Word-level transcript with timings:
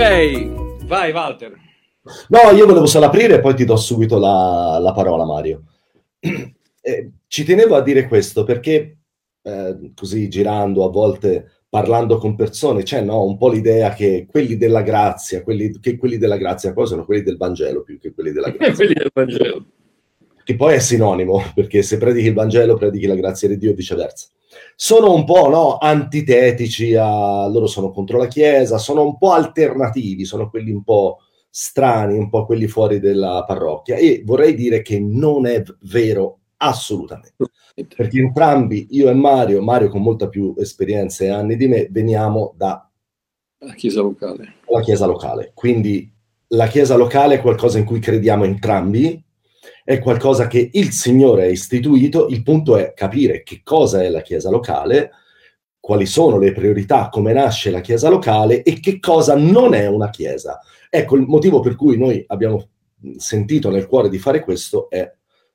Ok, 0.00 0.86
vai 0.86 1.12
Walter. 1.12 1.52
No, 2.28 2.56
io 2.56 2.64
volevo 2.64 2.86
solo 2.86 3.04
aprire 3.04 3.34
e 3.34 3.40
poi 3.40 3.54
ti 3.54 3.66
do 3.66 3.76
subito 3.76 4.18
la, 4.18 4.78
la 4.80 4.92
parola, 4.92 5.26
Mario. 5.26 5.64
Eh, 6.82 7.10
ci 7.26 7.44
tenevo 7.44 7.76
a 7.76 7.82
dire 7.82 8.08
questo 8.08 8.42
perché 8.42 9.00
eh, 9.42 9.92
così 9.94 10.30
girando 10.30 10.82
a 10.82 10.88
volte 10.88 11.64
parlando 11.68 12.16
con 12.16 12.34
persone 12.34 12.84
c'è 12.84 13.02
no, 13.02 13.22
un 13.22 13.36
po' 13.36 13.50
l'idea 13.50 13.92
che 13.92 14.26
quelli 14.26 14.56
della 14.56 14.80
grazia, 14.80 15.42
quelli, 15.42 15.78
che 15.78 15.98
quelli 15.98 16.16
della 16.16 16.38
grazia 16.38 16.72
poi 16.72 16.86
sono 16.86 17.04
quelli 17.04 17.22
del 17.22 17.36
Vangelo 17.36 17.82
più 17.82 17.98
che 17.98 18.14
quelli 18.14 18.32
della 18.32 18.48
grazia. 18.56 18.74
quelli 18.74 18.94
del 18.94 19.10
Vangelo. 19.12 19.66
Che 20.50 20.56
poi 20.56 20.74
è 20.74 20.78
sinonimo, 20.80 21.44
perché 21.54 21.80
se 21.82 21.96
predichi 21.96 22.26
il 22.26 22.34
Vangelo 22.34 22.74
predichi 22.74 23.06
la 23.06 23.14
grazia 23.14 23.46
di 23.46 23.56
Dio 23.56 23.70
e 23.70 23.74
viceversa. 23.74 24.26
Sono 24.74 25.14
un 25.14 25.24
po' 25.24 25.48
no, 25.48 25.78
antitetici, 25.78 26.96
a... 26.96 27.46
loro 27.46 27.68
sono 27.68 27.92
contro 27.92 28.18
la 28.18 28.26
Chiesa, 28.26 28.76
sono 28.76 29.04
un 29.04 29.16
po' 29.16 29.30
alternativi, 29.30 30.24
sono 30.24 30.50
quelli 30.50 30.72
un 30.72 30.82
po' 30.82 31.18
strani, 31.48 32.18
un 32.18 32.28
po' 32.28 32.46
quelli 32.46 32.66
fuori 32.66 32.98
della 32.98 33.44
parrocchia 33.46 33.94
e 33.94 34.22
vorrei 34.24 34.54
dire 34.54 34.82
che 34.82 34.98
non 34.98 35.46
è 35.46 35.62
vero 35.82 36.40
assolutamente. 36.56 37.36
Perché 37.74 38.18
entrambi, 38.18 38.88
io 38.90 39.08
e 39.08 39.14
Mario, 39.14 39.62
Mario 39.62 39.88
con 39.88 40.02
molta 40.02 40.28
più 40.28 40.56
esperienza 40.58 41.22
e 41.22 41.28
anni 41.28 41.54
di 41.54 41.68
me, 41.68 41.86
veniamo 41.90 42.54
da 42.56 42.90
la 43.60 43.74
chiesa 43.74 44.00
locale. 44.00 44.54
La 44.66 44.80
chiesa 44.80 45.06
locale. 45.06 45.52
Quindi 45.54 46.12
la 46.48 46.66
chiesa 46.66 46.96
locale 46.96 47.36
è 47.36 47.40
qualcosa 47.40 47.78
in 47.78 47.84
cui 47.84 48.00
crediamo 48.00 48.44
entrambi, 48.44 49.22
è 49.84 49.98
qualcosa 49.98 50.46
che 50.46 50.70
il 50.72 50.92
Signore 50.92 51.44
ha 51.44 51.48
istituito, 51.48 52.28
il 52.28 52.42
punto 52.42 52.76
è 52.76 52.92
capire 52.94 53.42
che 53.42 53.60
cosa 53.62 54.02
è 54.02 54.08
la 54.08 54.22
chiesa 54.22 54.50
locale, 54.50 55.10
quali 55.80 56.06
sono 56.06 56.38
le 56.38 56.52
priorità, 56.52 57.08
come 57.08 57.32
nasce 57.32 57.70
la 57.70 57.80
chiesa 57.80 58.08
locale 58.08 58.62
e 58.62 58.80
che 58.80 59.00
cosa 59.00 59.34
non 59.36 59.74
è 59.74 59.86
una 59.86 60.10
chiesa. 60.10 60.60
Ecco, 60.88 61.16
il 61.16 61.22
motivo 61.22 61.60
per 61.60 61.74
cui 61.76 61.96
noi 61.96 62.22
abbiamo 62.26 62.68
sentito 63.16 63.70
nel 63.70 63.86
cuore 63.86 64.08
di 64.08 64.18
fare 64.18 64.42
questo 64.42 64.90
è 64.90 65.10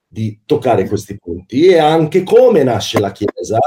di 0.08 0.40
toccare 0.46 0.88
questi 0.88 1.18
punti 1.18 1.66
e 1.66 1.78
anche 1.78 2.24
come 2.24 2.64
nasce 2.64 3.00
la 3.00 3.12
Chiesa 3.12 3.60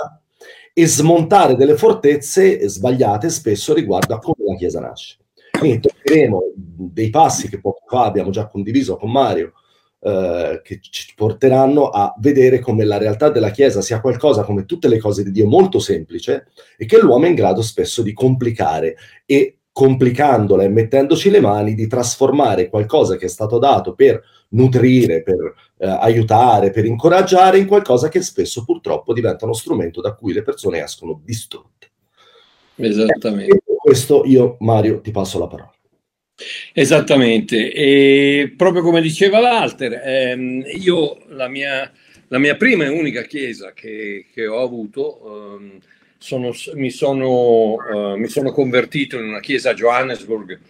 e 0.72 0.87
smontare 0.87 1.56
delle 1.56 1.77
fortezze 1.77 2.67
sbagliate 2.69 3.28
spesso 3.28 3.75
riguardo 3.75 4.15
a 4.15 4.19
come 4.19 4.45
la 4.47 4.56
Chiesa 4.56 4.81
nasce. 4.81 5.19
Quindi 5.59 5.81
toccheremo 5.81 6.43
dei 6.55 7.11
passi 7.11 7.48
che 7.48 7.61
poco 7.61 7.83
fa 7.87 8.05
abbiamo 8.05 8.31
già 8.31 8.47
condiviso 8.48 8.97
con 8.97 9.11
Mario, 9.11 9.53
eh, 10.01 10.61
che 10.63 10.79
ci 10.81 11.13
porteranno 11.17 11.89
a 11.89 12.15
vedere 12.19 12.61
come 12.61 12.85
la 12.85 12.99
realtà 12.99 13.31
della 13.31 13.51
Chiesa 13.51 13.81
sia 13.81 14.01
qualcosa, 14.01 14.45
come 14.45 14.65
tutte 14.65 14.89
le 14.89 14.99
cose 14.99 15.25
di 15.25 15.33
Dio, 15.33 15.47
molto 15.47 15.79
semplice 15.79 16.49
e 16.77 16.87
che 16.87 17.01
l'uomo 17.01 17.25
è 17.25 17.29
in 17.29 17.35
grado 17.35 17.63
spesso 17.63 18.03
di 18.03 18.13
complicare 18.13 18.97
e 19.27 19.59
complicandola 19.73 20.65
e 20.65 20.69
mettendoci 20.69 21.31
le 21.31 21.41
mani, 21.41 21.75
di 21.75 21.87
trasformare 21.87 22.69
qualcosa 22.69 23.17
che 23.17 23.27
è 23.27 23.29
stato 23.29 23.59
dato 23.59 23.95
per 23.95 24.21
nutrire, 24.51 25.23
per 25.23 25.55
eh, 25.79 25.87
aiutare, 25.87 26.71
per 26.71 26.85
incoraggiare 26.85 27.59
in 27.59 27.67
qualcosa 27.67 28.09
che 28.09 28.21
spesso 28.22 28.65
purtroppo 28.65 29.12
diventa 29.12 29.45
uno 29.45 29.55
strumento 29.55 30.01
da 30.01 30.15
cui 30.15 30.33
le 30.33 30.43
persone 30.43 30.83
escono 30.83 31.21
distrutte. 31.25 31.91
Esattamente. 32.75 33.55
E 33.55 33.77
questo 33.77 34.25
io, 34.25 34.56
Mario, 34.61 35.01
ti 35.01 35.11
passo 35.11 35.39
la 35.39 35.47
parola. 35.47 35.72
Esattamente, 36.72 37.72
e 37.72 38.53
proprio 38.56 38.82
come 38.82 39.00
diceva 39.00 39.41
Walter, 39.41 40.00
ehm, 40.04 40.65
io 40.81 41.25
la 41.31 41.49
mia, 41.49 41.91
la 42.28 42.38
mia, 42.38 42.54
prima 42.54 42.84
e 42.84 42.88
unica 42.88 43.22
chiesa 43.22 43.72
che, 43.72 44.26
che 44.32 44.47
ho 44.47 44.62
avuto 44.62 45.56
ehm, 45.56 45.78
sono, 46.16 46.54
mi, 46.75 46.91
sono, 46.91 47.72
uh, 47.75 48.16
mi, 48.16 48.28
sono, 48.28 48.53
convertito 48.53 49.19
in 49.19 49.25
una 49.25 49.41
chiesa 49.41 49.71
a 49.71 49.75
Johannesburg 49.75 50.60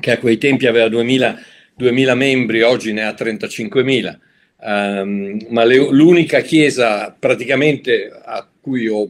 che 0.00 0.10
a 0.12 0.18
quei 0.18 0.38
tempi 0.38 0.66
aveva 0.66 0.88
2000, 0.88 1.38
2000 1.76 2.14
membri, 2.14 2.62
oggi 2.62 2.92
ne 2.94 3.04
ha 3.04 3.12
35.000. 3.12 4.18
Um, 4.56 4.66
ehm, 4.66 5.46
ma 5.50 5.64
le, 5.64 5.76
l'unica 5.90 6.40
chiesa 6.40 7.14
praticamente 7.18 8.10
a 8.10 8.48
cui 8.60 8.88
ho, 8.88 9.06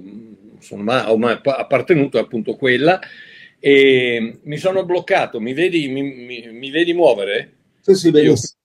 sono 0.58 0.92
ho 0.92 1.18
appartenuto 1.26 2.18
è 2.18 2.22
appunto 2.22 2.56
quella 2.56 2.98
e 3.66 4.40
mi 4.42 4.58
sono 4.58 4.84
bloccato, 4.84 5.40
mi 5.40 5.54
vedi, 5.54 5.88
mi, 5.88 6.02
mi, 6.02 6.48
mi 6.52 6.70
vedi 6.70 6.92
muovere? 6.92 7.52
Sì, 7.80 7.94
sì, 7.94 8.10
benissimo 8.10 8.58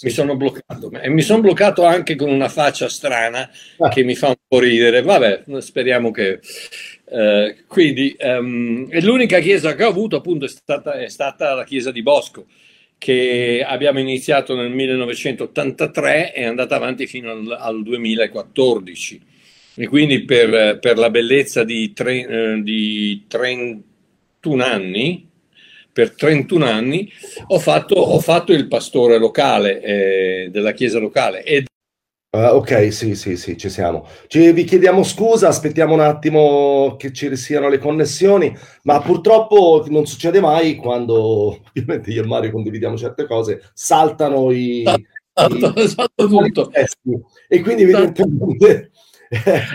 mi 0.00 0.10
sono 0.10 0.36
bloccato 0.36 0.92
e 0.92 1.08
mi 1.08 1.22
sono 1.22 1.40
bloccato 1.40 1.84
anche 1.84 2.14
con 2.14 2.30
una 2.30 2.48
faccia 2.48 2.88
strana 2.88 3.50
ah. 3.78 3.88
che 3.88 4.04
mi 4.04 4.14
fa 4.14 4.28
un 4.28 4.36
po' 4.46 4.60
ridere. 4.60 5.02
Vabbè, 5.02 5.42
speriamo 5.58 6.12
che. 6.12 6.38
Eh, 7.10 7.64
quindi, 7.66 8.16
um, 8.20 8.86
l'unica 9.00 9.40
chiesa 9.40 9.74
che 9.74 9.82
ho 9.82 9.88
avuto 9.88 10.14
appunto 10.14 10.44
è 10.44 10.48
stata, 10.48 10.92
è 10.92 11.08
stata, 11.08 11.54
la 11.54 11.64
chiesa 11.64 11.90
di 11.90 12.02
Bosco, 12.02 12.46
che 12.96 13.64
abbiamo 13.66 13.98
iniziato 13.98 14.54
nel 14.54 14.70
1983 14.70 16.32
e 16.32 16.42
è 16.42 16.44
andata 16.44 16.76
avanti 16.76 17.08
fino 17.08 17.32
al, 17.32 17.56
al 17.58 17.82
2014. 17.82 19.20
E 19.74 19.86
quindi, 19.88 20.24
per, 20.24 20.78
per 20.78 20.96
la 20.96 21.10
bellezza 21.10 21.64
di, 21.64 21.92
tre, 21.92 22.24
eh, 22.24 22.62
di 22.62 23.24
31 24.40 24.64
anni, 24.64 25.30
per 25.92 26.14
31 26.14 26.64
anni 26.64 27.10
ho 27.48 27.58
fatto, 27.58 27.96
ho 27.96 28.20
fatto 28.20 28.52
il 28.52 28.68
pastore 28.68 29.18
locale 29.18 29.80
eh, 29.82 30.48
della 30.50 30.72
chiesa 30.72 30.98
locale. 30.98 31.42
Ed... 31.42 31.66
Uh, 32.30 32.54
ok, 32.54 32.92
sì, 32.92 33.14
sì, 33.14 33.36
sì, 33.36 33.56
ci 33.56 33.68
siamo. 33.68 34.06
Ci, 34.26 34.52
vi 34.52 34.64
chiediamo 34.64 35.02
scusa, 35.02 35.48
aspettiamo 35.48 35.94
un 35.94 36.00
attimo 36.00 36.96
che 36.96 37.12
ci 37.12 37.34
siano 37.36 37.68
le 37.68 37.78
connessioni, 37.78 38.54
ma 38.82 39.00
purtroppo 39.00 39.84
non 39.88 40.06
succede 40.06 40.40
mai 40.40 40.76
quando, 40.76 41.60
ovviamente 41.74 42.10
io 42.10 42.22
e 42.22 42.26
Mario 42.26 42.52
condividiamo 42.52 42.96
certe 42.96 43.26
cose, 43.26 43.70
saltano 43.72 44.52
i... 44.52 44.84
Salta, 45.32 45.72
i, 45.80 45.88
salta 45.88 46.26
tutto. 46.26 46.70
E 47.48 47.60
quindi 47.60 47.82
evidentemente... 47.82 48.90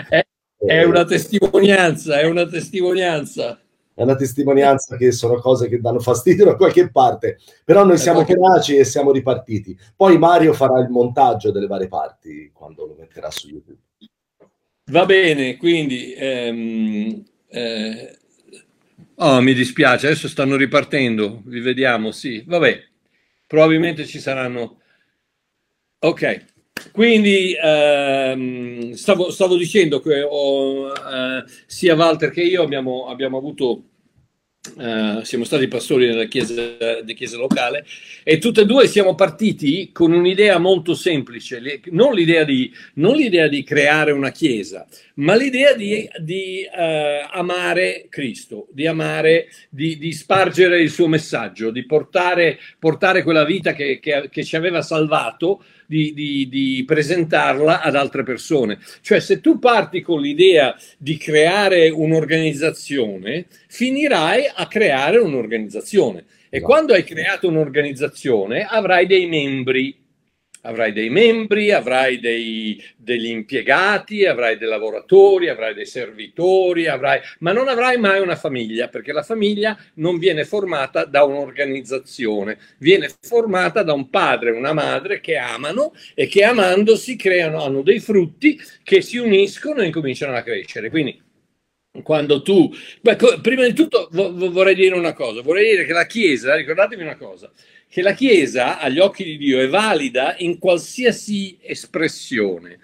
è, 0.08 0.24
è 0.56 0.82
una 0.84 1.04
testimonianza, 1.04 2.20
è 2.20 2.24
una 2.24 2.46
testimonianza 2.46 3.58
è 3.94 4.02
una 4.02 4.16
testimonianza 4.16 4.96
che 4.96 5.12
sono 5.12 5.36
cose 5.36 5.68
che 5.68 5.80
danno 5.80 6.00
fastidio 6.00 6.44
da 6.46 6.56
qualche 6.56 6.90
parte, 6.90 7.38
però 7.64 7.84
noi 7.84 7.98
siamo 7.98 8.24
tenaci 8.24 8.76
e 8.76 8.84
siamo 8.84 9.12
ripartiti. 9.12 9.78
Poi 9.96 10.18
Mario 10.18 10.52
farà 10.52 10.80
il 10.80 10.88
montaggio 10.88 11.50
delle 11.50 11.66
varie 11.66 11.88
parti 11.88 12.50
quando 12.52 12.86
lo 12.86 12.96
metterà 12.98 13.30
su 13.30 13.48
YouTube. 13.48 13.78
Va 14.86 15.06
bene, 15.06 15.56
quindi 15.56 16.12
ehm, 16.12 17.24
eh, 17.48 18.18
oh, 19.14 19.40
mi 19.40 19.54
dispiace, 19.54 20.06
adesso 20.06 20.28
stanno 20.28 20.56
ripartendo, 20.56 21.40
vi 21.46 21.60
vediamo, 21.60 22.10
sì, 22.10 22.44
vabbè, 22.46 22.82
probabilmente 23.46 24.04
ci 24.04 24.18
saranno... 24.18 24.80
Ok, 26.00 26.44
quindi 26.92 27.56
ehm, 27.60 28.92
stavo, 28.92 29.30
stavo, 29.30 29.56
dicendo 29.56 30.00
che 30.00 30.22
ho, 30.22 30.92
eh, 30.92 31.44
sia 31.66 31.94
Walter 31.94 32.30
che 32.30 32.42
io 32.42 32.62
abbiamo, 32.62 33.06
abbiamo 33.06 33.38
avuto 33.38 33.84
Uh, 34.76 35.22
siamo 35.24 35.44
stati 35.44 35.68
pastori 35.68 36.06
nella 36.06 36.24
chiesa, 36.24 36.54
chiesa 37.14 37.36
locale 37.36 37.84
e 38.22 38.38
tutti 38.38 38.60
e 38.60 38.64
due 38.64 38.86
siamo 38.86 39.14
partiti 39.14 39.92
con 39.92 40.10
un'idea 40.10 40.56
molto 40.56 40.94
semplice, 40.94 41.60
non 41.90 42.14
l'idea 42.14 42.44
di, 42.44 42.72
non 42.94 43.14
l'idea 43.14 43.46
di 43.46 43.62
creare 43.62 44.10
una 44.10 44.30
chiesa, 44.30 44.86
ma 45.16 45.34
l'idea 45.34 45.74
di, 45.74 46.08
di 46.18 46.66
uh, 46.66 47.28
amare 47.32 48.06
Cristo, 48.08 48.66
di 48.72 48.86
amare, 48.86 49.48
di, 49.68 49.98
di, 49.98 50.12
spargere 50.12 50.80
il 50.80 50.90
suo 50.90 51.08
messaggio, 51.08 51.70
di 51.70 51.84
portare, 51.84 52.58
portare 52.78 53.22
quella 53.22 53.44
vita 53.44 53.74
che, 53.74 54.00
che, 54.00 54.30
che 54.30 54.44
ci 54.44 54.56
aveva 54.56 54.80
salvato 54.80 55.62
di, 55.86 56.12
di, 56.14 56.48
di, 56.48 56.84
presentarla 56.86 57.80
ad 57.80 57.96
altre 57.96 58.22
persone. 58.22 58.78
Cioè, 59.00 59.20
se 59.20 59.40
tu 59.40 59.58
parti 59.58 60.00
con 60.00 60.20
l'idea 60.20 60.76
di 60.98 61.16
creare 61.16 61.90
un'organizzazione, 61.90 63.46
finirai 63.68 64.50
a 64.54 64.66
creare 64.66 65.18
un'organizzazione. 65.18 66.24
E 66.48 66.60
quando 66.60 66.94
hai 66.94 67.02
creato 67.02 67.48
un'organizzazione 67.48 68.64
avrai 68.64 69.06
dei 69.06 69.26
membri 69.26 70.03
avrai 70.66 70.92
dei 70.92 71.10
membri, 71.10 71.72
avrai 71.72 72.18
dei, 72.18 72.82
degli 72.96 73.26
impiegati, 73.26 74.26
avrai 74.26 74.58
dei 74.58 74.68
lavoratori, 74.68 75.48
avrai 75.48 75.74
dei 75.74 75.86
servitori, 75.86 76.86
avrai, 76.86 77.20
ma 77.40 77.52
non 77.52 77.68
avrai 77.68 77.98
mai 77.98 78.20
una 78.20 78.36
famiglia, 78.36 78.88
perché 78.88 79.12
la 79.12 79.22
famiglia 79.22 79.76
non 79.94 80.18
viene 80.18 80.44
formata 80.44 81.04
da 81.04 81.24
un'organizzazione, 81.24 82.58
viene 82.78 83.10
formata 83.20 83.82
da 83.82 83.92
un 83.92 84.10
padre 84.10 84.50
e 84.50 84.56
una 84.58 84.72
madre 84.72 85.20
che 85.20 85.36
amano 85.36 85.92
e 86.14 86.26
che 86.26 86.44
amandosi 86.44 87.16
creano, 87.16 87.62
hanno 87.62 87.82
dei 87.82 88.00
frutti 88.00 88.58
che 88.82 89.02
si 89.02 89.18
uniscono 89.18 89.80
e 89.80 89.86
incominciano 89.86 90.34
a 90.34 90.42
crescere. 90.42 90.90
Quindi 90.90 91.23
quando 92.02 92.42
tu, 92.42 92.72
beh, 93.00 93.16
prima 93.40 93.64
di 93.64 93.72
tutto 93.72 94.08
vorrei 94.10 94.74
dire 94.74 94.96
una 94.96 95.12
cosa, 95.12 95.42
vorrei 95.42 95.70
dire 95.70 95.84
che 95.84 95.92
la 95.92 96.06
Chiesa, 96.06 96.56
ricordatevi 96.56 97.02
una 97.02 97.16
cosa, 97.16 97.50
che 97.88 98.02
la 98.02 98.12
Chiesa 98.12 98.80
agli 98.80 98.98
occhi 98.98 99.22
di 99.22 99.36
Dio 99.36 99.60
è 99.60 99.68
valida 99.68 100.34
in 100.38 100.58
qualsiasi 100.58 101.56
espressione. 101.60 102.78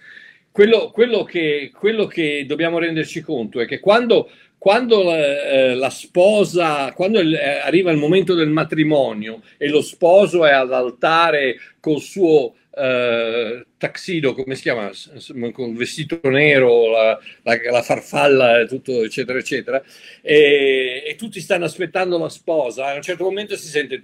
Quello, 0.52 0.90
quello, 0.90 1.24
che, 1.24 1.72
quello 1.76 2.06
che 2.06 2.44
dobbiamo 2.46 2.78
renderci 2.78 3.20
conto 3.20 3.60
è 3.60 3.66
che 3.66 3.80
quando, 3.80 4.30
quando 4.58 5.02
la, 5.02 5.42
eh, 5.44 5.74
la 5.74 5.90
sposa, 5.90 6.92
quando 6.92 7.18
il, 7.18 7.34
eh, 7.34 7.58
arriva 7.58 7.90
il 7.90 7.98
momento 7.98 8.34
del 8.34 8.50
matrimonio 8.50 9.42
e 9.56 9.68
lo 9.68 9.80
sposo 9.80 10.44
è 10.44 10.52
all'altare 10.52 11.56
col 11.80 12.00
suo 12.00 12.54
eh, 12.72 13.66
taxido, 13.76 14.34
come 14.34 14.54
si 14.54 14.62
chiama, 14.62 14.90
con 15.52 15.70
il 15.70 15.76
vestito 15.76 16.20
nero, 16.24 16.90
la, 16.90 17.18
la, 17.42 17.58
la 17.70 17.82
farfalla, 17.82 18.64
tutto, 18.66 19.02
eccetera, 19.02 19.38
eccetera, 19.38 19.82
e, 20.22 21.02
e, 21.06 21.16
tutti 21.16 21.40
stanno 21.40 21.64
aspettando 21.64 22.18
la 22.18 22.28
sposa. 22.28 22.86
A 22.86 22.94
un 22.94 23.02
certo 23.02 23.24
momento 23.24 23.56
si 23.56 23.68
sente 23.68 24.00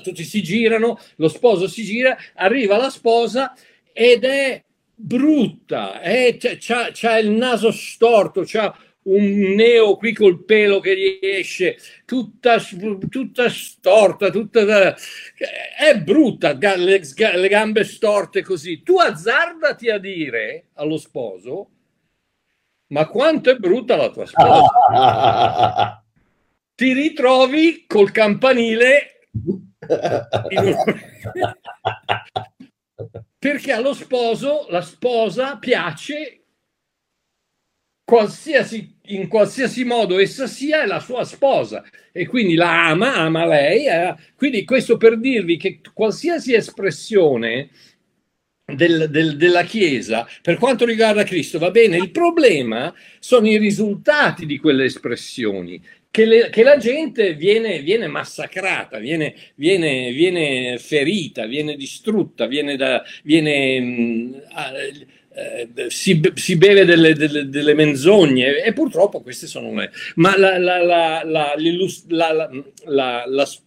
tutti 0.00 0.24
si 0.24 0.42
girano, 0.42 0.98
lo 1.16 1.28
sposo 1.28 1.66
si 1.66 1.82
gira, 1.82 2.16
arriva 2.34 2.76
la 2.76 2.90
sposa 2.90 3.54
ed 3.92 4.24
è 4.24 4.62
brutta, 4.94 6.00
c'ha, 6.58 6.90
c'ha 6.92 7.18
il 7.18 7.30
naso 7.30 7.70
storto, 7.70 8.42
c'ha 8.44 8.74
un 9.06 9.54
neo 9.54 9.96
qui 9.96 10.12
col 10.12 10.44
pelo 10.44 10.80
che 10.80 10.96
gli 10.96 11.18
esce, 11.20 11.76
tutta, 12.04 12.58
tutta 13.08 13.48
storta, 13.48 14.30
tutta, 14.30 14.94
è 15.76 15.98
brutta, 16.00 16.56
le, 16.76 17.00
le 17.16 17.48
gambe 17.48 17.84
storte 17.84 18.42
così. 18.42 18.82
Tu 18.82 18.98
azzardati 18.98 19.90
a 19.90 19.98
dire 19.98 20.68
allo 20.74 20.96
sposo, 20.96 21.70
ma 22.88 23.06
quanto 23.06 23.50
è 23.50 23.56
brutta 23.56 23.96
la 23.96 24.10
tua 24.10 24.26
sposa. 24.26 26.00
Ti 26.74 26.92
ritrovi 26.92 27.84
col 27.86 28.10
campanile 28.10 29.28
perché 33.38 33.72
allo 33.72 33.94
sposo 33.94 34.66
la 34.68 34.82
sposa 34.82 35.56
piace 35.56 36.46
qualsiasi, 38.06 38.95
in 39.08 39.28
qualsiasi 39.28 39.84
modo 39.84 40.18
essa 40.18 40.46
sia, 40.46 40.82
è 40.82 40.86
la 40.86 41.00
sua 41.00 41.24
sposa 41.24 41.84
e 42.12 42.26
quindi 42.26 42.54
la 42.54 42.88
ama, 42.88 43.14
ama 43.14 43.46
lei. 43.46 43.86
Eh. 43.86 44.14
Quindi 44.36 44.64
questo 44.64 44.96
per 44.96 45.18
dirvi 45.18 45.56
che 45.56 45.80
qualsiasi 45.92 46.54
espressione 46.54 47.70
del, 48.64 49.08
del, 49.10 49.36
della 49.36 49.62
Chiesa 49.62 50.26
per 50.42 50.58
quanto 50.58 50.84
riguarda 50.84 51.22
Cristo 51.22 51.58
va 51.58 51.70
bene, 51.70 51.96
il 51.96 52.10
problema 52.10 52.92
sono 53.20 53.46
i 53.48 53.58
risultati 53.58 54.46
di 54.46 54.58
quelle 54.58 54.84
espressioni. 54.84 55.80
Che, 56.10 56.24
le, 56.24 56.48
che 56.48 56.62
la 56.62 56.78
gente 56.78 57.34
viene, 57.34 57.82
viene 57.82 58.06
massacrata, 58.06 58.96
viene, 58.98 59.34
viene, 59.54 60.12
viene, 60.12 60.78
ferita, 60.78 61.44
viene 61.44 61.76
distrutta, 61.76 62.46
viene, 62.46 62.74
da, 62.76 63.02
mh, 63.22 63.38
mm, 63.38 64.34
eh, 65.38 65.90
si, 65.90 66.18
si, 66.32 66.56
beve 66.56 66.86
delle, 66.86 67.14
delle, 67.14 67.50
delle, 67.50 67.74
menzogne 67.74 68.62
e 68.62 68.72
purtroppo 68.72 69.20
queste 69.20 69.46
sono 69.46 69.70
le... 69.74 69.90
Ma 70.14 70.34
la, 70.38 70.56
la, 70.56 70.82
la, 70.82 71.22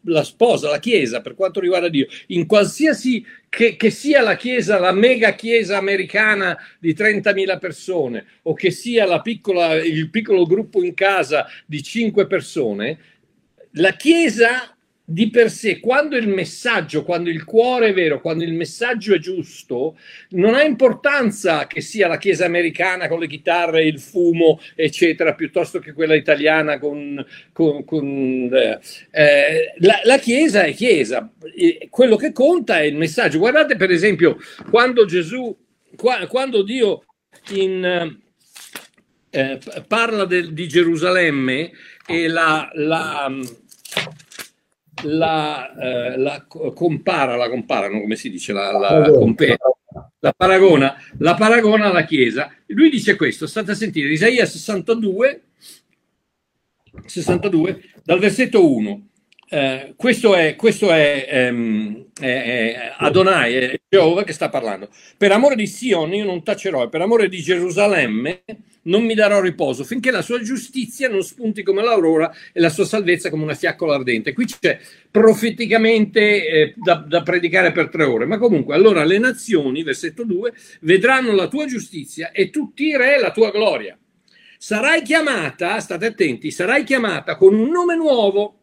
la, 0.02 0.24
sposa, 0.24 0.72
la 0.72 0.80
Chiesa, 0.80 1.22
per 1.22 1.36
quanto 1.36 1.60
riguarda 1.60 1.88
Dio, 1.90 2.08
in 2.28 2.48
qualsiasi... 2.48 3.24
Che, 3.50 3.76
che 3.78 3.90
sia 3.90 4.22
la 4.22 4.36
Chiesa, 4.36 4.78
la 4.78 4.92
mega 4.92 5.34
Chiesa 5.34 5.78
americana 5.78 6.56
di 6.80 6.94
30.000 6.94 7.58
persone 7.58 8.26
o 8.44 8.54
che 8.54 8.70
sia 8.70 9.08
piccola, 9.22 9.74
il 9.74 10.12
piccolo 10.12 10.46
gruppo 10.46 10.84
in 10.84 10.94
casa 10.94 11.48
di 11.66 11.82
5 11.82 12.28
persone, 12.28 13.00
la 13.72 13.94
Chiesa 13.94 14.78
di 15.12 15.32
per 15.32 15.50
sé, 15.50 15.80
quando 15.80 16.16
il 16.18 16.28
messaggio, 16.28 17.04
quando 17.04 17.32
il 17.32 17.44
cuore 17.44 17.88
è 17.88 17.94
vero, 17.94 18.22
quando 18.22 18.44
il 18.44 18.54
messaggio 18.54 19.16
è 19.16 19.18
giusto, 19.18 19.98
non 20.30 20.54
ha 20.54 20.62
importanza 20.62 21.66
che 21.66 21.82
sia 21.82 22.08
la 22.08 22.20
chiesa 22.20 22.46
americana 22.46 23.08
con 23.08 23.20
le 23.20 23.26
chitarre, 23.26 23.84
il 23.86 24.00
fumo, 24.00 24.60
eccetera, 24.76 25.34
piuttosto 25.34 25.80
che 25.80 25.94
quella 25.94 26.14
italiana 26.14 26.78
con... 26.78 27.26
con, 27.52 27.84
con 27.86 28.52
eh, 28.54 28.80
eh 29.10 29.74
la, 29.80 30.00
la, 30.04 30.20
chiesa 30.20 30.62
è 30.62 30.74
chiesa, 30.76 31.34
e 31.56 31.88
quello 31.90 32.16
che 32.16 32.32
conta 32.32 32.80
è 32.80 32.84
il 32.84 32.96
messaggio. 32.96 33.40
Guardate 33.40 33.78
per 33.78 33.90
esempio 33.90 34.38
quando 34.70 35.06
Gesù, 35.06 35.58
qua, 35.96 36.28
quando 36.28 36.62
Dio 36.62 37.04
in, 37.54 38.20
eh, 39.32 39.60
parla 39.88 40.26
de, 40.26 40.54
di 40.54 40.68
Gerusalemme 40.68 41.72
e 42.06 42.28
la... 42.28 42.70
la 42.74 43.32
la, 45.04 45.74
eh, 45.76 46.18
la 46.18 46.46
compara, 46.48 47.36
la 47.36 47.50
comparano, 47.50 48.00
come 48.02 48.16
si 48.16 48.30
dice, 48.30 48.54
la, 48.54 48.72
la, 48.72 49.08
la, 50.20 50.34
paragona, 50.34 50.96
la 51.18 51.36
paragona 51.36 51.86
alla 51.86 52.06
Chiesa. 52.06 52.54
Lui 52.68 52.90
dice 52.90 53.16
questo, 53.16 53.48
state 53.48 53.72
a 53.72 53.76
sentire, 53.76 54.12
Isaia 54.12 54.46
62, 54.46 55.44
62 57.06 57.82
dal 58.04 58.20
versetto 58.20 58.72
1. 58.72 59.09
Eh, 59.52 59.94
questo 59.96 60.36
è, 60.36 60.56
questo 60.56 60.92
è, 60.92 61.28
ehm, 61.28 62.06
è, 62.20 62.26
è 62.26 62.94
Adonai, 62.98 63.56
è 63.56 63.80
Geova 63.90 64.24
che 64.24 64.32
sta 64.32 64.48
parlando. 64.48 64.90
Per 65.18 65.32
amore 65.32 65.56
di 65.56 65.66
Sion 65.66 66.14
io 66.14 66.24
non 66.24 66.44
tacerò, 66.44 66.84
e 66.84 66.90
per 66.90 67.02
amore 67.02 67.28
di 67.30 67.42
Gerusalemme 67.42 68.44
non 68.84 69.04
mi 69.04 69.16
darò 69.16 69.42
riposo 69.42 69.84
finché 69.84 70.12
la 70.12 70.22
sua 70.22 70.40
giustizia 70.42 71.10
non 71.10 71.24
spunti 71.24 71.64
come 71.64 71.82
l'aurora 71.84 72.32
e 72.54 72.60
la 72.60 72.70
sua 72.70 72.86
salvezza 72.86 73.32
come 73.32 73.42
una 73.42 73.56
fiaccola 73.56 73.96
ardente. 73.96 74.34
Qui 74.34 74.46
c'è 74.46 74.80
profeticamente 75.10 76.48
eh, 76.48 76.74
da, 76.76 76.96
da, 76.96 77.24
predicare 77.24 77.72
per 77.72 77.90
tre 77.90 78.04
ore, 78.04 78.26
ma 78.26 78.38
comunque 78.38 78.76
allora 78.76 79.04
le 79.04 79.18
nazioni, 79.18 79.82
versetto 79.82 80.26
2, 80.26 80.54
vedranno 80.82 81.34
la 81.34 81.48
tua 81.48 81.66
giustizia 81.66 82.30
e 82.32 82.52
tutti 82.52 82.84
i 82.84 82.96
re 82.96 83.20
la 83.20 83.32
tua 83.32 83.50
gloria. 83.50 83.98
Sarai 84.60 85.02
chiamata, 85.02 85.80
state 85.80 86.06
attenti, 86.06 86.52
sarai 86.52 86.84
chiamata 86.84 87.36
con 87.36 87.56
un 87.56 87.70
nome 87.70 87.96
nuovo 87.96 88.59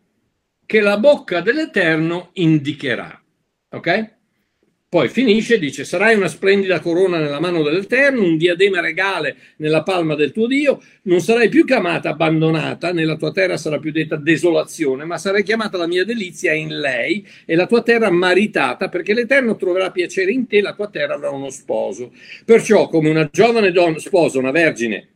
che 0.67 0.81
la 0.81 0.99
bocca 0.99 1.41
dell'Eterno 1.41 2.31
indicherà. 2.35 3.23
Ok? 3.71 4.15
Poi 4.89 5.09
finisce, 5.09 5.59
dice, 5.59 5.85
sarai 5.85 6.15
una 6.15 6.29
splendida 6.29 6.79
corona 6.79 7.19
nella 7.19 7.41
mano 7.41 7.63
dell'Eterno, 7.63 8.23
un 8.23 8.37
diadema 8.37 8.81
regale 8.81 9.37
nella 9.57 9.83
palma 9.83 10.15
del 10.15 10.31
tuo 10.31 10.47
Dio, 10.47 10.81
non 11.03 11.21
sarai 11.21 11.49
più 11.49 11.65
chiamata 11.65 12.11
abbandonata, 12.11 12.93
nella 12.93 13.17
tua 13.17 13.33
terra 13.33 13.57
sarà 13.57 13.79
più 13.79 13.91
detta 13.91 14.15
desolazione, 14.15 15.05
ma 15.05 15.19
sarai 15.19 15.43
chiamata 15.43 15.77
la 15.77 15.89
mia 15.89 16.05
delizia 16.05 16.53
in 16.53 16.79
lei 16.79 17.27
e 17.45 17.57
la 17.57 17.67
tua 17.67 17.83
terra 17.83 18.11
maritata, 18.11 18.89
perché 18.89 19.13
l'Eterno 19.13 19.57
troverà 19.57 19.91
piacere 19.91 20.31
in 20.31 20.47
te, 20.47 20.61
la 20.61 20.73
tua 20.73 20.89
terra 20.89 21.15
avrà 21.15 21.31
uno 21.31 21.51
sposo. 21.51 22.13
Perciò, 22.45 22.89
come 22.89 23.11
una 23.11 23.29
giovane 23.31 23.73
donna 23.73 23.99
sposa 23.99 24.39
una 24.39 24.53
vergine, 24.53 25.09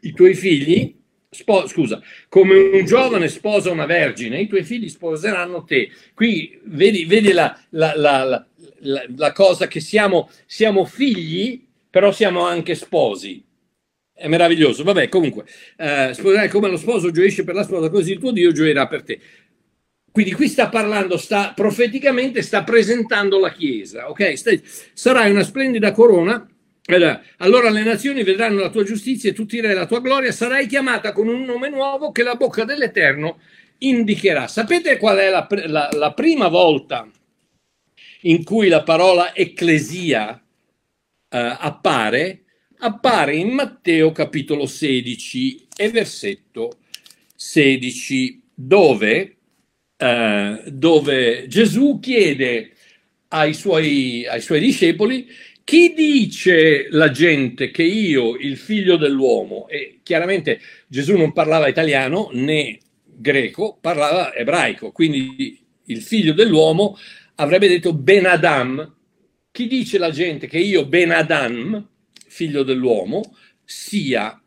i 0.00 0.12
tuoi 0.12 0.34
figli, 0.34 1.02
spo, 1.34 1.66
scusa, 1.66 2.00
come 2.28 2.56
un 2.56 2.84
giovane 2.86 3.28
sposa 3.28 3.70
una 3.70 3.86
vergine, 3.86 4.40
i 4.40 4.46
tuoi 4.46 4.62
figli 4.64 4.88
sposeranno 4.88 5.64
te. 5.64 5.90
Qui 6.14 6.60
vedi, 6.64 7.04
vedi 7.04 7.32
la, 7.32 7.58
la, 7.70 7.92
la 7.94 8.46
la, 8.84 9.32
cosa 9.32 9.66
che 9.66 9.80
siamo, 9.80 10.30
siamo 10.46 10.84
figli, 10.84 11.66
però 11.90 12.12
siamo 12.12 12.44
anche 12.44 12.74
sposi. 12.74 13.42
È 14.12 14.28
meraviglioso. 14.28 14.84
Vabbè, 14.84 15.08
comunque, 15.08 15.44
eh, 15.76 16.10
sposerai 16.12 16.48
come 16.48 16.68
lo 16.68 16.76
sposo 16.76 17.10
gioisce 17.10 17.44
per 17.44 17.54
la 17.54 17.64
sposa, 17.64 17.90
così 17.90 18.12
il 18.12 18.18
tuo 18.18 18.32
Dio 18.32 18.52
gioirà 18.52 18.86
per 18.86 19.02
te. 19.02 19.20
Quindi 20.10 20.32
qui 20.32 20.46
sta 20.46 20.68
parlando, 20.68 21.16
sta 21.16 21.52
profeticamente 21.54 22.40
sta 22.42 22.62
presentando 22.62 23.40
la 23.40 23.50
Chiesa, 23.50 24.08
ok? 24.08 24.62
Sarai 24.92 25.30
una 25.30 25.42
splendida 25.42 25.90
corona. 25.90 26.48
Allora 26.86 27.70
le 27.70 27.82
nazioni 27.82 28.22
vedranno 28.22 28.60
la 28.60 28.68
tua 28.68 28.82
giustizia 28.82 29.30
e 29.30 29.32
tutti 29.32 29.60
re 29.60 29.72
la 29.72 29.86
tua 29.86 30.00
gloria. 30.00 30.32
Sarai 30.32 30.66
chiamata 30.66 31.12
con 31.12 31.28
un 31.28 31.42
nome 31.42 31.70
nuovo 31.70 32.12
che 32.12 32.22
la 32.22 32.34
bocca 32.34 32.64
dell'Eterno 32.64 33.38
indicherà. 33.78 34.48
Sapete 34.48 34.98
qual 34.98 35.16
è 35.16 35.30
la, 35.30 35.46
la, 35.66 35.88
la 35.92 36.12
prima 36.12 36.48
volta 36.48 37.08
in 38.22 38.44
cui 38.44 38.68
la 38.68 38.82
parola 38.82 39.34
ecclesia 39.34 40.34
eh, 41.28 41.56
appare, 41.58 42.44
appare 42.78 43.36
in 43.36 43.48
Matteo 43.50 44.12
capitolo 44.12 44.66
16 44.66 45.68
e 45.76 45.90
versetto 45.90 46.78
16, 47.34 48.42
dove, 48.54 49.36
eh, 49.96 50.62
dove 50.66 51.46
Gesù 51.48 51.98
chiede 51.98 52.72
ai 53.28 53.54
suoi, 53.54 54.26
ai 54.26 54.40
suoi 54.40 54.60
discepoli 54.60 55.26
chi 55.64 55.94
dice 55.94 56.88
la 56.90 57.10
gente 57.10 57.70
che 57.70 57.82
io, 57.82 58.36
il 58.36 58.58
figlio 58.58 58.96
dell'uomo, 58.96 59.66
e 59.68 60.00
chiaramente 60.02 60.60
Gesù 60.86 61.16
non 61.16 61.32
parlava 61.32 61.68
italiano 61.68 62.28
né 62.32 62.78
greco, 63.02 63.78
parlava 63.80 64.34
ebraico, 64.34 64.92
quindi 64.92 65.58
il 65.86 66.02
figlio 66.02 66.34
dell'uomo 66.34 66.98
avrebbe 67.36 67.68
detto 67.68 67.94
Ben 67.94 68.26
Adam. 68.26 68.94
Chi 69.50 69.66
dice 69.66 69.96
la 69.96 70.10
gente 70.10 70.48
che 70.48 70.58
io, 70.58 70.84
Ben 70.84 71.12
Adam, 71.12 71.88
figlio 72.26 72.62
dell'uomo, 72.62 73.34
sia? 73.64 74.38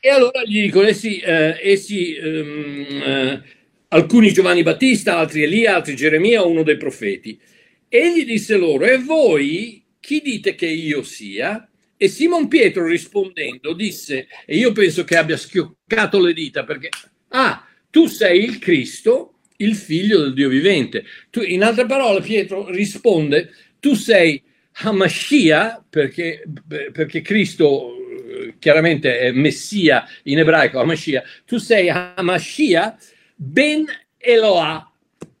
E 0.00 0.08
allora 0.10 0.44
gli 0.44 0.62
dicono, 0.62 0.86
essi, 0.86 1.18
eh, 1.18 1.58
essi 1.60 2.16
um, 2.22 3.02
eh, 3.04 3.42
alcuni 3.88 4.32
Giovanni 4.32 4.62
Battista, 4.62 5.18
altri 5.18 5.42
Elia, 5.42 5.74
altri 5.74 5.96
Geremia, 5.96 6.44
uno 6.44 6.62
dei 6.62 6.76
profeti. 6.76 7.40
Egli 7.88 8.24
disse 8.24 8.56
loro, 8.56 8.84
e 8.84 8.98
voi 8.98 9.86
chi 10.00 10.20
dite 10.20 10.54
che 10.54 10.66
io 10.66 11.02
sia? 11.02 11.68
E 11.96 12.08
Simon 12.08 12.46
Pietro 12.48 12.86
rispondendo 12.86 13.72
disse, 13.72 14.28
e 14.46 14.56
io 14.56 14.72
penso 14.72 15.04
che 15.04 15.16
abbia 15.16 15.36
schioccato 15.36 16.20
le 16.20 16.32
dita 16.32 16.64
perché, 16.64 16.90
ah, 17.28 17.66
tu 17.90 18.06
sei 18.06 18.44
il 18.44 18.58
Cristo, 18.58 19.40
il 19.56 19.74
figlio 19.74 20.20
del 20.20 20.34
Dio 20.34 20.48
vivente. 20.48 21.04
Tu, 21.30 21.42
in 21.42 21.62
altre 21.62 21.86
parole, 21.86 22.20
Pietro 22.20 22.70
risponde, 22.70 23.52
tu 23.80 23.94
sei 23.94 24.42
Hamashiach, 24.80 25.84
perché, 25.90 26.44
perché 26.92 27.20
Cristo 27.20 27.96
eh, 27.96 28.54
chiaramente 28.58 29.18
è 29.18 29.32
Messia 29.32 30.06
in 30.24 30.38
ebraico, 30.38 30.78
Hamashiach, 30.78 31.42
tu 31.44 31.58
sei 31.58 31.88
Hamashiach 31.88 32.96
ben 33.34 33.86
Eloah, 34.16 34.92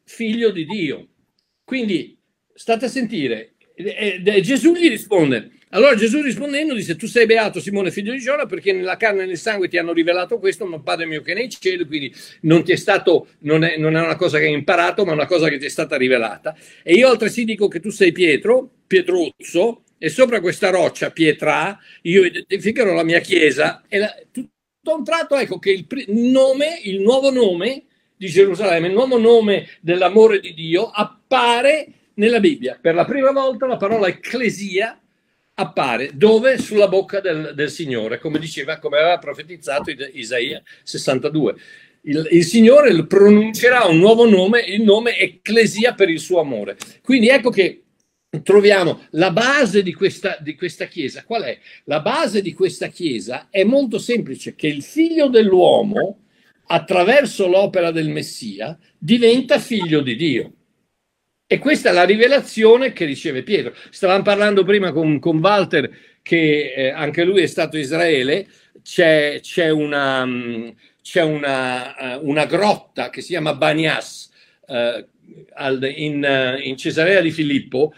figlio 0.04 0.50
di 0.50 0.64
Dio. 0.64 1.08
Quindi 1.62 2.18
state 2.54 2.86
a 2.86 2.88
sentire, 2.88 3.54
e, 3.84 4.22
e, 4.24 4.40
Gesù 4.40 4.74
gli 4.74 4.88
risponde, 4.88 5.50
allora 5.70 5.94
Gesù 5.94 6.20
rispondendo 6.22 6.74
disse, 6.74 6.96
tu 6.96 7.06
sei 7.06 7.26
beato 7.26 7.60
Simone 7.60 7.90
figlio 7.90 8.12
di 8.12 8.18
Giona 8.18 8.46
perché 8.46 8.72
nella 8.72 8.96
carne 8.96 9.22
e 9.22 9.26
nel 9.26 9.38
sangue 9.38 9.68
ti 9.68 9.78
hanno 9.78 9.92
rivelato 9.92 10.38
questo, 10.38 10.64
ma 10.66 10.80
Padre 10.80 11.06
mio 11.06 11.22
che 11.22 11.34
nei 11.34 11.48
cieli, 11.48 11.84
quindi 11.84 12.12
non 12.42 12.64
ti 12.64 12.72
è 12.72 12.76
stato, 12.76 13.28
non 13.40 13.62
è, 13.64 13.76
non 13.76 13.96
è 13.96 14.00
una 14.00 14.16
cosa 14.16 14.38
che 14.38 14.46
hai 14.46 14.52
imparato, 14.52 15.04
ma 15.04 15.12
una 15.12 15.26
cosa 15.26 15.48
che 15.48 15.58
ti 15.58 15.66
è 15.66 15.70
stata 15.70 15.96
rivelata. 15.96 16.56
E 16.82 16.94
io 16.94 17.08
altresì 17.08 17.44
dico 17.44 17.68
che 17.68 17.80
tu 17.80 17.90
sei 17.90 18.12
Pietro, 18.12 18.70
Pietruzzo, 18.86 19.82
e 19.98 20.08
sopra 20.08 20.40
questa 20.40 20.70
roccia, 20.70 21.10
Pietra, 21.10 21.76
io 22.02 22.24
identificherò 22.24 22.94
la 22.94 23.04
mia 23.04 23.18
chiesa. 23.18 23.82
E 23.88 23.98
la, 23.98 24.14
tutto 24.30 24.50
a 24.84 24.94
un 24.94 25.04
tratto 25.04 25.36
ecco 25.36 25.58
che 25.58 25.70
il 25.70 25.86
nome, 26.08 26.80
il 26.84 27.00
nuovo 27.00 27.30
nome 27.30 27.84
di 28.16 28.28
Gerusalemme, 28.28 28.86
il 28.86 28.92
nuovo 28.92 29.18
nome 29.18 29.68
dell'amore 29.80 30.40
di 30.40 30.54
Dio 30.54 30.88
appare 30.88 31.92
nella 32.18 32.40
Bibbia. 32.40 32.78
Per 32.80 32.94
la 32.94 33.04
prima 33.04 33.32
volta 33.32 33.66
la 33.66 33.76
parola 33.76 34.06
ecclesia 34.06 35.00
appare 35.54 36.10
dove? 36.14 36.58
Sulla 36.58 36.88
bocca 36.88 37.20
del, 37.20 37.52
del 37.54 37.70
Signore, 37.70 38.18
come 38.18 38.38
diceva, 38.38 38.78
come 38.78 38.98
aveva 38.98 39.18
profetizzato 39.18 39.90
Isaia 40.12 40.62
62. 40.82 41.54
Il, 42.02 42.28
il, 42.30 42.44
Signore 42.44 43.06
pronuncerà 43.06 43.84
un 43.84 43.98
nuovo 43.98 44.28
nome, 44.28 44.60
il 44.60 44.82
nome 44.82 45.18
Ecclesia 45.18 45.94
per 45.94 46.08
il 46.08 46.20
suo 46.20 46.38
amore. 46.38 46.76
Quindi 47.02 47.28
ecco 47.28 47.50
che 47.50 47.82
troviamo 48.42 49.06
la 49.10 49.32
base 49.32 49.82
di 49.82 49.92
questa, 49.92 50.38
di 50.40 50.54
questa 50.54 50.86
Chiesa. 50.86 51.24
Qual 51.24 51.42
è? 51.42 51.58
La 51.84 52.00
base 52.00 52.40
di 52.40 52.52
questa 52.52 52.86
Chiesa 52.86 53.48
è 53.50 53.64
molto 53.64 53.98
semplice, 53.98 54.54
che 54.54 54.68
il 54.68 54.82
figlio 54.82 55.28
dell'uomo, 55.28 56.20
attraverso 56.66 57.48
l'opera 57.48 57.90
del 57.90 58.08
Messia, 58.08 58.78
diventa 58.96 59.58
figlio 59.58 60.00
di 60.00 60.14
Dio. 60.14 60.52
E 61.50 61.58
questa 61.58 61.88
è 61.88 61.92
la 61.94 62.04
rivelazione 62.04 62.92
che 62.92 63.06
riceve 63.06 63.42
Pietro. 63.42 63.72
Stavamo 63.88 64.22
parlando 64.22 64.64
prima 64.64 64.92
con, 64.92 65.18
con 65.18 65.38
Walter, 65.38 65.90
che 66.20 66.74
eh, 66.76 66.90
anche 66.90 67.24
lui 67.24 67.40
è 67.40 67.46
stato 67.46 67.78
Israele, 67.78 68.46
c'è, 68.82 69.38
c'è, 69.40 69.70
una, 69.70 70.26
mm, 70.26 70.68
c'è 71.00 71.22
una, 71.22 72.18
uh, 72.18 72.28
una, 72.28 72.44
grotta 72.44 73.08
che 73.08 73.22
si 73.22 73.28
chiama 73.28 73.54
Banias 73.54 74.30
al, 75.54 75.90
in, 75.96 76.22
uh, 76.22 76.60
in, 76.60 76.76
Cesarea 76.76 77.22
di 77.22 77.30
Filippo, 77.30 77.94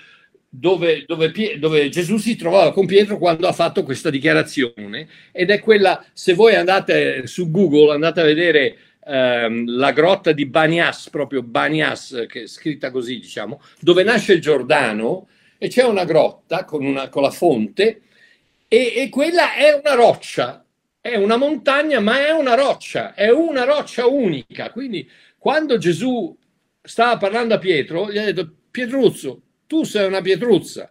dove, 0.48 1.02
dove, 1.04 1.32
dove, 1.58 1.88
Gesù 1.88 2.18
si 2.18 2.36
trovava 2.36 2.72
con 2.72 2.86
Pietro 2.86 3.18
quando 3.18 3.48
ha 3.48 3.52
fatto 3.52 3.82
questa 3.82 4.10
dichiarazione 4.10 5.08
ed 5.32 5.50
è 5.50 5.58
quella, 5.58 6.04
se 6.12 6.34
voi 6.34 6.54
andate 6.54 7.26
su 7.26 7.50
Google, 7.50 7.94
andate 7.94 8.20
a 8.20 8.24
vedere 8.24 8.76
ehm, 9.04 9.76
la 9.76 9.92
grotta 9.92 10.32
di 10.32 10.46
Banias, 10.46 11.08
proprio 11.10 11.42
Banias, 11.42 12.26
che 12.28 12.42
è 12.42 12.46
scritta 12.46 12.90
così, 12.90 13.18
diciamo, 13.20 13.60
dove 13.80 14.02
nasce 14.02 14.34
il 14.34 14.40
Giordano 14.40 15.28
e 15.58 15.68
c'è 15.68 15.84
una 15.84 16.04
grotta 16.04 16.64
con, 16.64 16.84
una, 16.84 17.08
con 17.08 17.22
la 17.22 17.30
fonte 17.30 18.02
e, 18.68 18.92
e 18.96 19.08
quella 19.08 19.54
è 19.54 19.72
una 19.72 19.94
roccia, 19.94 20.64
è 21.00 21.16
una 21.16 21.36
montagna, 21.36 22.00
ma 22.00 22.24
è 22.24 22.30
una 22.30 22.54
roccia, 22.54 23.14
è 23.14 23.30
una 23.30 23.64
roccia 23.64 24.06
unica. 24.06 24.70
Quindi 24.70 25.08
quando 25.38 25.78
Gesù 25.78 26.36
stava 26.80 27.16
parlando 27.16 27.54
a 27.54 27.58
Pietro, 27.58 28.10
gli 28.10 28.18
ha 28.18 28.24
detto, 28.24 28.54
Pietruzzo, 28.70 29.42
tu 29.66 29.82
sei 29.82 30.06
una 30.06 30.20
pietruzza. 30.20 30.90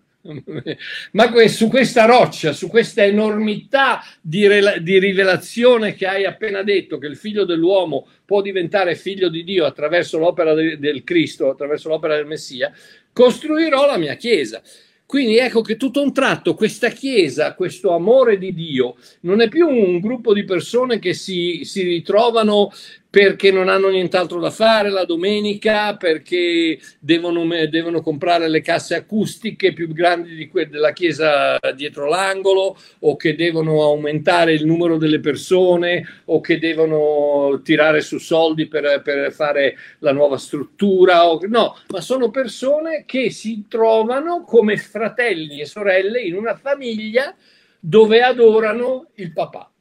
Ma 1.11 1.31
su 1.47 1.69
questa 1.69 2.05
roccia, 2.05 2.51
su 2.51 2.67
questa 2.67 3.05
enormità 3.05 4.03
di, 4.19 4.47
di, 4.81 4.99
rivelazione 4.99 5.93
che 5.93 6.07
hai 6.07 6.25
appena 6.25 6.61
detto, 6.61 6.97
che 6.97 7.07
il 7.07 7.15
figlio 7.15 7.45
dell'uomo 7.45 8.07
può 8.25 8.41
diventare 8.41 8.95
figlio 8.95 9.29
di 9.29 9.45
Dio 9.45 9.65
attraverso 9.65 10.17
l'opera 10.17 10.53
de, 10.53 10.77
del 10.77 11.05
Cristo, 11.05 11.49
attraverso 11.49 11.87
l'opera 11.87 12.15
del 12.15 12.25
Messia, 12.25 12.71
costruirò 13.13 13.85
la 13.85 13.97
mia 13.97 14.15
chiesa. 14.15 14.61
Quindi 15.09 15.37
ecco 15.37 15.61
che 15.61 15.75
tutto 15.75 16.03
un 16.03 16.13
tratto 16.13 16.53
questa 16.53 16.89
Chiesa, 16.89 17.55
questo 17.55 17.95
amore 17.95 18.37
di 18.37 18.53
Dio, 18.53 18.95
non 19.21 19.41
è 19.41 19.47
più 19.47 19.67
un 19.67 19.99
gruppo 19.99 20.33
di 20.33 20.43
persone 20.43 20.99
che 20.99 21.15
si, 21.15 21.61
si 21.63 21.81
ritrovano 21.81 22.71
perché 23.09 23.51
non 23.51 23.69
hanno 23.69 23.89
nient'altro 23.89 24.39
da 24.39 24.51
fare 24.51 24.89
la 24.89 25.03
domenica, 25.03 25.97
perché 25.97 26.79
devono, 26.99 27.43
devono, 27.67 28.01
comprare 28.01 28.47
le 28.47 28.61
casse 28.61 28.95
acustiche 28.95 29.73
più 29.73 29.91
grandi 29.91 30.35
di 30.35 30.47
quelle 30.47 30.69
della 30.69 30.93
chiesa 30.93 31.57
dietro 31.75 32.07
l'angolo, 32.07 32.77
o 32.99 33.15
che 33.15 33.35
devono 33.35 33.81
aumentare 33.81 34.53
il 34.53 34.65
numero 34.65 34.97
delle 34.97 35.19
persone, 35.19 36.21
o 36.25 36.39
che 36.39 36.59
devono 36.59 37.61
tirare 37.63 38.01
su 38.01 38.19
soldi 38.19 38.67
per, 38.67 39.01
per 39.03 39.31
fare 39.33 39.75
la 39.99 40.11
nuova 40.11 40.37
struttura. 40.37 41.27
O, 41.27 41.39
no, 41.47 41.77
ma 41.87 42.01
sono 42.01 42.29
persone 42.29 43.05
che 43.07 43.31
si 43.31 43.65
trovano 43.67 44.43
come 44.43 44.77
fratelli 44.77 45.61
e 45.61 45.65
sorelle 45.65 46.21
in 46.21 46.35
una 46.35 46.55
famiglia 46.55 47.35
dove 47.79 48.21
adorano 48.21 49.07
il 49.15 49.33
papà. 49.33 49.71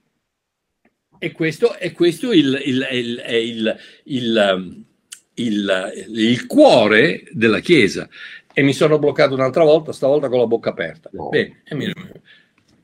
E 1.18 1.32
questo, 1.32 1.74
è 1.74 1.92
questo 1.92 2.32
il, 2.32 2.60
il, 2.64 2.86
il, 2.92 3.76
il, 5.34 6.06
il, 6.06 6.46
cuore 6.46 7.24
della 7.32 7.60
Chiesa. 7.60 8.08
E 8.52 8.62
mi 8.62 8.72
sono 8.72 8.98
bloccato 8.98 9.34
un'altra 9.34 9.64
volta, 9.64 9.92
stavolta 9.92 10.28
con 10.28 10.38
la 10.38 10.46
bocca 10.46 10.70
aperta. 10.70 11.10
No. 11.12 11.28
Bene, 11.28 11.62
mi, 11.70 11.92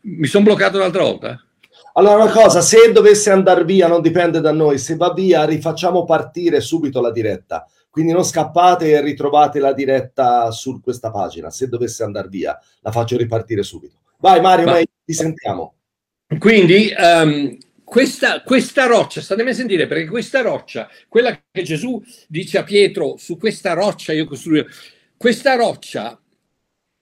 mi 0.01 0.27
sono 0.27 0.45
bloccato 0.45 0.77
un'altra 0.77 1.03
volta? 1.03 1.45
Allora, 1.95 2.25
una 2.25 2.33
cosa, 2.33 2.61
se 2.61 2.91
dovesse 2.93 3.31
andare 3.31 3.65
via, 3.65 3.87
non 3.87 4.03
dipende 4.03 4.41
da 4.41 4.53
noi, 4.53 4.79
se 4.79 4.97
va 4.97 5.13
via, 5.13 5.45
rifacciamo 5.45 6.05
partire 6.05 6.61
subito 6.61 7.01
la 7.01 7.13
diretta. 7.13 7.67
Quindi 7.89 8.11
non 8.11 8.25
scappate 8.25 8.91
e 8.91 9.01
ritrovate 9.01 9.61
la 9.61 9.73
diretta 9.73 10.51
su 10.51 10.81
questa 10.81 11.13
pagina. 11.13 11.51
Se 11.51 11.69
dovesse 11.69 12.03
andare 12.03 12.27
via, 12.27 12.59
la 12.81 12.91
faccio 12.91 13.17
ripartire 13.17 13.63
subito. 13.63 13.99
Vai 14.19 14.41
Mario, 14.41 14.67
Ma... 14.67 14.83
ti 15.05 15.13
sentiamo. 15.13 15.75
Quindi 16.39 16.93
um, 16.99 17.57
questa, 17.95 18.43
questa, 18.43 18.87
roccia, 18.87 19.21
statemi 19.21 19.51
a 19.51 19.55
sentire, 19.55 19.87
perché 19.87 20.09
questa 20.09 20.41
roccia, 20.41 20.91
quella 21.09 21.41
che 21.49 21.63
Gesù 21.63 22.03
dice 22.27 22.59
a 22.59 22.65
Pietro, 22.65 23.15
su 23.19 23.39
questa 23.39 23.73
roccia 23.73 24.13
io 24.13 24.25
costruirò, 24.25 24.67
questa 25.17 25.55
roccia, 25.55 26.21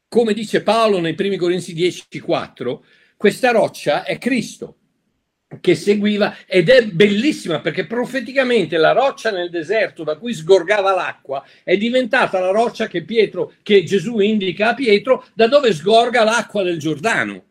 come 0.07 0.35
dice 0.35 0.63
Paolo 0.63 1.01
nei 1.01 1.15
primi 1.15 1.39
Corinzi 1.39 1.75
10,4, 1.75 2.81
questa 3.17 3.53
roccia 3.53 4.05
è 4.05 4.19
Cristo 4.19 4.77
che 5.63 5.77
seguiva 5.77 6.37
ed 6.47 6.69
è 6.69 6.85
bellissima 6.85 7.61
perché 7.61 7.87
profeticamente 7.87 8.77
la 8.77 8.93
roccia 8.93 9.31
nel 9.31 9.49
deserto 9.49 10.05
da 10.05 10.19
cui 10.19 10.35
sgorgava 10.35 10.93
l'acqua 10.95 11.43
è 11.63 11.79
diventata 11.79 12.39
la 12.39 12.51
roccia 12.51 12.87
che 12.87 13.03
Pietro 13.03 13.55
che 13.63 13.83
Gesù 13.85 14.19
indica 14.19 14.69
a 14.69 14.75
Pietro 14.75 15.27
da 15.33 15.47
dove 15.47 15.73
sgorga 15.73 16.23
l'acqua 16.23 16.63
del 16.63 16.79
Giordano 16.79 17.45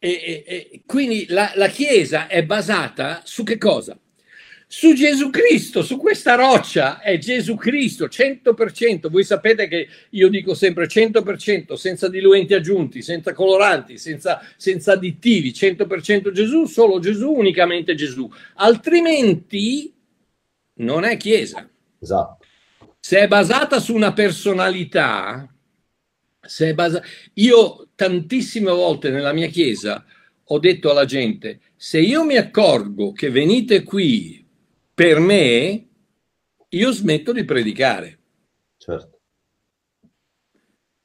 e, 0.00 0.10
e, 0.10 0.44
e 0.46 0.82
quindi 0.84 1.26
la, 1.28 1.52
la 1.54 1.68
Chiesa 1.68 2.26
è 2.26 2.42
basata 2.42 3.20
su 3.24 3.44
che 3.44 3.58
cosa? 3.58 3.96
su 4.72 4.94
Gesù 4.94 5.30
Cristo, 5.30 5.82
su 5.82 5.96
questa 5.96 6.36
roccia 6.36 7.00
è 7.00 7.18
Gesù 7.18 7.56
Cristo, 7.56 8.04
100%. 8.06 9.08
Voi 9.08 9.24
sapete 9.24 9.66
che 9.66 9.88
io 10.10 10.28
dico 10.28 10.54
sempre 10.54 10.86
100%, 10.86 11.72
senza 11.74 12.08
diluenti 12.08 12.54
aggiunti, 12.54 13.02
senza 13.02 13.32
coloranti, 13.32 13.98
senza, 13.98 14.40
senza 14.56 14.92
additivi, 14.92 15.50
100% 15.50 16.30
Gesù, 16.30 16.66
solo 16.66 17.00
Gesù, 17.00 17.32
unicamente 17.32 17.96
Gesù. 17.96 18.32
Altrimenti 18.54 19.92
non 20.74 21.02
è 21.02 21.16
Chiesa. 21.16 21.68
Esatto. 21.98 22.46
Se 23.00 23.18
è 23.18 23.26
basata 23.26 23.80
su 23.80 23.92
una 23.92 24.12
personalità, 24.12 25.52
se 26.40 26.68
è 26.70 26.74
basa... 26.74 27.02
io 27.34 27.88
tantissime 27.94 28.70
volte 28.70 29.10
nella 29.10 29.32
mia 29.32 29.48
chiesa 29.48 30.04
ho 30.52 30.58
detto 30.58 30.90
alla 30.90 31.04
gente, 31.04 31.60
se 31.76 32.00
io 32.00 32.24
mi 32.24 32.36
accorgo 32.36 33.12
che 33.12 33.30
venite 33.30 33.84
qui 33.84 34.44
per 34.92 35.20
me, 35.20 35.86
io 36.68 36.90
smetto 36.90 37.32
di 37.32 37.44
predicare. 37.44 38.18
Certo. 38.76 39.20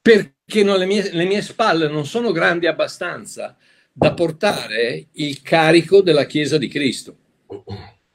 Perché 0.02 0.62
non, 0.64 0.78
le, 0.78 0.86
mie, 0.86 1.12
le 1.12 1.24
mie 1.24 1.42
spalle 1.42 1.88
non 1.88 2.06
sono 2.06 2.32
grandi 2.32 2.66
abbastanza 2.66 3.56
da 3.92 4.12
portare 4.14 5.08
il 5.12 5.40
carico 5.42 6.02
della 6.02 6.26
Chiesa 6.26 6.58
di 6.58 6.68
Cristo. 6.68 7.16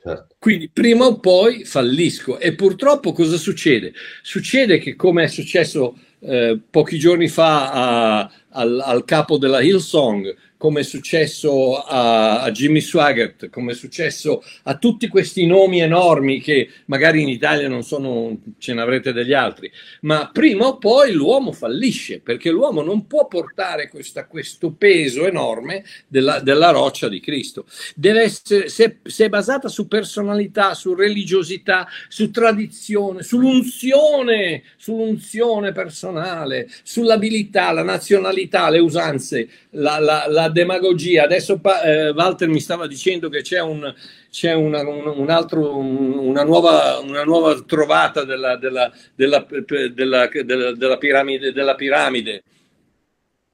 Certo. 0.03 0.35
Quindi 0.37 0.69
prima 0.69 1.05
o 1.05 1.19
poi 1.19 1.63
fallisco 1.63 2.39
e 2.39 2.55
purtroppo 2.55 3.13
cosa 3.13 3.37
succede? 3.37 3.93
Succede 4.21 4.79
che 4.79 4.95
come 4.95 5.23
è 5.23 5.27
successo 5.27 5.97
eh, 6.21 6.59
pochi 6.69 6.97
giorni 6.99 7.27
fa 7.27 7.71
a, 7.71 8.31
al, 8.49 8.79
al 8.79 9.05
capo 9.05 9.37
della 9.37 9.61
Hillsong, 9.61 10.35
come 10.61 10.81
è 10.81 10.83
successo 10.83 11.81
a, 11.81 12.43
a, 12.43 12.51
Jimmy 12.51 12.81
Swaggart, 12.81 13.49
come 13.49 13.71
è 13.71 13.75
successo 13.75 14.43
a 14.65 14.77
tutti 14.77 15.07
questi 15.07 15.47
nomi 15.47 15.81
enormi 15.81 16.39
che 16.39 16.69
magari 16.85 17.23
in 17.23 17.29
Italia 17.29 17.67
non 17.67 17.81
sono, 17.81 18.37
ce 18.59 18.75
ne 18.75 18.81
avrete 18.81 19.11
degli 19.11 19.33
altri, 19.33 19.71
ma 20.01 20.29
prima 20.31 20.67
o 20.67 20.77
poi 20.77 21.13
l'uomo 21.13 21.51
fallisce 21.51 22.19
perché 22.19 22.51
l'uomo 22.51 22.83
non 22.83 23.07
può 23.07 23.25
portare 23.25 23.89
questa, 23.89 24.27
questo 24.27 24.71
peso 24.73 25.25
enorme 25.25 25.83
della, 26.07 26.39
della, 26.41 26.69
roccia 26.69 27.09
di 27.09 27.19
Cristo. 27.19 27.65
Deve 27.95 28.21
essere, 28.21 28.69
se, 28.69 28.99
se 29.01 29.25
è 29.25 29.29
basata 29.29 29.67
su 29.67 29.87
personalità, 29.87 30.75
su 30.75 30.93
religiosità, 30.93 31.87
su 32.07 32.29
tradizione, 32.29 33.23
sull'unzione, 33.23 34.61
sull'unzione 34.77 35.71
personale, 35.71 36.69
sull'abilità, 36.83 37.71
la 37.71 37.81
nazionalità, 37.81 38.69
le 38.69 38.77
usanze, 38.77 39.49
la, 39.71 39.97
la, 39.97 40.25
la 40.27 40.49
demagogia. 40.51 41.23
Adesso 41.23 41.59
eh, 41.83 42.09
Walter 42.09 42.47
mi 42.47 42.59
stava 42.59 42.85
dicendo 42.85 43.29
che 43.29 43.41
c'è, 43.41 43.59
un, 43.59 43.93
c'è 44.29 44.53
una, 44.53 44.87
un, 44.87 45.07
un 45.07 45.29
altro, 45.29 45.77
una, 45.77 46.43
nuova, 46.43 46.99
una, 46.99 47.23
nuova, 47.23 47.59
trovata 47.61 48.23
della, 48.23 48.57
della, 48.57 48.91
della, 49.15 49.45
della, 49.93 50.97
piramide, 50.97 51.51
della 51.51 51.75
piramide 51.75 52.43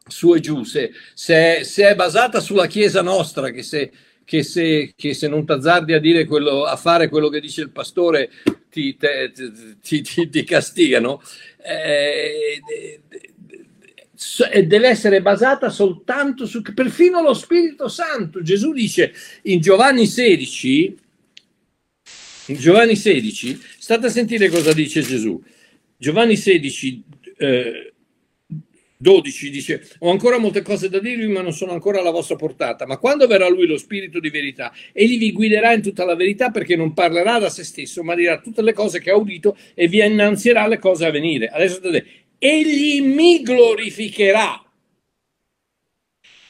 su 0.06 0.34
e 0.34 0.40
giù. 0.40 0.64
Se, 0.64 0.92
se, 1.14 1.64
se, 1.64 1.88
è 1.90 1.96
basata 1.96 2.40
sulla 2.40 2.68
Chiesa 2.68 3.02
nostra, 3.02 3.50
che 3.52 3.64
se, 3.64 3.92
che 4.26 4.44
se, 4.44 4.92
che 4.96 5.14
se 5.14 5.28
non 5.28 5.46
t'azzardi 5.46 5.94
a, 5.94 6.00
dire 6.00 6.26
quello, 6.26 6.66
a 6.66 6.76
fare 6.76 7.08
quello 7.08 7.30
che 7.30 7.40
dice 7.40 7.62
il 7.62 7.72
pastore 7.72 8.30
ti, 8.70 8.98
te, 8.98 9.32
ti, 9.82 10.02
ti, 10.02 10.30
ti 10.30 10.44
castigano, 10.44 11.22
eh, 11.64 12.62
deve 14.66 14.88
essere 14.88 15.22
basata 15.22 15.70
soltanto 15.70 16.46
su 16.48 16.62
perfino 16.74 17.22
lo 17.22 17.34
Spirito 17.34 17.88
Santo. 17.88 18.42
Gesù 18.42 18.74
dice 18.74 19.14
in 19.44 19.62
Giovanni 19.62 20.08
16, 20.08 20.98
in 22.48 22.56
Giovanni 22.56 22.96
16, 22.96 23.60
state 23.78 24.08
a 24.08 24.10
sentire 24.10 24.50
cosa 24.50 24.74
dice 24.74 25.02
Gesù. 25.02 25.42
Giovanni 25.98 26.36
16, 26.36 27.04
eh, 27.38 27.94
12 28.98 29.50
dice: 29.52 29.88
Ho 30.00 30.10
ancora 30.10 30.40
molte 30.40 30.64
cose 30.64 30.90
da 30.90 31.00
dirvi, 31.00 31.28
ma 31.28 31.42
non 31.42 31.54
sono 31.54 31.72
ancora 31.74 32.00
alla 32.00 32.10
vostra 32.10 32.36
portata. 32.36 32.88
Ma 32.88 32.98
quando 32.98 33.28
verrà 33.28 33.48
lui 33.48 33.68
lo 33.68 33.78
Spirito 33.78 34.20
di 34.20 34.30
verità, 34.30 34.74
egli 34.92 35.20
vi 35.20 35.32
guiderà 35.32 35.74
in 35.74 35.82
tutta 35.82 36.06
la 36.06 36.16
verità, 36.16 36.50
perché 36.50 36.76
non 36.76 36.94
parlerà 36.94 37.38
da 37.38 37.50
se 37.50 37.64
stesso, 37.64 38.04
ma 38.04 38.16
dirà 38.16 38.40
tutte 38.40 38.64
le 38.64 38.74
cose 38.74 39.00
che 39.00 39.12
ha 39.12 39.16
udito 39.16 39.56
e 39.76 39.88
vi 39.88 40.02
annunzierà 40.02 40.68
le 40.68 40.80
cose 40.80 41.06
a 41.06 41.12
venire. 41.12 41.48
Adesso 41.48 41.76
state 41.76 42.06
egli 42.40 43.02
mi 43.02 43.42
glorificherà. 43.42 44.64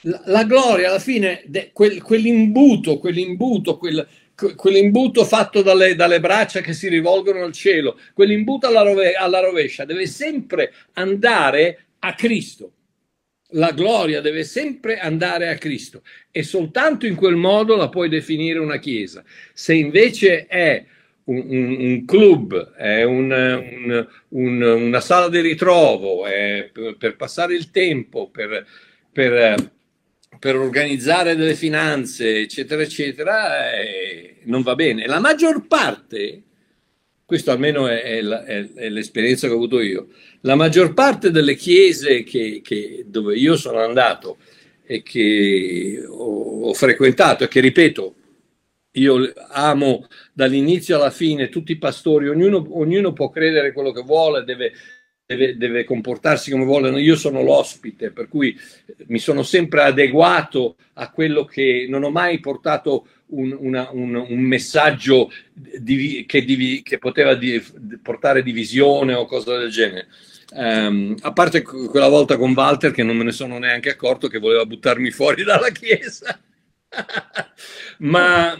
La, 0.01 0.21
la 0.25 0.43
gloria 0.43 0.89
alla 0.89 0.99
fine, 0.99 1.43
de, 1.45 1.71
quel, 1.73 2.01
quell'imbuto, 2.01 2.97
quell'imbuto, 2.97 3.77
quel, 3.77 4.07
quell'imbuto 4.55 5.25
fatto 5.25 5.61
dalle, 5.61 5.95
dalle, 5.95 6.19
braccia 6.19 6.61
che 6.61 6.73
si 6.73 6.87
rivolgono 6.87 7.43
al 7.43 7.51
cielo, 7.51 7.99
quell'imbuto 8.13 8.67
alla, 8.67 8.83
rove, 8.83 9.13
alla 9.13 9.39
rovescia, 9.39 9.85
deve 9.85 10.05
sempre 10.05 10.73
andare 10.93 11.87
a 11.99 12.13
Cristo. 12.13 12.73
La 13.51 13.71
gloria 13.71 14.19
deve 14.19 14.43
sempre 14.43 14.99
andare 14.99 15.47
a 15.47 15.55
Cristo 15.55 16.03
e 16.31 16.43
soltanto 16.43 17.05
in 17.05 17.15
quel 17.15 17.35
modo 17.35 17.77
la 17.77 17.87
puoi 17.87 18.09
definire 18.09 18.59
una 18.59 18.77
chiesa. 18.77 19.23
Se 19.53 19.73
invece 19.73 20.47
è 20.47 20.85
un, 21.27 21.75
un, 21.79 22.05
club, 22.05 22.73
è 22.73 23.03
un, 23.03 24.07
una 24.29 24.99
sala 24.99 25.29
di 25.29 25.41
ritrovo, 25.41 26.25
è 26.25 26.71
per, 26.97 27.15
passare 27.15 27.53
il 27.53 27.69
tempo, 27.71 28.29
per, 28.29 28.65
per, 29.11 29.71
per, 30.39 30.55
organizzare 30.55 31.35
delle 31.35 31.55
finanze, 31.55 32.39
eccetera, 32.39 32.81
eccetera, 32.81 33.71
è, 33.71 34.35
non 34.43 34.61
va 34.61 34.75
bene. 34.75 35.05
La 35.05 35.19
maggior 35.19 35.67
parte, 35.67 36.43
questo 37.25 37.51
almeno 37.51 37.87
è, 37.87 38.01
è, 38.01 38.73
è, 38.73 38.89
l'esperienza 38.89 39.47
che 39.47 39.53
ho 39.53 39.57
avuto 39.57 39.81
io, 39.81 40.07
la 40.41 40.55
maggior 40.55 40.93
parte 40.93 41.29
delle 41.29 41.55
chiese 41.55 42.23
che, 42.23 42.61
che, 42.63 43.03
dove 43.05 43.35
io 43.35 43.57
sono 43.57 43.79
andato 43.79 44.37
e 44.85 45.03
che 45.03 46.05
ho, 46.07 46.69
ho 46.69 46.73
frequentato 46.73 47.43
e 47.43 47.47
che, 47.49 47.59
ripeto, 47.59 48.15
io 48.99 49.31
amo 49.49 50.07
dall'inizio 50.33 50.95
alla 50.95 51.11
fine 51.11 51.49
tutti 51.49 51.71
i 51.71 51.77
pastori, 51.77 52.27
ognuno, 52.27 52.65
ognuno 52.71 53.13
può 53.13 53.29
credere 53.29 53.71
quello 53.71 53.91
che 53.91 54.01
vuole, 54.01 54.43
deve, 54.43 54.73
deve, 55.25 55.57
deve, 55.57 55.83
comportarsi 55.83 56.51
come 56.51 56.65
vuole. 56.65 56.89
Io 57.01 57.15
sono 57.15 57.41
l'ospite, 57.41 58.11
per 58.11 58.27
cui 58.27 58.57
mi 59.07 59.19
sono 59.19 59.43
sempre 59.43 59.83
adeguato 59.83 60.77
a 60.93 61.11
quello 61.11 61.45
che 61.45 61.85
non 61.89 62.03
ho 62.03 62.09
mai 62.09 62.39
portato 62.39 63.07
un, 63.27 63.55
una, 63.59 63.89
un, 63.91 64.15
un 64.15 64.39
messaggio 64.39 65.31
di, 65.53 66.25
che, 66.27 66.43
di, 66.43 66.81
che, 66.83 66.97
poteva 66.97 67.35
di, 67.35 67.61
portare 68.01 68.43
divisione 68.43 69.13
o 69.13 69.25
cose 69.25 69.57
del 69.57 69.69
genere. 69.69 70.07
Um, 70.49 71.13
a 71.21 71.33
parte 71.33 71.61
quella 71.61 72.07
volta 72.07 72.37
con 72.37 72.53
Walter 72.55 72.91
che 72.91 73.03
non 73.03 73.17
me 73.17 73.25
ne 73.25 73.33
sono 73.33 73.59
neanche 73.59 73.89
accorto 73.89 74.29
che 74.29 74.39
voleva 74.39 74.65
buttarmi 74.65 75.11
fuori 75.11 75.43
dalla 75.45 75.69
chiesa. 75.69 76.39
Ma 77.99 78.57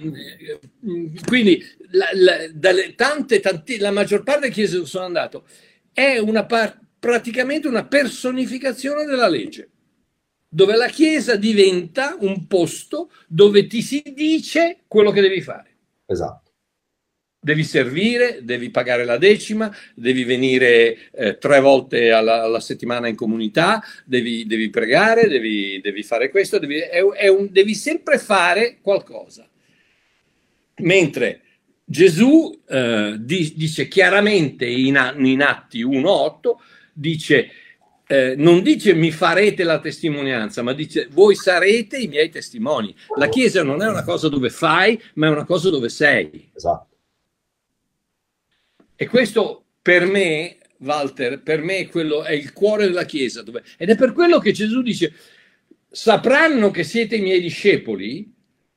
quindi 1.26 1.64
la, 1.92 2.10
la, 2.14 2.48
dalle 2.54 2.96
tante, 2.96 3.40
tante, 3.40 3.78
la 3.78 3.92
maggior 3.92 4.24
parte 4.24 4.42
delle 4.42 4.54
chiese 4.54 4.76
dove 4.76 4.88
sono 4.88 5.06
andato 5.06 5.46
è 5.94 6.18
una 6.18 6.46
par- 6.46 6.80
praticamente 7.00 7.68
una 7.68 7.86
personificazione 7.86 9.06
della 9.06 9.28
legge, 9.28 9.70
dove 10.48 10.76
la 10.76 10.88
chiesa 10.88 11.36
diventa 11.36 12.16
un 12.20 12.48
posto 12.48 13.12
dove 13.28 13.68
ti 13.68 13.82
si 13.82 14.04
dice 14.16 14.80
quello 14.88 15.12
che 15.12 15.22
devi 15.22 15.42
fare. 15.42 15.76
Esatto 16.06 16.47
devi 17.40 17.64
servire, 17.64 18.40
devi 18.42 18.70
pagare 18.70 19.06
la 19.06 19.18
decima, 19.18 19.74
devi 19.96 20.24
venire 20.24 21.12
eh, 21.12 21.38
tre 21.38 21.60
volte 21.60 22.12
alla, 22.12 22.44
alla, 22.44 22.60
settimana 22.60 23.08
in 23.08 23.16
comunità, 23.16 23.82
devi, 24.06 24.46
devi 24.46 24.70
pregare, 24.70 25.28
devi, 25.28 25.80
devi, 25.82 26.04
fare 26.04 26.30
questo, 26.30 26.60
devi, 26.60 26.80
è, 26.80 27.02
è 27.02 27.28
un, 27.28 27.48
devi, 27.52 27.76
sempre 27.76 28.18
fare 28.18 28.80
qualcosa. 28.82 29.48
Mentre 30.80 31.42
Gesù 31.86 32.60
eh, 32.68 33.16
dice 33.20 33.88
chiaramente 33.88 34.66
in, 34.66 35.14
in 35.18 35.42
Atti 35.42 35.84
1.8, 35.86 36.56
dice... 36.94 37.52
Eh, 38.10 38.36
non 38.38 38.62
dice 38.62 38.94
mi 38.94 39.12
farete 39.12 39.66
la 39.66 39.82
testimonianza, 39.82 40.62
ma 40.62 40.72
dice 40.72 41.10
voi 41.12 41.36
sarete 41.36 41.98
i 41.98 42.08
miei 42.08 42.30
testimoni. 42.30 42.96
La 43.18 43.28
Chiesa 43.28 43.64
non 43.64 43.82
è 43.82 43.90
una 43.90 44.06
cosa 44.06 44.30
dove 44.30 44.50
fai, 44.50 44.98
ma 45.16 45.28
è 45.28 45.30
una 45.30 45.44
cosa 45.44 45.70
dove 45.70 45.90
sei. 45.90 46.52
Esatto. 46.56 46.87
E 49.00 49.08
questo 49.08 49.64
per 49.80 50.08
me, 50.08 50.58
Walter, 50.80 51.42
per 51.42 51.62
me 51.62 51.88
quello 51.88 52.24
è 52.24 52.34
il 52.34 52.52
cuore 52.52 52.88
della 52.88 53.06
Chiesa. 53.06 53.44
Dove... 53.44 53.64
Ed 53.78 53.90
è 53.90 53.96
per 53.96 54.12
quello 54.12 54.40
che 54.40 54.52
Gesù 54.52 54.82
dice, 54.82 55.14
sapranno 55.90 56.72
che 56.72 56.84
siete 56.84 57.16
i 57.16 57.22
miei 57.22 57.40
discepoli 57.40 58.34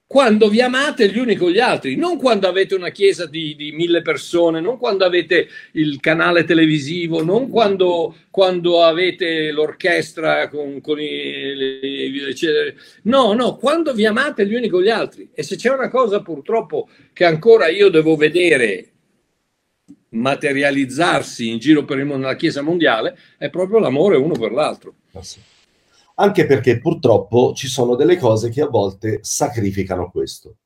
quando 0.06 0.48
vi 0.48 0.60
amate 0.60 1.08
gli 1.08 1.18
uni 1.18 1.36
con 1.36 1.52
gli 1.52 1.60
altri, 1.60 1.94
non 1.94 2.18
quando 2.18 2.48
avete 2.48 2.74
una 2.74 2.90
chiesa 2.90 3.26
di, 3.26 3.54
di 3.54 3.70
mille 3.70 4.02
persone, 4.02 4.60
non 4.60 4.76
quando 4.76 5.04
avete 5.04 5.46
il 5.74 6.00
canale 6.00 6.42
televisivo, 6.42 7.22
non 7.22 7.48
quando, 7.48 8.16
quando 8.28 8.82
avete 8.82 9.52
l'orchestra 9.52 10.48
con, 10.48 10.80
con 10.80 11.00
i, 11.00 11.54
le, 11.54 12.74
no, 13.02 13.34
no, 13.34 13.54
quando 13.54 13.94
vi 13.94 14.04
amate 14.04 14.46
gli 14.46 14.54
uni 14.54 14.68
con 14.68 14.82
gli 14.82 14.90
altri. 14.90 15.30
E 15.32 15.44
se 15.44 15.54
c'è 15.54 15.72
una 15.72 15.88
cosa 15.88 16.20
purtroppo 16.22 16.88
che 17.12 17.24
ancora 17.24 17.68
io 17.68 17.88
devo 17.88 18.16
vedere 18.16 18.90
materializzarsi 20.10 21.48
in 21.48 21.58
giro 21.58 21.84
per 21.84 21.98
il 21.98 22.04
mondo, 22.04 22.26
nella 22.26 22.36
Chiesa 22.36 22.62
mondiale, 22.62 23.16
è 23.38 23.50
proprio 23.50 23.78
l'amore 23.78 24.16
uno 24.16 24.34
per 24.34 24.52
l'altro. 24.52 24.94
Ah, 25.12 25.22
Anche 26.16 26.46
perché 26.46 26.78
purtroppo 26.78 27.52
ci 27.54 27.66
sono 27.66 27.94
delle 27.94 28.16
cose 28.16 28.50
che 28.50 28.60
a 28.60 28.68
volte 28.68 29.20
sacrificano 29.22 30.10
questo. 30.10 30.56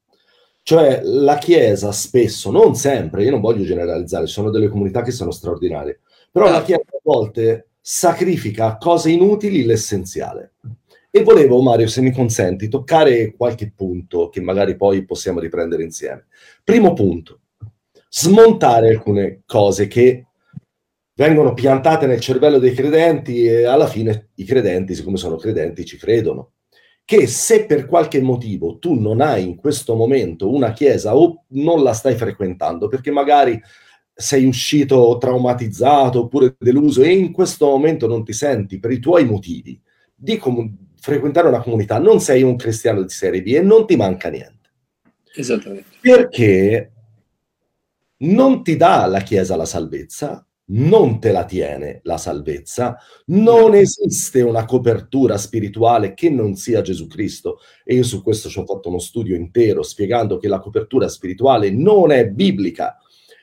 Cioè 0.62 1.02
la 1.04 1.36
Chiesa 1.36 1.92
spesso, 1.92 2.50
non 2.50 2.74
sempre, 2.74 3.22
io 3.24 3.30
non 3.30 3.40
voglio 3.40 3.64
generalizzare, 3.64 4.26
ci 4.26 4.32
sono 4.32 4.50
delle 4.50 4.68
comunità 4.68 5.02
che 5.02 5.10
sono 5.10 5.30
straordinarie, 5.30 6.00
però 6.30 6.50
la 6.50 6.62
Chiesa 6.62 6.80
a 6.80 7.00
volte 7.02 7.68
sacrifica 7.80 8.78
cose 8.78 9.10
inutili 9.10 9.64
l'essenziale. 9.64 10.54
E 11.10 11.22
volevo, 11.22 11.60
Mario, 11.60 11.86
se 11.86 12.00
mi 12.00 12.10
consenti, 12.10 12.68
toccare 12.68 13.34
qualche 13.36 13.72
punto 13.76 14.30
che 14.30 14.40
magari 14.40 14.74
poi 14.74 15.04
possiamo 15.04 15.38
riprendere 15.38 15.84
insieme. 15.84 16.26
Primo 16.64 16.92
punto, 16.94 17.40
smontare 18.16 18.90
alcune 18.90 19.42
cose 19.44 19.88
che 19.88 20.26
vengono 21.16 21.52
piantate 21.52 22.06
nel 22.06 22.20
cervello 22.20 22.58
dei 22.58 22.72
credenti 22.72 23.44
e 23.44 23.64
alla 23.64 23.88
fine 23.88 24.30
i 24.36 24.44
credenti, 24.44 24.94
siccome 24.94 25.16
sono 25.16 25.34
credenti, 25.34 25.84
ci 25.84 25.96
credono. 25.96 26.52
Che 27.04 27.26
se 27.26 27.66
per 27.66 27.86
qualche 27.86 28.20
motivo 28.20 28.78
tu 28.78 28.94
non 28.94 29.20
hai 29.20 29.42
in 29.42 29.56
questo 29.56 29.96
momento 29.96 30.48
una 30.48 30.72
chiesa 30.72 31.16
o 31.16 31.44
non 31.48 31.82
la 31.82 31.92
stai 31.92 32.14
frequentando 32.14 32.86
perché 32.88 33.10
magari 33.10 33.60
sei 34.14 34.44
uscito 34.44 35.18
traumatizzato 35.18 36.20
oppure 36.20 36.54
deluso 36.56 37.02
e 37.02 37.12
in 37.12 37.32
questo 37.32 37.66
momento 37.66 38.06
non 38.06 38.24
ti 38.24 38.32
senti 38.32 38.78
per 38.78 38.92
i 38.92 39.00
tuoi 39.00 39.24
motivi 39.24 39.78
di 40.14 40.38
com- 40.38 40.72
frequentare 40.98 41.48
una 41.48 41.60
comunità, 41.60 41.98
non 41.98 42.20
sei 42.20 42.42
un 42.42 42.56
cristiano 42.56 43.02
di 43.02 43.08
serie 43.10 43.42
B 43.42 43.48
e 43.48 43.60
non 43.60 43.86
ti 43.86 43.96
manca 43.96 44.30
niente. 44.30 44.70
Esattamente. 45.34 45.88
Perché 46.00 46.93
non 48.24 48.62
ti 48.62 48.76
dà 48.76 49.06
la 49.06 49.20
Chiesa 49.20 49.56
la 49.56 49.64
salvezza, 49.64 50.46
non 50.66 51.20
te 51.20 51.30
la 51.30 51.44
tiene 51.44 52.00
la 52.04 52.16
salvezza, 52.16 52.96
non 53.26 53.74
esiste 53.74 54.40
una 54.40 54.64
copertura 54.64 55.36
spirituale 55.36 56.14
che 56.14 56.30
non 56.30 56.54
sia 56.54 56.80
Gesù 56.80 57.06
Cristo. 57.06 57.58
E 57.84 57.94
io 57.94 58.02
su 58.02 58.22
questo 58.22 58.48
ci 58.48 58.58
ho 58.58 58.64
fatto 58.64 58.88
uno 58.88 58.98
studio 58.98 59.36
intero 59.36 59.82
spiegando 59.82 60.38
che 60.38 60.48
la 60.48 60.60
copertura 60.60 61.08
spirituale 61.08 61.70
non 61.70 62.12
è 62.12 62.26
biblica 62.28 62.98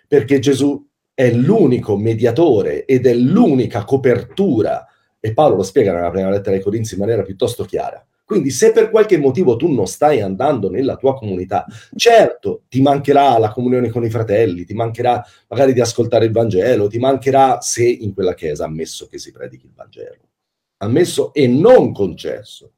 perché 0.08 0.40
Gesù 0.40 0.84
è 1.14 1.32
l'unico 1.32 1.96
mediatore 1.96 2.86
ed 2.86 3.06
è 3.06 3.14
l'unica 3.14 3.84
copertura. 3.84 4.86
E 5.20 5.34
Paolo 5.34 5.58
lo 5.58 5.64
spiega 5.64 5.94
nella 5.94 6.10
prima 6.10 6.32
lettera 6.32 6.56
ai 6.56 6.62
Corinzi 6.62 6.96
in 6.96 7.02
maniera 7.02 7.22
piuttosto 7.22 7.64
chiara. 7.64 8.04
Quindi 8.32 8.52
se 8.52 8.72
per 8.72 8.90
qualche 8.90 9.18
motivo 9.18 9.58
tu 9.58 9.70
non 9.70 9.88
stai 9.88 10.22
andando 10.22 10.70
nella 10.70 10.96
tua 10.96 11.16
comunità, 11.16 11.66
certo 11.98 12.62
ti 12.70 12.82
mancherà 12.82 13.38
la 13.38 13.52
comunione 13.52 13.90
con 13.90 14.06
i 14.06 14.10
fratelli, 14.10 14.64
ti 14.64 14.74
mancherà 14.74 15.22
magari 15.50 15.74
di 15.74 15.82
ascoltare 15.82 16.24
il 16.24 16.32
Vangelo, 16.32 16.88
ti 16.88 16.98
mancherà 16.98 17.60
se 17.60 17.84
in 17.84 18.14
quella 18.14 18.34
chiesa 18.34 18.64
ammesso 18.64 19.08
che 19.08 19.18
si 19.18 19.34
predichi 19.34 19.66
il 19.66 19.74
Vangelo, 19.76 20.30
ammesso 20.78 21.34
e 21.34 21.46
non 21.48 21.92
concesso. 21.92 22.72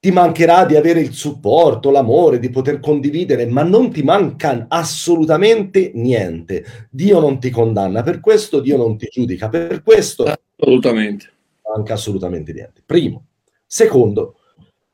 Ti 0.00 0.10
mancherà 0.10 0.64
di 0.64 0.74
avere 0.74 0.98
il 0.98 1.12
supporto, 1.12 1.92
l'amore, 1.92 2.40
di 2.40 2.50
poter 2.50 2.80
condividere, 2.80 3.46
ma 3.46 3.62
non 3.62 3.92
ti 3.92 4.02
manca 4.02 4.66
assolutamente 4.68 5.92
niente. 5.94 6.88
Dio 6.90 7.20
non 7.20 7.38
ti 7.38 7.50
condanna, 7.50 8.02
per 8.02 8.18
questo 8.18 8.58
Dio 8.58 8.76
non 8.76 8.98
ti 8.98 9.06
giudica, 9.08 9.48
per 9.48 9.84
questo 9.84 10.24
assolutamente. 10.24 11.30
manca 11.72 11.94
assolutamente 11.94 12.52
niente. 12.52 12.82
Primo. 12.84 13.25
Secondo, 13.66 14.36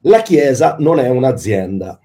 la 0.05 0.23
Chiesa 0.23 0.77
non 0.79 0.99
è 0.99 1.09
un'azienda. 1.09 2.01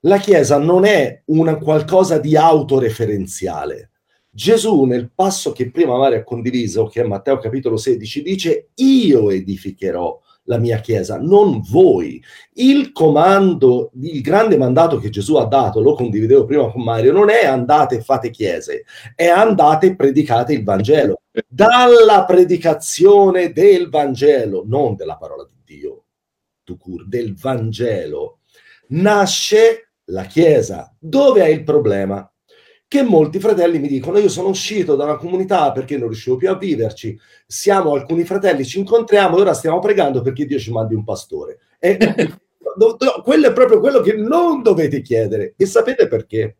La 0.00 0.18
Chiesa 0.18 0.56
non 0.58 0.84
è 0.84 1.22
una 1.26 1.58
qualcosa 1.58 2.18
di 2.18 2.36
autoreferenziale. 2.36 3.90
Gesù 4.30 4.84
nel 4.84 5.10
passo 5.12 5.50
che 5.50 5.70
prima 5.70 5.98
Mario 5.98 6.20
ha 6.20 6.22
condiviso, 6.22 6.86
che 6.86 7.02
è 7.02 7.06
Matteo 7.06 7.38
capitolo 7.38 7.76
16, 7.76 8.22
dice 8.22 8.68
io 8.76 9.30
edificherò 9.30 10.20
la 10.44 10.58
mia 10.58 10.78
Chiesa, 10.78 11.18
non 11.18 11.60
voi. 11.68 12.22
Il 12.54 12.92
comando, 12.92 13.90
il 14.00 14.20
grande 14.20 14.56
mandato 14.56 14.98
che 14.98 15.10
Gesù 15.10 15.34
ha 15.36 15.44
dato, 15.44 15.80
lo 15.80 15.94
condividevo 15.94 16.44
prima 16.44 16.70
con 16.70 16.82
Mario, 16.82 17.12
non 17.12 17.30
è 17.30 17.44
andate 17.44 17.96
e 17.96 18.00
fate 18.00 18.30
chiese, 18.30 18.84
è 19.14 19.26
andate 19.26 19.88
e 19.88 19.96
predicate 19.96 20.52
il 20.52 20.64
Vangelo. 20.64 21.20
Dalla 21.48 22.24
predicazione 22.24 23.52
del 23.52 23.88
Vangelo, 23.88 24.64
non 24.66 24.94
della 24.94 25.16
parola 25.16 25.44
di 25.44 25.50
Dio, 25.54 25.59
Tucur, 26.64 27.06
del 27.06 27.34
Vangelo, 27.36 28.40
nasce 28.88 29.92
la 30.06 30.24
Chiesa. 30.24 30.94
Dove 30.98 31.42
è 31.42 31.48
il 31.48 31.64
problema? 31.64 32.30
Che 32.86 33.02
molti 33.02 33.38
fratelli 33.38 33.78
mi 33.78 33.88
dicono: 33.88 34.18
Io 34.18 34.28
sono 34.28 34.48
uscito 34.48 34.96
da 34.96 35.04
una 35.04 35.16
comunità 35.16 35.70
perché 35.72 35.96
non 35.96 36.08
riuscivo 36.08 36.36
più 36.36 36.50
a 36.50 36.56
viverci. 36.56 37.18
Siamo 37.46 37.94
alcuni 37.94 38.24
fratelli, 38.24 38.64
ci 38.64 38.80
incontriamo 38.80 39.36
e 39.36 39.40
ora 39.40 39.54
stiamo 39.54 39.78
pregando 39.78 40.22
perché 40.22 40.44
Dio 40.44 40.58
ci 40.58 40.72
mandi 40.72 40.94
un 40.94 41.04
pastore. 41.04 41.58
E, 41.78 41.96
no, 42.76 42.96
quello 43.22 43.46
è 43.46 43.52
proprio 43.52 43.78
quello 43.78 44.00
che 44.00 44.14
non 44.14 44.62
dovete 44.62 45.02
chiedere. 45.02 45.54
E 45.56 45.66
sapete 45.66 46.08
perché? 46.08 46.56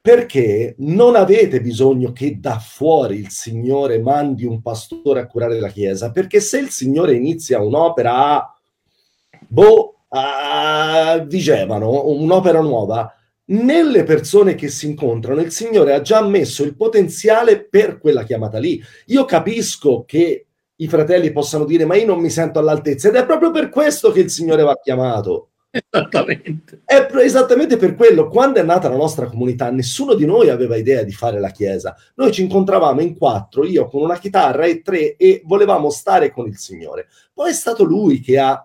Perché 0.00 0.74
non 0.78 1.16
avete 1.16 1.60
bisogno 1.60 2.12
che 2.12 2.38
da 2.40 2.58
fuori 2.58 3.18
il 3.18 3.30
Signore 3.30 4.00
mandi 4.00 4.44
un 4.44 4.62
pastore 4.62 5.20
a 5.20 5.26
curare 5.26 5.60
la 5.60 5.68
Chiesa, 5.68 6.10
perché 6.10 6.40
se 6.40 6.58
il 6.58 6.70
Signore 6.70 7.14
inizia 7.14 7.60
un'opera 7.60 8.54
boh, 9.46 9.94
a 10.08 11.22
Vigevano, 11.26 12.06
un'opera 12.06 12.60
nuova, 12.60 13.12
nelle 13.50 14.04
persone 14.04 14.54
che 14.54 14.68
si 14.68 14.86
incontrano 14.86 15.40
il 15.40 15.52
Signore 15.52 15.94
ha 15.94 16.00
già 16.00 16.22
messo 16.22 16.64
il 16.64 16.76
potenziale 16.76 17.64
per 17.64 17.98
quella 17.98 18.24
chiamata 18.24 18.58
lì. 18.58 18.82
Io 19.06 19.24
capisco 19.24 20.04
che 20.06 20.46
i 20.76 20.88
fratelli 20.88 21.32
possano 21.32 21.64
dire 21.64 21.84
ma 21.84 21.96
io 21.96 22.06
non 22.06 22.20
mi 22.20 22.30
sento 22.30 22.58
all'altezza 22.58 23.08
ed 23.08 23.16
è 23.16 23.26
proprio 23.26 23.50
per 23.50 23.68
questo 23.68 24.12
che 24.12 24.20
il 24.20 24.30
Signore 24.30 24.62
va 24.62 24.78
chiamato. 24.80 25.47
Esattamente. 25.70 26.80
È 26.84 27.06
esattamente 27.18 27.76
per 27.76 27.94
quello, 27.94 28.28
quando 28.28 28.58
è 28.58 28.62
nata 28.62 28.88
la 28.88 28.96
nostra 28.96 29.26
comunità, 29.26 29.70
nessuno 29.70 30.14
di 30.14 30.24
noi 30.24 30.48
aveva 30.48 30.76
idea 30.76 31.02
di 31.02 31.12
fare 31.12 31.38
la 31.38 31.50
chiesa. 31.50 31.94
Noi 32.14 32.32
ci 32.32 32.42
incontravamo 32.42 33.00
in 33.00 33.16
quattro, 33.16 33.64
io 33.64 33.86
con 33.88 34.02
una 34.02 34.18
chitarra 34.18 34.64
e 34.64 34.80
tre, 34.80 35.16
e 35.16 35.42
volevamo 35.44 35.90
stare 35.90 36.30
con 36.30 36.46
il 36.46 36.56
Signore. 36.56 37.08
Poi 37.34 37.50
è 37.50 37.54
stato 37.54 37.84
Lui 37.84 38.20
che 38.20 38.38
ha 38.38 38.62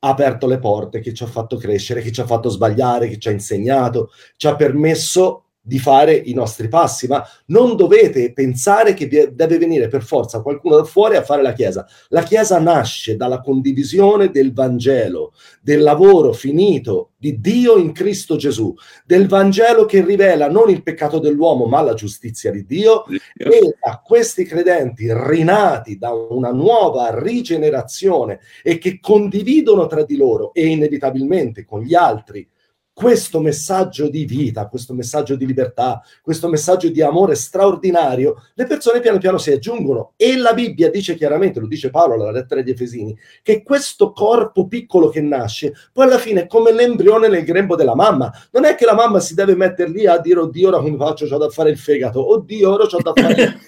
aperto 0.00 0.48
le 0.48 0.58
porte, 0.58 0.98
che 0.98 1.14
ci 1.14 1.22
ha 1.22 1.28
fatto 1.28 1.56
crescere, 1.56 2.02
che 2.02 2.10
ci 2.10 2.20
ha 2.20 2.26
fatto 2.26 2.48
sbagliare, 2.48 3.08
che 3.08 3.18
ci 3.18 3.28
ha 3.28 3.32
insegnato, 3.32 4.10
ci 4.36 4.48
ha 4.48 4.56
permesso 4.56 5.44
di 5.64 5.78
fare 5.78 6.14
i 6.14 6.34
nostri 6.34 6.66
passi, 6.66 7.06
ma 7.06 7.24
non 7.46 7.76
dovete 7.76 8.32
pensare 8.32 8.94
che 8.94 9.06
deve 9.32 9.58
venire 9.58 9.86
per 9.86 10.02
forza 10.02 10.42
qualcuno 10.42 10.76
da 10.76 10.84
fuori 10.84 11.14
a 11.14 11.22
fare 11.22 11.40
la 11.40 11.52
Chiesa. 11.52 11.86
La 12.08 12.22
Chiesa 12.22 12.58
nasce 12.58 13.16
dalla 13.16 13.40
condivisione 13.40 14.30
del 14.30 14.52
Vangelo, 14.52 15.32
del 15.62 15.82
lavoro 15.82 16.32
finito 16.32 17.12
di 17.16 17.38
Dio 17.38 17.76
in 17.76 17.92
Cristo 17.92 18.34
Gesù, 18.34 18.74
del 19.06 19.28
Vangelo 19.28 19.84
che 19.84 20.04
rivela 20.04 20.50
non 20.50 20.68
il 20.68 20.82
peccato 20.82 21.20
dell'uomo, 21.20 21.66
ma 21.66 21.80
la 21.80 21.94
giustizia 21.94 22.50
di 22.50 22.66
Dio, 22.66 23.04
e 23.36 23.76
a 23.80 24.00
questi 24.00 24.44
credenti 24.44 25.06
rinati 25.12 25.96
da 25.96 26.12
una 26.12 26.50
nuova 26.50 27.16
rigenerazione 27.16 28.40
e 28.64 28.78
che 28.78 28.98
condividono 29.00 29.86
tra 29.86 30.02
di 30.02 30.16
loro 30.16 30.52
e 30.52 30.66
inevitabilmente 30.66 31.64
con 31.64 31.82
gli 31.82 31.94
altri 31.94 32.48
questo 32.94 33.40
messaggio 33.40 34.08
di 34.08 34.24
vita, 34.24 34.68
questo 34.68 34.92
messaggio 34.92 35.34
di 35.34 35.46
libertà, 35.46 36.02
questo 36.20 36.48
messaggio 36.48 36.88
di 36.88 37.00
amore 37.00 37.34
straordinario, 37.34 38.42
le 38.54 38.66
persone 38.66 39.00
piano 39.00 39.18
piano 39.18 39.38
si 39.38 39.50
aggiungono. 39.50 40.12
E 40.16 40.36
la 40.36 40.52
Bibbia 40.52 40.90
dice 40.90 41.14
chiaramente, 41.14 41.58
lo 41.58 41.66
dice 41.66 41.90
Paolo 41.90 42.14
alla 42.14 42.30
lettera 42.30 42.60
agli 42.60 42.70
Efesini, 42.70 43.16
che 43.42 43.62
questo 43.62 44.12
corpo 44.12 44.66
piccolo 44.68 45.08
che 45.08 45.20
nasce, 45.20 45.74
poi 45.92 46.04
alla 46.04 46.18
fine 46.18 46.42
è 46.42 46.46
come 46.46 46.72
l'embrione 46.72 47.28
nel 47.28 47.44
grembo 47.44 47.76
della 47.76 47.94
mamma. 47.94 48.30
Non 48.50 48.64
è 48.64 48.74
che 48.74 48.84
la 48.84 48.94
mamma 48.94 49.20
si 49.20 49.34
deve 49.34 49.54
mettere 49.56 49.90
lì 49.90 50.06
a 50.06 50.18
dire 50.18 50.40
oddio 50.40 50.68
ora 50.68 50.80
come 50.80 50.96
faccio, 50.96 51.24
ho 51.24 51.38
da 51.38 51.48
fare 51.48 51.70
il 51.70 51.78
fegato, 51.78 52.32
oddio 52.32 52.70
ora 52.70 52.84
ho 52.84 53.02
da 53.02 53.12
fare... 53.14 53.58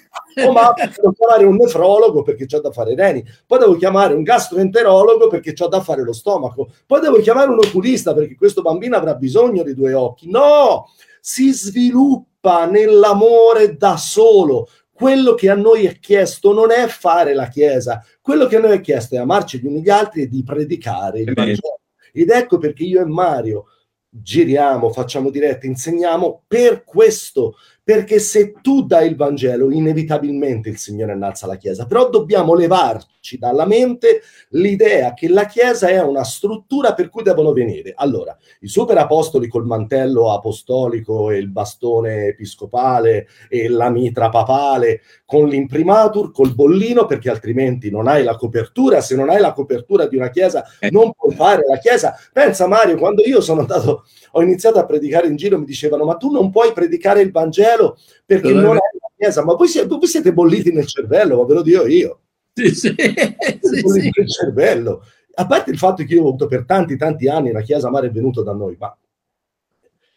oh, 0.47 0.53
ma 0.53 0.73
devo 0.77 1.13
chiamare 1.13 1.45
un 1.45 1.57
nefrologo 1.57 2.23
perché 2.23 2.47
c'ho 2.47 2.61
da 2.61 2.71
fare 2.71 2.93
i 2.93 2.97
reni, 2.97 3.25
poi 3.47 3.59
devo 3.59 3.77
chiamare 3.77 4.15
un 4.15 4.23
gastroenterologo 4.23 5.29
perché 5.29 5.55
c'ho 5.55 5.69
da 5.69 5.81
fare 5.81 6.03
lo 6.03 6.13
stomaco, 6.13 6.71
poi 6.87 7.01
devo 7.01 7.19
chiamare 7.19 7.51
un 7.51 7.59
oculista 7.59 8.13
perché 8.15 8.37
questo 8.37 8.63
bambino 8.63 8.97
avrà 8.97 9.13
bisogno 9.14 9.62
di 9.62 9.74
due 9.74 9.92
occhi. 9.94 10.31
No, 10.31 10.90
si 11.20 11.53
sviluppa 11.53 12.66
nell'amore 12.66 13.77
da 13.77 13.96
solo. 13.96 14.68
Quello 14.92 15.35
che 15.35 15.50
a 15.50 15.55
noi 15.55 15.87
è 15.87 15.98
chiesto 15.98 16.53
non 16.53 16.70
è 16.70 16.87
fare 16.87 17.35
la 17.35 17.48
Chiesa, 17.48 18.05
quello 18.20 18.46
che 18.46 18.57
a 18.57 18.61
noi 18.61 18.77
è 18.77 18.81
chiesto 18.81 19.16
è 19.16 19.18
amarci 19.18 19.59
gli 19.59 19.66
uni 19.66 19.83
gli 19.83 19.90
altri 19.90 20.22
e 20.22 20.29
di 20.29 20.42
predicare 20.44 21.20
il 21.20 21.33
Vangelo. 21.35 21.81
Ed 22.12 22.31
ecco 22.31 22.59
perché 22.59 22.85
io 22.85 23.00
e 23.00 23.05
Mario 23.05 23.66
giriamo, 24.09 24.90
facciamo 24.90 25.31
dirette, 25.31 25.66
insegniamo 25.66 26.44
per 26.46 26.85
questo, 26.85 27.57
perché 27.85 28.18
se 28.18 28.55
tu 28.62 28.87
dai 28.87 29.09
il 29.09 29.14
Vangelo, 29.14 29.70
inevitabilmente 29.70 30.70
il 30.70 30.79
Signore 30.79 31.12
innalza 31.12 31.47
la 31.47 31.57
Chiesa, 31.57 31.85
però 31.85 32.09
dobbiamo 32.09 32.55
levarci 32.55 33.37
dalla 33.37 33.66
mente 33.66 34.23
l'idea 34.51 35.12
che 35.12 35.29
la 35.29 35.44
Chiesa 35.44 35.88
è 35.88 36.03
una 36.03 36.25
struttura 36.25 36.94
per 36.94 37.11
cui 37.11 37.23
devono 37.23 37.53
venire. 37.53 37.92
Allora, 37.94 38.35
i 38.61 38.68
super 38.68 38.97
apostoli 38.97 39.49
col 39.49 39.66
mantello 39.66 40.33
apostolico 40.33 41.31
e 41.31 41.37
il 41.37 41.51
bastone 41.51 42.29
episcopale 42.29 43.29
e 43.51 43.68
la 43.68 43.90
mitra 43.90 44.31
papale, 44.31 45.03
con 45.27 45.49
l'imprimatur, 45.49 46.33
col 46.33 46.55
bollino, 46.55 47.07
perché 47.07 47.31
altrimenti 47.31 47.91
non 47.91 48.09
hai 48.09 48.23
la 48.23 48.37
copertura, 48.37 49.01
se 49.01 49.17
non 49.17 49.31
hai 49.31 49.41
la 49.41 49.53
copertura 49.53 50.07
di 50.07 50.17
una 50.17 50.29
Chiesa 50.29 50.65
Eh. 50.79 50.91
non 50.91 51.13
puoi 51.13 51.35
fare 51.35 51.63
la 51.67 51.79
Chiesa. 51.79 52.15
Pensa 52.33 52.67
Mario, 52.67 52.97
quando 52.97 53.23
io 53.25 53.41
sono 53.41 53.61
andato, 53.61 54.05
ho 54.33 54.43
iniziato 54.43 54.79
a 54.79 54.85
predicare 54.85 55.27
in 55.27 55.37
giro, 55.37 55.59
mi 55.59 55.65
dicevano, 55.65 56.05
ma 56.05 56.17
tu 56.17 56.31
non 56.31 56.51
puoi 56.51 56.73
predicare 56.73 57.23
il 57.23 57.31
Vangelo 57.31 57.97
perché 58.25 58.53
non 58.53 58.73
hai 58.73 58.99
la 59.01 59.11
Chiesa, 59.17 59.45
ma 59.45 59.55
voi 59.55 59.69
siete, 59.69 59.89
voi 59.89 60.07
siete 60.07 60.33
bolliti 60.33 60.73
nel 60.73 60.87
cervello, 60.87 61.39
ma 61.39 61.45
ve 61.45 61.55
lo 61.55 61.63
dico 61.63 61.87
io. 61.87 62.21
Sì, 62.53 62.69
sì, 62.75 62.95
sì, 62.95 64.11
nel 64.15 64.29
cervello. 64.29 65.03
A 65.37 65.47
parte 65.47 65.71
il 65.71 65.79
fatto 65.79 66.05
che 66.05 66.15
io 66.15 66.23
ho 66.23 66.29
avuto 66.29 66.47
per 66.47 66.65
tanti, 66.65 66.97
tanti 66.97 67.29
anni 67.29 67.51
la 67.51 67.63
Chiesa 67.63 67.91
Mare 67.91 68.09
è 68.09 68.11
venuto 68.11 68.43
da 68.43 68.53
noi, 68.53 68.77
ma... 68.79 68.97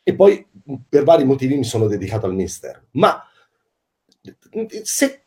E 0.04 0.16
poi 0.16 0.46
per 0.88 1.04
vari 1.04 1.26
motivi 1.26 1.58
mi 1.58 1.64
sono 1.64 1.88
dedicato 1.88 2.28
al 2.28 2.34
mistero. 2.34 2.84
Ma 2.92 3.22
se 4.84 5.26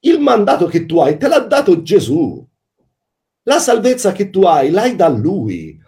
il 0.00 0.20
mandato 0.20 0.66
che 0.66 0.86
tu 0.86 0.98
hai 0.98 1.16
te 1.16 1.28
l'ha 1.28 1.40
dato 1.40 1.82
Gesù, 1.82 2.44
la 3.44 3.58
salvezza 3.58 4.12
che 4.12 4.30
tu 4.30 4.42
hai 4.42 4.70
l'hai 4.70 4.96
da 4.96 5.08
Lui, 5.08 5.78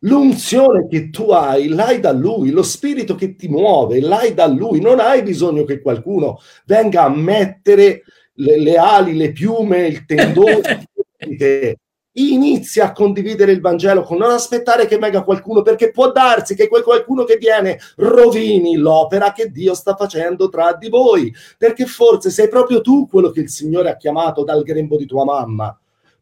l'unzione 0.00 0.86
che 0.88 1.10
tu 1.10 1.30
hai 1.30 1.68
l'hai 1.68 2.00
da 2.00 2.12
Lui, 2.12 2.50
lo 2.50 2.62
spirito 2.62 3.14
che 3.14 3.34
ti 3.34 3.48
muove 3.48 4.00
l'hai 4.00 4.34
da 4.34 4.46
Lui, 4.46 4.80
non 4.80 5.00
hai 5.00 5.22
bisogno 5.22 5.64
che 5.64 5.80
qualcuno 5.80 6.38
venga 6.66 7.04
a 7.04 7.08
mettere 7.08 8.02
le, 8.34 8.58
le 8.58 8.76
ali, 8.76 9.16
le 9.16 9.32
piume, 9.32 9.86
il 9.86 10.04
tendone 10.04 10.88
di 11.18 11.36
te. 11.36 11.78
Inizia 12.14 12.86
a 12.86 12.92
condividere 12.92 13.52
il 13.52 13.60
Vangelo 13.60 14.02
con 14.02 14.18
non 14.18 14.30
aspettare 14.30 14.86
che 14.86 14.98
venga 14.98 15.24
qualcuno, 15.24 15.62
perché 15.62 15.90
può 15.90 16.12
darsi 16.12 16.54
che 16.54 16.68
quel 16.68 16.82
qualcuno 16.82 17.24
che 17.24 17.36
viene 17.36 17.78
rovini 17.96 18.76
l'opera 18.76 19.32
che 19.32 19.50
Dio 19.50 19.74
sta 19.74 19.96
facendo 19.96 20.48
tra 20.48 20.74
di 20.74 20.88
voi, 20.88 21.34
perché 21.58 21.86
forse 21.86 22.30
sei 22.30 22.48
proprio 22.48 22.80
tu 22.80 23.08
quello 23.08 23.30
che 23.30 23.40
il 23.40 23.50
Signore 23.50 23.90
ha 23.90 23.96
chiamato 23.96 24.44
dal 24.44 24.62
grembo 24.62 24.96
di 24.96 25.06
tua 25.06 25.24
mamma 25.24 25.76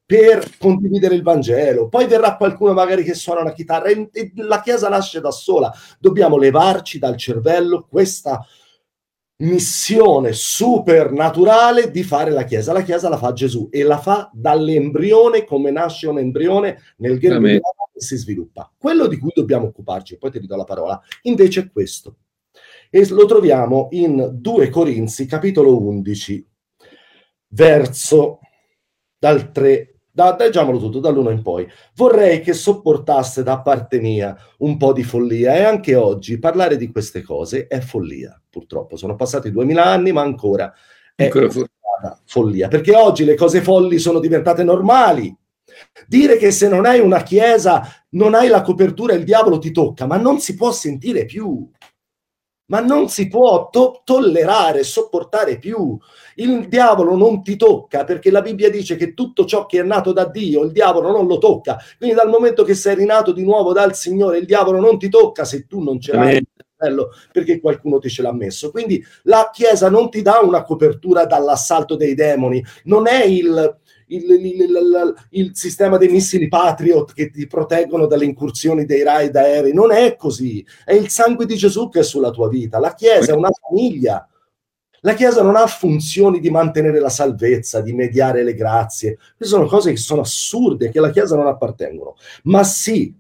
per 0.05 0.57
condividere 0.59 1.15
il 1.15 1.23
Vangelo. 1.23 1.89
Poi 1.89 2.07
verrà 2.07 2.37
qualcuno 2.37 2.73
magari 2.73 3.03
che 3.03 3.15
suona 3.15 3.43
la 3.43 3.53
chitarra 3.53 3.89
e 3.89 4.33
la 4.37 4.61
Chiesa 4.61 4.89
nasce 4.89 5.21
da 5.21 5.31
sola. 5.31 5.73
Dobbiamo 5.99 6.37
levarci 6.37 6.99
dal 6.99 7.17
cervello 7.17 7.87
questa 7.89 8.45
missione 9.43 10.33
supernaturale 10.33 11.91
di 11.91 12.03
fare 12.03 12.31
la 12.31 12.45
Chiesa. 12.45 12.73
La 12.73 12.83
Chiesa 12.83 13.09
la 13.09 13.17
fa 13.17 13.33
Gesù 13.33 13.69
e 13.71 13.83
la 13.83 13.99
fa 13.99 14.31
dall'embrione, 14.33 15.45
come 15.45 15.71
nasce 15.71 16.09
un 16.09 16.19
embrione 16.19 16.79
nel 16.99 17.19
grembo 17.19 17.49
e 17.49 17.61
si 17.95 18.17
sviluppa. 18.17 18.73
Quello 18.77 19.07
di 19.07 19.19
cui 19.19 19.31
dobbiamo 19.35 19.67
occuparci, 19.67 20.19
poi 20.19 20.31
ti 20.31 20.39
ridò 20.39 20.57
la 20.57 20.65
parola, 20.65 21.01
invece 21.23 21.61
è 21.61 21.71
questo. 21.71 22.17
E 22.91 23.09
lo 23.09 23.25
troviamo 23.25 23.89
in 23.93 24.31
2 24.35 24.69
Corinzi, 24.69 25.27
capitolo 25.27 25.81
11, 25.81 26.47
verso 27.49 28.41
dal 29.19 29.51
3 29.51 29.93
da, 30.15 30.37
leggiamolo 30.39 30.79
tutto, 30.79 31.01
dall'uno 31.01 31.31
in 31.31 31.41
poi. 31.41 31.67
Vorrei 31.95 32.43
che 32.43 32.53
sopportasse 32.53 33.43
da 33.43 33.61
parte 33.61 33.99
mia 33.99 34.37
un 34.59 34.77
po' 34.77 34.93
di 34.93 35.03
follia 35.03 35.55
e 35.55 35.63
anche 35.63 35.95
oggi 35.95 36.39
parlare 36.39 36.77
di 36.77 36.91
queste 36.91 37.23
cose 37.23 37.67
è 37.67 37.81
follia, 37.81 38.42
purtroppo. 38.53 38.97
Sono 38.97 39.17
passati 39.17 39.51
duemila 39.51 39.87
anni, 39.87 40.13
ma 40.13 40.21
ancora 40.21 40.73
è 41.15 41.25
ancora 41.25 41.49
follia, 42.25 42.69
perché 42.69 42.95
oggi 42.95 43.25
le 43.25 43.35
cose 43.35 43.63
folli 43.63 43.99
sono 43.99 44.21
diventate 44.21 44.63
normali. 44.63 45.35
Dire 46.07 46.37
che 46.37 46.51
se 46.51 46.69
non 46.69 46.85
hai 46.85 47.01
una 47.01 47.23
chiesa 47.23 47.83
non 48.11 48.35
hai 48.35 48.49
la 48.49 48.61
copertura, 48.61 49.15
il 49.15 49.25
diavolo 49.25 49.59
ti 49.59 49.71
tocca, 49.71 50.07
ma 50.07 50.19
non 50.19 50.39
si 50.39 50.55
può 50.55 50.71
sentire 50.71 51.25
più 51.25 51.67
ma 52.73 52.81
non 52.81 53.11
si 53.11 53.29
può 53.29 53.69
to- 53.69 54.01
tollerare, 54.03 54.83
sopportare 54.83 55.59
più. 55.59 55.99
Il 56.37 56.69
diavolo 56.69 57.15
non 57.15 57.43
ti 57.43 57.57
tocca 57.57 58.05
perché 58.05 58.31
la 58.31 58.41
Bibbia 58.41 58.71
dice 58.71 58.97
che 58.97 59.13
tutto 59.13 59.45
ciò 59.45 59.67
che 59.67 59.81
è 59.81 59.83
nato 59.83 60.13
da 60.13 60.25
Dio, 60.25 60.63
il 60.63 60.73
diavolo 60.73 61.13
non 61.13 61.27
lo 61.27 61.37
tocca. 61.37 61.79
Quindi 61.99 62.17
dal 62.17 62.31
momento 62.31 62.65
che 62.65 62.75
sei 62.75 62.95
rinato 62.95 63.33
di 63.33 63.45
nuovo 63.45 63.75
dal 63.75 63.95
Signore, 63.95 64.39
il 64.39 64.47
diavolo 64.47 64.81
non 64.81 64.99
ti 64.99 65.11
tocca 65.11 65.45
se 65.45 65.67
tu 65.67 65.83
non 65.83 66.01
ce 66.01 66.13
l'hai 66.15 66.43
perché 67.33 67.61
qualcuno 67.61 67.99
ti 67.99 68.09
ce 68.09 68.23
l'ha 68.23 68.33
messo. 68.33 68.71
Quindi 68.71 69.05
la 69.25 69.51
Chiesa 69.53 69.89
non 69.89 70.11
ti 70.11 70.23
dà 70.23 70.41
una 70.41 70.63
copertura 70.63 71.27
dall'assalto 71.27 71.97
dei 71.97 72.15
demoni, 72.15 72.65
non 72.85 73.07
è 73.07 73.25
il 73.25 73.81
il, 74.13 74.31
il, 74.31 74.61
il, 74.61 75.15
il, 75.31 75.51
sistema 75.55 75.97
dei 75.97 76.09
missili 76.09 76.49
Patriot 76.49 77.15
che 77.15 77.31
ti 77.31 77.47
proteggono 77.47 78.07
dalle 78.07 78.27
incursioni 78.27 78.85
dei 78.85 79.03
raid 79.03 79.35
aerei. 79.35 79.73
Non 79.73 79.91
è 79.91 80.17
così. 80.17 80.65
È 80.85 80.93
il 80.93 81.09
sangue 81.09 81.47
di 81.47 81.57
Gesù 81.57 81.89
che 81.89 82.01
è 82.01 82.03
sulla 82.03 82.31
tua 82.31 82.49
vita. 82.49 82.79
La 82.79 82.95
Chiesa 82.95 83.33
è 83.33 83.35
una 83.35 83.51
famiglia. 83.51 84.27
La 85.05 85.15
Chiesa 85.15 85.43
non 85.43 85.57
ha 85.57 85.67
funzioni 85.67 86.39
di 86.39 86.51
mantenere 86.51 87.01
la 87.01 87.09
salvezza, 87.09 87.81
di 87.81 87.93
mediare 87.93 88.45
le 88.45 88.55
grazie. 88.55 89.17
Queste 89.37 89.55
sono 89.55 89.67
cose 89.67 89.91
che 89.91 89.97
sono 89.97 90.21
assurde, 90.21 90.91
che 90.91 90.99
alla 90.99 91.11
Chiesa 91.11 91.35
non 91.35 91.49
appartengono. 91.49 92.15
Ma 92.45 92.63
sì, 92.63 93.13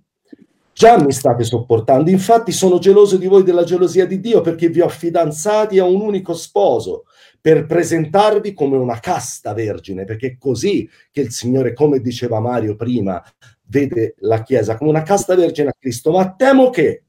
già 0.73 0.99
mi 0.99 1.13
state 1.13 1.45
sopportando. 1.45 2.11
Infatti 2.11 2.53
sono 2.53 2.79
geloso 2.79 3.17
di 3.17 3.27
voi 3.27 3.43
della 3.43 3.65
gelosia 3.65 4.07
di 4.07 4.21
Dio 4.21 4.41
perché 4.41 4.69
vi 4.69 4.81
ho 4.81 4.89
fidanzati 4.89 5.79
a 5.79 5.85
un 5.85 6.01
unico 6.01 6.35
sposo 6.35 7.05
per 7.41 7.67
presentarvi 7.67 8.55
come 8.55 8.77
una 8.77 9.01
casta 9.01 9.53
vergine, 9.53 10.05
perché 10.05 10.27
è 10.29 10.39
così 10.39 10.89
che 11.11 11.23
il 11.23 11.33
Signore, 11.33 11.73
come 11.73 12.01
diceva 12.01 12.39
Mario 12.39 12.77
prima, 12.77 13.23
vede 13.67 14.15
la 14.19 14.43
Chiesa 14.43 14.77
come 14.77 14.91
una 14.91 15.03
casta 15.03 15.35
vergine 15.35 15.71
a 15.71 15.77
Cristo. 15.77 16.13
Ma 16.13 16.35
temo 16.35 16.71
che, 16.71 17.03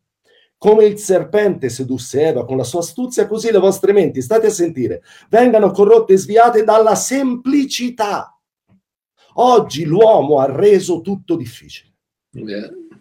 come 0.57 0.85
il 0.85 0.97
serpente 0.97 1.69
sedusse 1.69 2.21
Eva 2.21 2.45
con 2.45 2.57
la 2.57 2.63
sua 2.63 2.79
astuzia, 2.79 3.27
così 3.27 3.51
le 3.51 3.59
vostre 3.59 3.93
menti, 3.93 4.21
state 4.21 4.47
a 4.47 4.49
sentire, 4.49 5.03
vengano 5.29 5.71
corrotte 5.71 6.13
e 6.13 6.17
sviate 6.17 6.63
dalla 6.63 6.95
semplicità. 6.95 8.35
Oggi 9.35 9.83
l'uomo 9.83 10.39
ha 10.39 10.51
reso 10.51 11.01
tutto 11.01 11.35
difficile. 11.35 11.91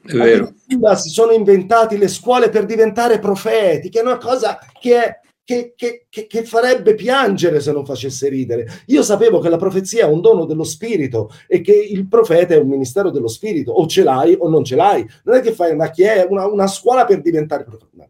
È 0.04 0.12
vero. 0.14 0.52
Si 0.96 1.10
sono 1.10 1.32
inventati 1.32 1.96
le 1.96 2.08
scuole 2.08 2.48
per 2.48 2.64
diventare 2.64 3.18
profeti, 3.18 3.88
che 3.88 4.00
è 4.00 4.02
una 4.02 4.18
cosa 4.18 4.58
che 4.80 5.04
è 5.04 5.20
che, 5.44 5.74
che, 5.76 6.06
che, 6.08 6.44
farebbe 6.44 6.94
piangere 6.94 7.60
se 7.60 7.72
non 7.72 7.84
facesse 7.84 8.28
ridere. 8.28 8.66
Io 8.86 9.02
sapevo 9.02 9.38
che 9.40 9.48
la 9.48 9.56
profezia 9.56 10.06
è 10.06 10.10
un 10.10 10.20
dono 10.20 10.44
dello 10.44 10.64
spirito 10.64 11.30
e 11.46 11.60
che 11.60 11.74
il 11.74 12.06
profeta 12.06 12.54
è 12.54 12.58
un 12.58 12.68
ministero 12.68 13.10
dello 13.10 13.28
spirito, 13.28 13.72
o 13.72 13.86
ce 13.86 14.02
l'hai 14.02 14.36
o 14.38 14.48
non 14.48 14.64
ce 14.64 14.76
l'hai. 14.76 15.06
Non 15.24 15.36
è 15.36 15.40
che 15.40 15.52
fai 15.52 15.72
una, 15.72 15.90
chiesa, 15.90 16.26
una, 16.28 16.46
una 16.46 16.66
scuola 16.66 17.04
per 17.04 17.20
diventare 17.20 17.64
profeta. 17.64 18.08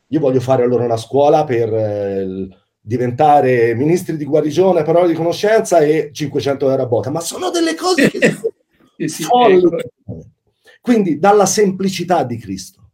Io 0.09 0.21
voglio 0.21 0.41
fare 0.41 0.63
allora 0.63 0.85
una 0.85 0.97
scuola 0.97 1.45
per 1.45 1.73
eh, 1.73 2.49
diventare 2.81 3.75
ministri 3.75 4.17
di 4.17 4.25
guarigione, 4.25 4.83
parole 4.83 5.09
di 5.09 5.15
conoscenza 5.15 5.79
e 5.79 6.11
500 6.13 6.71
euro 6.71 6.83
a 6.83 6.87
botta, 6.87 7.11
ma 7.11 7.21
sono 7.21 7.51
delle 7.51 7.75
cose 7.75 8.11
che 8.11 8.19
sono 9.09 9.29
folli. 9.29 9.69
Quindi 10.81 11.19
dalla 11.19 11.47
semplicità 11.47 12.25
di 12.25 12.37
Cristo 12.39 12.91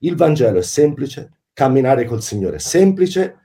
il 0.00 0.16
Vangelo 0.16 0.58
è 0.58 0.62
semplice, 0.62 1.30
camminare 1.52 2.04
col 2.04 2.22
Signore 2.22 2.56
è 2.56 2.60
semplice, 2.60 3.38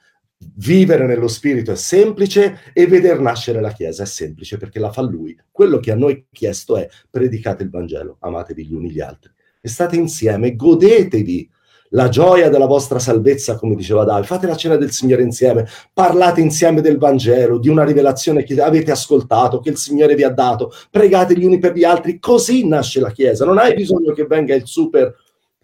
vivere 0.55 1.05
nello 1.05 1.27
Spirito 1.27 1.71
è 1.71 1.75
semplice 1.75 2.59
e 2.73 2.87
veder 2.87 3.19
nascere 3.19 3.61
la 3.61 3.71
Chiesa 3.71 4.03
è 4.03 4.05
semplice 4.05 4.57
perché 4.57 4.79
la 4.79 4.91
fa 4.91 5.01
Lui. 5.01 5.37
Quello 5.51 5.79
che 5.79 5.91
a 5.91 5.95
noi 5.95 6.27
chiesto 6.31 6.77
è 6.77 6.87
predicate 7.09 7.63
il 7.63 7.69
Vangelo, 7.69 8.17
amatevi 8.19 8.65
gli 8.65 8.73
uni 8.73 8.91
gli 8.91 8.99
altri 8.99 9.31
e 9.61 9.67
state 9.67 9.95
insieme, 9.95 10.55
godetevi 10.55 11.49
la 11.89 12.09
gioia 12.09 12.49
della 12.49 12.65
vostra 12.65 12.99
salvezza, 12.99 13.55
come 13.55 13.75
diceva 13.75 14.03
Davide. 14.03 14.27
Fate 14.27 14.47
la 14.47 14.55
cena 14.55 14.75
del 14.75 14.91
Signore 14.91 15.23
insieme, 15.23 15.67
parlate 15.93 16.41
insieme 16.41 16.81
del 16.81 16.97
Vangelo, 16.97 17.57
di 17.57 17.69
una 17.69 17.83
rivelazione 17.83 18.43
che 18.43 18.59
avete 18.61 18.91
ascoltato, 18.91 19.59
che 19.59 19.69
il 19.69 19.77
Signore 19.77 20.15
vi 20.15 20.23
ha 20.23 20.29
dato, 20.29 20.71
pregate 20.89 21.37
gli 21.37 21.45
uni 21.45 21.59
per 21.59 21.73
gli 21.73 21.83
altri, 21.83 22.19
così 22.19 22.67
nasce 22.67 22.99
la 22.99 23.11
Chiesa. 23.11 23.45
Non 23.45 23.57
hai 23.57 23.73
bisogno 23.73 24.13
che 24.13 24.25
venga 24.25 24.53
il 24.55 24.65
super 24.65 25.15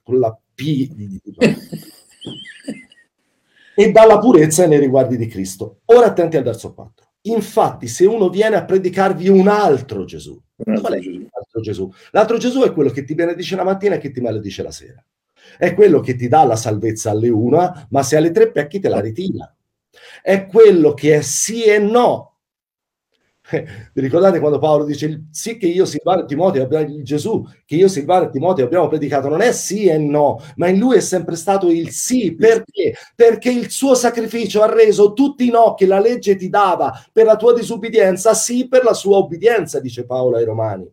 con 0.03 0.19
la 0.19 0.35
P 0.53 0.88
di 0.93 1.21
e 3.77 3.91
dalla 3.91 4.19
purezza 4.19 4.65
nei 4.67 4.79
riguardi 4.79 5.17
di 5.17 5.27
Cristo. 5.27 5.79
Ora 5.85 6.05
attenti 6.07 6.38
al 6.38 6.43
verso 6.43 6.73
4. 6.73 7.05
Infatti, 7.23 7.88
se 7.88 8.05
uno 8.05 8.29
viene 8.29 8.55
a 8.55 8.63
predicarvi 8.63 9.27
un 9.27 9.47
altro 9.47 10.05
Gesù, 10.05 10.39
qual 10.55 10.93
è 10.93 10.99
l'altro 10.99 11.61
Gesù? 11.61 11.91
L'altro 12.11 12.38
Gesù 12.38 12.61
è 12.61 12.71
quello 12.71 12.91
che 12.91 13.03
ti 13.03 13.15
benedice 13.15 13.55
la 13.55 13.63
mattina 13.63 13.95
e 13.95 13.97
che 13.97 14.11
ti 14.11 14.21
maledice 14.21 14.63
la 14.63 14.71
sera. 14.71 15.03
È 15.57 15.73
quello 15.73 15.99
che 15.99 16.15
ti 16.15 16.27
dà 16.27 16.43
la 16.43 16.55
salvezza 16.55 17.11
alle 17.11 17.29
una, 17.29 17.87
ma 17.89 18.03
se 18.03 18.17
alle 18.17 18.31
tre 18.31 18.51
pecchi 18.51 18.79
te 18.79 18.89
la 18.89 18.99
ritira. 18.99 19.53
È 20.21 20.45
quello 20.45 20.93
che 20.93 21.17
è 21.17 21.21
sì 21.21 21.63
e 21.63 21.79
no, 21.79 22.35
vi 23.51 24.01
ricordate 24.01 24.39
quando 24.39 24.57
Paolo 24.57 24.85
dice 24.85 25.25
sì 25.29 25.57
che 25.57 25.67
io 25.67 25.85
Silvano 25.85 26.23
e 26.23 26.25
Timoteo 26.25 26.67
Gesù 27.03 27.45
che 27.63 27.75
io 27.75 27.87
Silvano 27.87 28.25
e 28.25 28.29
Timoteo 28.31 28.65
abbiamo 28.65 28.87
predicato 28.87 29.29
non 29.29 29.41
è 29.41 29.51
sì 29.51 29.85
e 29.85 29.99
no 29.99 30.41
ma 30.55 30.67
in 30.67 30.79
lui 30.79 30.97
è 30.97 30.99
sempre 30.99 31.35
stato 31.35 31.69
il 31.69 31.91
sì 31.91 32.33
perché? 32.33 32.95
perché 33.15 33.51
il 33.51 33.69
suo 33.69 33.93
sacrificio 33.93 34.63
ha 34.63 34.73
reso 34.73 35.13
tutti 35.13 35.45
i 35.45 35.51
no 35.51 35.75
che 35.75 35.85
la 35.85 35.99
legge 35.99 36.35
ti 36.35 36.49
dava 36.49 36.91
per 37.11 37.25
la 37.25 37.35
tua 37.35 37.53
disubbidienza 37.53 38.33
sì 38.33 38.67
per 38.67 38.83
la 38.83 38.93
sua 38.93 39.17
obbedienza 39.17 39.79
dice 39.79 40.05
Paolo 40.05 40.37
ai 40.37 40.45
Romani 40.45 40.91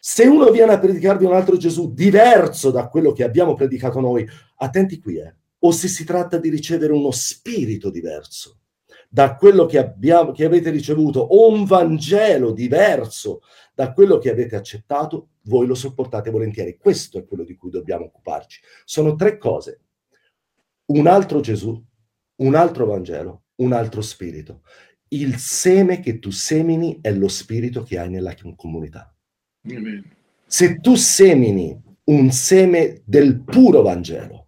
se 0.00 0.24
uno 0.24 0.50
viene 0.50 0.72
a 0.72 0.78
predicarvi 0.78 1.26
un 1.26 1.34
altro 1.34 1.56
Gesù 1.56 1.92
diverso 1.92 2.70
da 2.70 2.88
quello 2.88 3.12
che 3.12 3.22
abbiamo 3.22 3.54
predicato 3.54 4.00
noi 4.00 4.26
attenti 4.56 4.98
qui 4.98 5.18
eh 5.18 5.34
o 5.62 5.72
se 5.72 5.88
si 5.88 6.04
tratta 6.04 6.38
di 6.38 6.48
ricevere 6.48 6.92
uno 6.92 7.10
spirito 7.10 7.90
diverso 7.90 8.60
da 9.12 9.34
quello 9.34 9.66
che, 9.66 9.78
abbiamo, 9.78 10.30
che 10.30 10.44
avete 10.44 10.70
ricevuto 10.70 11.18
o 11.18 11.50
un 11.50 11.64
Vangelo 11.64 12.52
diverso 12.52 13.40
da 13.74 13.92
quello 13.92 14.18
che 14.18 14.30
avete 14.30 14.54
accettato, 14.54 15.30
voi 15.42 15.66
lo 15.66 15.74
sopportate 15.74 16.30
volentieri. 16.30 16.76
Questo 16.76 17.18
è 17.18 17.26
quello 17.26 17.42
di 17.42 17.56
cui 17.56 17.70
dobbiamo 17.70 18.04
occuparci. 18.04 18.60
Sono 18.84 19.16
tre 19.16 19.36
cose. 19.36 19.80
Un 20.86 21.08
altro 21.08 21.40
Gesù, 21.40 21.82
un 22.36 22.54
altro 22.54 22.86
Vangelo, 22.86 23.44
un 23.56 23.72
altro 23.72 24.00
spirito. 24.00 24.62
Il 25.08 25.38
seme 25.38 25.98
che 25.98 26.20
tu 26.20 26.30
semini 26.30 27.00
è 27.00 27.10
lo 27.12 27.28
spirito 27.28 27.82
che 27.82 27.98
hai 27.98 28.10
nella 28.10 28.34
comunità. 28.54 29.12
Se 30.46 30.80
tu 30.80 30.94
semini 30.94 31.78
un 32.04 32.30
seme 32.30 33.02
del 33.04 33.42
puro 33.42 33.82
Vangelo, 33.82 34.46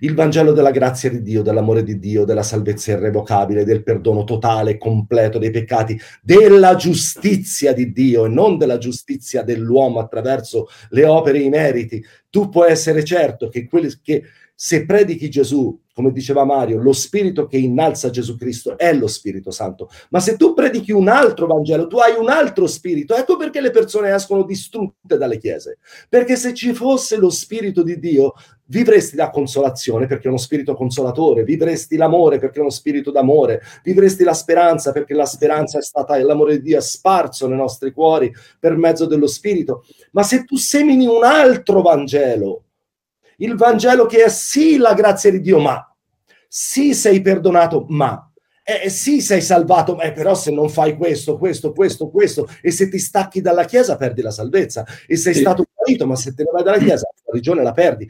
il 0.00 0.14
Vangelo 0.14 0.52
della 0.52 0.72
grazia 0.72 1.10
di 1.10 1.22
Dio, 1.22 1.42
dell'amore 1.42 1.82
di 1.82 1.98
Dio, 1.98 2.24
della 2.24 2.42
salvezza 2.42 2.92
irrevocabile, 2.92 3.64
del 3.64 3.82
perdono 3.82 4.24
totale 4.24 4.76
completo 4.76 5.38
dei 5.38 5.50
peccati, 5.50 5.98
della 6.20 6.74
giustizia 6.74 7.72
di 7.72 7.92
Dio 7.92 8.26
e 8.26 8.28
non 8.28 8.58
della 8.58 8.78
giustizia 8.78 9.42
dell'uomo 9.42 10.00
attraverso 10.00 10.66
le 10.90 11.04
opere 11.04 11.38
e 11.38 11.42
i 11.42 11.48
meriti. 11.48 12.04
Tu 12.28 12.48
puoi 12.48 12.70
essere 12.70 13.04
certo 13.04 13.48
che, 13.48 13.66
quelli, 13.66 13.92
che 14.02 14.24
Se 14.60 14.84
predichi 14.84 15.30
Gesù, 15.30 15.80
come 15.94 16.10
diceva 16.10 16.44
Mario, 16.44 16.82
lo 16.82 16.92
spirito 16.92 17.46
che 17.46 17.58
innalza 17.58 18.10
Gesù 18.10 18.36
Cristo 18.36 18.76
è 18.76 18.92
lo 18.92 19.06
Spirito 19.06 19.52
Santo. 19.52 19.88
Ma 20.10 20.18
se 20.18 20.36
tu 20.36 20.52
predichi 20.52 20.90
un 20.90 21.06
altro 21.06 21.46
Vangelo, 21.46 21.86
tu 21.86 21.98
hai 21.98 22.18
un 22.18 22.28
altro 22.28 22.66
spirito. 22.66 23.14
Ecco 23.14 23.36
perché 23.36 23.60
le 23.60 23.70
persone 23.70 24.12
escono 24.12 24.42
distrutte 24.42 25.16
dalle 25.16 25.38
chiese. 25.38 25.78
Perché 26.08 26.34
se 26.34 26.54
ci 26.54 26.74
fosse 26.74 27.18
lo 27.18 27.30
spirito 27.30 27.84
di 27.84 28.00
Dio, 28.00 28.34
vivresti 28.64 29.14
la 29.14 29.30
consolazione 29.30 30.08
perché 30.08 30.24
è 30.24 30.28
uno 30.28 30.38
spirito 30.38 30.74
consolatore, 30.74 31.44
vivresti 31.44 31.96
l'amore 31.96 32.40
perché 32.40 32.58
è 32.58 32.62
uno 32.62 32.70
spirito 32.70 33.12
d'amore, 33.12 33.62
vivresti 33.84 34.24
la 34.24 34.34
speranza 34.34 34.90
perché 34.90 35.14
la 35.14 35.24
speranza 35.24 35.78
è 35.78 35.82
stata 35.82 36.20
l'amore 36.20 36.56
di 36.56 36.62
Dio 36.62 36.78
è 36.78 36.82
sparso 36.82 37.46
nei 37.46 37.56
nostri 37.56 37.92
cuori 37.92 38.34
per 38.58 38.76
mezzo 38.76 39.06
dello 39.06 39.28
spirito. 39.28 39.84
Ma 40.10 40.24
se 40.24 40.42
tu 40.42 40.56
semini 40.56 41.06
un 41.06 41.22
altro 41.22 41.80
Vangelo, 41.80 42.64
il 43.38 43.56
Vangelo 43.56 44.06
che 44.06 44.24
è 44.24 44.28
sì 44.28 44.76
la 44.76 44.94
grazia 44.94 45.30
di 45.30 45.40
Dio, 45.40 45.58
ma 45.58 45.84
sì 46.46 46.94
sei 46.94 47.20
perdonato, 47.20 47.84
ma 47.88 48.28
eh, 48.70 48.90
sì, 48.90 49.22
sei 49.22 49.40
salvato, 49.40 49.98
eh, 49.98 50.12
però 50.12 50.34
se 50.34 50.50
non 50.50 50.68
fai 50.68 50.94
questo, 50.94 51.38
questo, 51.38 51.72
questo, 51.72 52.10
questo, 52.10 52.46
e 52.60 52.70
se 52.70 52.90
ti 52.90 52.98
stacchi 52.98 53.40
dalla 53.40 53.64
Chiesa 53.64 53.96
perdi 53.96 54.20
la 54.20 54.30
salvezza, 54.30 54.84
e 55.06 55.16
sei 55.16 55.32
sì. 55.32 55.40
stato 55.40 55.64
guarito, 55.74 56.06
ma 56.06 56.16
se 56.16 56.34
te 56.34 56.42
ne 56.42 56.50
vai 56.52 56.62
dalla 56.62 56.76
Chiesa, 56.76 57.08
la 57.14 57.22
religione 57.32 57.62
la 57.62 57.72
perdi. 57.72 58.06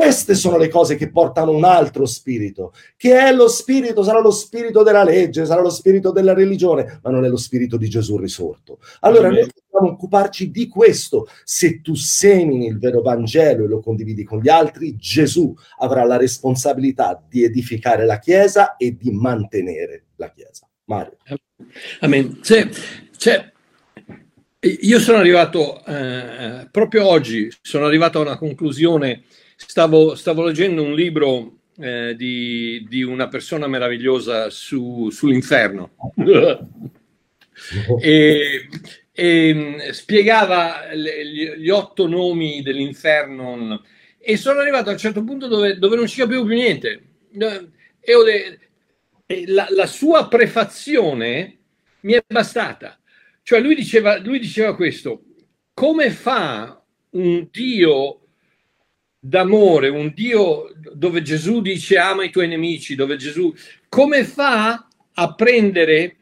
Queste 0.00 0.34
sono 0.34 0.56
le 0.56 0.68
cose 0.68 0.96
che 0.96 1.10
portano 1.10 1.50
un 1.50 1.62
altro 1.62 2.06
spirito, 2.06 2.72
che 2.96 3.18
è 3.18 3.34
lo 3.34 3.48
spirito, 3.48 4.02
sarà 4.02 4.18
lo 4.20 4.30
spirito 4.30 4.82
della 4.82 5.04
legge, 5.04 5.44
sarà 5.44 5.60
lo 5.60 5.68
spirito 5.68 6.10
della 6.10 6.32
religione, 6.32 7.00
ma 7.02 7.10
non 7.10 7.26
è 7.26 7.28
lo 7.28 7.36
spirito 7.36 7.76
di 7.76 7.86
Gesù 7.86 8.16
risorto. 8.16 8.78
Allora 9.00 9.28
noi 9.28 9.46
dobbiamo 9.46 9.92
occuparci 9.92 10.50
di 10.50 10.68
questo. 10.68 11.28
Se 11.44 11.82
tu 11.82 11.94
semini 11.94 12.64
il 12.64 12.78
vero 12.78 13.02
Vangelo 13.02 13.66
e 13.66 13.68
lo 13.68 13.80
condividi 13.80 14.24
con 14.24 14.40
gli 14.40 14.48
altri, 14.48 14.96
Gesù 14.96 15.54
avrà 15.80 16.02
la 16.04 16.16
responsabilità 16.16 17.22
di 17.28 17.44
edificare 17.44 18.06
la 18.06 18.18
Chiesa 18.18 18.76
e 18.76 18.96
di 18.96 19.10
mantenere 19.10 20.04
la 20.16 20.30
Chiesa. 20.30 20.66
Mario. 20.84 21.18
Amen. 22.00 22.40
C'è, 22.40 22.66
c'è 23.18 23.52
io 24.62 24.98
sono 24.98 25.18
arrivato 25.18 25.84
eh, 25.84 26.68
proprio 26.70 27.06
oggi, 27.06 27.50
sono 27.62 27.86
arrivato 27.86 28.18
a 28.18 28.22
una 28.22 28.36
conclusione 28.36 29.24
Stavo, 29.66 30.14
stavo 30.14 30.44
leggendo 30.44 30.82
un 30.82 30.94
libro 30.94 31.58
eh, 31.78 32.14
di, 32.16 32.84
di, 32.88 33.02
una 33.02 33.28
persona 33.28 33.66
meravigliosa 33.66 34.50
su, 34.50 35.10
sull'inferno 35.10 35.92
e, 38.00 38.68
e, 39.12 39.54
mm, 39.54 39.78
spiegava 39.90 40.92
le, 40.92 41.56
gli 41.58 41.68
otto 41.68 42.08
nomi 42.08 42.62
dell'inferno 42.62 43.82
e 44.18 44.36
sono 44.36 44.60
arrivato 44.60 44.88
a 44.88 44.92
un 44.92 44.98
certo 44.98 45.22
punto 45.22 45.46
dove, 45.46 45.78
dove 45.78 45.96
non 45.96 46.06
ci 46.06 46.20
capivo 46.20 46.44
più 46.44 46.54
niente. 46.54 47.02
E 48.00 49.44
la, 49.46 49.66
la 49.70 49.86
sua 49.86 50.28
prefazione 50.28 51.58
mi 52.00 52.14
è 52.14 52.24
bastata. 52.26 52.98
Cioè 53.42 53.60
lui 53.60 53.74
diceva, 53.74 54.18
lui 54.18 54.38
diceva 54.38 54.74
questo, 54.74 55.22
come 55.72 56.10
fa 56.10 56.82
un 57.10 57.48
Dio 57.50 58.20
d'amore, 59.20 59.88
un 59.88 60.12
Dio 60.14 60.72
dove 60.94 61.20
Gesù 61.20 61.60
dice 61.60 61.98
ama 61.98 62.24
i 62.24 62.30
tuoi 62.30 62.48
nemici, 62.48 62.94
dove 62.94 63.16
Gesù 63.16 63.54
come 63.88 64.24
fa 64.24 64.86
a 65.12 65.34
prendere 65.34 66.16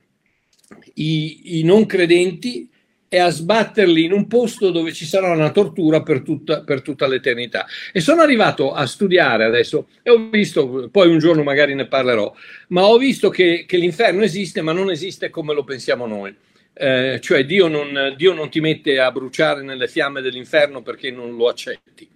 i, 0.94 1.58
i 1.60 1.62
non 1.62 1.86
credenti 1.86 2.68
e 3.10 3.18
a 3.18 3.30
sbatterli 3.30 4.04
in 4.04 4.12
un 4.12 4.26
posto 4.26 4.70
dove 4.70 4.92
ci 4.92 5.06
sarà 5.06 5.30
una 5.30 5.50
tortura 5.50 6.02
per 6.02 6.20
tutta, 6.22 6.62
per 6.62 6.82
tutta 6.82 7.06
l'eternità. 7.06 7.66
E 7.92 8.00
sono 8.00 8.20
arrivato 8.20 8.72
a 8.72 8.84
studiare 8.84 9.44
adesso 9.44 9.88
e 10.02 10.10
ho 10.10 10.28
visto, 10.28 10.88
poi 10.90 11.08
un 11.08 11.18
giorno 11.18 11.42
magari 11.42 11.74
ne 11.74 11.86
parlerò, 11.86 12.34
ma 12.68 12.84
ho 12.84 12.98
visto 12.98 13.30
che, 13.30 13.64
che 13.66 13.78
l'inferno 13.78 14.22
esiste, 14.22 14.60
ma 14.60 14.72
non 14.72 14.90
esiste 14.90 15.30
come 15.30 15.54
lo 15.54 15.64
pensiamo 15.64 16.06
noi. 16.06 16.34
Eh, 16.74 17.18
cioè 17.22 17.44
Dio 17.44 17.66
non, 17.66 18.14
Dio 18.16 18.34
non 18.34 18.50
ti 18.50 18.60
mette 18.60 19.00
a 19.00 19.10
bruciare 19.10 19.62
nelle 19.62 19.88
fiamme 19.88 20.20
dell'inferno 20.20 20.82
perché 20.82 21.10
non 21.10 21.34
lo 21.34 21.48
accetti 21.48 22.08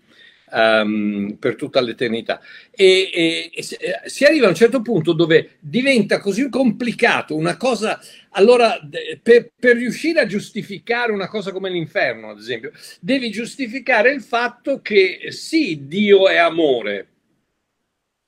um, 0.52 1.36
per 1.38 1.56
tutta 1.56 1.80
l'eternità. 1.80 2.40
E, 2.70 3.10
e, 3.12 3.50
e, 3.54 3.62
si 4.04 4.24
arriva 4.24 4.46
a 4.46 4.50
un 4.50 4.54
certo 4.54 4.82
punto 4.82 5.12
dove 5.12 5.56
diventa 5.60 6.20
così 6.20 6.48
complicato 6.48 7.34
una 7.34 7.56
cosa. 7.56 8.00
Allora, 8.30 8.78
per, 9.22 9.52
per 9.58 9.76
riuscire 9.76 10.20
a 10.20 10.26
giustificare 10.26 11.12
una 11.12 11.28
cosa 11.28 11.52
come 11.52 11.70
l'inferno, 11.70 12.30
ad 12.30 12.38
esempio, 12.38 12.72
devi 13.00 13.30
giustificare 13.30 14.12
il 14.12 14.22
fatto 14.22 14.80
che 14.80 15.26
sì, 15.30 15.86
Dio 15.86 16.28
è 16.28 16.36
amore, 16.36 17.06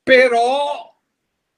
però 0.03 0.93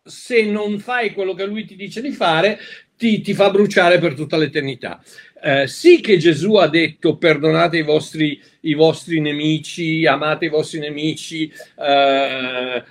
se 0.02 0.44
non 0.44 0.78
fai 0.78 1.12
quello 1.12 1.34
che 1.34 1.44
lui 1.44 1.64
ti 1.64 1.74
dice 1.74 2.00
di 2.00 2.12
fare, 2.12 2.58
ti, 2.96 3.20
ti 3.20 3.34
fa 3.34 3.50
bruciare 3.50 3.98
per 3.98 4.14
tutta 4.14 4.36
l'eternità. 4.36 5.02
Eh, 5.46 5.68
sì 5.68 6.00
che 6.00 6.16
Gesù 6.16 6.54
ha 6.54 6.66
detto 6.66 7.18
perdonate 7.18 7.76
i 7.76 7.82
vostri, 7.82 8.42
i 8.62 8.74
vostri 8.74 9.20
nemici, 9.20 10.04
amate 10.04 10.46
i 10.46 10.48
vostri 10.48 10.80
nemici, 10.80 11.48
eh, 11.78 12.82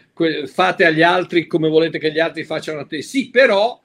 fate 0.48 0.86
agli 0.86 1.02
altri 1.02 1.48
come 1.48 1.68
volete 1.68 2.00
che 2.00 2.14
gli 2.14 2.20
altri 2.20 2.46
facciano 2.46 2.80
a 2.80 2.86
te. 2.86 3.02
Sì, 3.02 3.30
però 3.30 3.78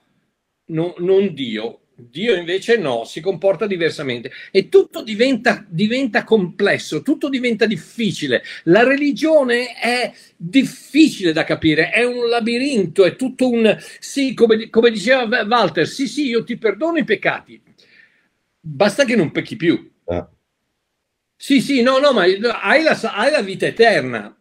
no, 0.67 0.93
non 0.99 1.33
Dio. 1.33 1.79
Dio 1.95 2.33
invece 2.33 2.77
no, 2.77 3.03
si 3.03 3.19
comporta 3.19 3.67
diversamente 3.67 4.31
e 4.51 4.69
tutto 4.69 5.03
diventa, 5.03 5.65
diventa, 5.67 6.23
complesso, 6.23 7.01
tutto 7.01 7.27
diventa 7.27 7.65
difficile. 7.65 8.41
La 8.63 8.83
religione 8.83 9.75
è 9.75 10.13
difficile 10.37 11.33
da 11.33 11.43
capire, 11.43 11.89
è 11.89 12.03
un 12.05 12.29
labirinto, 12.29 13.03
è 13.03 13.17
tutto 13.17 13.49
un... 13.49 13.77
Sì, 13.99 14.33
come, 14.33 14.69
come 14.69 14.91
diceva 14.91 15.43
Walter, 15.43 15.85
sì, 15.85 16.07
sì, 16.07 16.29
io 16.29 16.43
ti 16.45 16.57
perdono 16.57 16.97
i 16.97 17.03
peccati, 17.03 17.61
basta 18.61 19.03
che 19.03 19.15
non 19.15 19.31
pecchi 19.31 19.55
più. 19.55 19.91
Ah. 20.05 20.29
Sì, 21.35 21.59
sì, 21.59 21.81
no, 21.81 21.97
no, 21.97 22.13
ma 22.13 22.21
hai 22.21 22.39
la, 22.83 22.99
hai 23.13 23.31
la, 23.31 23.41
vita 23.41 23.65
eterna. 23.65 24.35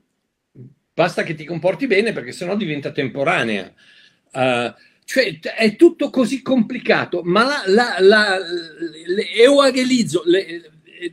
Basta 0.93 1.23
che 1.23 1.35
ti 1.35 1.45
comporti 1.45 1.87
bene 1.87 2.13
perché 2.13 2.31
sennò 2.31 2.55
diventa 2.55 2.93
temporanea. 2.93 3.73
Uh, 4.33 4.73
cioè, 5.05 5.41
è 5.41 5.77
tutto 5.77 6.11
così 6.11 6.43
complicato, 6.43 7.23
ma 7.25 7.45
la, 7.45 7.63
la, 7.67 7.97
la, 8.01 8.39
le, 8.39 9.33
euangelizzo, 9.33 10.23
le, 10.27 10.71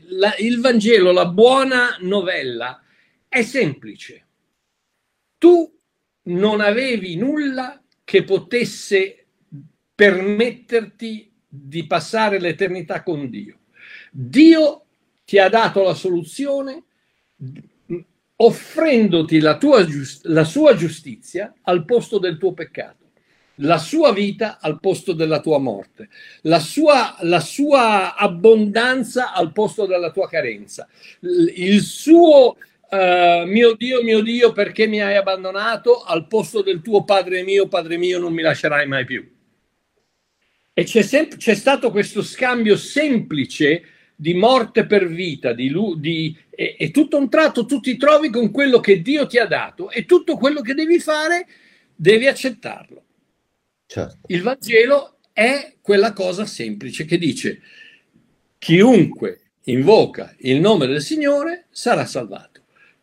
la, 0.10 0.36
il 0.40 0.60
Vangelo, 0.60 1.12
la 1.12 1.26
buona 1.26 1.98
novella, 2.02 2.84
è 3.30 3.42
semplice. 3.44 4.26
Tu 5.38 5.74
non 6.24 6.60
avevi 6.60 7.16
nulla 7.16 7.82
che 8.04 8.24
potesse 8.24 9.26
permetterti 9.96 11.32
di 11.64 11.86
passare 11.86 12.40
l'eternità 12.40 13.04
con 13.04 13.30
Dio. 13.30 13.60
Dio 14.12 14.86
ti 15.26 15.38
ha 15.40 15.50
dato 15.50 15.84
la 15.84 15.94
soluzione 15.94 16.84
offrendoti 18.40 19.40
la, 19.40 19.58
tua, 19.58 19.86
la 20.24 20.44
sua 20.44 20.76
giustizia 20.76 21.54
al 21.64 21.86
posto 21.86 22.20
del 22.20 22.38
tuo 22.38 22.54
peccato 22.54 23.06
la 23.62 23.78
sua 23.78 24.12
vita 24.12 24.60
al 24.60 24.80
posto 24.80 25.14
della 25.14 25.40
tua 25.40 25.58
morte, 25.58 26.10
la 26.42 26.60
sua, 26.60 27.16
la 27.22 27.40
sua 27.40 28.16
abbondanza 28.16 29.34
al 29.34 29.52
posto 29.52 29.86
della 29.86 30.12
tua 30.12 30.28
carenza, 30.28 30.88
il 31.22 31.82
suo 31.82 32.56
uh, 32.90 33.46
mio 33.46 33.74
Dio, 33.76 34.04
mio 34.04 34.22
Dio, 34.22 34.52
perché 34.52 34.88
mi 34.88 35.02
hai 35.02 35.16
abbandonato 35.16 36.04
al 36.04 36.28
posto 36.28 36.62
del 36.62 36.82
tuo 36.82 37.04
Padre 37.04 37.44
mio, 37.44 37.68
Padre 37.68 37.98
mio, 37.98 38.20
non 38.20 38.34
mi 38.34 38.42
lascerai 38.42 38.88
mai 38.88 39.06
più. 39.06 39.28
E 40.80 40.84
c'è, 40.84 41.02
sem- 41.02 41.38
c'è 41.38 41.56
stato 41.56 41.90
questo 41.90 42.22
scambio 42.22 42.78
semplice 42.78 43.82
di 44.16 44.36
morte 44.36 44.86
per 44.86 45.08
vita, 45.08 45.52
di, 45.52 45.74
di, 45.98 46.38
e, 46.52 46.76
e 46.78 46.92
tutto 46.92 47.18
un 47.18 47.32
tratto 47.32 47.66
tu 47.66 47.80
ti 47.80 47.98
trovi 47.98 48.30
con 48.30 48.52
quello 48.52 48.80
che 48.80 49.02
Dio 49.02 49.26
ti 49.26 49.40
ha 49.40 49.48
dato 49.48 49.90
e 49.90 50.06
tutto 50.06 50.38
quello 50.38 50.62
che 50.62 50.76
devi 50.76 51.00
fare 51.00 51.48
devi 51.96 52.28
accettarlo. 52.28 53.04
Certo. 53.88 54.20
Il 54.28 54.44
Vangelo 54.44 55.18
è 55.34 55.78
quella 55.82 56.14
cosa 56.14 56.46
semplice 56.46 57.06
che 57.06 57.18
dice 57.18 57.60
chiunque 58.60 59.54
invoca 59.64 60.36
il 60.42 60.60
nome 60.60 60.86
del 60.86 61.02
Signore 61.02 61.66
sarà 61.72 62.06
salvato 62.06 62.57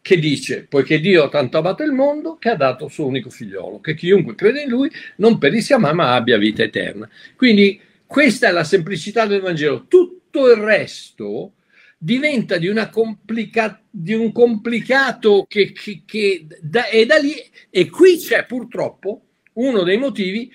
che 0.05 0.19
dice, 0.19 0.67
poiché 0.69 1.01
Dio 1.01 1.25
ha 1.25 1.29
tanto 1.31 1.57
amato 1.57 1.83
il 1.83 1.93
mondo 1.93 2.37
che 2.37 2.51
ha 2.51 2.57
dato 2.57 2.85
il 2.85 2.91
suo 2.91 3.07
unico 3.07 3.31
figliolo, 3.31 3.81
che 3.81 3.95
chiunque 3.95 4.35
crede 4.35 4.61
in 4.61 4.69
lui 4.69 4.91
non 5.17 5.39
perisca 5.39 5.79
mai 5.79 5.95
ma 5.95 6.13
abbia 6.13 6.37
vita 6.37 6.63
eterna. 6.63 7.09
Quindi 7.35 7.81
questa 8.05 8.49
è 8.49 8.51
la 8.51 8.65
semplicità 8.65 9.25
del 9.25 9.41
Vangelo. 9.41 9.87
Tutto 9.89 10.51
il 10.51 10.59
resto 10.59 11.55
diventa 11.97 12.59
di, 12.59 12.71
complica- 12.91 13.83
di 13.89 14.13
un 14.13 14.31
complicato 14.31 15.47
che, 15.49 15.73
che, 15.73 16.03
che 16.05 16.47
da, 16.61 16.87
è 16.87 17.07
da 17.07 17.17
lì 17.17 17.37
e 17.71 17.89
qui 17.89 18.19
c'è 18.19 18.45
purtroppo 18.45 19.29
uno 19.55 19.85
dei 19.85 19.97
motivi 19.97 20.53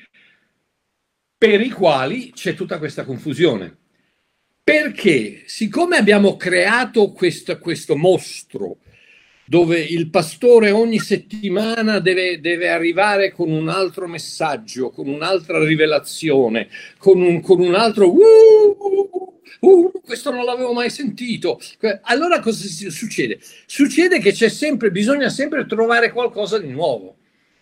per 1.35 1.59
i 1.59 1.71
quali 1.71 2.33
c'è 2.33 2.53
tutta 2.53 2.77
questa 2.77 3.03
confusione. 3.03 3.77
Perché 4.63 5.41
siccome 5.47 5.97
abbiamo 5.97 6.37
creato 6.37 7.13
questo, 7.13 7.57
questo 7.57 7.95
mostro, 7.95 8.77
dove 9.49 9.79
il 9.79 10.11
pastore 10.11 10.69
ogni 10.69 10.99
settimana 10.99 11.97
deve, 11.97 12.39
deve 12.39 12.69
arrivare 12.69 13.31
con 13.31 13.49
un 13.49 13.67
altro 13.67 14.07
messaggio, 14.07 14.91
con 14.91 15.07
un'altra 15.07 15.63
rivelazione, 15.65 16.69
con 16.99 17.19
un, 17.19 17.41
con 17.41 17.59
un 17.59 17.73
altro... 17.73 18.11
Uh, 18.11 19.33
uh, 19.61 19.91
questo 20.05 20.29
non 20.29 20.45
l'avevo 20.45 20.71
mai 20.73 20.91
sentito. 20.91 21.59
Allora 22.03 22.41
cosa 22.41 22.63
succede? 22.91 23.39
Succede 23.65 24.19
che 24.19 24.33
c'è 24.33 24.49
sempre, 24.49 24.91
bisogna 24.91 25.29
sempre 25.29 25.65
trovare 25.65 26.11
qualcosa 26.11 26.59
di 26.59 26.67
nuovo. 26.67 27.17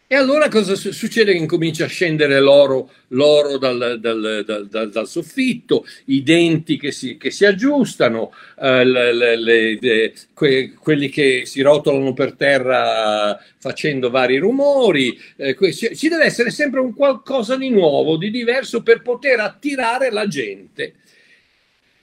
E 0.10 0.16
allora 0.16 0.48
cosa 0.48 0.76
succede? 0.76 1.34
Che 1.34 1.38
incomincia 1.38 1.84
a 1.84 1.90
scendere 1.90 2.40
l'oro, 2.40 2.90
l'oro 3.10 3.58
dal, 3.58 3.98
dal, 4.00 4.44
dal, 4.70 4.90
dal, 4.90 5.08
soffitto, 5.08 5.86
i 6.06 6.24
denti 6.24 6.78
che 6.78 6.94
si, 6.94 7.18
che 7.18 7.30
si 7.30 7.44
aggiustano, 7.44 8.32
eh, 8.58 8.86
le, 8.86 9.14
le, 9.14 9.36
le, 9.36 10.14
que, 10.34 10.74
quelli 10.80 11.10
che 11.10 11.42
si 11.46 11.60
rotolano 11.60 12.14
per 12.14 12.36
terra 12.36 13.38
facendo 13.58 14.10
vari 14.10 14.38
rumori. 14.38 15.20
Eh, 15.36 15.58
ci 15.74 16.08
deve 16.08 16.24
essere 16.24 16.52
sempre 16.52 16.80
un 16.80 16.94
qualcosa 16.94 17.58
di 17.58 17.70
nuovo, 17.70 18.16
di 18.16 18.32
diverso 18.32 18.84
per 18.84 19.02
poter 19.02 19.42
attirare 19.42 20.10
la 20.10 20.26
gente. 20.26 20.94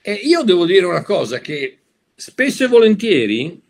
E 0.03 0.13
io 0.13 0.43
devo 0.43 0.67
dire 0.67 0.85
una 0.85 1.01
cosa 1.01 1.39
che 1.39 1.79
spesso 2.13 2.65
e 2.65 2.67
volentieri 2.67 3.63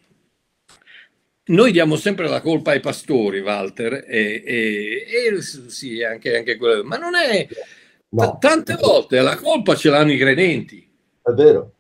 noi 1.47 1.71
diamo 1.71 1.95
sempre 1.95 2.27
la 2.27 2.41
colpa 2.41 2.71
ai 2.71 2.79
pastori, 2.79 3.39
Walter, 3.39 4.05
e, 4.07 4.43
e, 4.45 5.05
e 5.07 5.41
sì, 5.41 6.03
anche, 6.03 6.37
anche 6.37 6.57
quello, 6.57 6.83
ma 6.83 6.97
non 6.97 7.15
è... 7.15 7.47
No. 8.07 8.37
Tante 8.39 8.75
volte 8.75 9.19
la 9.19 9.35
colpa 9.35 9.75
ce 9.75 9.89
l'hanno 9.89 10.13
i 10.13 10.17
credenti. 10.17 10.89
È 11.21 11.31
vero. 11.31 11.73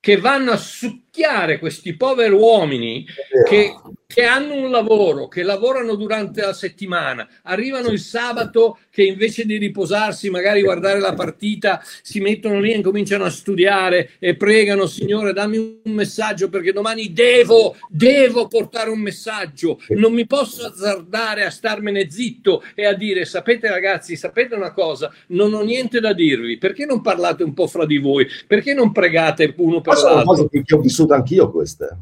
Che 0.00 0.16
vanno 0.18 0.50
a 0.50 0.56
succhiare 0.56 1.58
questi 1.58 1.96
poveri 1.96 2.34
uomini 2.34 3.06
che 3.48 3.74
che 4.10 4.24
hanno 4.24 4.54
un 4.54 4.70
lavoro, 4.70 5.28
che 5.28 5.42
lavorano 5.42 5.94
durante 5.94 6.40
la 6.40 6.54
settimana, 6.54 7.28
arrivano 7.42 7.90
il 7.90 8.00
sabato 8.00 8.78
che 8.88 9.02
invece 9.02 9.44
di 9.44 9.58
riposarsi, 9.58 10.30
magari 10.30 10.62
guardare 10.62 10.98
la 10.98 11.12
partita, 11.12 11.82
si 12.00 12.18
mettono 12.18 12.58
lì 12.58 12.72
e 12.72 12.80
cominciano 12.80 13.24
a 13.24 13.30
studiare 13.30 14.12
e 14.18 14.34
pregano, 14.34 14.86
Signore, 14.86 15.34
dammi 15.34 15.58
un 15.84 15.92
messaggio 15.92 16.48
perché 16.48 16.72
domani 16.72 17.12
devo, 17.12 17.76
devo 17.90 18.48
portare 18.48 18.88
un 18.88 18.98
messaggio, 18.98 19.78
non 19.88 20.14
mi 20.14 20.26
posso 20.26 20.64
azzardare 20.64 21.44
a 21.44 21.50
starmene 21.50 22.10
zitto 22.10 22.62
e 22.74 22.86
a 22.86 22.94
dire, 22.94 23.26
sapete 23.26 23.68
ragazzi, 23.68 24.16
sapete 24.16 24.54
una 24.54 24.72
cosa, 24.72 25.12
non 25.28 25.52
ho 25.52 25.60
niente 25.60 26.00
da 26.00 26.14
dirvi, 26.14 26.56
perché 26.56 26.86
non 26.86 27.02
parlate 27.02 27.42
un 27.42 27.52
po' 27.52 27.66
fra 27.66 27.84
di 27.84 27.98
voi, 27.98 28.26
perché 28.46 28.72
non 28.72 28.90
pregate 28.90 29.52
uno 29.58 29.82
per 29.82 29.92
l'altro? 29.92 30.10
Sono 30.10 30.24
cose 30.24 30.48
che 30.64 30.74
ho 30.74 30.80
vissuto 30.80 31.12
anch'io 31.12 31.50
queste. 31.50 31.96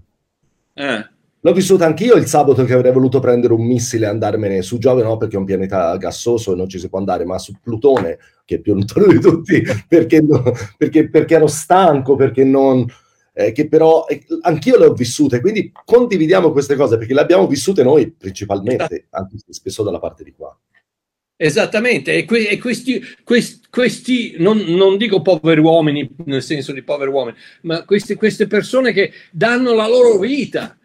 Eh. 0.72 1.14
L'ho 1.46 1.52
vissuta 1.52 1.86
anch'io 1.86 2.16
il 2.16 2.26
sabato 2.26 2.64
che 2.64 2.72
avrei 2.72 2.90
voluto 2.90 3.20
prendere 3.20 3.52
un 3.52 3.64
missile 3.64 4.06
e 4.06 4.08
andarmene 4.08 4.62
su 4.62 4.78
Giove, 4.78 5.04
no, 5.04 5.16
perché 5.16 5.36
è 5.36 5.38
un 5.38 5.44
pianeta 5.44 5.96
gassoso 5.96 6.52
e 6.52 6.56
non 6.56 6.68
ci 6.68 6.80
si 6.80 6.88
può 6.88 6.98
andare, 6.98 7.24
ma 7.24 7.38
su 7.38 7.52
Plutone, 7.62 8.18
che 8.44 8.56
è 8.56 8.58
più 8.58 8.74
lontano 8.74 9.06
di 9.06 9.20
tutti, 9.20 9.62
perché, 9.86 10.20
no, 10.22 10.42
perché, 10.76 11.08
perché 11.08 11.36
ero 11.36 11.46
stanco, 11.46 12.16
perché 12.16 12.42
non... 12.42 12.84
Eh, 13.32 13.52
che 13.52 13.68
però 13.68 14.06
eh, 14.08 14.24
anch'io 14.40 14.76
le 14.76 14.86
ho 14.86 14.92
vissute, 14.92 15.40
quindi 15.40 15.70
condividiamo 15.84 16.50
queste 16.50 16.74
cose 16.74 16.98
perché 16.98 17.14
le 17.14 17.20
abbiamo 17.20 17.46
vissute 17.46 17.84
noi 17.84 18.10
principalmente, 18.10 19.06
anche 19.10 19.36
spesso 19.48 19.84
dalla 19.84 20.00
parte 20.00 20.24
di 20.24 20.32
qua. 20.32 20.58
Esattamente, 21.36 22.12
e, 22.12 22.24
que- 22.24 22.48
e 22.48 22.58
questi, 22.58 23.00
questi, 23.22 23.60
questi 23.70 24.34
non, 24.38 24.58
non, 24.58 24.96
dico 24.96 25.22
poveri 25.22 25.60
uomini 25.60 26.10
nel 26.24 26.42
senso 26.42 26.72
di 26.72 26.82
poveri 26.82 27.10
uomini, 27.10 27.36
ma 27.62 27.84
questi, 27.84 28.16
queste 28.16 28.48
persone 28.48 28.92
che 28.92 29.12
danno 29.30 29.74
la 29.74 29.86
loro 29.86 30.18
vita 30.18 30.76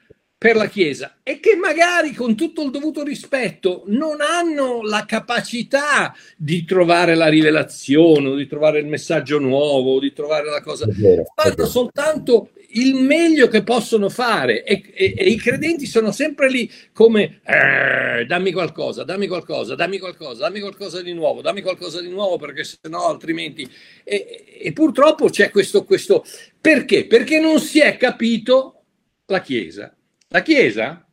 per 0.42 0.56
la 0.56 0.66
Chiesa 0.66 1.18
e 1.22 1.40
che 1.40 1.56
magari 1.56 2.16
con 2.16 2.36
tutto 2.36 2.64
il 2.64 2.72
dovuto 2.72 3.04
rispetto 3.04 3.84
non 3.90 4.22
hanno 4.22 4.82
la 4.82 5.06
capacità 5.06 6.16
di 6.36 6.66
trovare 6.66 7.14
la 7.14 7.28
rivelazione, 7.28 8.36
di 8.36 8.48
trovare 8.48 8.80
il 8.80 8.88
messaggio 8.88 9.38
nuovo, 9.38 10.00
di 10.00 10.12
trovare 10.14 10.50
la 10.50 10.62
cosa, 10.62 10.88
fanno 11.36 11.66
soltanto 11.68 12.54
il 12.70 12.96
meglio 12.96 13.50
che 13.50 13.62
possono 13.62 14.10
fare 14.10 14.64
e, 14.64 14.82
e, 14.96 15.14
e 15.16 15.30
i 15.30 15.36
credenti 15.36 15.86
sono 15.86 16.12
sempre 16.12 16.50
lì 16.50 16.68
come 16.92 17.42
eh, 17.46 18.26
dammi 18.26 18.52
qualcosa, 18.52 19.04
dammi 19.04 19.28
qualcosa, 19.28 19.76
dammi 19.76 20.00
qualcosa, 20.00 20.46
dammi 20.46 20.60
qualcosa 20.60 21.04
di 21.04 21.14
nuovo, 21.14 21.42
dammi 21.42 21.62
qualcosa 21.62 22.02
di 22.02 22.10
nuovo 22.10 22.38
perché 22.38 22.64
se 22.64 22.80
no 22.90 23.06
altrimenti 23.06 23.70
e, 24.04 24.58
e 24.60 24.74
purtroppo 24.74 25.30
c'è 25.30 25.52
questo, 25.52 25.84
questo 25.84 26.26
perché? 26.60 27.06
Perché 27.06 27.40
non 27.40 27.60
si 27.60 27.80
è 27.80 27.96
capito 27.96 28.86
la 29.28 29.42
Chiesa 29.42 29.96
la 30.32 30.42
Chiesa, 30.42 31.06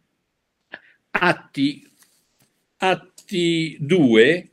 Atti, 1.11 1.91
Atti 2.77 3.77
2, 3.81 4.51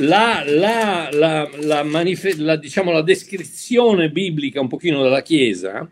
la, 0.00 0.44
la, 0.46 1.08
la, 1.10 1.50
la, 1.56 1.82
manife- 1.84 2.36
la, 2.36 2.56
diciamo, 2.56 2.92
la 2.92 3.00
descrizione 3.00 4.10
biblica 4.10 4.60
un 4.60 4.68
pochino 4.68 5.02
della 5.02 5.22
Chiesa, 5.22 5.88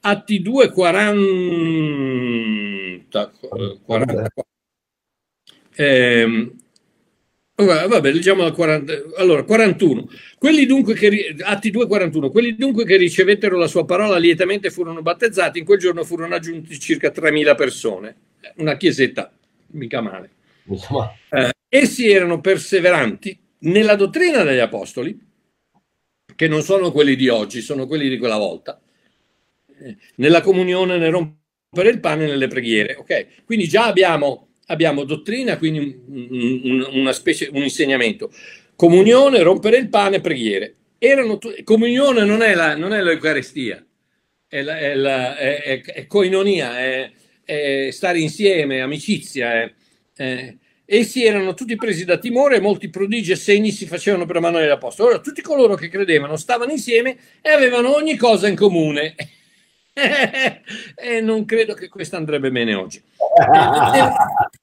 Atti 0.00 0.42
2, 0.42 0.72
40, 0.72 3.32
40 3.84 4.32
eh, 5.76 6.52
Vabbè, 7.64 8.12
leggiamo 8.12 8.42
la 8.42 8.52
40. 8.52 8.92
Allora, 9.16 9.42
41. 9.44 10.08
Quelli 10.38 10.66
dunque 10.66 10.94
che, 10.94 11.34
Atti 11.40 11.70
2, 11.70 11.86
41. 11.86 12.30
Quelli 12.30 12.54
dunque 12.56 12.84
che 12.84 12.96
ricevettero 12.96 13.56
la 13.56 13.66
sua 13.66 13.84
parola 13.84 14.16
lietamente 14.18 14.70
furono 14.70 15.02
battezzati. 15.02 15.58
In 15.58 15.64
quel 15.64 15.78
giorno 15.78 16.04
furono 16.04 16.34
aggiunti 16.34 16.78
circa 16.78 17.10
3.000 17.10 17.54
persone. 17.56 18.16
Una 18.56 18.76
chiesetta, 18.76 19.32
mica 19.72 20.00
male. 20.00 20.30
Eh, 21.30 21.50
essi 21.68 22.10
erano 22.10 22.40
perseveranti 22.40 23.38
nella 23.60 23.96
dottrina 23.96 24.42
degli 24.42 24.58
apostoli, 24.58 25.18
che 26.34 26.48
non 26.48 26.62
sono 26.62 26.92
quelli 26.92 27.16
di 27.16 27.28
oggi, 27.28 27.60
sono 27.60 27.86
quelli 27.86 28.08
di 28.08 28.18
quella 28.18 28.38
volta. 28.38 28.80
Eh, 29.66 29.96
nella 30.16 30.40
comunione, 30.40 30.96
nel 30.98 31.10
rompere 31.10 31.90
il 31.90 32.00
pane, 32.00 32.26
nelle 32.26 32.48
preghiere. 32.48 32.96
Ok? 32.96 33.44
Quindi 33.44 33.68
già 33.68 33.86
abbiamo 33.86 34.49
abbiamo 34.70 35.04
dottrina, 35.04 35.58
quindi 35.58 35.78
un, 35.78 36.60
un, 36.62 36.88
una 36.92 37.12
specie, 37.12 37.50
un 37.52 37.62
insegnamento. 37.62 38.32
Comunione, 38.76 39.42
rompere 39.42 39.76
il 39.76 39.88
pane, 39.88 40.20
preghiere. 40.20 40.76
Erano 40.98 41.38
comunione 41.64 42.24
non 42.24 42.42
è, 42.42 42.54
la, 42.54 42.76
non 42.76 42.92
è 42.92 43.02
l'Eucarestia, 43.02 43.84
è, 44.46 44.62
la, 44.62 44.78
è, 44.78 44.94
la, 44.94 45.36
è, 45.36 45.80
è, 45.82 46.06
coinonia, 46.06 46.78
è, 46.78 47.10
è, 47.44 47.88
stare 47.90 48.20
insieme, 48.20 48.80
amicizia. 48.80 49.72
essi 50.84 51.24
erano 51.24 51.54
tutti 51.54 51.76
presi 51.76 52.04
da 52.04 52.18
timore 52.18 52.56
e 52.56 52.60
molti 52.60 52.90
prodigi 52.90 53.32
e 53.32 53.36
segni 53.36 53.70
si 53.70 53.86
facevano 53.86 54.26
per 54.26 54.40
mano 54.40 54.58
dell'Apostolo. 54.58 55.08
Ora, 55.08 55.20
tutti 55.20 55.40
coloro 55.40 55.74
che 55.74 55.88
credevano 55.88 56.36
stavano 56.36 56.70
insieme 56.70 57.16
e 57.40 57.50
avevano 57.50 57.94
ogni 57.94 58.16
cosa 58.16 58.46
in 58.46 58.56
comune. 58.56 59.14
e 60.94 61.20
non 61.20 61.44
credo 61.44 61.74
che 61.74 61.88
questo 61.88 62.16
andrebbe 62.16 62.50
bene 62.50 62.74
oggi. 62.74 63.02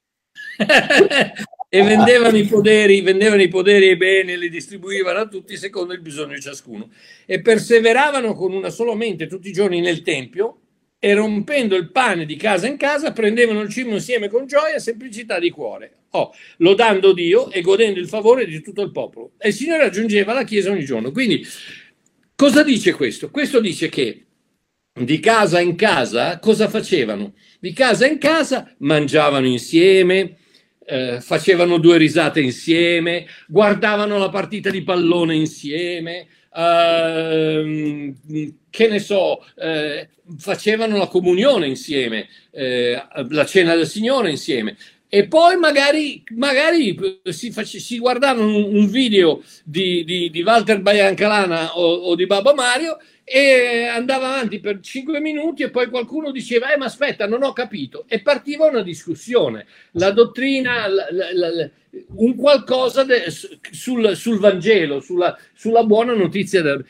e 1.69 1.81
vendevano 1.81 2.37
i, 2.37 2.45
poderi, 2.45 3.01
vendevano 3.01 3.41
i 3.41 3.47
poderi 3.47 3.87
e 3.87 3.91
i 3.91 3.97
beni 3.97 4.33
e 4.33 4.37
li 4.37 4.49
distribuivano 4.49 5.19
a 5.19 5.27
tutti 5.27 5.57
secondo 5.57 5.93
il 5.93 6.01
bisogno 6.01 6.33
di 6.33 6.41
ciascuno. 6.41 6.89
E 7.25 7.41
perseveravano 7.41 8.33
con 8.33 8.53
una 8.53 8.69
sola 8.69 8.95
mente 8.95 9.27
tutti 9.27 9.49
i 9.49 9.53
giorni 9.53 9.81
nel 9.81 10.01
Tempio 10.01 10.61
e 10.99 11.13
rompendo 11.13 11.75
il 11.75 11.91
pane 11.91 12.25
di 12.25 12.35
casa 12.35 12.67
in 12.67 12.77
casa 12.77 13.11
prendevano 13.11 13.61
il 13.61 13.69
cibo 13.69 13.91
insieme 13.91 14.29
con 14.29 14.47
gioia 14.47 14.75
e 14.75 14.79
semplicità 14.79 15.39
di 15.39 15.51
cuore, 15.51 15.97
oh, 16.11 16.33
lodando 16.57 17.13
Dio 17.13 17.51
e 17.51 17.61
godendo 17.61 17.99
il 17.99 18.07
favore 18.07 18.45
di 18.45 18.61
tutto 18.61 18.81
il 18.81 18.91
popolo. 18.91 19.33
E 19.37 19.49
il 19.49 19.53
Signore 19.53 19.83
aggiungeva 19.83 20.33
la 20.33 20.43
Chiesa 20.43 20.71
ogni 20.71 20.85
giorno. 20.85 21.11
Quindi 21.11 21.45
cosa 22.35 22.63
dice 22.63 22.93
questo? 22.93 23.29
Questo 23.29 23.59
dice 23.59 23.89
che 23.89 24.23
di 24.99 25.19
casa 25.19 25.59
in 25.59 25.75
casa 25.75 26.39
cosa 26.39 26.67
facevano? 26.67 27.33
Di 27.59 27.73
casa 27.73 28.07
in 28.07 28.17
casa 28.17 28.73
mangiavano 28.79 29.45
insieme, 29.45 30.37
eh, 30.89 31.19
facevano 31.19 31.79
due 31.79 31.97
risate 31.97 32.39
insieme, 32.39 33.27
guardavano 33.47 34.17
la 34.17 34.29
partita 34.29 34.69
di 34.69 34.83
pallone 34.83 35.35
insieme, 35.35 36.27
eh, 36.55 38.13
che 38.69 38.87
ne 38.87 38.99
so, 38.99 39.45
eh, 39.55 40.07
facevano 40.37 40.97
la 40.97 41.07
comunione 41.07 41.67
insieme, 41.67 42.29
eh, 42.51 43.01
la 43.29 43.45
cena 43.45 43.75
del 43.75 43.87
Signore 43.87 44.29
insieme. 44.29 44.77
E 45.09 45.27
poi 45.27 45.57
magari, 45.57 46.23
magari 46.35 46.97
si, 47.23 47.51
face, 47.51 47.79
si 47.79 47.97
guardavano 47.97 48.47
un, 48.47 48.75
un 48.75 48.87
video 48.87 49.41
di, 49.63 50.03
di, 50.05 50.29
di 50.29 50.41
Walter 50.41 50.81
Biancalana 50.81 51.77
o, 51.77 51.83
o 51.83 52.15
di 52.15 52.25
Babbo 52.25 52.53
Mario 52.53 52.97
e 53.29 53.83
andava 53.87 54.27
avanti 54.27 54.61
per 54.61 54.79
cinque 54.79 55.19
minuti 55.19 55.61
e 55.61 55.69
poi 55.69 55.89
qualcuno 55.89 56.31
diceva 56.31 56.71
eh 56.71 56.77
ma 56.77 56.85
aspetta 56.85 57.27
non 57.27 57.43
ho 57.43 57.51
capito. 57.51 58.05
E 58.07 58.21
partiva 58.21 58.67
una 58.67 58.81
discussione. 58.81 59.65
La 59.91 60.11
dottrina 60.11 60.87
la, 60.87 61.07
la, 61.11 61.49
la, 61.49 61.69
un 62.15 62.37
qualcosa 62.37 63.03
de, 63.03 63.25
sul, 63.29 64.15
sul, 64.15 64.39
Vangelo 64.39 65.01
sulla, 65.01 65.37
sulla, 65.53 65.83
buona 65.83 66.13
notizia 66.13 66.61
del... 66.61 66.85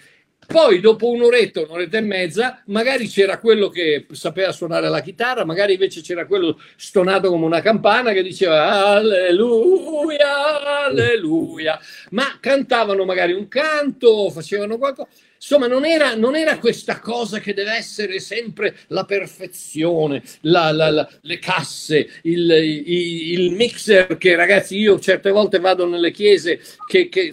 Poi 0.46 0.80
dopo 0.80 1.10
un'oretta, 1.10 1.62
un'oretta 1.62 1.98
e 1.98 2.02
mezza, 2.02 2.62
magari 2.68 3.08
c'era 3.08 3.40
quello 3.40 3.70
che 3.70 4.06
sapeva 4.12 4.52
suonare 4.52 4.90
la 4.90 5.02
chitarra, 5.02 5.44
magari 5.44 5.74
invece 5.74 6.02
c'era 6.02 6.28
quello 6.28 6.62
stonato 6.76 7.30
come 7.30 7.46
una 7.46 7.62
campana 7.62 8.14
che 8.14 8.22
diceva 8.22 8.94
alleluia, 8.94 10.86
alleluia, 10.86 11.78
ma 12.12 12.38
cantavano 12.40 13.04
magari 13.06 13.34
un 13.34 13.48
canto, 13.48 14.30
facevano 14.30 14.78
qualcosa 14.78 15.10
Insomma, 15.38 15.68
non 15.68 15.86
era, 15.86 16.16
non 16.16 16.36
era, 16.36 16.58
questa 16.58 17.00
cosa 17.00 17.40
che 17.40 17.54
deve 17.54 17.74
essere 17.74 18.20
sempre 18.20 18.76
la 18.88 19.06
perfezione, 19.06 20.24
la, 20.42 20.72
la, 20.72 20.90
la, 20.90 21.10
le 21.22 21.40
casse, 21.40 22.10
il, 22.24 22.50
il, 22.50 23.40
il, 23.40 23.52
mixer 23.52 24.18
che 24.18 24.36
ragazzi 24.36 24.78
io 24.78 25.00
certe 25.00 25.30
volte 25.30 25.60
vado 25.60 25.88
nelle 25.88 26.12
chiese 26.12 26.60
che, 26.88 27.08
che 27.10 27.32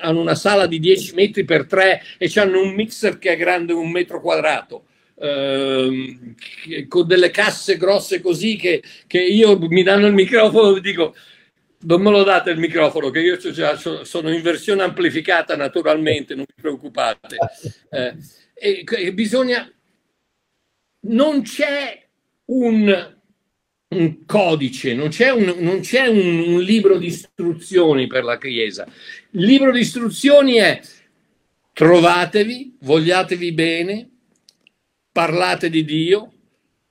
hanno 0.00 0.20
una 0.20 0.34
sala 0.34 0.66
di 0.66 0.80
10 0.80 1.14
metri 1.14 1.44
per 1.44 1.66
3 1.66 2.02
e 2.16 2.32
hanno 2.36 2.62
un 2.62 2.74
mixer 2.74 3.18
che 3.18 3.32
è 3.32 3.36
grande 3.36 3.72
un 3.74 3.90
metro 3.90 4.20
quadrato. 4.20 4.84
Ehm, 5.20 6.34
con 6.86 7.06
delle 7.06 7.30
casse 7.30 7.76
grosse 7.76 8.20
così 8.20 8.56
che, 8.56 8.82
che 9.08 9.20
io 9.20 9.58
mi 9.58 9.82
danno 9.82 10.06
il 10.06 10.14
microfono 10.14 10.76
e 10.76 10.80
dico 10.80 11.14
non 11.80 12.02
me 12.02 12.10
lo 12.10 12.22
date 12.24 12.50
il 12.50 12.58
microfono, 12.58 13.10
che 13.10 13.20
io 13.20 13.36
già 13.36 13.76
sono 13.76 14.32
in 14.32 14.42
versione 14.42 14.82
amplificata 14.82 15.56
naturalmente, 15.56 16.34
non 16.34 16.44
vi 16.46 16.60
preoccupate. 16.60 17.36
Eh, 17.90 18.14
e, 18.54 18.84
e 18.86 19.12
bisogna... 19.12 19.70
Non 21.00 21.42
c'è 21.42 22.08
un, 22.46 23.16
un 23.88 24.24
codice, 24.26 24.94
non 24.94 25.08
c'è, 25.08 25.30
un, 25.30 25.54
non 25.58 25.80
c'è 25.80 26.06
un, 26.06 26.54
un, 26.54 26.60
libro 26.60 26.98
di 26.98 27.06
istruzioni 27.06 28.06
per 28.06 28.24
la 28.24 28.36
Chiesa. 28.36 28.84
Il 29.30 29.44
libro 29.44 29.70
di 29.70 29.80
istruzioni 29.80 30.54
è 30.54 30.80
trovatevi, 31.72 32.76
vogliatevi 32.80 33.52
bene, 33.52 34.10
parlate 35.12 35.70
di 35.70 35.84
Dio, 35.84 36.32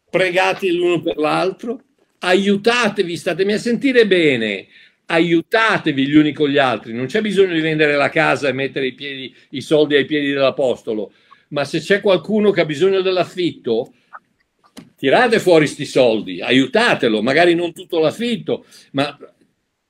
pregate 0.09 0.71
l'uno 0.71 1.01
per 1.01 1.17
l'altro, 1.17 1.81
aiutatevi, 2.19 3.15
statemi 3.15 3.53
a 3.53 3.59
sentire 3.59 4.07
bene, 4.07 4.67
aiutatevi 5.05 6.07
gli 6.07 6.15
uni 6.15 6.33
con 6.33 6.49
gli 6.49 6.57
altri, 6.57 6.93
non 6.93 7.05
c'è 7.05 7.21
bisogno 7.21 7.53
di 7.53 7.61
vendere 7.61 7.95
la 7.95 8.09
casa 8.09 8.49
e 8.49 8.53
mettere 8.53 8.87
i, 8.87 8.93
piedi, 8.93 9.33
i 9.51 9.61
soldi 9.61 9.95
ai 9.95 10.05
piedi 10.05 10.31
dell'apostolo, 10.31 11.11
ma 11.49 11.63
se 11.63 11.79
c'è 11.79 12.01
qualcuno 12.01 12.51
che 12.51 12.61
ha 12.61 12.65
bisogno 12.65 13.01
dell'affitto, 13.01 13.93
tirate 14.97 15.39
fuori 15.39 15.65
questi 15.65 15.85
soldi, 15.85 16.41
aiutatelo, 16.41 17.21
magari 17.21 17.53
non 17.53 17.73
tutto 17.73 17.99
l'affitto, 17.99 18.65
ma 18.91 19.17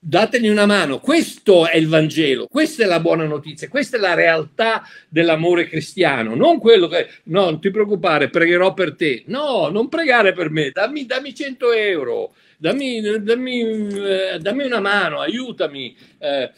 dategli 0.08 0.48
una 0.48 0.66
mano. 0.66 1.00
Questo 1.00 1.68
è 1.68 1.76
il 1.76 1.90
Vangelo, 1.90 2.48
questa 2.48 2.84
è 2.84 2.86
la 2.86 3.02
buona 3.02 3.26
notizia, 3.26 3.68
questa 3.68 3.98
è 3.98 4.00
la 4.00 4.14
realtà 4.14 4.88
dell'amore 5.10 5.68
cristiano, 5.68 6.34
non 6.34 6.60
quello 6.60 6.88
che, 6.88 7.10
no, 7.24 7.46
non 7.46 7.60
ti 7.60 7.70
preoccupare, 7.72 8.30
pregherò 8.30 8.74
per 8.74 8.96
te. 8.96 9.24
No, 9.26 9.68
non 9.68 9.90
pregare 9.90 10.32
per 10.32 10.50
me, 10.50 10.72
dammi, 10.72 11.06
dammi 11.06 11.36
100 11.36 11.74
euro, 11.74 12.34
dammi, 12.58 13.02
dammi, 13.20 13.62
eh, 13.62 14.38
dammi 14.40 14.64
una 14.64 14.80
mano, 14.80 15.20
aiutami. 15.20 15.96
Eh, 16.20 16.52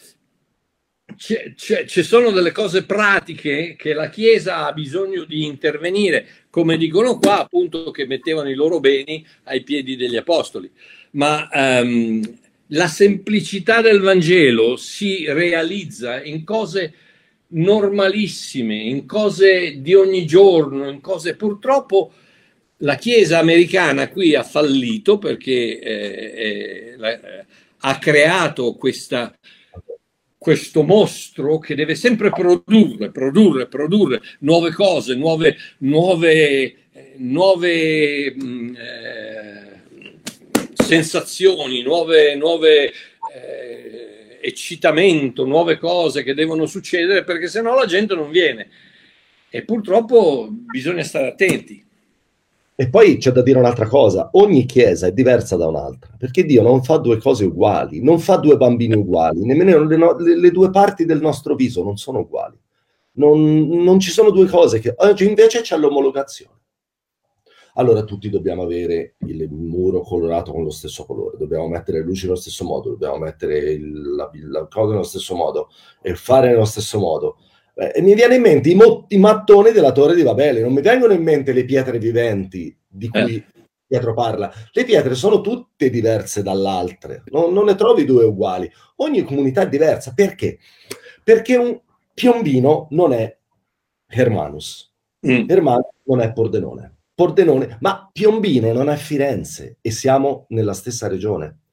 ci 1.18 2.04
sono 2.04 2.30
delle 2.30 2.52
cose 2.52 2.86
pratiche 2.86 3.76
che 3.76 3.94
la 3.94 4.10
Chiesa 4.10 4.68
ha 4.68 4.74
bisogno 4.74 5.24
di 5.24 5.44
intervenire, 5.44 6.28
come 6.52 6.78
dicono 6.78 7.18
qua, 7.18 7.40
appunto, 7.40 7.90
che 7.90 8.06
mettevano 8.06 8.48
i 8.48 8.54
loro 8.54 8.80
beni 8.80 9.26
ai 9.46 9.64
piedi 9.64 9.96
degli 9.96 10.16
apostoli. 10.16 10.72
Ma 11.12 11.50
um, 11.52 12.22
la 12.70 12.88
semplicità 12.88 13.82
del 13.82 14.00
Vangelo 14.00 14.76
si 14.76 15.26
realizza 15.32 16.22
in 16.24 16.44
cose 16.44 16.94
normalissime, 17.50 18.76
in 18.76 19.06
cose 19.06 19.82
di 19.82 19.94
ogni 19.94 20.26
giorno, 20.26 20.90
in 20.90 21.02
cose. 21.02 21.36
Purtroppo 21.36 22.12
la 22.78 22.96
Chiesa 22.96 23.40
americana 23.40 24.10
qui 24.10 24.36
ha 24.36 24.44
fallito 24.44 25.18
perché 25.18 25.80
eh, 25.80 26.96
eh, 27.00 27.46
ha 27.80 27.98
creato 27.98 28.76
questa, 28.76 29.36
questo 30.38 30.84
mostro 30.84 31.58
che 31.58 31.76
deve 31.76 31.96
sempre 31.96 32.30
produrre, 32.30 33.10
produrre, 33.10 33.68
produrre 33.68 34.22
nuove 34.40 34.72
cose, 34.72 35.16
nuove, 35.16 35.58
nuove, 35.80 36.76
nuove 37.18 38.36
mh, 38.36 38.44
mm, 38.44 38.76
eh, 38.76 39.59
sensazioni, 40.90 41.84
nuove, 41.84 42.36
nuove 42.36 42.86
eh, 43.34 44.40
eccitamento, 44.42 45.46
nuove 45.46 45.78
cose 45.78 46.24
che 46.24 46.34
devono 46.34 46.66
succedere 46.66 47.24
perché 47.24 47.48
sennò 47.48 47.76
la 47.76 47.86
gente 47.86 48.16
non 48.16 48.32
viene. 48.32 48.70
E 49.52 49.64
purtroppo 49.64 50.48
bisogna 50.50 51.04
stare 51.04 51.28
attenti. 51.28 51.86
E 52.76 52.90
poi 52.90 53.18
c'è 53.18 53.32
da 53.32 53.42
dire 53.42 53.60
un'altra 53.60 53.88
cosa, 53.88 54.30
ogni 54.34 54.66
chiesa 54.66 55.08
è 55.08 55.12
diversa 55.12 55.58
da 55.58 55.68
un'altra, 55.68 56.16
perché 56.18 56.46
Dio 56.46 56.62
non 56.62 56.82
fa 56.82 56.96
due 56.98 57.18
cose 57.18 57.44
uguali, 57.44 58.02
non 58.02 58.20
fa 58.20 58.38
due 58.38 58.56
bambini 58.56 58.96
uguali, 58.96 59.44
nemmeno 59.46 59.84
le, 59.84 59.98
no, 59.98 60.16
le, 60.18 60.50
due 60.50 60.70
parti 60.70 61.04
del 61.04 61.20
nostro 61.20 61.56
viso 61.56 61.84
non 61.84 61.98
sono 61.98 62.20
uguali. 62.20 62.58
Non, 63.14 63.68
non, 63.68 64.00
ci 64.00 64.12
sono 64.12 64.30
due 64.30 64.48
cose 64.48 64.80
che 64.80 64.94
oggi 64.96 65.28
invece 65.28 65.60
c'è 65.60 65.78
l'omologazione 65.78 66.60
allora 67.76 68.04
tutti 68.04 68.30
dobbiamo 68.30 68.64
avere 68.64 69.16
il 69.26 69.50
muro 69.50 70.02
colorato 70.02 70.52
con 70.52 70.64
lo 70.64 70.70
stesso 70.70 71.06
colore, 71.06 71.38
dobbiamo 71.38 71.68
mettere 71.68 72.00
le 72.00 72.06
luci 72.06 72.26
nello 72.26 72.38
stesso 72.38 72.66
modo, 72.66 72.90
dobbiamo 72.90 73.18
mettere 73.18 73.72
il, 73.72 74.16
la, 74.16 74.30
la 74.50 74.68
cosa 74.68 74.92
nello 74.92 75.04
stesso 75.04 75.36
modo 75.36 75.70
e 76.02 76.16
fare 76.16 76.50
nello 76.50 76.66
stesso 76.66 77.00
modo. 77.00 77.38
Eh, 77.76 77.94
e 77.96 78.02
mi 78.02 78.14
viene 78.14 78.36
in 78.36 78.42
mente 78.42 78.70
i, 78.70 78.76
mo- 78.76 79.06
i, 79.10 79.18
mattoni 79.18 79.72
della 79.72 79.92
torre 79.92 80.16
di 80.16 80.24
Babele, 80.24 80.62
non 80.62 80.74
mi 80.74 80.82
vengono 80.82 81.14
in 81.14 81.24
mente 81.24 81.54
le 81.54 81.66
pietre 81.66 82.00
viventi 82.00 82.76
di 82.88 83.08
cui 83.08 83.36
eh. 83.36 83.60
Pietro 83.90 84.14
parla. 84.14 84.54
Le 84.72 84.84
pietre 84.84 85.16
sono 85.16 85.42
tutte 85.42 85.90
diverse 85.90 86.44
dall'altra, 86.44 87.24
non, 87.32 87.52
non 87.52 87.66
ne 87.66 87.74
trovi 87.74 88.06
due 88.06 88.24
uguali. 88.24 88.72
Ogni 88.98 89.24
comunità 89.24 89.64
è 89.64 89.68
diversa. 89.68 90.14
Perché? 90.14 90.60
Perché 91.24 91.56
un 91.56 91.82
piombino 92.14 92.86
non 92.92 93.14
è 93.14 93.36
Hermanus, 94.06 94.94
mm. 95.28 95.50
Hermanus 95.50 95.88
non 96.04 96.22
è 96.22 96.32
Pordenone. 96.32 96.98
Pordenone, 97.20 97.76
ma 97.82 98.10
Piombino 98.10 98.72
non 98.72 98.90
è 98.90 98.96
Firenze 98.96 99.80
e 99.82 99.92
siamo 99.92 100.46
nella 100.52 100.72
stessa 100.72 101.10
regione. 101.10 101.64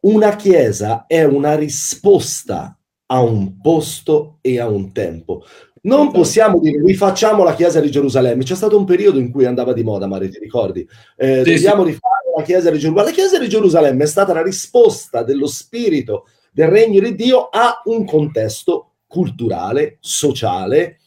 Una 0.00 0.34
chiesa 0.34 1.04
è 1.06 1.24
una 1.24 1.54
risposta 1.56 2.74
a 3.04 3.20
un 3.20 3.60
posto 3.60 4.38
e 4.40 4.58
a 4.58 4.66
un 4.66 4.90
tempo. 4.92 5.44
Non 5.82 6.10
possiamo 6.10 6.58
dire 6.58 6.80
rifacciamo 6.82 7.44
la 7.44 7.54
chiesa 7.54 7.80
di 7.80 7.90
Gerusalemme. 7.90 8.44
C'è 8.44 8.54
stato 8.54 8.78
un 8.78 8.86
periodo 8.86 9.18
in 9.18 9.30
cui 9.30 9.44
andava 9.44 9.74
di 9.74 9.82
moda, 9.82 10.06
Mari, 10.06 10.30
ti 10.30 10.38
ricordi? 10.38 10.88
Eh, 11.16 11.42
sì, 11.44 11.56
dobbiamo 11.56 11.84
sì. 11.84 11.90
rifare 11.90 12.32
la 12.34 12.42
chiesa 12.42 12.70
di 12.70 12.78
Gerusalemme. 12.78 13.10
La 13.10 13.14
chiesa 13.14 13.38
di 13.38 13.48
Gerusalemme 13.50 14.04
è 14.04 14.06
stata 14.06 14.32
la 14.32 14.42
risposta 14.42 15.22
dello 15.22 15.48
spirito 15.48 16.28
del 16.50 16.68
regno 16.68 17.00
di 17.00 17.14
Dio 17.14 17.50
a 17.50 17.82
un 17.84 18.06
contesto 18.06 18.92
culturale, 19.06 19.98
sociale, 20.00 21.00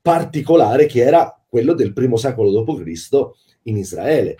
particolare 0.00 0.86
che 0.86 1.00
era 1.00 1.43
quello 1.54 1.74
del 1.74 1.92
primo 1.92 2.16
secolo 2.16 2.50
d.C. 2.50 3.08
in 3.64 3.76
Israele. 3.76 4.34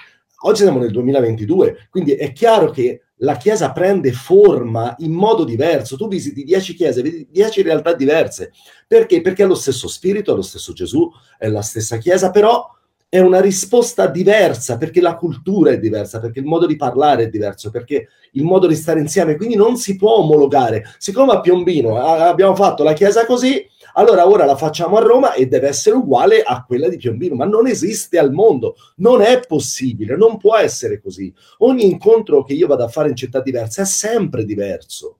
Oggi 0.47 0.63
siamo 0.63 0.81
nel 0.81 0.91
2022, 0.91 1.87
quindi 1.89 2.15
è 2.15 2.33
chiaro 2.33 2.71
che 2.71 3.03
la 3.19 3.37
Chiesa 3.37 3.71
prende 3.71 4.11
forma 4.11 4.97
in 4.99 5.13
modo 5.13 5.45
diverso. 5.45 5.97
Tu 5.97 6.09
visiti 6.09 6.43
dieci 6.43 6.75
chiese, 6.75 7.03
vedi 7.03 7.29
dieci 7.31 7.63
realtà 7.63 7.95
diverse. 7.95 8.51
Perché? 8.89 9.21
Perché 9.21 9.45
è 9.45 9.47
lo 9.47 9.55
stesso 9.55 9.87
spirito, 9.87 10.33
è 10.33 10.35
lo 10.35 10.43
stesso 10.43 10.73
Gesù, 10.73 11.09
è 11.39 11.47
la 11.47 11.63
stessa 11.63 11.99
Chiesa, 11.99 12.33
però 12.33 12.69
è 13.09 13.21
una 13.21 13.41
risposta 13.41 14.09
diversa 14.09 14.77
perché 14.77 15.01
la 15.01 15.15
cultura 15.15 15.71
è 15.71 15.79
diversa, 15.79 16.19
perché 16.19 16.41
il 16.41 16.47
modo 16.47 16.67
di 16.67 16.75
parlare 16.75 17.23
è 17.23 17.29
diverso, 17.29 17.71
perché 17.71 18.09
il 18.33 18.43
modo 18.43 18.67
di 18.67 18.75
stare 18.75 18.99
insieme, 18.99 19.37
quindi 19.37 19.55
non 19.55 19.77
si 19.77 19.95
può 19.95 20.17
omologare. 20.17 20.85
Siccome 20.99 21.31
a 21.31 21.41
Piombino 21.41 21.97
abbiamo 21.97 22.57
fatto 22.57 22.83
la 22.83 22.93
chiesa 22.93 23.25
così, 23.25 23.65
allora 23.95 24.29
ora 24.29 24.45
la 24.45 24.57
facciamo 24.57 24.97
a 24.97 25.01
Roma 25.01 25.35
e 25.35 25.47
deve 25.47 25.69
essere 25.69 25.97
uguale 25.97 26.43
a 26.43 26.65
quella 26.65 26.89
di 26.89 26.97
Piombino, 26.97 27.35
ma 27.35 27.45
non 27.45 27.67
esiste 27.67 28.19
al 28.19 28.33
mondo, 28.33 28.77
non 28.97 29.21
è 29.21 29.41
possibile, 29.47 30.17
non 30.17 30.39
può 30.39 30.57
essere 30.57 31.01
così. 31.01 31.33
Ogni 31.59 31.85
incontro 31.85 32.45
che 32.45 32.55
io 32.55 32.67
vado 32.67 32.85
a 32.85 32.89
fare 32.89 33.09
in 33.09 33.17
città 33.17 33.41
diverse 33.41 33.83
è 33.83 33.87
sempre 33.87 34.45
diverso 34.45 35.19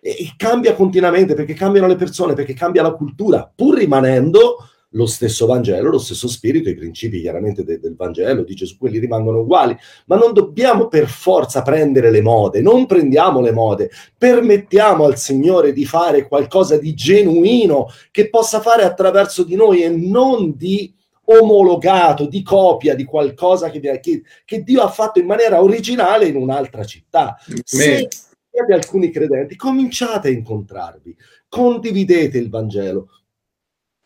e 0.00 0.32
cambia 0.36 0.74
continuamente 0.74 1.34
perché 1.34 1.52
cambiano 1.52 1.86
le 1.86 1.96
persone, 1.96 2.34
perché 2.34 2.54
cambia 2.54 2.82
la 2.82 2.92
cultura, 2.92 3.50
pur 3.54 3.76
rimanendo 3.76 4.69
lo 4.94 5.06
stesso 5.06 5.46
Vangelo, 5.46 5.90
lo 5.90 5.98
stesso 5.98 6.26
spirito, 6.26 6.68
i 6.68 6.74
principi 6.74 7.20
chiaramente 7.20 7.62
de- 7.62 7.78
del 7.78 7.94
Vangelo, 7.94 8.42
di 8.42 8.54
Gesù, 8.54 8.76
quelli 8.76 8.98
rimangono 8.98 9.40
uguali, 9.40 9.76
ma 10.06 10.16
non 10.16 10.32
dobbiamo 10.32 10.88
per 10.88 11.06
forza 11.06 11.62
prendere 11.62 12.10
le 12.10 12.22
mode, 12.22 12.60
non 12.60 12.86
prendiamo 12.86 13.40
le 13.40 13.52
mode, 13.52 13.90
permettiamo 14.16 15.04
al 15.04 15.16
Signore 15.16 15.72
di 15.72 15.84
fare 15.84 16.26
qualcosa 16.26 16.76
di 16.76 16.94
genuino 16.94 17.86
che 18.10 18.28
possa 18.28 18.60
fare 18.60 18.82
attraverso 18.82 19.44
di 19.44 19.54
noi 19.54 19.82
e 19.82 19.88
non 19.88 20.56
di 20.56 20.92
omologato, 21.24 22.26
di 22.26 22.42
copia 22.42 22.96
di 22.96 23.04
qualcosa 23.04 23.70
che, 23.70 24.00
che, 24.00 24.22
che 24.44 24.62
Dio 24.62 24.82
ha 24.82 24.88
fatto 24.88 25.20
in 25.20 25.26
maniera 25.26 25.62
originale 25.62 26.26
in 26.26 26.34
un'altra 26.34 26.82
città. 26.82 27.36
Se 27.62 28.08
siete 28.50 28.72
alcuni 28.72 29.10
credenti, 29.10 29.54
cominciate 29.54 30.26
a 30.26 30.32
incontrarvi, 30.32 31.16
condividete 31.48 32.36
il 32.36 32.50
Vangelo, 32.50 33.08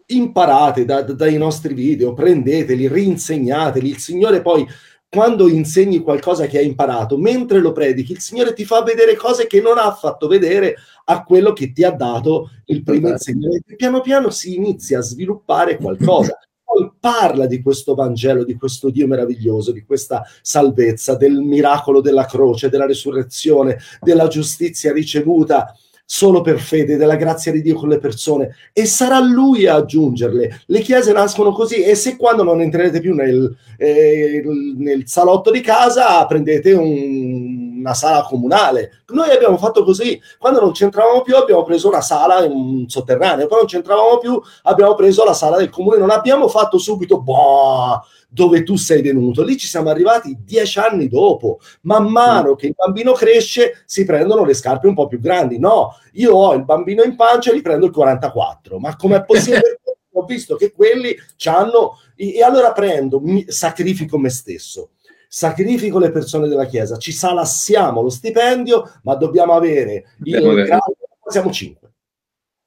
imparate 0.06 0.84
da, 0.84 1.02
da, 1.02 1.12
dai 1.12 1.36
nostri 1.36 1.74
video, 1.74 2.12
prendeteli, 2.12 2.88
rinsegnateli. 2.88 3.88
Il 3.88 3.98
Signore 3.98 4.42
poi, 4.42 4.66
quando 5.08 5.48
insegni 5.48 6.00
qualcosa 6.00 6.46
che 6.46 6.58
hai 6.58 6.66
imparato, 6.66 7.16
mentre 7.16 7.60
lo 7.60 7.72
predichi, 7.72 8.12
il 8.12 8.20
Signore 8.20 8.52
ti 8.52 8.64
fa 8.64 8.82
vedere 8.82 9.16
cose 9.16 9.46
che 9.46 9.60
non 9.60 9.78
ha 9.78 9.92
fatto 9.92 10.26
vedere 10.26 10.76
a 11.04 11.22
quello 11.22 11.52
che 11.52 11.72
ti 11.72 11.84
ha 11.84 11.90
dato 11.90 12.50
il 12.66 12.82
primo 12.82 13.08
insegnamento. 13.08 13.74
Piano 13.76 14.00
piano 14.00 14.30
si 14.30 14.54
inizia 14.54 14.98
a 14.98 15.02
sviluppare 15.02 15.76
qualcosa. 15.80 16.38
Poi 16.64 16.90
parla 16.98 17.46
di 17.46 17.62
questo 17.62 17.94
Vangelo, 17.94 18.42
di 18.42 18.56
questo 18.56 18.90
Dio 18.90 19.06
meraviglioso, 19.06 19.70
di 19.70 19.84
questa 19.84 20.24
salvezza, 20.42 21.14
del 21.14 21.38
miracolo 21.38 22.00
della 22.00 22.24
croce, 22.24 22.68
della 22.68 22.86
resurrezione, 22.86 23.78
della 24.00 24.26
giustizia 24.26 24.92
ricevuta 24.92 25.72
solo 26.04 26.42
per 26.42 26.58
fede, 26.58 26.96
della 26.96 27.16
grazia 27.16 27.50
di 27.50 27.62
Dio 27.62 27.74
con 27.74 27.88
le 27.88 27.98
persone 27.98 28.54
e 28.72 28.84
sarà 28.86 29.18
Lui 29.20 29.66
a 29.66 29.76
aggiungerle. 29.76 30.62
Le 30.66 30.80
chiese 30.80 31.12
nascono 31.12 31.52
così 31.52 31.82
e 31.82 31.94
se 31.94 32.16
quando 32.16 32.42
non 32.42 32.60
entrerete 32.60 33.00
più 33.00 33.14
nel, 33.14 33.56
eh, 33.78 34.42
nel 34.76 35.02
salotto 35.06 35.50
di 35.50 35.60
casa 35.60 36.24
prendete 36.26 36.72
un, 36.72 37.73
una 37.84 37.94
sala 37.94 38.22
comunale. 38.22 39.02
Noi 39.08 39.30
abbiamo 39.30 39.58
fatto 39.58 39.84
così, 39.84 40.20
quando 40.38 40.60
non 40.60 40.72
c'entravamo 40.72 41.20
più 41.20 41.36
abbiamo 41.36 41.62
preso 41.62 41.88
una 41.88 42.00
sala 42.00 42.42
in 42.44 42.50
un 42.50 42.88
sotterraneo, 42.88 43.46
poi 43.46 43.58
non 43.58 43.66
c'entravamo 43.66 44.18
più 44.18 44.40
abbiamo 44.62 44.94
preso 44.94 45.22
la 45.24 45.34
sala 45.34 45.58
del 45.58 45.68
comune, 45.68 45.98
non 45.98 46.10
abbiamo 46.10 46.48
fatto 46.48 46.78
subito 46.78 47.20
boh, 47.20 48.02
dove 48.28 48.62
tu 48.62 48.76
sei 48.76 49.02
venuto. 49.02 49.44
Lì 49.44 49.58
ci 49.58 49.66
siamo 49.66 49.90
arrivati 49.90 50.38
dieci 50.42 50.78
anni 50.78 51.08
dopo. 51.08 51.60
Man 51.82 52.06
mano 52.06 52.54
che 52.54 52.68
il 52.68 52.74
bambino 52.74 53.12
cresce, 53.12 53.84
si 53.84 54.04
prendono 54.04 54.44
le 54.44 54.54
scarpe 54.54 54.88
un 54.88 54.94
po' 54.94 55.06
più 55.06 55.20
grandi. 55.20 55.58
No, 55.58 55.96
io 56.14 56.34
ho 56.34 56.54
il 56.54 56.64
bambino 56.64 57.02
in 57.02 57.14
pancia 57.14 57.52
e 57.52 57.56
gli 57.56 57.62
prendo 57.62 57.86
il 57.86 57.92
44. 57.92 58.78
Ma 58.78 58.96
com'è 58.96 59.22
possibile? 59.26 59.80
ho 60.16 60.24
visto 60.26 60.54
che 60.54 60.70
quelli 60.70 61.12
hanno 61.46 61.98
e 62.14 62.40
allora 62.40 62.70
prendo, 62.70 63.18
mi, 63.20 63.44
sacrifico 63.48 64.16
me 64.16 64.30
stesso 64.30 64.90
sacrifico 65.34 65.98
le 65.98 66.12
persone 66.12 66.46
della 66.46 66.64
Chiesa, 66.64 66.96
ci 66.96 67.10
salassiamo 67.10 68.02
lo 68.02 68.08
stipendio, 68.08 69.00
ma 69.02 69.16
dobbiamo 69.16 69.54
avere 69.54 70.04
in 70.22 70.54
grado, 70.64 70.96
siamo 71.26 71.50
cinque. 71.50 71.90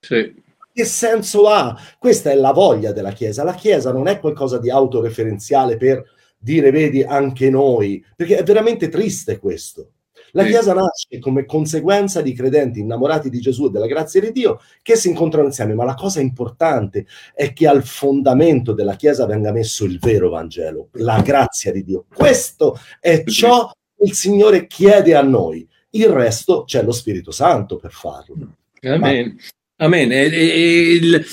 Sì 0.02 0.46
che 0.78 0.86
senso 0.86 1.48
ha? 1.48 1.76
Questa 1.98 2.30
è 2.30 2.36
la 2.36 2.52
voglia 2.52 2.92
della 2.92 3.12
Chiesa. 3.12 3.44
La 3.44 3.56
Chiesa 3.56 3.92
non 3.92 4.08
è 4.08 4.20
qualcosa 4.20 4.60
di 4.60 4.70
autoreferenziale 4.70 5.76
per 5.76 6.04
dire, 6.38 6.70
vedi, 6.70 7.02
anche 7.02 7.50
noi, 7.50 8.06
perché 8.16 8.38
è 8.38 8.44
veramente 8.44 8.88
triste 8.88 9.40
questo. 9.40 9.94
La 10.32 10.46
Chiesa 10.46 10.74
nasce 10.74 11.20
come 11.20 11.46
conseguenza 11.46 12.22
di 12.22 12.34
credenti 12.34 12.80
innamorati 12.80 13.30
di 13.30 13.40
Gesù 13.40 13.66
e 13.66 13.70
della 13.70 13.88
grazia 13.88 14.22
di 14.22 14.32
Dio 14.32 14.60
che 14.82 14.96
si 14.96 15.10
incontrano 15.10 15.48
insieme, 15.48 15.74
ma 15.74 15.84
la 15.84 15.96
cosa 15.96 16.20
importante 16.20 17.06
è 17.34 17.54
che 17.54 17.68
al 17.68 17.84
fondamento 17.84 18.74
della 18.74 18.96
Chiesa 18.96 19.26
venga 19.26 19.52
messo 19.52 19.86
il 19.86 20.00
vero 20.00 20.30
Vangelo, 20.30 20.90
la 20.94 21.22
grazia 21.22 21.72
di 21.72 21.84
Dio. 21.84 22.06
Questo 22.14 22.80
è 23.00 23.24
ciò 23.24 23.70
che 23.70 24.04
il 24.06 24.14
Signore 24.14 24.68
chiede 24.68 25.16
a 25.16 25.22
noi. 25.22 25.68
Il 25.92 26.10
resto 26.10 26.64
c'è 26.64 26.84
lo 26.84 26.92
Spirito 26.92 27.32
Santo 27.32 27.78
per 27.78 27.92
farlo. 27.92 28.36
Amen. 28.82 29.36
Ma 29.80 29.86
Amen. 29.86 30.12
E, 30.12 30.26
e, 30.34 30.92
il, 30.94 31.26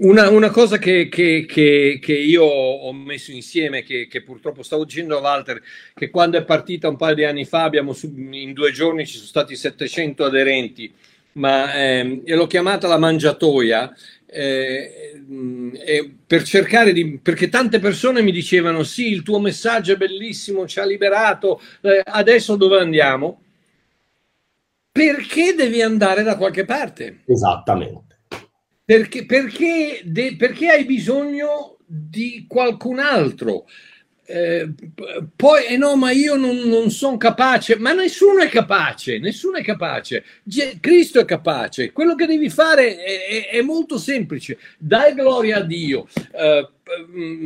una, 0.00 0.30
una, 0.30 0.50
cosa 0.50 0.78
che, 0.78 1.08
che, 1.08 1.44
che, 1.46 1.98
che, 2.00 2.12
io 2.14 2.44
ho 2.44 2.92
messo 2.92 3.30
insieme, 3.30 3.82
che, 3.82 4.08
purtroppo 4.24 4.62
stavo 4.62 4.84
dicendo 4.84 5.18
a 5.18 5.20
Walter, 5.20 5.60
che 5.94 6.08
quando 6.10 6.38
è 6.38 6.44
partita 6.44 6.88
un 6.88 6.96
paio 6.96 7.14
di 7.14 7.24
anni 7.24 7.44
fa, 7.44 7.64
abbiamo, 7.64 7.94
in 8.30 8.52
due 8.52 8.72
giorni 8.72 9.06
ci 9.06 9.16
sono 9.16 9.26
stati 9.26 9.54
700 9.54 10.24
aderenti, 10.24 10.92
ma 11.32 11.74
eh, 11.74 12.22
l'ho 12.24 12.46
chiamata 12.46 12.88
la 12.88 12.98
mangiatoia. 12.98 13.94
Eh, 14.34 15.20
eh, 15.84 16.14
per 16.26 16.42
cercare 16.42 16.94
di 16.94 17.18
perché 17.18 17.50
tante 17.50 17.78
persone 17.80 18.22
mi 18.22 18.32
dicevano 18.32 18.82
sì 18.82 19.12
il 19.12 19.22
tuo 19.22 19.38
messaggio 19.38 19.92
è 19.92 19.96
bellissimo 19.98 20.66
ci 20.66 20.80
ha 20.80 20.86
liberato 20.86 21.60
eh, 21.82 22.00
adesso 22.02 22.56
dove 22.56 22.78
andiamo 22.78 23.42
perché 24.92 25.54
devi 25.54 25.80
andare 25.80 26.22
da 26.22 26.36
qualche 26.36 26.64
parte. 26.64 27.22
Esattamente. 27.26 28.11
Perché, 28.84 29.24
perché, 29.26 30.02
de, 30.04 30.36
perché 30.36 30.68
hai 30.68 30.84
bisogno 30.84 31.76
di 31.86 32.46
qualcun 32.48 32.98
altro. 32.98 33.66
Eh, 34.24 34.72
poi, 35.36 35.66
eh 35.66 35.76
no, 35.76 35.94
ma 35.96 36.10
io 36.10 36.36
non, 36.36 36.56
non 36.56 36.90
sono 36.90 37.16
capace, 37.16 37.76
ma 37.76 37.92
nessuno 37.92 38.42
è 38.42 38.48
capace, 38.48 39.18
nessuno 39.18 39.58
è 39.58 39.62
capace. 39.62 40.24
G- 40.42 40.80
Cristo 40.80 41.20
è 41.20 41.24
capace. 41.24 41.92
Quello 41.92 42.14
che 42.14 42.26
devi 42.26 42.48
fare 42.48 42.96
è, 42.96 43.26
è, 43.26 43.48
è 43.50 43.62
molto 43.62 43.98
semplice. 43.98 44.58
Dai 44.78 45.14
gloria 45.14 45.58
a 45.58 45.62
Dio. 45.62 46.08
Eh, 46.34 46.68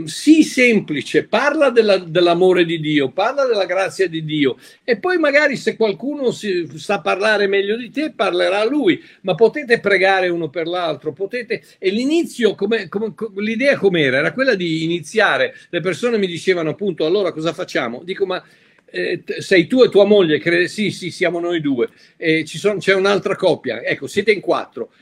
sii 0.07 0.43
semplice, 0.43 1.25
parla 1.25 1.71
della, 1.71 1.99
dell'amore 1.99 2.65
di 2.65 2.81
Dio, 2.81 3.11
parla 3.11 3.45
della 3.45 3.65
grazia 3.65 4.09
di 4.09 4.25
Dio 4.25 4.57
e 4.85 4.99
poi 4.99 5.19
magari 5.19 5.57
se 5.57 5.77
qualcuno 5.77 6.31
si, 6.31 6.69
sa 6.77 7.01
parlare 7.01 7.47
meglio 7.47 7.77
di 7.77 7.91
te 7.91 8.13
parlerà 8.13 8.65
lui, 8.65 9.03
ma 9.23 9.35
potete 9.35 9.81
pregare 9.81 10.29
uno 10.29 10.49
per 10.49 10.67
l'altro, 10.67 11.13
potete... 11.13 11.63
E 11.79 11.91
l'inizio, 11.91 12.55
come, 12.55 12.89
come, 12.89 13.15
l'idea 13.37 13.77
com'era? 13.77 14.19
Era 14.19 14.33
quella 14.33 14.55
di 14.55 14.85
iniziare, 14.85 15.55
le 15.71 15.81
persone 15.81 16.19
mi 16.19 16.27
dicevano 16.27 16.71
appunto 16.71 17.05
allora 17.07 17.33
cosa 17.33 17.53
facciamo? 17.53 18.03
Dico 18.05 18.27
ma... 18.27 18.43
Eh, 18.89 19.25
sei 19.39 19.67
tu 19.67 19.83
e 19.83 19.89
tua 19.89 20.05
moglie, 20.05 20.39
crede, 20.39 20.69
sì, 20.69 20.93
sì, 20.93 21.11
siamo 21.11 21.41
noi 21.41 21.61
due, 21.61 21.89
eh, 22.17 22.47
sono, 22.47 22.79
c'è 22.79 22.95
un'altra 22.95 23.35
coppia, 23.35 23.83
ecco, 23.83 24.07
siete 24.07 24.31
in 24.31 24.41
quattro, 24.41 24.93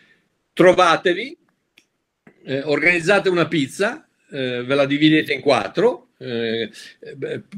trovatevi, 0.54 1.36
eh, 2.44 2.62
organizzate 2.62 3.28
una 3.28 3.46
pizza, 3.46 4.03
eh, 4.34 4.64
ve 4.64 4.74
la 4.74 4.84
dividete 4.84 5.32
in 5.32 5.40
quattro, 5.40 6.08
eh, 6.18 6.68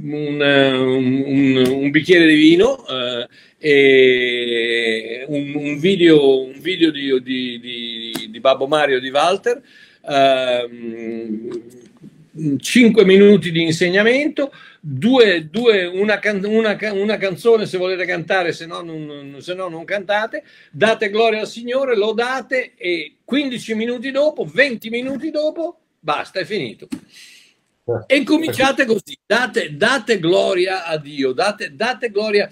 un, 0.03 0.41
un, 0.41 1.65
un, 1.67 1.91
bicchiere 1.91 2.27
di 2.27 2.35
vino 2.35 2.87
eh, 2.87 3.27
e 3.59 5.25
un, 5.29 5.55
un, 5.55 5.79
video, 5.79 6.43
un 6.43 6.61
video 6.61 6.91
di, 6.91 7.19
di, 7.23 7.59
di, 7.61 8.29
di 8.31 8.41
Babbo 8.41 8.67
Mario 8.67 9.01
di 9.01 9.09
Walter, 9.09 9.63
5 10.03 13.01
ehm, 13.01 13.07
minuti 13.07 13.51
di 13.51 13.63
insegnamento, 13.63 14.53
due, 14.79 15.49
due, 15.51 15.87
una, 15.87 16.19
can, 16.19 16.45
una, 16.45 16.77
una, 16.93 17.17
canzone 17.17 17.65
se 17.65 17.79
volete 17.79 18.05
cantare, 18.05 18.53
se 18.53 18.67
no, 18.67 18.83
non, 18.83 19.37
se 19.39 19.55
no 19.55 19.69
non 19.69 19.87
cantate, 19.87 20.45
date 20.71 21.09
gloria 21.09 21.41
al 21.41 21.49
Signore, 21.49 21.97
lo 21.97 22.13
date 22.13 22.73
e 22.77 23.15
15 23.25 23.75
minuti 23.75 24.11
dopo, 24.11 24.45
20 24.45 24.91
minuti 24.91 25.31
dopo, 25.31 25.79
basta, 26.07 26.39
è 26.39 26.45
finito. 26.45 26.87
Eh. 26.89 28.15
E 28.15 28.17
incominciate 28.17 28.85
così, 28.85 29.19
date, 29.27 29.77
date 29.77 30.21
gloria 30.21 30.87
a 30.87 30.97
Dio, 30.99 31.33
date, 31.33 31.75
date 31.75 32.11
gloria, 32.11 32.49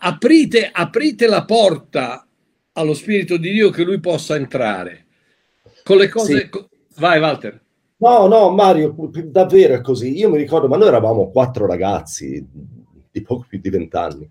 aprite, 0.00 0.68
aprite 0.72 1.28
la 1.28 1.44
porta 1.44 2.26
allo 2.72 2.94
Spirito 2.94 3.36
di 3.36 3.52
Dio 3.52 3.70
che 3.70 3.84
lui 3.84 4.00
possa 4.00 4.34
entrare. 4.34 5.06
Con 5.84 5.98
le 5.98 6.08
cose... 6.08 6.50
Sì. 6.52 6.64
Vai 6.98 7.20
Walter. 7.20 7.60
No, 7.98 8.26
no, 8.26 8.50
Mario, 8.50 8.94
davvero 9.26 9.74
è 9.74 9.80
così. 9.82 10.16
Io 10.16 10.30
mi 10.30 10.38
ricordo, 10.38 10.66
ma 10.66 10.76
noi 10.76 10.88
eravamo 10.88 11.30
quattro 11.30 11.66
ragazzi 11.66 12.44
di 13.10 13.22
poco 13.22 13.44
più 13.48 13.60
di 13.60 13.70
vent'anni 13.70 14.28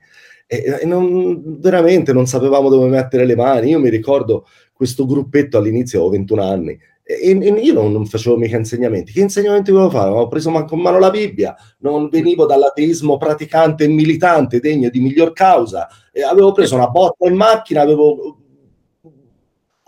e, 0.47 0.79
e 0.81 0.85
non, 0.85 1.59
veramente 1.59 2.13
non 2.13 2.27
sapevamo 2.27 2.69
dove 2.69 2.87
mettere 2.87 3.25
le 3.25 3.35
mani. 3.35 3.69
Io 3.69 3.79
mi 3.79 3.89
ricordo 3.89 4.47
questo 4.73 5.05
gruppetto 5.05 5.57
all'inizio, 5.57 5.99
avevo 5.99 6.15
21 6.15 6.43
anni, 6.43 6.79
e, 7.07 7.29
io 7.29 7.73
non, 7.73 7.91
non, 7.91 8.07
facevo 8.07 8.35
mica 8.35 8.57
insegnamenti. 8.57 9.11
Che 9.11 9.21
insegnamenti 9.21 9.69
volevo 9.71 9.91
fare? 9.91 10.09
Avevo 10.09 10.27
preso 10.27 10.51
con 10.65 10.79
mano 10.79 10.97
la 10.97 11.11
Bibbia, 11.11 11.55
non 11.79 12.09
venivo 12.09 12.47
dall'ateismo 12.47 13.17
praticante 13.17 13.83
e 13.83 13.87
militante 13.87 14.59
degno 14.59 14.89
di 14.89 14.99
miglior 14.99 15.31
causa. 15.31 15.87
E 16.11 16.23
avevo 16.23 16.51
preso 16.51 16.73
una 16.73 16.87
botta 16.87 17.27
in 17.27 17.35
macchina, 17.35 17.81
avevo 17.81 18.44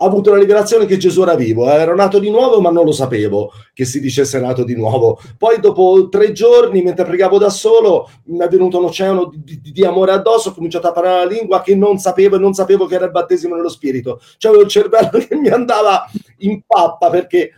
avuto 0.06 0.30
la 0.30 0.38
rivelazione 0.38 0.86
che 0.86 0.96
Gesù 0.96 1.22
era 1.22 1.34
vivo, 1.34 1.68
eh. 1.68 1.74
ero 1.74 1.94
nato 1.94 2.18
di 2.18 2.30
nuovo 2.30 2.60
ma 2.60 2.70
non 2.70 2.84
lo 2.84 2.92
sapevo 2.92 3.52
che 3.74 3.84
si 3.84 4.00
dicesse 4.00 4.40
nato 4.40 4.64
di 4.64 4.74
nuovo. 4.74 5.20
Poi 5.36 5.60
dopo 5.60 6.08
tre 6.08 6.32
giorni, 6.32 6.82
mentre 6.82 7.04
pregavo 7.04 7.38
da 7.38 7.50
solo, 7.50 8.08
mi 8.24 8.38
è 8.38 8.48
venuto 8.48 8.78
un 8.78 8.84
oceano 8.84 9.30
di, 9.34 9.60
di, 9.60 9.72
di, 9.72 9.84
amore 9.84 10.12
addosso, 10.12 10.50
ho 10.50 10.54
cominciato 10.54 10.88
a 10.88 10.92
parlare 10.92 11.24
la 11.24 11.30
lingua 11.30 11.62
che 11.62 11.74
non 11.74 11.98
sapevo 11.98 12.36
e 12.36 12.38
non 12.38 12.54
sapevo 12.54 12.86
che 12.86 12.94
era 12.94 13.06
il 13.06 13.10
battesimo 13.10 13.54
nello 13.54 13.68
spirito. 13.68 14.20
Cioè 14.36 14.50
avevo 14.50 14.64
il 14.64 14.70
cervello 14.70 15.18
che 15.26 15.34
mi 15.34 15.48
andava 15.48 16.04
in 16.38 16.62
pappa 16.66 17.10
perché 17.10 17.52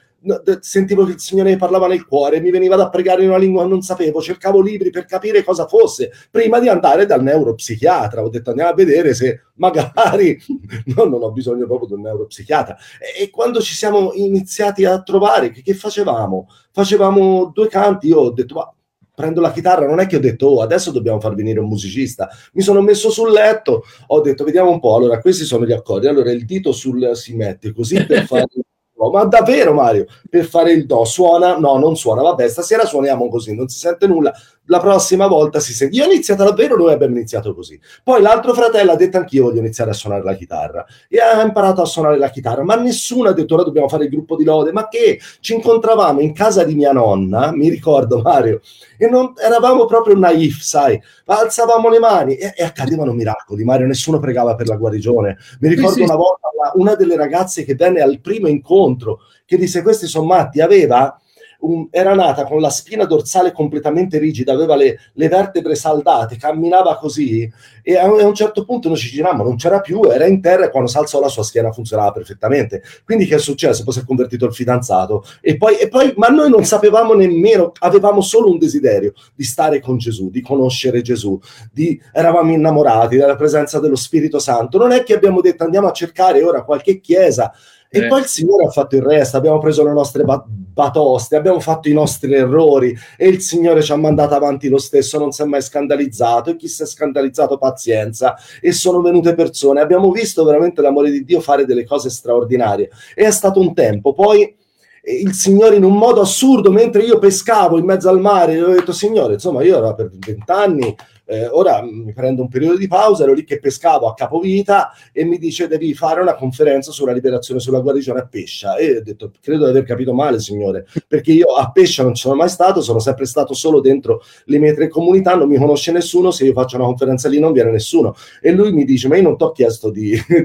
sentivo 0.61 1.05
che 1.05 1.13
il 1.13 1.21
Signore 1.21 1.57
parlava 1.57 1.87
nel 1.87 2.05
cuore, 2.05 2.41
mi 2.41 2.51
veniva 2.51 2.77
da 2.77 2.91
pregare 2.91 3.23
in 3.23 3.31
una 3.31 3.39
lingua 3.39 3.63
che 3.63 3.69
non 3.69 3.81
sapevo, 3.81 4.21
cercavo 4.21 4.61
libri 4.61 4.91
per 4.91 5.07
capire 5.07 5.43
cosa 5.43 5.67
fosse, 5.67 6.13
prima 6.31 6.59
di 6.61 6.69
andare 6.69 7.07
dal 7.07 7.23
neuropsichiatra. 7.23 8.23
Ho 8.23 8.29
detto 8.29 8.51
andiamo 8.51 8.71
a 8.71 8.75
vedere 8.75 9.15
se 9.15 9.43
magari 9.55 10.39
no, 10.95 11.05
non 11.05 11.23
ho 11.23 11.33
bisogno 11.33 11.67
proprio 11.67 11.89
di 11.89 11.95
un 11.95 12.03
neuropsichiatra. 12.03 12.77
E, 12.99 13.25
e 13.25 13.31
quando 13.31 13.61
ci 13.61 13.75
siamo 13.75 14.13
iniziati 14.13 14.85
a 14.85 15.03
trovare, 15.03 15.51
che, 15.51 15.63
che 15.63 15.75
facevamo? 15.75 16.49
Facevamo 16.71 17.51
due 17.55 17.69
canti, 17.69 18.09
io 18.09 18.19
ho 18.19 18.31
detto 18.31 18.55
ma 18.55 18.73
prendo 19.15 19.41
la 19.41 19.53
chitarra, 19.53 19.87
non 19.87 20.01
è 20.01 20.07
che 20.07 20.17
ho 20.17 20.21
detto 20.21 20.47
oh, 20.47 20.63
adesso 20.63 20.91
dobbiamo 20.91 21.21
far 21.21 21.35
venire 21.35 21.61
un 21.61 21.69
musicista. 21.69 22.29
Mi 22.53 22.63
sono 22.63 22.81
messo 22.81 23.11
sul 23.11 23.31
letto, 23.31 23.85
ho 24.07 24.21
detto 24.21 24.45
vediamo 24.45 24.71
un 24.71 24.81
po', 24.81 24.97
allora 24.97 25.21
questi 25.21 25.45
sono 25.45 25.67
gli 25.67 25.73
accordi, 25.73 26.07
allora 26.07 26.31
il 26.31 26.45
dito 26.45 26.73
sul 26.73 27.15
si 27.15 27.35
mette 27.37 27.73
così 27.73 28.05
per 28.05 28.27
fare. 28.27 28.47
Ma 29.09 29.25
davvero 29.25 29.73
Mario, 29.73 30.07
per 30.29 30.45
fare 30.45 30.73
il 30.73 30.85
do 30.85 31.05
suona? 31.05 31.57
No, 31.57 31.79
non 31.79 31.97
suona. 31.97 32.21
Vabbè, 32.21 32.49
stasera 32.49 32.85
suoniamo 32.85 33.29
così, 33.29 33.55
non 33.55 33.69
si 33.69 33.79
sente 33.79 34.07
nulla. 34.07 34.33
La 34.71 34.79
prossima 34.79 35.27
volta 35.27 35.59
si 35.59 35.75
sente. 35.75 35.97
Io 35.97 36.05
ho 36.05 36.07
iniziato 36.07 36.45
davvero, 36.45 36.77
noi 36.77 36.93
abbiamo 36.93 37.17
iniziato 37.17 37.55
così. 37.55 37.79
Poi 38.05 38.23
l'altro 38.23 38.55
fratello 38.55 38.93
ha 38.93 38.97
detto 38.97 39.17
anch'io 39.17 39.45
voglio 39.45 39.59
iniziare 39.59 39.91
a 39.91 39.95
suonare 39.95 40.23
la 40.23 40.35
chitarra. 40.35 40.87
E 41.09 41.19
ha 41.21 41.43
imparato 41.43 41.83
a 41.83 41.85
suonare 41.85 42.19
la 42.19 42.31
chitarra, 42.31 42.63
ma 42.63 42.77
nessuno 42.77 43.31
ha 43.31 43.33
detto 43.33 43.55
ora 43.55 43.65
dobbiamo 43.65 43.89
fare 43.89 44.05
il 44.05 44.11
gruppo 44.11 44.37
di 44.37 44.45
lode. 44.45 44.71
Ma 44.71 44.87
che? 44.87 45.19
Ci 45.41 45.55
incontravamo 45.55 46.21
in 46.21 46.33
casa 46.33 46.63
di 46.63 46.77
mia 46.77 46.93
nonna, 46.93 47.51
mi 47.53 47.69
ricordo 47.69 48.21
Mario, 48.23 48.61
e 48.97 49.09
non, 49.09 49.33
eravamo 49.37 49.87
proprio 49.87 50.17
naif, 50.17 50.61
sai, 50.61 51.01
alzavamo 51.25 51.89
le 51.89 51.99
mani 51.99 52.37
e, 52.37 52.53
e 52.57 52.63
accadevano 52.63 53.13
miracoli. 53.13 53.65
Mario, 53.65 53.87
nessuno 53.87 54.21
pregava 54.21 54.55
per 54.55 54.69
la 54.69 54.77
guarigione. 54.77 55.37
Mi 55.61 55.69
ricordo 55.69 55.95
sì, 55.95 55.99
sì. 55.99 56.03
una 56.05 56.15
volta 56.15 56.49
una 56.75 56.95
delle 56.95 57.17
ragazze 57.17 57.65
che 57.65 57.75
venne 57.75 58.01
al 58.01 58.21
primo 58.21 58.49
incontro 58.49 59.21
che 59.45 59.57
disse 59.57 59.83
questi 59.83 60.07
sono 60.07 60.27
matti, 60.27 60.61
aveva 60.61 61.19
un, 61.61 61.89
era 61.91 62.15
nata 62.15 62.45
con 62.45 62.61
la 62.61 62.71
spina 62.71 63.05
dorsale 63.05 63.53
completamente 63.53 64.19
rigida, 64.19 64.53
aveva 64.53 64.77
le, 64.77 64.99
le 65.15 65.29
vertebre 65.29 65.75
saldate, 65.75 66.37
camminava 66.37 66.97
così 66.97 67.51
e 67.83 67.97
a, 67.97 68.05
a, 68.05 68.27
un 68.27 68.35
certo 68.35 68.65
punto 68.65 68.89
noi 68.89 68.97
ci 68.97 69.09
girammo, 69.09 69.43
non 69.43 69.57
c'era 69.57 69.81
più, 69.81 70.03
era 70.05 70.27
in 70.27 70.41
terra 70.41 70.67
e 70.67 70.71
quando 70.71 70.89
si 70.89 70.97
alzò 70.97 71.21
la 71.21 71.29
sua 71.29 71.43
schiena 71.43 71.73
funzionava 71.73 72.13
perfettamente. 72.13 72.83
Quindi 73.05 73.27
che 73.27 73.37
è 73.37 73.39
successo? 73.39 73.85
Poi 73.85 73.93
si 73.93 74.01
è 74.01 74.05
convertito 74.05 74.47
il 74.47 74.55
fidanzato 74.55 75.25
e 75.41 75.57
poi, 75.57 75.77
e 75.77 75.89
poi, 75.89 76.13
ma 76.17 76.29
noi 76.29 76.51
non 76.51 76.65
sapevamo 76.65 77.15
nemmeno, 77.15 77.73
avevamo 77.81 78.21
solo 78.21 78.51
un 78.51 78.59
desiderio 78.59 79.13
di 79.35 79.45
stare 79.45 79.81
con 79.81 79.99
Gesù, 79.99 80.31
di 80.31 80.41
conoscere 80.41 81.03
Gesù, 81.03 81.39
di, 81.73 82.01
eravamo 82.13 82.53
innamorati 82.53 83.17
della 83.17 83.37
presenza 83.37 83.81
dello 83.81 83.97
Spirito 83.97 84.39
Santo. 84.39 84.79
Non 84.79 84.93
è 84.93 85.03
che 85.03 85.15
abbiamo 85.15 85.41
detto 85.41 85.65
andiamo 85.65 85.89
a 85.89 85.93
cercare 85.93 86.43
ora 86.43 86.63
qualche 86.63 87.01
chiesa 87.01 87.53
e 87.93 88.05
eh. 88.05 88.07
poi 88.07 88.21
il 88.21 88.27
Signore 88.27 88.67
ha 88.67 88.71
fatto 88.71 88.95
il 88.95 89.03
resto, 89.03 89.37
abbiamo 89.37 89.59
preso 89.59 89.83
le 89.83 89.93
nostre 89.93 90.25
batoste, 90.25 91.35
abbiamo 91.35 91.59
fatto 91.59 91.89
i 91.89 91.93
nostri 91.93 92.33
errori 92.33 92.97
e 93.17 93.27
il 93.27 93.41
Signore 93.41 93.83
ci 93.83 93.91
ha 93.91 93.97
mandato 93.97 94.35
avanti 94.35 94.69
lo 94.69 94.79
stesso, 94.79 95.19
non 95.19 95.33
si 95.33 95.43
è 95.43 95.45
mai 95.45 95.61
scandalizzato 95.61 96.51
e 96.51 96.57
chi 96.57 96.69
si 96.69 96.85
è 96.85 96.87
scandalizzato 96.87 97.59
pazienza 97.59 98.37
e 98.61 98.71
sono 98.71 99.01
venute 99.01 99.35
persone, 99.35 99.81
abbiamo 99.81 100.13
visto 100.13 100.45
veramente 100.45 100.81
l'amore 100.81 101.11
di 101.11 101.25
Dio 101.25 101.41
fare 101.41 101.65
delle 101.65 101.85
cose 101.85 102.11
straordinarie 102.11 102.91
e 103.13 103.25
è 103.25 103.31
stato 103.33 103.59
un 103.59 103.75
tempo, 103.75 104.13
poi 104.13 104.57
il 105.05 105.33
Signore 105.33 105.77
in 105.77 105.85
un 105.85 105.97
modo 105.97 106.21
assurdo, 106.21 106.71
mentre 106.71 107.03
io 107.03 107.19
pescavo 107.19 107.79
in 107.79 107.85
mezzo 107.85 108.09
al 108.09 108.21
mare, 108.21 108.61
ho 108.63 108.71
detto 108.71 108.93
Signore, 108.93 109.35
insomma 109.35 109.63
io 109.63 109.77
ero 109.77 109.95
per 109.95 110.11
vent'anni 110.13 110.97
eh, 111.31 111.47
ora 111.47 111.81
mi 111.81 112.13
prendo 112.13 112.43
un 112.43 112.49
periodo 112.49 112.77
di 112.77 112.89
pausa, 112.89 113.23
ero 113.23 113.33
lì 113.33 113.45
che 113.45 113.61
pescavo 113.61 114.09
a 114.09 114.15
capovita 114.15 114.91
e 115.13 115.23
mi 115.23 115.39
dice 115.39 115.69
devi 115.69 115.95
fare 115.95 116.21
una 116.21 116.35
conferenza 116.35 116.91
sulla 116.91 117.13
liberazione, 117.13 117.61
sulla 117.61 117.79
guarigione 117.79 118.19
a 118.19 118.27
Pescia. 118.27 118.75
E 118.75 118.97
ho 118.97 119.03
detto, 119.03 119.31
credo 119.41 119.63
di 119.65 119.71
aver 119.71 119.85
capito 119.85 120.13
male, 120.13 120.41
signore, 120.41 120.87
perché 121.07 121.31
io 121.31 121.55
a 121.55 121.71
Pescia 121.71 122.03
non 122.03 122.15
ci 122.15 122.23
sono 122.23 122.35
mai 122.35 122.49
stato, 122.49 122.81
sono 122.81 122.99
sempre 122.99 123.27
stato 123.27 123.55
solo 123.55 123.79
dentro 123.79 124.23
le 124.47 124.59
mie 124.59 124.75
tre 124.75 124.89
comunità, 124.89 125.37
non 125.37 125.49
mi 125.49 125.57
conosce 125.57 125.93
nessuno, 125.93 126.33
se 126.33 126.45
io 126.47 126.53
faccio 126.53 126.75
una 126.75 126.87
conferenza 126.87 127.29
lì 127.29 127.39
non 127.39 127.53
viene 127.53 127.71
nessuno. 127.71 128.17
E 128.41 128.51
lui 128.51 128.73
mi 128.73 128.85
dice, 128.85 129.07
ma 129.07 129.15
io 129.15 129.23
non 129.23 129.37
ti 129.37 129.45
ho 129.45 129.53
chiesto 129.53 129.91
di, 129.91 130.19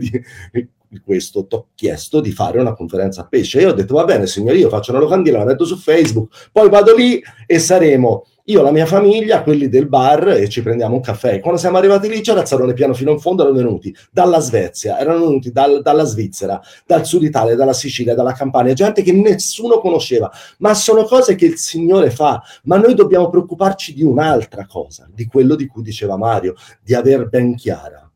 di 0.51 0.69
questo, 1.01 1.45
ti 1.45 1.55
ho 1.55 1.67
chiesto 1.75 2.19
di 2.19 2.31
fare 2.31 2.59
una 2.59 2.73
conferenza 2.73 3.21
a 3.21 3.27
pesce. 3.27 3.61
Io 3.61 3.69
ho 3.69 3.73
detto, 3.73 3.95
va 3.95 4.03
bene, 4.03 4.27
signore, 4.27 4.57
io 4.57 4.69
faccio 4.69 4.91
una 4.91 4.99
locandina, 4.99 5.39
la 5.39 5.45
metto 5.45 5.65
su 5.65 5.77
Facebook, 5.77 6.49
poi 6.51 6.69
vado 6.69 6.95
lì 6.95 7.21
e 7.45 7.59
saremo 7.59 8.25
io, 8.47 8.61
la 8.61 8.71
mia 8.71 8.85
famiglia, 8.85 9.41
quelli 9.41 9.67
del 9.69 9.87
bar 9.87 10.27
e 10.27 10.47
ci 10.49 10.61
prendiamo 10.61 10.93
un 10.93 11.01
caffè. 11.01 11.39
Quando 11.39 11.59
siamo 11.59 11.77
arrivati 11.77 12.07
lì 12.07 12.21
c'era 12.21 12.41
il 12.41 12.73
piano 12.75 12.93
fino 12.93 13.11
in 13.11 13.19
fondo, 13.19 13.41
erano 13.41 13.57
venuti 13.57 13.95
dalla 14.11 14.39
Svezia, 14.39 14.99
erano 14.99 15.25
venuti 15.25 15.51
dal, 15.51 15.81
dalla 15.81 16.03
Svizzera, 16.03 16.61
dal 16.85 17.07
sud 17.07 17.23
Italia, 17.23 17.55
dalla 17.55 17.73
Sicilia, 17.73 18.13
dalla 18.13 18.33
Campania, 18.33 18.73
gente 18.73 19.01
che 19.01 19.13
nessuno 19.13 19.79
conosceva, 19.79 20.31
ma 20.59 20.75
sono 20.75 21.05
cose 21.05 21.33
che 21.33 21.47
il 21.47 21.57
Signore 21.57 22.11
fa, 22.11 22.39
ma 22.65 22.77
noi 22.77 22.93
dobbiamo 22.93 23.31
preoccuparci 23.31 23.95
di 23.95 24.03
un'altra 24.03 24.67
cosa, 24.67 25.09
di 25.11 25.25
quello 25.25 25.55
di 25.55 25.65
cui 25.65 25.81
diceva 25.81 26.15
Mario, 26.15 26.53
di 26.83 26.93
aver 26.93 27.27
ben 27.27 27.55
chiara 27.55 28.07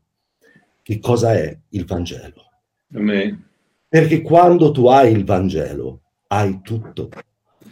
che 0.80 1.00
cosa 1.00 1.34
è 1.34 1.58
il 1.70 1.84
Vangelo. 1.84 2.49
Amen. 2.94 3.48
Perché 3.88 4.22
quando 4.22 4.70
tu 4.70 4.86
hai 4.86 5.12
il 5.12 5.24
Vangelo, 5.24 6.02
hai 6.28 6.60
tutto, 6.62 7.10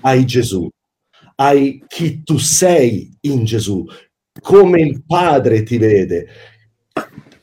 hai 0.01 0.25
Gesù, 0.25 0.69
hai 1.37 1.85
chi 1.87 2.23
tu 2.23 2.39
sei 2.39 3.17
in 3.23 3.45
Gesù, 3.45 3.85
come 4.41 4.81
il 4.81 5.05
Padre 5.05 5.63
ti 5.63 5.79
vede. 5.79 6.27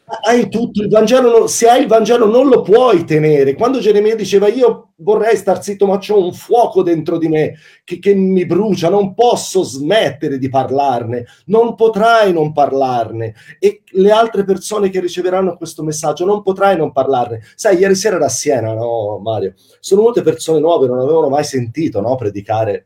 Hai 0.08 0.50
tutto 0.50 0.84
il 0.84 0.88
Vangelo, 0.88 1.48
se 1.48 1.68
hai 1.68 1.82
il 1.82 1.88
Vangelo 1.88 2.28
non 2.28 2.48
lo 2.48 2.62
puoi 2.62 3.06
tenere. 3.06 3.56
Quando 3.56 3.80
Geremia 3.80 4.16
diceva 4.16 4.48
io 4.48 4.92
vorrei 4.98 5.36
star 5.36 5.64
zitto, 5.64 5.88
ma 5.88 5.98
c'ho 5.98 6.24
un 6.24 6.32
fuoco 6.32 6.84
dentro 6.84 7.18
di 7.18 7.28
me 7.28 7.56
che, 7.84 7.98
che 7.98 8.14
mi 8.14 8.46
brucia, 8.46 8.90
non 8.90 9.16
posso 9.16 9.64
smettere 9.64 10.38
di 10.38 10.48
parlarne, 10.48 11.26
non 11.46 11.74
potrai 11.74 12.32
non 12.34 12.52
parlarne. 12.52 13.34
E 13.58 13.82
le 13.94 14.12
altre 14.12 14.44
persone 14.44 14.90
che 14.90 15.00
riceveranno 15.00 15.58
questo 15.58 15.82
messaggio 15.82 16.24
non 16.24 16.44
potrai 16.44 16.78
non 16.78 16.92
parlarne. 16.92 17.42
Sai, 17.56 17.80
ieri 17.80 17.96
sera 17.96 18.18
era 18.18 18.26
a 18.26 18.30
Siena, 18.30 18.74
no, 18.74 19.18
Mario? 19.18 19.56
Sono 19.80 20.04
molte 20.04 20.22
persone 20.22 20.60
nuove, 20.60 20.86
non 20.86 21.00
avevano 21.00 21.30
mai 21.30 21.44
sentito 21.44 22.00
no, 22.00 22.16
predicare 22.16 22.86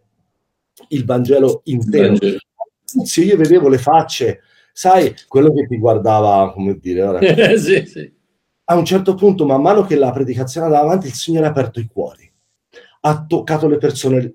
il 0.89 1.03
Vangelo 1.03 1.59
intero. 1.65 2.15
Sì, 3.03 3.25
io 3.25 3.35
vedevo 3.35 3.67
le 3.67 3.77
facce, 3.77 4.39
sai, 4.73 5.13
quello 5.27 5.53
che 5.53 5.67
ti 5.67 5.77
guardava, 5.77 6.51
come 6.53 6.77
dire, 6.79 7.01
ora, 7.03 7.19
sì, 7.57 7.85
sì. 7.85 8.13
a 8.65 8.75
un 8.75 8.85
certo 8.85 9.15
punto, 9.15 9.45
man 9.45 9.61
mano 9.61 9.83
che 9.83 9.95
la 9.95 10.11
predicazione 10.11 10.67
andava 10.67 10.85
avanti, 10.85 11.07
il 11.07 11.13
Signore 11.13 11.47
ha 11.47 11.49
aperto 11.49 11.79
i 11.79 11.89
cuori, 11.91 12.31
ha 13.01 13.25
toccato 13.25 13.67
le 13.67 13.77
persone, 13.77 14.33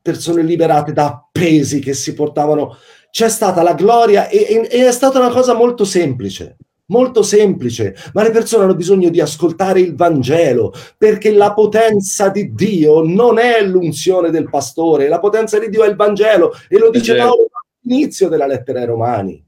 persone 0.00 0.42
liberate 0.42 0.92
da 0.92 1.06
appesi 1.06 1.80
che 1.80 1.94
si 1.94 2.14
portavano. 2.14 2.76
C'è 3.10 3.28
stata 3.28 3.62
la 3.62 3.74
gloria 3.74 4.28
e, 4.28 4.38
e, 4.48 4.68
e 4.70 4.86
è 4.86 4.92
stata 4.92 5.18
una 5.18 5.30
cosa 5.30 5.54
molto 5.54 5.84
semplice 5.84 6.56
molto 6.92 7.22
semplice, 7.22 7.96
ma 8.12 8.22
le 8.22 8.30
persone 8.30 8.64
hanno 8.64 8.76
bisogno 8.76 9.08
di 9.08 9.20
ascoltare 9.20 9.80
il 9.80 9.96
Vangelo, 9.96 10.72
perché 10.96 11.32
la 11.32 11.54
potenza 11.54 12.28
di 12.28 12.52
Dio 12.52 13.02
non 13.02 13.38
è 13.38 13.62
l'unzione 13.64 14.30
del 14.30 14.48
pastore, 14.48 15.08
la 15.08 15.18
potenza 15.18 15.58
di 15.58 15.70
Dio 15.70 15.82
è 15.82 15.88
il 15.88 15.96
Vangelo 15.96 16.52
e 16.68 16.78
lo 16.78 16.90
dice 16.90 17.16
Paolo 17.16 17.48
all'inizio 17.82 18.28
della 18.28 18.46
lettera 18.46 18.80
ai 18.80 18.86
Romani. 18.86 19.44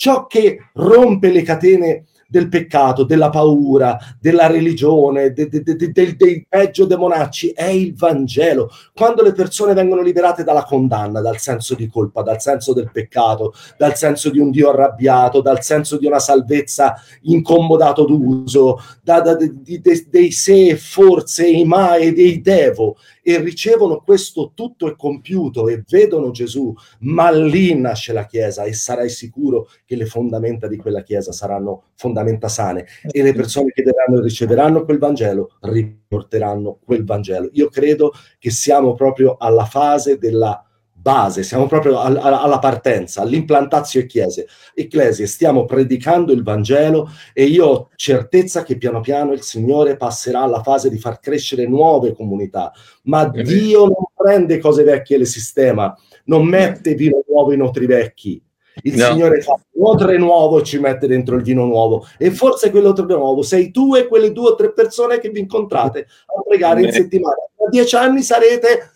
Ciò 0.00 0.28
che 0.28 0.70
rompe 0.74 1.32
le 1.32 1.42
catene 1.42 2.04
del 2.28 2.48
peccato, 2.48 3.02
della 3.02 3.30
paura, 3.30 3.98
della 4.20 4.46
religione, 4.46 5.32
de, 5.32 5.48
de, 5.48 5.60
de, 5.60 6.14
dei 6.16 6.46
peggio 6.48 6.84
demonacci, 6.84 7.48
è 7.48 7.64
il 7.64 7.96
Vangelo. 7.96 8.70
Quando 8.94 9.22
le 9.22 9.32
persone 9.32 9.74
vengono 9.74 10.00
liberate 10.00 10.44
dalla 10.44 10.62
condanna, 10.62 11.20
dal 11.20 11.38
senso 11.38 11.74
di 11.74 11.88
colpa, 11.88 12.22
dal 12.22 12.40
senso 12.40 12.72
del 12.74 12.92
peccato, 12.92 13.54
dal 13.76 13.96
senso 13.96 14.30
di 14.30 14.38
un 14.38 14.52
Dio 14.52 14.68
arrabbiato, 14.68 15.40
dal 15.40 15.64
senso 15.64 15.98
di 15.98 16.06
una 16.06 16.20
salvezza 16.20 16.94
incomodato 17.22 18.04
d'uso, 18.04 18.80
da, 19.02 19.20
da, 19.20 19.36
dei 19.36 20.30
se, 20.30 20.76
forse, 20.76 21.44
i 21.44 21.64
mai, 21.64 22.12
dei 22.12 22.40
devo, 22.40 22.98
e 23.28 23.38
ricevono 23.42 24.00
questo 24.00 24.52
tutto 24.54 24.88
è 24.88 24.96
compiuto 24.96 25.68
e 25.68 25.82
vedono 25.86 26.30
Gesù, 26.30 26.72
ma 27.00 27.30
lì 27.30 27.78
nasce 27.78 28.14
la 28.14 28.24
Chiesa 28.24 28.62
e 28.62 28.72
sarai 28.72 29.10
sicuro 29.10 29.68
che 29.84 29.96
le 29.96 30.06
fondamenta 30.06 30.66
di 30.66 30.78
quella 30.78 31.02
Chiesa 31.02 31.30
saranno 31.30 31.82
fondamenta 31.94 32.48
sane 32.48 32.86
e 33.02 33.22
le 33.22 33.34
persone 33.34 33.70
che 33.72 33.82
daranno 33.82 34.20
e 34.20 34.22
riceveranno 34.22 34.82
quel 34.82 34.96
Vangelo 34.96 35.56
riporteranno 35.60 36.78
quel 36.82 37.04
Vangelo. 37.04 37.50
Io 37.52 37.68
credo 37.68 38.12
che 38.38 38.50
siamo 38.50 38.94
proprio 38.94 39.36
alla 39.38 39.66
fase 39.66 40.16
della 40.16 40.62
base, 41.08 41.42
siamo 41.42 41.66
proprio 41.66 41.98
al, 42.00 42.18
alla 42.18 42.58
partenza, 42.58 43.22
all'implantazione 43.22 44.04
chiese, 44.04 44.46
ecclesie, 44.74 45.26
stiamo 45.26 45.64
predicando 45.64 46.32
il 46.32 46.42
Vangelo 46.42 47.08
e 47.32 47.44
io 47.44 47.64
ho 47.64 47.88
certezza 47.96 48.62
che 48.62 48.76
piano 48.76 49.00
piano 49.00 49.32
il 49.32 49.40
Signore 49.40 49.96
passerà 49.96 50.42
alla 50.42 50.62
fase 50.62 50.90
di 50.90 50.98
far 50.98 51.18
crescere 51.18 51.66
nuove 51.66 52.12
comunità, 52.12 52.72
ma 53.04 53.26
Dio 53.26 53.86
non 53.86 54.04
prende 54.14 54.58
cose 54.58 54.82
vecchie 54.82 55.16
e 55.16 55.20
le 55.20 55.24
sistema, 55.24 55.96
non 56.24 56.44
mette 56.44 56.92
vino 56.92 57.22
nuovo 57.26 57.52
in 57.52 57.62
otri 57.62 57.86
vecchi, 57.86 58.42
il 58.82 58.94
no. 58.94 59.06
Signore 59.06 59.40
fa 59.40 59.58
un 59.72 59.86
odore 59.86 60.18
nuovo 60.18 60.60
e 60.60 60.62
ci 60.62 60.78
mette 60.78 61.06
dentro 61.06 61.36
il 61.36 61.42
vino 61.42 61.64
nuovo. 61.64 62.06
E 62.16 62.30
forse 62.30 62.70
quell'odore 62.70 63.14
nuovo 63.14 63.42
sei 63.42 63.72
tu 63.72 63.96
e 63.96 64.06
quelle 64.06 64.30
due 64.30 64.50
o 64.50 64.54
tre 64.54 64.72
persone 64.72 65.18
che 65.18 65.30
vi 65.30 65.40
incontrate 65.40 66.00
a 66.26 66.42
pregare 66.46 66.82
in 66.82 66.92
settimana. 66.92 67.34
Tra 67.56 67.68
dieci 67.70 67.96
anni 67.96 68.22
sarete 68.22 68.90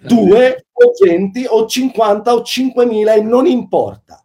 due 0.00 0.66
o 0.72 0.92
20 0.98 1.46
o 1.48 1.66
50 1.66 2.34
o 2.34 2.42
5.000 2.42 3.16
e 3.16 3.22
non 3.22 3.46
importa. 3.46 4.24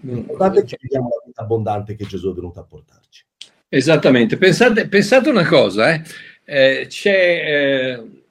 L'importante 0.00 0.64
che 0.64 0.76
viviamo 0.80 1.08
la 1.08 1.22
vita 1.24 1.42
abbondante 1.42 1.96
che 1.96 2.04
Gesù 2.04 2.30
è 2.30 2.34
venuto 2.34 2.60
a 2.60 2.64
portarci. 2.64 3.24
Esattamente. 3.68 4.36
Pensate, 4.36 4.86
pensate 4.86 5.30
una 5.30 5.46
cosa, 5.46 5.94
eh? 5.94 6.02
Eh, 6.44 6.86
c'è, 6.88 7.96
eh, 7.96 8.22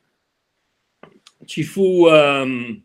ci 1.45 1.63
fu 1.63 2.05
um, 2.07 2.81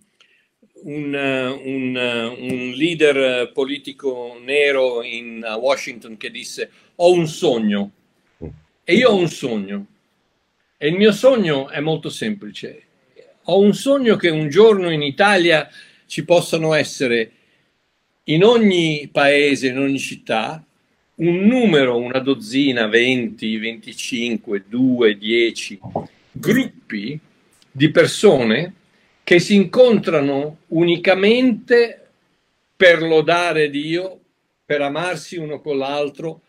un, 0.83 1.15
un, 1.15 2.35
un, 2.39 2.71
leader 2.75 3.53
politico 3.53 4.39
nero 4.43 5.03
in 5.03 5.45
Washington 5.61 6.17
che 6.17 6.31
disse 6.31 6.71
ho 6.97 7.13
un 7.13 7.27
sogno 7.27 7.91
e 8.85 8.95
io 8.95 9.11
ho 9.11 9.17
un 9.17 9.29
sogno 9.29 9.87
E 10.79 10.89
il 10.89 10.97
mio 10.97 11.13
sogno 11.13 11.69
è 11.69 11.81
molto 11.81 12.09
semplice. 12.09 12.88
Ho 13.51 13.61
un 13.61 13.75
sogno 13.75 14.17
che 14.17 14.29
un 14.29 14.51
giorno 14.51 14.91
in 14.91 15.01
Italia 15.01 15.71
ci 16.05 16.23
possano 16.25 16.75
essere 16.75 17.31
in 18.25 18.45
ogni 18.45 19.09
paese, 19.11 19.69
in 19.69 19.79
ogni 19.79 19.99
città, 19.99 20.63
un 21.17 21.47
numero, 21.47 21.97
una 21.97 22.19
dozzina, 22.19 22.89
20, 22.89 23.57
25, 23.57 24.65
2, 24.69 25.17
10 25.17 25.81
gruppi 26.31 27.19
di 27.71 27.91
persone 27.91 28.75
che 29.25 29.39
si 29.39 29.55
incontrano 29.55 30.59
unicamente 30.69 32.09
per 32.77 33.01
lodare 33.01 33.71
Dio, 33.71 34.21
per 34.63 34.83
amarsi 34.83 35.39
uno 35.39 35.63
con 35.63 35.79
l'altro, 35.79 36.43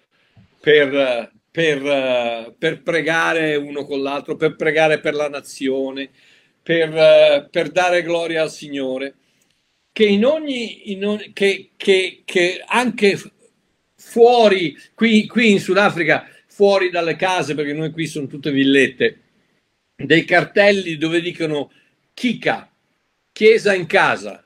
per, 0.60 1.32
per, 1.50 2.56
per 2.58 2.82
pregare 2.82 3.56
uno 3.56 3.86
con 3.86 4.02
l'altro, 4.02 4.36
per 4.36 4.58
pregare 4.58 5.00
per 5.00 5.14
la 5.14 5.30
nazione, 5.30 6.10
per, 6.70 7.48
per 7.50 7.72
dare 7.72 8.04
gloria 8.04 8.44
al 8.44 8.52
Signore, 8.52 9.16
che, 9.92 10.06
in 10.06 10.24
ogni, 10.24 10.92
in 10.92 11.04
ogni 11.04 11.34
che, 11.34 11.72
che, 11.76 12.22
che 12.24 12.64
anche 12.64 13.20
fuori, 13.96 14.78
qui, 14.94 15.26
qui 15.26 15.50
in 15.54 15.60
Sudafrica, 15.60 16.28
fuori 16.46 16.92
dalle 16.92 17.16
case, 17.16 17.56
perché 17.56 17.74
noi 17.74 17.90
qui 17.90 18.06
sono 18.06 18.28
tutte 18.28 18.52
villette, 18.52 19.20
dei 19.96 20.24
cartelli 20.26 20.98
dove 20.98 21.22
dicono 21.22 21.72
Kika, 22.14 22.72
chiesa 23.32 23.74
in 23.74 23.88
casa, 23.88 24.46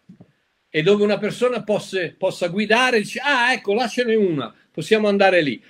e 0.69 0.82
dove 0.82 1.03
una 1.03 1.17
persona 1.17 1.61
possa, 1.61 2.09
possa 2.17 2.47
guidare 2.47 2.99
dice, 2.99 3.19
ah 3.21 3.51
ecco, 3.51 3.74
lasciane 3.74 4.15
una, 4.15 4.55
possiamo 4.71 5.09
andare 5.09 5.41
lì 5.41 5.61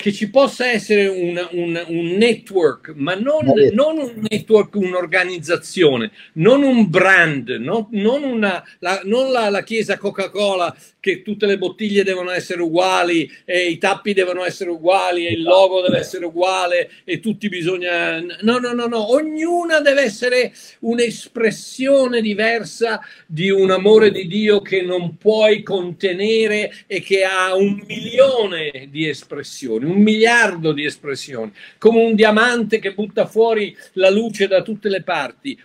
che 0.00 0.12
ci 0.12 0.30
possa 0.30 0.66
essere 0.66 1.08
una, 1.08 1.46
un, 1.52 1.84
un, 1.88 2.06
network, 2.16 2.94
ma 2.96 3.14
non, 3.14 3.44
non, 3.72 3.98
un 3.98 4.26
network, 4.30 4.74
un'organizzazione, 4.76 6.10
non 6.34 6.62
un 6.62 6.88
brand, 6.88 7.50
no? 7.60 7.88
non, 7.92 8.22
una, 8.22 8.64
la, 8.78 9.02
non 9.04 9.30
la, 9.30 9.50
la, 9.50 9.62
chiesa 9.62 9.98
Coca-Cola 9.98 10.74
che 11.00 11.20
tutte 11.20 11.44
le 11.44 11.58
bottiglie 11.58 12.02
devono 12.02 12.30
essere 12.30 12.62
uguali 12.62 13.30
e 13.44 13.68
i 13.68 13.76
tappi 13.76 14.14
devono 14.14 14.42
essere 14.42 14.70
uguali 14.70 15.26
e 15.26 15.32
il 15.32 15.42
logo 15.42 15.82
deve 15.82 15.98
essere 15.98 16.24
uguale 16.24 16.90
e 17.04 17.20
tutti 17.20 17.50
bisogna... 17.50 18.20
No, 18.40 18.58
no, 18.58 18.72
no, 18.72 18.86
no, 18.86 19.12
ognuna 19.12 19.80
deve 19.80 20.00
essere 20.00 20.52
un'espressione 20.80 22.22
diversa 22.22 23.00
di 23.26 23.50
un 23.50 23.70
amore 23.70 24.10
di 24.10 24.26
Dio 24.26 24.62
che 24.62 24.80
non 24.80 25.18
puoi 25.18 25.62
contenere 25.62 26.72
e 26.86 27.02
che 27.02 27.22
ha 27.22 27.54
un 27.54 27.82
milione 27.86 28.88
di 28.90 29.06
espressioni 29.06 29.88
un 29.90 30.02
miliardo 30.02 30.72
di 30.72 30.84
espressioni, 30.84 31.52
come 31.78 32.02
un 32.02 32.14
diamante 32.14 32.78
che 32.78 32.92
butta 32.92 33.26
fuori 33.26 33.76
la 33.94 34.10
luce 34.10 34.46
da 34.46 34.62
tutte 34.62 34.88
le 34.88 35.02
parti. 35.02 35.60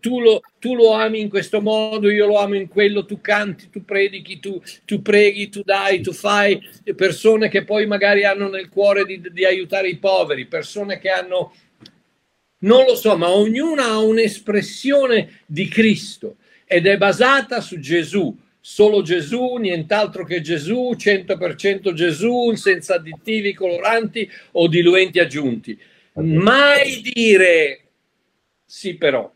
Tu, 0.00 0.20
lo, 0.20 0.42
tu, 0.58 0.74
lo, 0.74 0.92
ami 0.92 1.20
in 1.20 1.28
questo 1.28 1.60
modo, 1.60 2.10
io 2.10 2.26
lo 2.26 2.38
amo 2.38 2.54
in 2.54 2.68
quello, 2.68 3.04
tu 3.04 3.20
canti, 3.20 3.70
tu 3.70 3.84
predichi, 3.84 4.38
tu, 4.40 4.60
tu 4.84 5.02
preghi, 5.02 5.48
tu 5.48 5.62
dai, 5.64 6.00
tu 6.00 6.12
fai. 6.12 6.60
Persone 6.94 7.48
che 7.48 7.64
poi 7.64 7.86
magari 7.86 8.24
hanno 8.24 8.48
nel 8.48 8.68
cuore 8.68 9.04
di, 9.04 9.20
di 9.32 9.44
aiutare 9.44 9.88
i 9.88 9.96
poveri, 9.96 10.46
persone 10.46 10.98
che 10.98 11.08
hanno... 11.08 11.54
Non 12.64 12.84
lo 12.86 12.94
so, 12.94 13.16
ma 13.16 13.28
ognuna 13.30 13.84
ha 13.84 13.98
un'espressione 13.98 15.40
di 15.44 15.68
Cristo 15.68 16.36
ed 16.66 16.86
è 16.86 16.96
basata 16.96 17.60
su 17.60 17.78
Gesù 17.78 18.34
solo 18.66 19.02
Gesù, 19.02 19.56
nient'altro 19.56 20.24
che 20.24 20.40
Gesù, 20.40 20.94
100% 20.96 21.92
Gesù, 21.92 22.54
senza 22.54 22.94
additivi, 22.94 23.52
coloranti 23.52 24.26
o 24.52 24.68
diluenti 24.68 25.18
aggiunti. 25.18 25.78
Mai 26.14 27.02
dire 27.02 27.88
sì 28.64 28.96
però. 28.96 29.30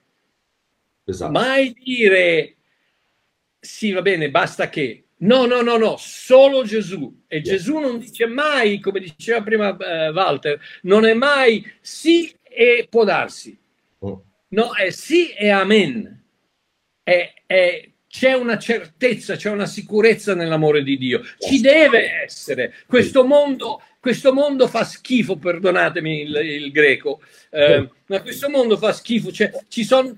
Esatto. 1.05 1.31
Mai 1.31 1.75
dire 1.75 2.57
sì 3.61 3.93
va 3.93 4.01
bene, 4.01 4.31
basta 4.31 4.71
che. 4.71 5.05
No, 5.19 5.45
no, 5.45 5.61
no, 5.61 5.77
no, 5.77 5.97
solo 5.99 6.65
Gesù. 6.65 7.25
E 7.27 7.37
yeah. 7.37 7.45
Gesù 7.45 7.77
non 7.77 7.99
dice 7.99 8.25
mai, 8.25 8.81
come 8.81 8.99
diceva 8.99 9.43
prima 9.43 9.69
uh, 9.69 10.11
Walter, 10.11 10.59
non 10.83 11.05
è 11.05 11.13
mai 11.13 11.63
sì 11.83 12.35
e 12.43 12.87
può 12.89 13.05
darsi. 13.05 13.55
Oh. 13.99 14.25
No, 14.49 14.75
è 14.75 14.89
sì 14.89 15.33
e 15.33 15.51
amen. 15.51 16.25
È, 17.03 17.35
è 17.45 17.91
c'è 18.19 18.33
una 18.33 18.59
certezza, 18.59 19.37
c'è 19.37 19.49
una 19.49 19.67
sicurezza 19.67 20.35
nell'amore 20.35 20.83
di 20.83 20.99
Dio. 20.99 21.23
Ci 21.39 21.61
deve 21.61 22.25
essere. 22.25 22.75
Questo 22.85 23.25
mondo, 23.25 23.81
questo 24.01 24.33
mondo 24.33 24.67
fa 24.67 24.83
schifo, 24.83 25.37
perdonatemi 25.37 26.23
il, 26.23 26.35
il 26.35 26.73
greco, 26.73 27.21
eh, 27.51 27.89
ma 28.07 28.21
questo 28.21 28.51
mondo 28.51 28.77
fa 28.77 28.93
schifo. 28.93 29.31
Cioè, 29.31 29.53
ci 29.69 29.85
sono 29.85 30.17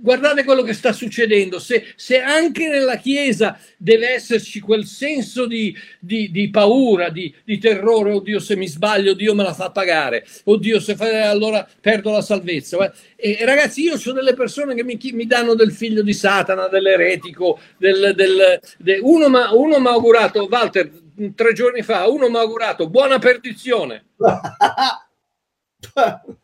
guardate 0.00 0.44
quello 0.44 0.62
che 0.62 0.72
sta 0.72 0.92
succedendo. 0.92 1.58
Se, 1.58 1.92
se, 1.96 2.20
anche 2.20 2.68
nella 2.68 2.96
Chiesa 2.96 3.58
deve 3.76 4.10
esserci 4.10 4.60
quel 4.60 4.86
senso 4.86 5.46
di, 5.46 5.76
di, 5.98 6.30
di 6.30 6.50
paura, 6.50 7.10
di, 7.10 7.34
di, 7.44 7.58
terrore, 7.58 8.12
oddio 8.12 8.40
se 8.40 8.56
mi 8.56 8.66
sbaglio, 8.66 9.14
Dio 9.14 9.34
me 9.34 9.42
la 9.42 9.54
fa 9.54 9.70
pagare, 9.70 10.26
oddio 10.44 10.80
se 10.80 10.96
fa, 10.96 11.28
allora 11.28 11.68
perdo 11.80 12.10
la 12.10 12.22
salvezza. 12.22 12.92
E, 13.16 13.38
ragazzi, 13.44 13.82
io 13.82 13.98
ho 14.02 14.12
delle 14.12 14.34
persone 14.34 14.74
che 14.74 14.84
mi, 14.84 14.98
mi, 15.12 15.26
danno 15.26 15.54
del 15.54 15.72
figlio 15.72 16.02
di 16.02 16.14
Satana, 16.14 16.68
dell'eretico, 16.68 17.58
del, 17.76 18.14
del, 18.14 18.60
de, 18.78 18.98
uno 19.02 19.28
mi 19.28 19.86
ha 19.86 19.90
augurato, 19.90 20.48
Walter, 20.50 20.90
tre 21.34 21.52
giorni 21.52 21.82
fa, 21.82 22.08
uno 22.08 22.28
mi 22.28 22.36
ha 22.36 22.40
augurato 22.40 22.88
buona 22.88 23.18
perdizione. 23.18 24.06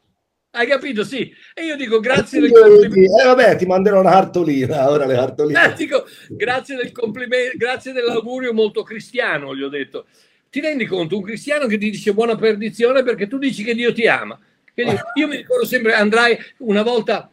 Hai 0.56 0.66
capito? 0.66 1.04
Sì. 1.04 1.30
E 1.52 1.64
io 1.64 1.76
dico 1.76 2.00
grazie 2.00 2.40
del 2.40 2.50
complimento. 2.50 3.20
Eh 3.20 3.24
vabbè, 3.24 3.56
ti 3.56 3.66
manderò 3.66 4.00
una 4.00 4.12
cartolina, 4.12 4.90
ora 4.90 5.04
le 5.04 5.14
cartoline. 5.14 5.72
Eh, 5.72 5.74
dico, 5.74 6.06
grazie 6.28 6.76
del 6.76 6.92
complimento, 6.92 7.58
grazie 7.58 7.92
dell'augurio 7.92 8.54
molto 8.54 8.82
cristiano, 8.82 9.54
gli 9.54 9.62
ho 9.62 9.68
detto. 9.68 10.06
Ti 10.48 10.60
rendi 10.60 10.86
conto, 10.86 11.18
un 11.18 11.22
cristiano 11.22 11.66
che 11.66 11.76
ti 11.76 11.90
dice 11.90 12.14
buona 12.14 12.36
perdizione 12.36 13.02
perché 13.02 13.26
tu 13.26 13.36
dici 13.36 13.62
che 13.62 13.74
Dio 13.74 13.92
ti 13.92 14.06
ama. 14.08 14.38
Quindi 14.72 14.96
io 15.20 15.28
mi 15.28 15.36
ricordo 15.36 15.66
sempre, 15.66 15.92
andrai 15.92 16.38
una 16.58 16.82
volta, 16.82 17.30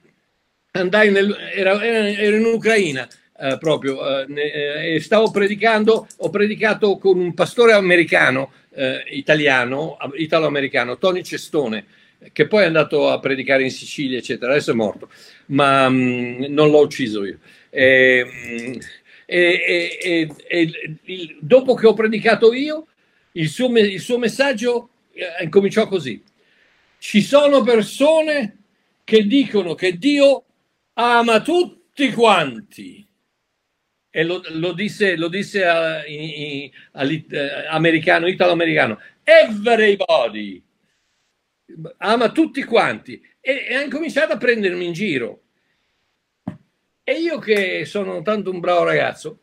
andai 0.71 1.09
nel, 1.09 1.33
era, 1.53 1.81
era 1.81 2.35
in 2.35 2.43
Ucraina, 2.43 3.07
eh, 3.39 3.57
proprio, 3.57 4.19
eh, 4.19 4.25
ne, 4.27 4.51
eh, 4.51 4.95
e 4.95 4.99
stavo 4.99 5.31
predicando, 5.31 6.07
ho 6.17 6.29
predicato 6.29 6.97
con 6.97 7.17
un 7.19 7.33
pastore 7.33 7.71
americano, 7.71 8.51
eh, 8.75 9.01
italiano, 9.11 9.97
italo-americano, 10.15 10.97
Tony 10.97 11.23
Cestone, 11.23 11.85
che 12.31 12.47
poi 12.47 12.63
è 12.63 12.67
andato 12.67 13.09
a 13.09 13.19
predicare 13.19 13.63
in 13.63 13.71
Sicilia, 13.71 14.17
eccetera, 14.17 14.51
adesso 14.51 14.71
è 14.71 14.75
morto, 14.75 15.09
ma 15.47 15.89
mh, 15.89 15.95
mm, 15.95 16.43
non 16.49 16.69
l'ho 16.69 16.81
ucciso 16.81 17.25
io. 17.25 17.39
E, 17.69 18.79
e, 19.25 19.97
e, 20.01 20.35
e 20.47 20.71
il, 21.03 21.37
dopo 21.41 21.73
che 21.73 21.87
ho 21.87 21.93
predicato 21.93 22.53
io, 22.53 22.87
il 23.33 23.49
suo, 23.49 23.67
il 23.77 23.99
suo 23.99 24.17
messaggio 24.17 24.89
eh, 25.11 25.49
cominciò 25.49 25.87
così. 25.87 26.21
Ci 26.97 27.21
sono 27.21 27.61
persone 27.63 28.57
che 29.03 29.25
dicono 29.25 29.75
che 29.75 29.97
Dio 29.97 30.43
ama 30.93 31.41
tutti 31.41 32.11
quanti. 32.11 33.05
E 34.15 34.23
lo, 34.23 34.41
lo 34.49 34.73
disse, 34.73 35.15
lo 35.17 35.27
disse 35.27 35.65
all'americano, 36.91 38.27
italo-americano. 38.27 38.99
Everybody 39.23 40.63
ama 41.97 42.31
tutti 42.31 42.63
quanti 42.63 43.21
e, 43.39 43.65
e 43.69 43.73
hanno 43.75 43.89
cominciato 43.89 44.33
a 44.33 44.37
prendermi 44.37 44.85
in 44.85 44.93
giro. 44.93 45.41
E 47.03 47.13
io 47.13 47.37
che 47.39 47.85
sono 47.85 48.21
tanto 48.21 48.49
un 48.49 48.59
bravo 48.59 48.83
ragazzo, 48.83 49.39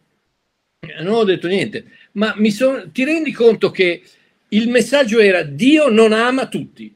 non 1.03 1.14
ho 1.14 1.24
detto 1.24 1.47
niente, 1.47 1.91
ma 2.12 2.35
mi 2.37 2.51
son, 2.51 2.91
ti 2.93 3.05
rendi 3.05 3.33
conto 3.33 3.70
che 3.70 4.03
il 4.49 4.68
messaggio 4.68 5.20
era 5.20 5.43
Dio 5.43 5.89
non 5.89 6.12
ama 6.12 6.49
tutti. 6.49 6.95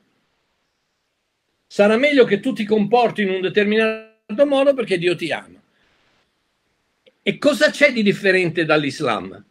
Sarà 1.66 1.96
meglio 1.96 2.24
che 2.24 2.40
tu 2.40 2.52
ti 2.52 2.64
comporti 2.64 3.22
in 3.22 3.30
un 3.30 3.40
determinato 3.40 4.46
modo 4.46 4.74
perché 4.74 4.96
Dio 4.96 5.14
ti 5.16 5.30
ama. 5.30 5.60
E 7.22 7.38
cosa 7.38 7.70
c'è 7.70 7.92
di 7.92 8.02
differente 8.02 8.64
dall'Islam? 8.64 9.44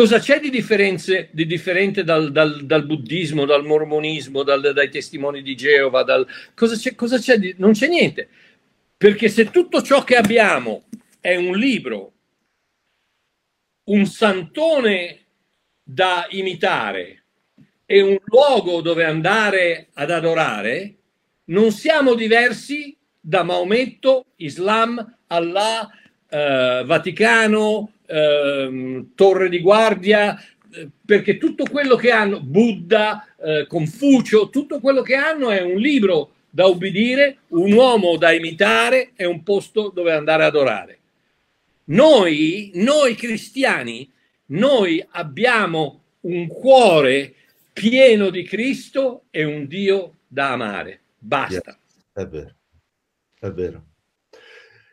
Cosa 0.00 0.18
c'è 0.18 0.40
di, 0.40 0.48
di 0.48 1.46
differente 1.46 2.04
dal, 2.04 2.32
dal, 2.32 2.64
dal, 2.64 2.86
buddismo, 2.86 3.44
dal 3.44 3.66
mormonismo, 3.66 4.42
dal, 4.42 4.72
dai 4.72 4.88
testimoni 4.88 5.42
di 5.42 5.54
Geova? 5.54 6.06
Cosa 6.54 6.74
c'è, 6.74 6.94
cosa 6.94 7.18
c'è 7.18 7.36
di, 7.36 7.54
non 7.58 7.72
c'è 7.72 7.86
niente. 7.86 8.30
Perché 8.96 9.28
se 9.28 9.50
tutto 9.50 9.82
ciò 9.82 10.02
che 10.02 10.16
abbiamo 10.16 10.84
è 11.20 11.36
un 11.36 11.54
libro, 11.54 12.12
un 13.90 14.06
santone 14.06 15.18
da 15.82 16.26
imitare 16.30 17.24
e 17.84 18.00
un 18.00 18.16
luogo 18.24 18.80
dove 18.80 19.04
andare 19.04 19.90
ad 19.92 20.10
adorare, 20.10 20.94
non 21.48 21.72
siamo 21.72 22.14
diversi 22.14 22.96
da 23.20 23.42
Maometto, 23.42 24.28
Islam, 24.36 25.18
Allah, 25.26 25.90
eh, 26.26 26.84
Vaticano, 26.86 27.92
ehm, 28.10 29.10
torre 29.14 29.48
di 29.48 29.60
guardia, 29.60 30.36
perché 31.04 31.38
tutto 31.38 31.64
quello 31.64 31.96
che 31.96 32.10
hanno, 32.10 32.40
Buddha, 32.40 33.26
eh, 33.42 33.66
Confucio, 33.66 34.50
tutto 34.50 34.80
quello 34.80 35.02
che 35.02 35.14
hanno 35.14 35.50
è 35.50 35.60
un 35.62 35.78
libro 35.78 36.32
da 36.50 36.66
ubbidire, 36.66 37.38
un 37.48 37.72
uomo 37.72 38.16
da 38.16 38.32
imitare 38.32 39.10
e 39.16 39.24
un 39.24 39.42
posto 39.42 39.90
dove 39.94 40.12
andare 40.12 40.44
ad 40.44 40.54
adorare. 40.54 40.98
Noi, 41.84 42.70
noi 42.74 43.14
cristiani, 43.14 44.08
noi 44.46 45.04
abbiamo 45.10 46.02
un 46.20 46.46
cuore 46.46 47.34
pieno 47.72 48.30
di 48.30 48.44
Cristo 48.44 49.24
e 49.30 49.44
un 49.44 49.66
Dio 49.66 50.14
da 50.26 50.52
amare. 50.52 51.00
Basta. 51.18 51.76
Yes, 51.76 52.24
è 52.24 52.26
vero, 52.26 52.54
è 53.40 53.50
vero. 53.50 53.84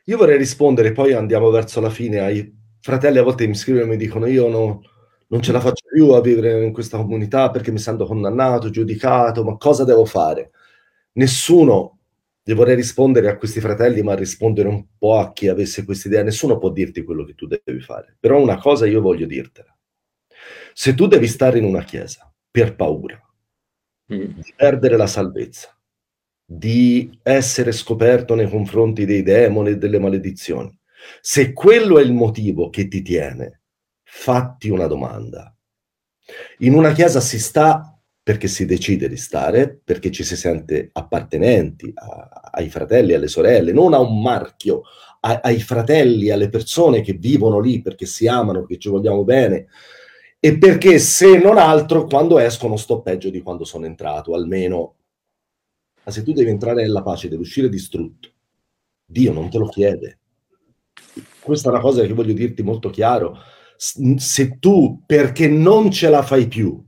Io 0.06 0.18
vorrei 0.18 0.38
rispondere, 0.38 0.94
poi 0.94 1.14
andiamo 1.14 1.50
verso 1.50 1.82
la 1.82 1.90
fine, 1.90 2.20
ai 2.20 2.57
fratelli 2.88 3.18
a 3.18 3.24
volte 3.24 3.46
mi 3.46 3.54
scrivono 3.54 3.84
e 3.84 3.88
mi 3.88 3.98
dicono 3.98 4.28
io 4.28 4.48
no, 4.48 4.82
non 5.28 5.42
ce 5.42 5.52
la 5.52 5.60
faccio 5.60 5.86
più 5.92 6.12
a 6.12 6.22
vivere 6.22 6.64
in 6.64 6.72
questa 6.72 6.96
comunità 6.96 7.52
perché 7.52 7.70
mi 7.70 7.80
sento 7.80 8.06
condannato, 8.06 8.70
giudicato, 8.70 9.44
ma 9.44 9.58
cosa 9.58 9.84
devo 9.84 10.06
fare? 10.06 10.52
Nessuno, 11.14 12.00
io 12.44 12.56
vorrei 12.56 12.76
rispondere 12.76 13.28
a 13.30 13.36
questi 13.36 13.60
fratelli, 13.60 14.02
ma 14.04 14.16
rispondere 14.16 14.70
un 14.70 14.86
po' 14.98 15.18
a 15.18 15.34
chi 15.34 15.50
avesse 15.50 15.84
questa 15.84 16.08
idea, 16.08 16.24
nessuno 16.24 16.58
può 16.58 16.70
dirti 16.70 17.04
quello 17.04 17.26
che 17.26 17.34
tu 17.34 17.46
devi 17.46 17.82
fare. 17.82 18.16
Però 18.22 18.42
una 18.42 18.58
cosa 18.58 18.86
io 18.86 19.02
voglio 19.02 19.26
dirtela. 19.26 19.76
Se 20.72 20.94
tu 20.94 21.08
devi 21.08 21.28
stare 21.28 21.58
in 21.58 21.66
una 21.66 21.84
chiesa 21.84 22.34
per 22.50 22.74
paura 22.78 23.22
mm. 24.14 24.40
di 24.40 24.54
perdere 24.56 24.96
la 24.96 25.08
salvezza, 25.08 25.78
di 26.46 27.20
essere 27.22 27.74
scoperto 27.74 28.34
nei 28.34 28.50
confronti 28.50 29.04
dei 29.04 29.24
demoni 29.24 29.72
e 29.72 29.78
delle 29.78 30.00
maledizioni, 30.00 30.77
se 31.22 31.54
quello 31.54 32.00
è 32.00 32.04
il 32.04 32.14
motivo 32.14 32.70
che 32.70 32.88
ti 32.88 33.02
tiene, 33.02 33.62
fatti 34.04 34.70
una 34.70 34.88
domanda. 34.88 35.56
In 36.60 36.74
una 36.74 36.94
chiesa 36.94 37.20
si 37.20 37.40
sta 37.40 37.98
perché 38.28 38.50
si 38.50 38.66
decide 38.66 39.08
di 39.08 39.16
stare, 39.16 39.80
perché 39.82 40.12
ci 40.12 40.26
si 40.26 40.36
sente 40.36 40.90
appartenenti 40.92 41.92
a, 41.96 42.50
ai 42.52 42.70
fratelli, 42.70 43.14
alle 43.14 43.30
sorelle, 43.30 43.72
non 43.72 43.94
a 43.94 44.00
un 44.00 44.22
marchio, 44.22 44.82
a, 45.22 45.40
ai 45.42 45.62
fratelli, 45.62 46.30
alle 46.30 46.50
persone 46.50 47.00
che 47.00 47.14
vivono 47.14 47.60
lì 47.60 47.82
perché 47.82 48.06
si 48.06 48.28
amano, 48.28 48.66
che 48.66 48.78
ci 48.80 48.90
vogliamo 48.90 49.24
bene, 49.24 49.68
e 50.42 50.58
perché 50.58 51.00
se 51.00 51.38
non 51.38 51.58
altro 51.58 52.06
quando 52.06 52.38
escono 52.38 52.76
sto 52.76 53.02
peggio 53.02 53.30
di 53.30 53.42
quando 53.42 53.64
sono 53.64 53.86
entrato, 53.86 54.34
almeno. 54.34 54.96
Ma 56.04 56.12
se 56.12 56.22
tu 56.22 56.34
devi 56.34 56.50
entrare 56.50 56.82
nella 56.82 57.04
pace, 57.04 57.30
devi 57.30 57.42
uscire 57.44 57.70
distrutto, 57.70 58.30
Dio 59.06 59.32
non 59.32 59.50
te 59.50 59.58
lo 59.58 59.68
chiede. 59.68 60.20
Questa 61.48 61.70
è 61.70 61.72
una 61.72 61.82
cosa 61.82 62.06
che 62.06 62.12
voglio 62.12 62.34
dirti 62.34 62.62
molto 62.62 62.90
chiaro. 62.90 63.38
Se 63.78 64.58
tu, 64.60 65.02
perché 65.06 65.48
non 65.48 65.90
ce 65.92 66.10
la 66.10 66.22
fai 66.22 66.50
più, 66.50 66.84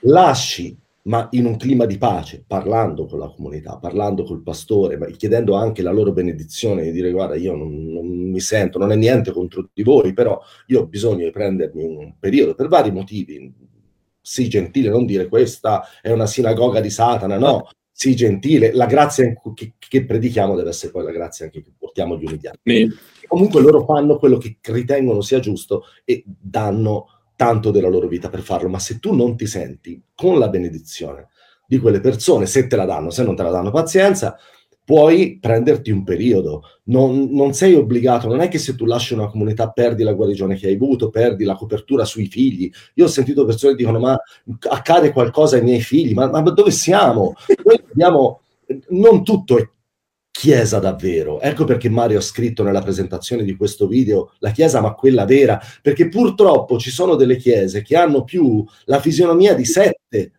lasci, 0.00 0.74
ma 1.02 1.28
in 1.32 1.44
un 1.44 1.58
clima 1.58 1.84
di 1.84 1.98
pace, 1.98 2.42
parlando 2.46 3.04
con 3.04 3.18
la 3.18 3.28
comunità, 3.28 3.76
parlando 3.76 4.24
col 4.24 4.42
pastore, 4.42 4.96
ma 4.96 5.04
chiedendo 5.08 5.56
anche 5.56 5.82
la 5.82 5.92
loro 5.92 6.12
benedizione 6.12 6.84
di 6.84 6.90
dire 6.90 7.10
guarda 7.10 7.36
io 7.36 7.54
non, 7.54 7.92
non 7.92 8.06
mi 8.06 8.40
sento, 8.40 8.78
non 8.78 8.90
è 8.92 8.96
niente 8.96 9.30
contro 9.30 9.68
di 9.74 9.82
voi, 9.82 10.14
però 10.14 10.40
io 10.68 10.80
ho 10.80 10.86
bisogno 10.86 11.26
di 11.26 11.30
prendermi 11.30 11.84
un 11.84 12.14
periodo 12.18 12.54
per 12.54 12.68
vari 12.68 12.90
motivi. 12.90 13.52
Sii 14.22 14.48
gentile, 14.48 14.88
non 14.88 15.04
dire 15.04 15.28
questa 15.28 15.84
è 16.00 16.10
una 16.10 16.26
sinagoga 16.26 16.80
di 16.80 16.88
Satana, 16.88 17.36
no, 17.36 17.68
sii 17.98 18.14
gentile, 18.14 18.74
la 18.74 18.84
grazia 18.84 19.24
che, 19.54 19.72
che, 19.78 20.04
predichiamo 20.04 20.54
deve 20.54 20.68
essere 20.68 20.92
poi 20.92 21.02
la 21.02 21.12
grazia 21.12 21.46
anche 21.46 21.62
che 21.62 21.72
portiamo 21.78 22.12
agli 22.12 22.26
uniti. 22.26 22.46
Comunque 23.26 23.62
loro 23.62 23.86
fanno 23.86 24.18
quello 24.18 24.36
che 24.36 24.58
ritengono 24.64 25.22
sia 25.22 25.40
giusto 25.40 25.84
e 26.04 26.22
danno 26.26 27.06
tanto 27.36 27.70
della 27.70 27.88
loro 27.88 28.06
vita 28.06 28.28
per 28.28 28.42
farlo, 28.42 28.68
ma 28.68 28.78
se 28.78 28.98
tu 28.98 29.14
non 29.14 29.34
ti 29.34 29.46
senti 29.46 29.98
con 30.14 30.38
la 30.38 30.48
benedizione 30.50 31.28
di 31.66 31.78
quelle 31.78 32.00
persone, 32.00 32.44
se 32.44 32.66
te 32.66 32.76
la 32.76 32.84
danno, 32.84 33.08
se 33.08 33.24
non 33.24 33.34
te 33.34 33.42
la 33.42 33.50
danno, 33.50 33.70
pazienza, 33.70 34.36
puoi 34.86 35.38
prenderti 35.40 35.90
un 35.90 36.04
periodo, 36.04 36.62
non, 36.84 37.28
non, 37.32 37.52
sei 37.54 37.74
obbligato, 37.74 38.28
non 38.28 38.40
è 38.40 38.46
che 38.46 38.58
se 38.58 38.76
tu 38.76 38.84
lasci 38.84 39.14
una 39.14 39.26
comunità 39.26 39.68
perdi 39.70 40.04
la 40.04 40.12
guarigione 40.12 40.54
che 40.54 40.68
hai 40.68 40.74
avuto, 40.74 41.10
perdi 41.10 41.42
la 41.42 41.56
copertura 41.56 42.04
sui 42.04 42.26
figli. 42.26 42.70
Io 42.94 43.06
ho 43.06 43.08
sentito 43.08 43.44
persone 43.44 43.72
che 43.72 43.78
dicono 43.78 43.98
ma 43.98 44.16
accade 44.68 45.10
qualcosa 45.10 45.56
ai 45.56 45.64
miei 45.64 45.80
figli, 45.80 46.14
ma, 46.14 46.30
ma 46.30 46.40
dove 46.40 46.70
siamo? 46.70 47.34
Noi 47.64 47.82
abbiamo, 47.90 48.42
non 48.90 49.24
tutto 49.24 49.58
è 49.58 49.68
Chiesa 50.30 50.78
davvero. 50.78 51.40
Ecco 51.40 51.64
perché 51.64 51.88
Mario 51.88 52.18
ha 52.18 52.20
scritto 52.20 52.62
nella 52.62 52.82
presentazione 52.82 53.42
di 53.42 53.56
questo 53.56 53.88
video 53.88 54.34
la 54.38 54.50
Chiesa, 54.50 54.80
ma 54.80 54.92
quella 54.92 55.24
vera, 55.24 55.58
perché 55.82 56.08
purtroppo 56.08 56.78
ci 56.78 56.90
sono 56.90 57.16
delle 57.16 57.38
chiese 57.38 57.82
che 57.82 57.96
hanno 57.96 58.22
più 58.22 58.62
la 58.84 59.00
fisionomia 59.00 59.54
di 59.54 59.64
sette 59.64 60.32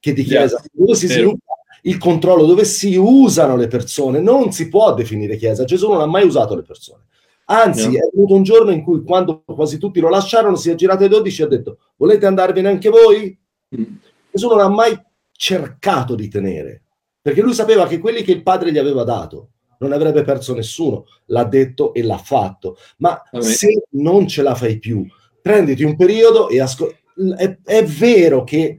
che 0.00 0.12
di 0.14 0.24
Chiesa, 0.24 0.60
dove 0.72 0.94
si 0.94 1.06
sviluppa 1.06 1.43
il 1.84 1.98
controllo, 1.98 2.44
dove 2.44 2.64
si 2.64 2.96
usano 2.96 3.56
le 3.56 3.68
persone. 3.68 4.20
Non 4.20 4.52
si 4.52 4.68
può 4.68 4.94
definire 4.94 5.36
Chiesa. 5.36 5.64
Gesù 5.64 5.90
non 5.90 6.00
ha 6.00 6.06
mai 6.06 6.26
usato 6.26 6.54
le 6.54 6.62
persone. 6.62 7.04
Anzi, 7.46 7.86
no. 7.86 7.98
è 7.98 8.10
venuto 8.12 8.34
un 8.34 8.42
giorno 8.42 8.70
in 8.70 8.82
cui, 8.82 9.02
quando 9.02 9.42
quasi 9.44 9.78
tutti 9.78 10.00
lo 10.00 10.08
lasciarono, 10.08 10.56
si 10.56 10.70
è 10.70 10.74
girato 10.74 11.02
ai 11.02 11.08
dodici 11.08 11.42
e 11.42 11.44
ha 11.44 11.48
detto: 11.48 11.78
Volete 11.96 12.26
andarvene 12.26 12.68
anche 12.68 12.88
voi? 12.88 13.38
Mm. 13.76 13.96
Gesù 14.30 14.48
non 14.48 14.60
ha 14.60 14.68
mai 14.68 14.98
cercato 15.32 16.14
di 16.14 16.28
tenere 16.28 16.84
perché 17.24 17.40
lui 17.40 17.54
sapeva 17.54 17.86
che 17.86 18.00
quelli 18.00 18.22
che 18.22 18.32
il 18.32 18.42
padre 18.42 18.70
gli 18.70 18.76
aveva 18.76 19.02
dato 19.02 19.52
non 19.78 19.92
avrebbe 19.92 20.24
perso 20.24 20.54
nessuno, 20.54 21.06
l'ha 21.28 21.44
detto 21.44 21.94
e 21.94 22.02
l'ha 22.02 22.18
fatto. 22.18 22.76
Ma 22.98 23.18
Vabbè. 23.32 23.42
se 23.42 23.84
non 23.92 24.28
ce 24.28 24.42
la 24.42 24.54
fai 24.54 24.78
più, 24.78 25.06
prenditi 25.40 25.84
un 25.84 25.96
periodo 25.96 26.50
e 26.50 26.60
ascolta. 26.60 26.94
È, 27.38 27.56
è, 27.64 27.82
vero 27.82 28.44
che 28.44 28.78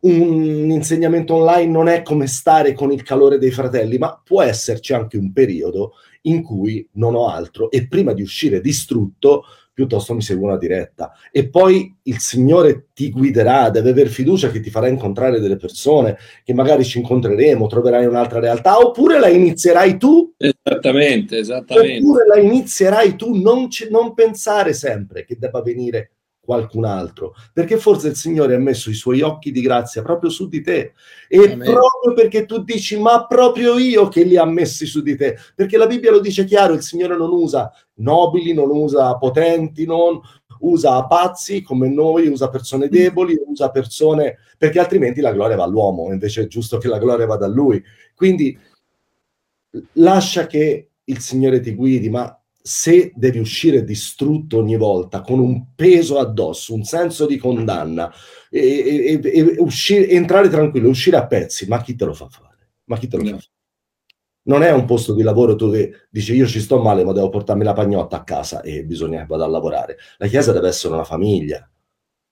un 0.00 0.70
insegnamento 0.70 1.34
online 1.34 1.70
non 1.70 1.88
è 1.88 2.02
come 2.02 2.26
stare 2.26 2.72
con 2.72 2.92
il 2.92 3.02
calore 3.02 3.38
dei 3.38 3.50
fratelli, 3.50 3.98
ma 3.98 4.20
può 4.22 4.42
esserci 4.42 4.92
anche 4.92 5.16
un 5.16 5.32
periodo 5.32 5.92
in 6.22 6.42
cui 6.42 6.86
non 6.92 7.14
ho 7.14 7.28
altro 7.28 7.70
e 7.70 7.86
prima 7.86 8.12
di 8.12 8.22
uscire 8.22 8.60
distrutto 8.60 9.44
piuttosto 9.78 10.12
mi 10.12 10.22
seguo 10.22 10.46
una 10.48 10.58
diretta. 10.58 11.12
E 11.30 11.48
poi 11.48 11.96
il 12.02 12.18
Signore 12.18 12.88
ti 12.92 13.10
guiderà, 13.10 13.70
deve 13.70 13.90
aver 13.90 14.08
fiducia 14.08 14.50
che 14.50 14.58
ti 14.58 14.70
farà 14.70 14.88
incontrare 14.88 15.38
delle 15.38 15.54
persone, 15.54 16.18
che 16.42 16.52
magari 16.52 16.82
ci 16.82 16.98
incontreremo, 16.98 17.68
troverai 17.68 18.04
un'altra 18.04 18.40
realtà, 18.40 18.76
oppure 18.80 19.20
la 19.20 19.28
inizierai 19.28 19.96
tu. 19.96 20.34
Esattamente, 20.36 21.38
esattamente. 21.38 21.98
Oppure 21.98 22.26
la 22.26 22.38
inizierai 22.40 23.14
tu, 23.14 23.40
non, 23.40 23.68
c- 23.68 23.86
non 23.88 24.14
pensare 24.14 24.72
sempre 24.72 25.24
che 25.24 25.36
debba 25.38 25.62
venire 25.62 26.14
qualcun 26.48 26.86
altro, 26.86 27.34
perché 27.52 27.76
forse 27.76 28.08
il 28.08 28.16
Signore 28.16 28.54
ha 28.54 28.58
messo 28.58 28.88
i 28.88 28.94
suoi 28.94 29.20
occhi 29.20 29.52
di 29.52 29.60
grazia 29.60 30.00
proprio 30.00 30.30
su 30.30 30.48
di 30.48 30.62
te 30.62 30.94
e 31.28 31.36
Amen. 31.36 31.58
proprio 31.58 32.14
perché 32.14 32.46
tu 32.46 32.64
dici 32.64 32.98
ma 32.98 33.26
proprio 33.26 33.76
io 33.76 34.08
che 34.08 34.22
li 34.22 34.38
ha 34.38 34.46
messi 34.46 34.86
su 34.86 35.02
di 35.02 35.14
te, 35.14 35.36
perché 35.54 35.76
la 35.76 35.86
Bibbia 35.86 36.10
lo 36.10 36.20
dice 36.20 36.46
chiaro, 36.46 36.72
il 36.72 36.80
Signore 36.80 37.18
non 37.18 37.32
usa 37.32 37.70
nobili, 37.96 38.54
non 38.54 38.70
usa 38.70 39.14
potenti, 39.18 39.84
non 39.84 40.18
usa 40.60 41.04
pazzi 41.04 41.60
come 41.60 41.90
noi, 41.90 42.28
usa 42.28 42.48
persone 42.48 42.86
mm. 42.86 42.90
deboli, 42.90 43.38
usa 43.44 43.70
persone 43.70 44.38
perché 44.56 44.78
altrimenti 44.78 45.20
la 45.20 45.34
gloria 45.34 45.56
va 45.56 45.64
all'uomo, 45.64 46.10
invece 46.10 46.44
è 46.44 46.46
giusto 46.46 46.78
che 46.78 46.88
la 46.88 46.98
gloria 46.98 47.26
vada 47.26 47.44
a 47.44 47.50
lui. 47.50 47.84
Quindi 48.14 48.58
lascia 49.92 50.46
che 50.46 50.92
il 51.04 51.18
Signore 51.18 51.60
ti 51.60 51.74
guidi, 51.74 52.08
ma 52.08 52.37
se 52.68 53.12
devi 53.14 53.38
uscire 53.38 53.82
distrutto 53.82 54.58
ogni 54.58 54.76
volta 54.76 55.22
con 55.22 55.38
un 55.38 55.74
peso 55.74 56.18
addosso, 56.18 56.74
un 56.74 56.84
senso 56.84 57.24
di 57.26 57.38
condanna, 57.38 58.12
e, 58.50 59.20
e, 59.22 59.30
e 59.32 59.54
uscire, 59.58 60.06
entrare 60.10 60.50
tranquillo, 60.50 60.90
uscire 60.90 61.16
a 61.16 61.26
pezzi, 61.26 61.66
ma 61.66 61.80
chi 61.80 61.96
te 61.96 62.04
lo 62.04 62.12
fa 62.12 62.28
fare? 62.28 62.72
Ma 62.84 62.98
chi 62.98 63.08
te 63.08 63.16
lo 63.16 63.22
no. 63.22 63.30
fa 63.30 63.36
fare? 63.36 63.52
Non 64.42 64.62
è 64.62 64.70
un 64.70 64.84
posto 64.84 65.14
di 65.14 65.22
lavoro 65.22 65.54
dove 65.54 66.08
dici 66.10 66.34
io 66.34 66.46
ci 66.46 66.60
sto 66.60 66.78
male, 66.78 67.04
ma 67.04 67.12
devo 67.12 67.30
portarmi 67.30 67.64
la 67.64 67.72
pagnotta 67.72 68.18
a 68.18 68.24
casa 68.24 68.60
e 68.60 68.84
bisogna 68.84 69.20
che 69.20 69.26
vada 69.26 69.44
a 69.44 69.48
lavorare. 69.48 69.96
La 70.18 70.26
chiesa 70.26 70.52
deve 70.52 70.68
essere 70.68 70.92
una 70.92 71.04
famiglia 71.04 71.66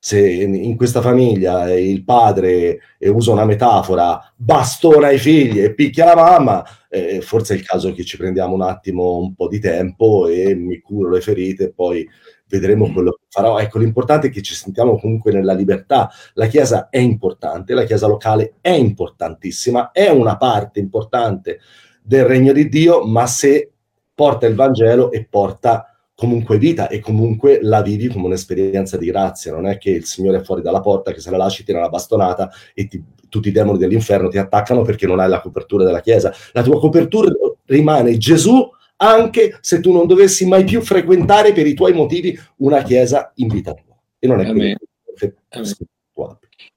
se 0.07 0.21
in 0.21 0.77
questa 0.77 1.01
famiglia 1.01 1.69
il 1.75 2.05
padre, 2.05 2.79
e 2.97 3.09
uso 3.09 3.33
una 3.33 3.45
metafora, 3.45 4.33
bastona 4.37 5.11
i 5.11 5.19
figli 5.19 5.59
e 5.59 5.75
picchia 5.75 6.05
la 6.05 6.15
mamma, 6.15 6.65
eh, 6.89 7.21
forse 7.21 7.55
è 7.55 7.57
il 7.57 7.65
caso 7.65 7.93
che 7.93 8.05
ci 8.05 8.17
prendiamo 8.17 8.55
un 8.55 8.63
attimo 8.63 9.17
un 9.17 9.35
po' 9.35 9.49
di 9.49 9.59
tempo 9.59 10.29
e 10.29 10.55
mi 10.55 10.79
curo 10.79 11.11
le 11.11 11.21
ferite 11.21 11.65
e 11.65 11.73
poi 11.73 12.09
vedremo 12.47 12.93
quello 12.93 13.15
che 13.15 13.25
farò. 13.29 13.59
Ecco, 13.59 13.81
l'importante 13.81 14.29
è 14.29 14.31
che 14.31 14.43
ci 14.43 14.55
sentiamo 14.55 14.97
comunque 14.97 15.33
nella 15.33 15.55
libertà. 15.55 16.09
La 16.35 16.47
Chiesa 16.47 16.89
è 16.89 16.99
importante, 16.99 17.75
la 17.75 17.83
Chiesa 17.83 18.07
locale 18.07 18.59
è 18.61 18.71
importantissima, 18.71 19.91
è 19.91 20.09
una 20.09 20.37
parte 20.37 20.79
importante 20.79 21.59
del 22.01 22.27
regno 22.27 22.53
di 22.53 22.69
Dio, 22.69 23.05
ma 23.05 23.27
se 23.27 23.73
porta 24.15 24.47
il 24.47 24.55
Vangelo 24.55 25.11
e 25.11 25.27
porta 25.29 25.96
comunque 26.17 26.57
vita 26.57 26.89
e 26.89 26.99
comunque 26.99 27.59
la 27.61 27.83
vivi 27.83 28.09
come 28.09 28.25
un'esperienza 28.25 28.97
di 28.97 29.07
grazia, 29.07 29.53
non 29.53 29.67
è 29.67 29.77
che 29.77 29.91
il 29.91 30.07
Signore 30.07 30.39
è 30.39 30.43
fuori 30.43 30.63
dalla 30.63 30.81
porta, 30.81 31.13
che 31.13 31.21
se 31.21 31.31
la 31.31 31.37
lasci 31.37 31.63
tira 31.63 31.79
una 31.79 31.91
bastonata 31.91 32.51
e 32.75 32.89
ti, 32.89 33.03
tutti 33.29 33.49
i 33.49 33.53
demoni 33.53 33.79
dell'inferno 33.79 34.29
ti 34.29 34.39
attaccano 34.39 34.81
perché 34.81 35.07
non 35.07 35.21
hai 35.21 35.29
la 35.29 35.41
copertura 35.41 35.85
della 35.85 36.01
Chiesa. 36.01 36.35
La 36.53 36.63
tua 36.63 36.81
copertura 36.81 37.31
rimane 37.67 38.17
Gesù 38.17 38.67
anche 38.97 39.59
se 39.61 39.81
tu 39.81 39.93
non 39.93 40.07
dovessi 40.07 40.47
mai 40.47 40.65
più 40.65 40.81
frequentare 40.81 41.53
per 41.53 41.67
i 41.67 41.75
tuoi 41.75 41.93
motivi 41.93 42.37
una 42.57 42.83
Chiesa 42.83 43.33
in 43.37 43.49
vita 43.49 43.75
tua. 43.75 43.95
e 44.19 44.27
non 44.27 44.41
è 44.41 44.51
che 44.51 45.35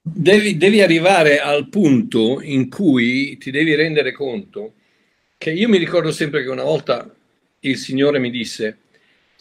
devi, 0.01 0.57
devi 0.57 0.81
arrivare 0.81 1.39
al 1.39 1.69
punto 1.69 2.41
in 2.41 2.69
cui 2.69 3.37
ti 3.37 3.51
devi 3.51 3.73
rendere 3.73 4.11
conto 4.11 4.73
che 5.37 5.51
io 5.51 5.69
mi 5.69 5.77
ricordo 5.77 6.11
sempre 6.11 6.43
che 6.43 6.49
una 6.49 6.63
volta 6.63 7.09
il 7.61 7.77
Signore 7.77 8.19
mi 8.19 8.29
disse 8.29 8.79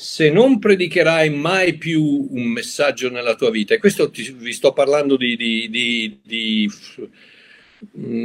se 0.01 0.31
non 0.31 0.61
predicherai 0.61 1.29
mai 1.29 1.77
più 1.77 2.29
un 2.31 2.45
messaggio 2.45 3.11
nella 3.11 3.35
tua 3.35 3.51
vita, 3.51 3.75
e 3.75 3.79
questo 3.79 4.11
ti, 4.11 4.31
vi 4.31 4.53
sto 4.53 4.73
parlando 4.73 5.17
di, 5.17 5.35
di, 5.35 5.69
di, 5.69 6.21
di 6.23 6.71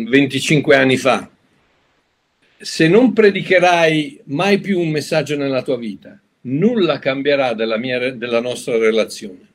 25 0.05 0.75
anni 0.75 0.97
fa, 0.97 1.27
se 2.59 2.87
non 2.87 3.11
predicherai 3.11 4.21
mai 4.25 4.59
più 4.59 4.79
un 4.79 4.91
messaggio 4.91 5.35
nella 5.35 5.63
tua 5.63 5.77
vita, 5.77 6.21
nulla 6.41 6.99
cambierà 6.99 7.55
della, 7.55 7.77
mia, 7.77 8.13
della 8.13 8.39
nostra 8.39 8.77
relazione. 8.77 9.47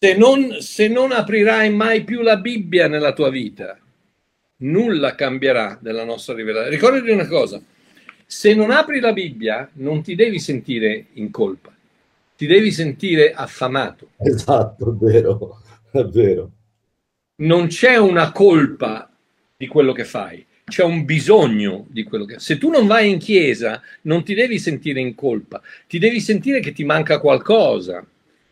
Se 0.00 0.16
non, 0.16 0.56
se 0.58 0.88
non 0.88 1.12
aprirai 1.12 1.72
mai 1.72 2.02
più 2.02 2.22
la 2.22 2.38
Bibbia 2.38 2.88
nella 2.88 3.12
tua 3.12 3.30
vita, 3.30 3.78
nulla 4.56 5.14
cambierà 5.14 5.78
della 5.80 6.02
nostra 6.02 6.34
rivelazione. 6.34 6.74
Ricordati 6.74 7.10
una 7.10 7.28
cosa, 7.28 7.62
se 8.30 8.52
non 8.52 8.70
apri 8.70 9.00
la 9.00 9.14
Bibbia 9.14 9.70
non 9.76 10.02
ti 10.02 10.14
devi 10.14 10.38
sentire 10.38 11.06
in 11.14 11.30
colpa, 11.30 11.74
ti 12.36 12.46
devi 12.46 12.70
sentire 12.70 13.32
affamato. 13.32 14.10
Esatto, 14.18 14.90
è 14.90 14.94
vero, 15.02 15.62
è 15.90 16.02
vero. 16.02 16.50
Non 17.36 17.68
c'è 17.68 17.96
una 17.96 18.30
colpa 18.30 19.10
di 19.56 19.66
quello 19.66 19.92
che 19.92 20.04
fai, 20.04 20.44
c'è 20.66 20.84
un 20.84 21.06
bisogno 21.06 21.86
di 21.88 22.02
quello 22.02 22.26
che... 22.26 22.38
Se 22.38 22.58
tu 22.58 22.68
non 22.68 22.86
vai 22.86 23.08
in 23.08 23.18
chiesa 23.18 23.80
non 24.02 24.22
ti 24.22 24.34
devi 24.34 24.58
sentire 24.58 25.00
in 25.00 25.14
colpa, 25.14 25.62
ti 25.86 25.98
devi 25.98 26.20
sentire 26.20 26.60
che 26.60 26.72
ti 26.72 26.84
manca 26.84 27.20
qualcosa 27.20 28.06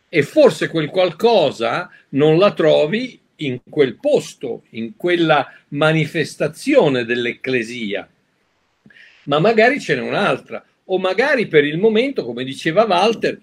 e 0.09 0.23
forse 0.23 0.69
quel 0.69 0.89
qualcosa 0.89 1.87
non 2.09 2.39
la 2.39 2.51
trovi 2.51 3.19
in 3.41 3.59
quel 3.69 3.97
posto, 3.97 4.63
in 4.71 4.95
quella 4.95 5.47
manifestazione 5.67 7.05
dell'ecclesia, 7.05 8.09
ma 9.27 9.39
magari 9.39 9.79
ce 9.79 9.95
n'è 9.95 10.01
un'altra, 10.01 10.63
o 10.85 10.97
magari 10.99 11.47
per 11.47 11.65
il 11.65 11.77
momento, 11.77 12.25
come 12.25 12.43
diceva 12.43 12.85
Walter, 12.85 13.39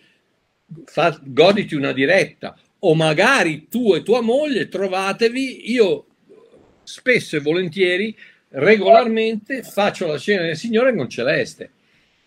fa, 0.85 1.19
goditi 1.23 1.75
una 1.75 1.93
diretta, 1.93 2.57
o 2.81 2.95
magari 2.95 3.69
tu 3.69 3.95
e 3.95 4.03
tua 4.03 4.21
moglie 4.21 4.69
trovatevi, 4.69 5.73
io 5.73 6.07
spesso 6.83 7.37
e 7.37 7.41
volentieri, 7.41 8.15
regolarmente 8.49 9.63
faccio 9.63 10.07
la 10.07 10.19
cena 10.19 10.43
del 10.43 10.57
Signore 10.57 10.95
con 10.95 11.09
Celeste. 11.09 11.71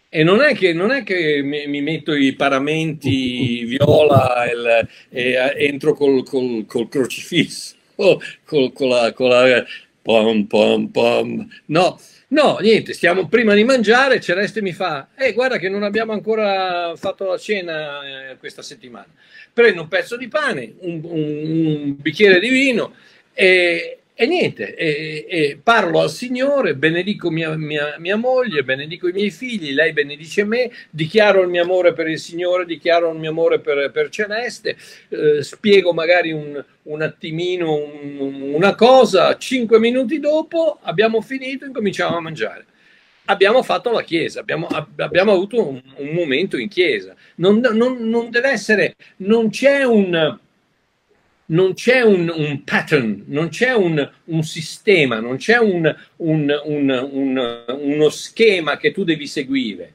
E 0.10 0.24
non 0.24 0.41
è 0.41 0.55
che, 0.55 0.72
non 0.72 0.91
è 0.91 1.03
che 1.03 1.41
mi, 1.43 1.68
mi, 1.68 1.82
metto 1.82 2.14
i 2.14 2.34
paramenti 2.34 3.66
viola 3.66 4.45
e, 4.45 4.88
e 5.10 5.53
entro 5.66 5.93
col, 5.93 6.24
col, 6.24 6.66
col 6.66 6.88
crocifisso, 6.88 7.76
col, 8.45 8.72
con 8.72 8.88
la, 8.88 9.12
con 9.14 9.30
la 9.30 9.66
pom, 10.01 10.45
pom, 10.45 10.88
pom. 10.88 11.47
No, 11.66 11.99
no, 12.30 12.57
niente, 12.59 12.93
stiamo 12.93 13.28
prima 13.28 13.53
di 13.53 13.63
mangiare, 13.63 14.19
Celeste 14.19 14.61
mi 14.61 14.73
fa, 14.73 15.09
eh, 15.15 15.34
guarda 15.34 15.57
che 15.57 15.69
non 15.69 15.84
abbiamo 15.84 16.13
ancora 16.13 16.95
fatto 16.95 17.25
la 17.25 17.38
cena 17.38 18.32
eh, 18.32 18.38
questa 18.38 18.61
settimana. 18.61 19.07
Prendo 19.53 19.82
un 19.82 19.88
pezzo 19.88 20.17
di 20.17 20.28
pane, 20.28 20.73
un, 20.80 21.01
un, 21.03 21.45
un 21.45 21.95
bicchiere 21.97 22.39
di 22.39 22.49
vino 22.49 22.93
e, 23.34 23.96
e 24.20 24.26
niente, 24.26 24.74
e, 24.74 25.28
e 25.30 25.59
parlo 25.61 26.01
al 26.01 26.09
Signore, 26.09 26.74
benedico 26.74 27.30
mia, 27.30 27.55
mia, 27.55 27.97
mia, 27.99 28.15
moglie, 28.15 28.63
benedico 28.63 29.07
i 29.07 29.11
miei 29.11 29.30
figli, 29.30 29.76
lei 29.76 29.93
benedice 29.93 30.43
me, 30.43 30.72
dichiaro 30.89 31.43
il 31.43 31.49
mio 31.49 31.61
amore 31.61 31.93
per 31.93 32.07
il 32.07 32.18
Signore, 32.18 32.65
dichiaro 32.65 33.11
il 33.11 33.20
mio 33.20 33.30
amore 33.30 33.59
per, 33.59 33.91
per 33.91 34.09
Celeste, 34.09 34.76
eh, 35.09 35.43
spiego 35.43 35.93
magari 35.93 36.32
un, 36.32 36.65
un 36.82 37.01
attimino 37.03 37.76
un, 37.76 38.53
una 38.55 38.74
cosa, 38.74 39.38
cinque 39.38 39.78
minuti 39.78 40.20
dopo 40.20 40.80
abbiamo 40.82 41.22
finito 41.22 41.65
e 41.65 41.68
incominciamo 41.68 42.18
a 42.18 42.22
mangiare. 42.22 42.65
Abbiamo 43.26 43.61
fatto 43.61 43.91
la 43.91 44.01
chiesa, 44.01 44.39
abbiamo, 44.39 44.68
abbiamo 44.95 45.32
avuto 45.32 45.68
un, 45.68 45.80
un, 45.97 46.09
momento 46.09 46.57
in 46.57 46.70
chiesa. 46.70 47.13
Non, 47.36 47.59
non, 47.59 47.97
non 48.09 48.32
deve 48.32 48.49
essere, 48.49 48.95
non 49.18 49.51
c'è 49.51 49.84
un 49.84 50.39
non 51.47 51.73
c'è 51.73 52.01
un, 52.01 52.31
un 52.35 52.63
pattern, 52.63 53.23
non 53.27 53.49
c'è 53.49 53.73
un, 53.73 54.09
un 54.25 54.43
sistema, 54.43 55.19
non 55.19 55.37
c'è 55.37 55.57
un, 55.57 55.95
uno 56.17 58.09
schema 58.09 58.77
che 58.77 58.91
tu 58.91 59.03
devi 59.03 59.27
seguire. 59.27 59.93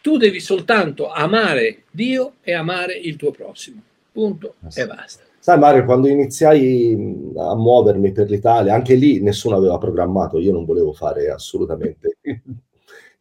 Tu 0.00 0.16
devi 0.16 0.40
soltanto 0.40 1.10
amare 1.10 1.84
Dio 1.90 2.34
e 2.42 2.52
amare 2.52 2.94
il 2.94 3.16
tuo 3.16 3.30
prossimo. 3.30 3.80
Punto 4.12 4.54
ah, 4.62 4.68
e 4.74 4.86
basta. 4.86 5.22
Sai 5.38 5.58
Mario, 5.58 5.84
quando 5.84 6.08
iniziai 6.08 6.92
a 7.36 7.54
muovermi 7.54 8.12
per 8.12 8.30
l'Italia, 8.30 8.74
anche 8.74 8.94
lì 8.94 9.20
nessuno 9.20 9.56
aveva 9.56 9.76
programmato, 9.76 10.38
io 10.38 10.52
non 10.52 10.64
volevo 10.64 10.92
fare 10.92 11.28
assolutamente 11.28 12.16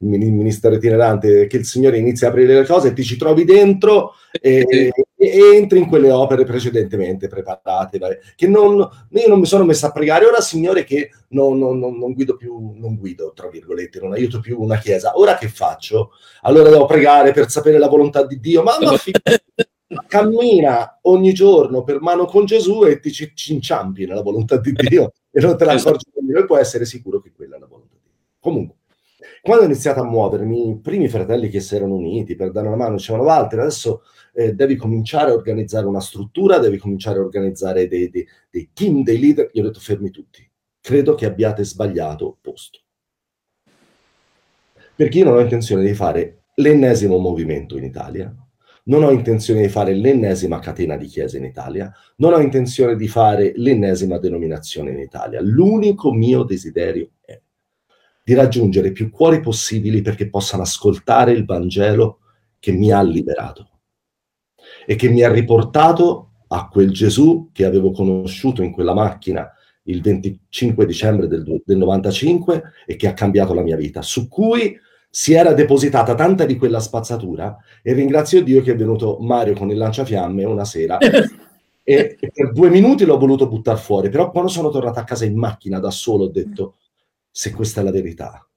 il 0.03 0.31
ministero 0.31 0.75
itinerante, 0.75 1.47
che 1.47 1.57
il 1.57 1.65
Signore 1.65 1.97
inizia 1.97 2.27
a 2.27 2.29
aprire 2.31 2.59
le 2.59 2.65
cose 2.65 2.89
e 2.89 2.93
ti 2.93 3.03
ci 3.03 3.17
trovi 3.17 3.45
dentro 3.45 4.13
e, 4.31 4.91
e 5.15 5.55
entri 5.55 5.79
in 5.79 5.87
quelle 5.87 6.11
opere 6.11 6.43
precedentemente 6.43 7.27
preparate, 7.27 7.99
che 8.35 8.47
non, 8.47 8.77
io 8.77 9.27
non 9.27 9.39
mi 9.39 9.45
sono 9.45 9.63
messo 9.63 9.85
a 9.85 9.91
pregare, 9.91 10.25
ora 10.25 10.41
Signore 10.41 10.83
che 10.83 11.11
non, 11.29 11.57
non, 11.57 11.79
non, 11.79 12.13
guido 12.13 12.35
più, 12.35 12.73
non 12.75 12.97
guido, 12.97 13.33
tra 13.33 13.47
virgolette, 13.49 13.99
non 13.99 14.13
aiuto 14.13 14.39
più 14.39 14.61
una 14.61 14.77
chiesa, 14.77 15.17
ora 15.17 15.35
che 15.35 15.47
faccio? 15.47 16.11
Allora 16.41 16.69
devo 16.69 16.85
pregare 16.85 17.31
per 17.31 17.49
sapere 17.49 17.77
la 17.77 17.87
volontà 17.87 18.25
di 18.25 18.39
Dio, 18.39 18.63
ma, 18.63 18.77
ma 18.79 18.97
cammina 20.07 20.99
ogni 21.03 21.33
giorno 21.33 21.83
per 21.83 22.01
mano 22.01 22.25
con 22.25 22.45
Gesù 22.45 22.85
e 22.85 22.99
ti 22.99 23.11
ci, 23.11 23.31
ci 23.35 23.53
inciampi 23.53 24.05
nella 24.05 24.21
volontà 24.21 24.57
di 24.57 24.71
Dio 24.73 25.13
e 25.31 25.39
non 25.41 25.57
te 25.57 25.65
la 25.65 25.73
esatto. 25.73 25.89
accorgi 25.89 26.09
nemmeno. 26.15 26.39
E 26.39 26.45
puoi 26.45 26.59
essere 26.59 26.85
sicuro 26.85 27.19
che 27.19 27.31
quella 27.31 27.55
è 27.55 27.59
la 27.59 27.67
volontà 27.67 27.95
di 27.95 28.09
Dio. 28.11 28.21
Comunque, 28.39 28.77
quando 29.43 29.63
ho 29.63 29.67
iniziato 29.67 29.99
a 29.99 30.05
muovermi, 30.05 30.69
i 30.69 30.79
primi 30.79 31.09
fratelli 31.09 31.49
che 31.49 31.59
si 31.59 31.75
erano 31.75 31.95
uniti 31.95 32.33
per 32.33 32.51
dare 32.51 32.67
una 32.67 32.77
mano 32.77 32.95
dicevano 32.95 33.25
Walter, 33.25 33.59
adesso 33.59 34.03
eh, 34.33 34.53
devi 34.53 34.77
cominciare 34.77 35.31
a 35.31 35.33
organizzare 35.33 35.85
una 35.85 35.99
struttura, 35.99 36.59
devi 36.59 36.77
cominciare 36.77 37.19
a 37.19 37.23
organizzare 37.23 37.89
dei, 37.89 38.09
dei, 38.09 38.25
dei 38.49 38.69
team, 38.71 39.03
dei 39.03 39.19
leader. 39.19 39.49
Io 39.51 39.63
ho 39.63 39.65
detto 39.65 39.81
fermi 39.81 40.11
tutti, 40.11 40.49
credo 40.79 41.15
che 41.15 41.25
abbiate 41.25 41.65
sbagliato 41.65 42.37
posto. 42.39 42.79
Perché 44.95 45.17
io 45.17 45.25
non 45.25 45.35
ho 45.35 45.41
intenzione 45.41 45.83
di 45.83 45.93
fare 45.93 46.43
l'ennesimo 46.55 47.17
movimento 47.17 47.75
in 47.77 47.83
Italia, 47.83 48.33
non 48.85 49.03
ho 49.03 49.11
intenzione 49.11 49.63
di 49.63 49.67
fare 49.67 49.93
l'ennesima 49.93 50.59
catena 50.59 50.95
di 50.95 51.07
chiese 51.07 51.37
in 51.37 51.43
Italia, 51.43 51.91
non 52.17 52.31
ho 52.31 52.39
intenzione 52.39 52.95
di 52.95 53.09
fare 53.09 53.51
l'ennesima 53.57 54.19
denominazione 54.19 54.91
in 54.91 54.99
Italia. 54.99 55.41
L'unico 55.41 56.13
mio 56.13 56.43
desiderio 56.43 57.09
di 58.23 58.33
raggiungere 58.33 58.91
più 58.91 59.09
cuori 59.09 59.41
possibili 59.41 60.01
perché 60.01 60.29
possano 60.29 60.63
ascoltare 60.63 61.33
il 61.33 61.45
Vangelo 61.45 62.19
che 62.59 62.71
mi 62.71 62.91
ha 62.91 63.01
liberato 63.01 63.69
e 64.85 64.95
che 64.95 65.09
mi 65.09 65.21
ha 65.23 65.31
riportato 65.31 66.29
a 66.47 66.67
quel 66.67 66.91
Gesù 66.91 67.49
che 67.51 67.65
avevo 67.65 67.91
conosciuto 67.91 68.61
in 68.61 68.71
quella 68.71 68.93
macchina 68.93 69.49
il 69.83 70.01
25 70.01 70.85
dicembre 70.85 71.27
del, 71.27 71.61
del 71.65 71.77
95 71.77 72.63
e 72.85 72.95
che 72.95 73.07
ha 73.07 73.13
cambiato 73.13 73.53
la 73.53 73.61
mia 73.61 73.75
vita, 73.75 74.01
su 74.01 74.29
cui 74.29 74.77
si 75.09 75.33
era 75.33 75.53
depositata 75.53 76.15
tanta 76.15 76.45
di 76.45 76.55
quella 76.55 76.79
spazzatura 76.79 77.57
e 77.81 77.93
ringrazio 77.93 78.41
Dio 78.41 78.61
che 78.61 78.71
è 78.71 78.75
venuto 78.75 79.17
Mario 79.19 79.53
con 79.53 79.69
il 79.69 79.77
lanciafiamme 79.77 80.43
una 80.43 80.65
sera 80.65 80.97
e, 80.97 81.19
e, 81.83 82.17
per 82.33 82.51
due 82.51 82.69
minuti 82.69 83.05
l'ho 83.05 83.19
voluto 83.19 83.47
buttare 83.47 83.77
fuori, 83.77 84.09
però 84.09 84.31
quando 84.31 84.49
sono 84.49 84.69
tornato 84.69 84.99
a 84.99 85.03
casa 85.03 85.25
in 85.25 85.37
macchina 85.37 85.79
da 85.79 85.91
solo 85.91 86.25
ho 86.25 86.29
detto 86.29 86.75
se 87.33 87.51
questa 87.51 87.81
è 87.81 87.83
la 87.83 87.91
verità, 87.91 88.47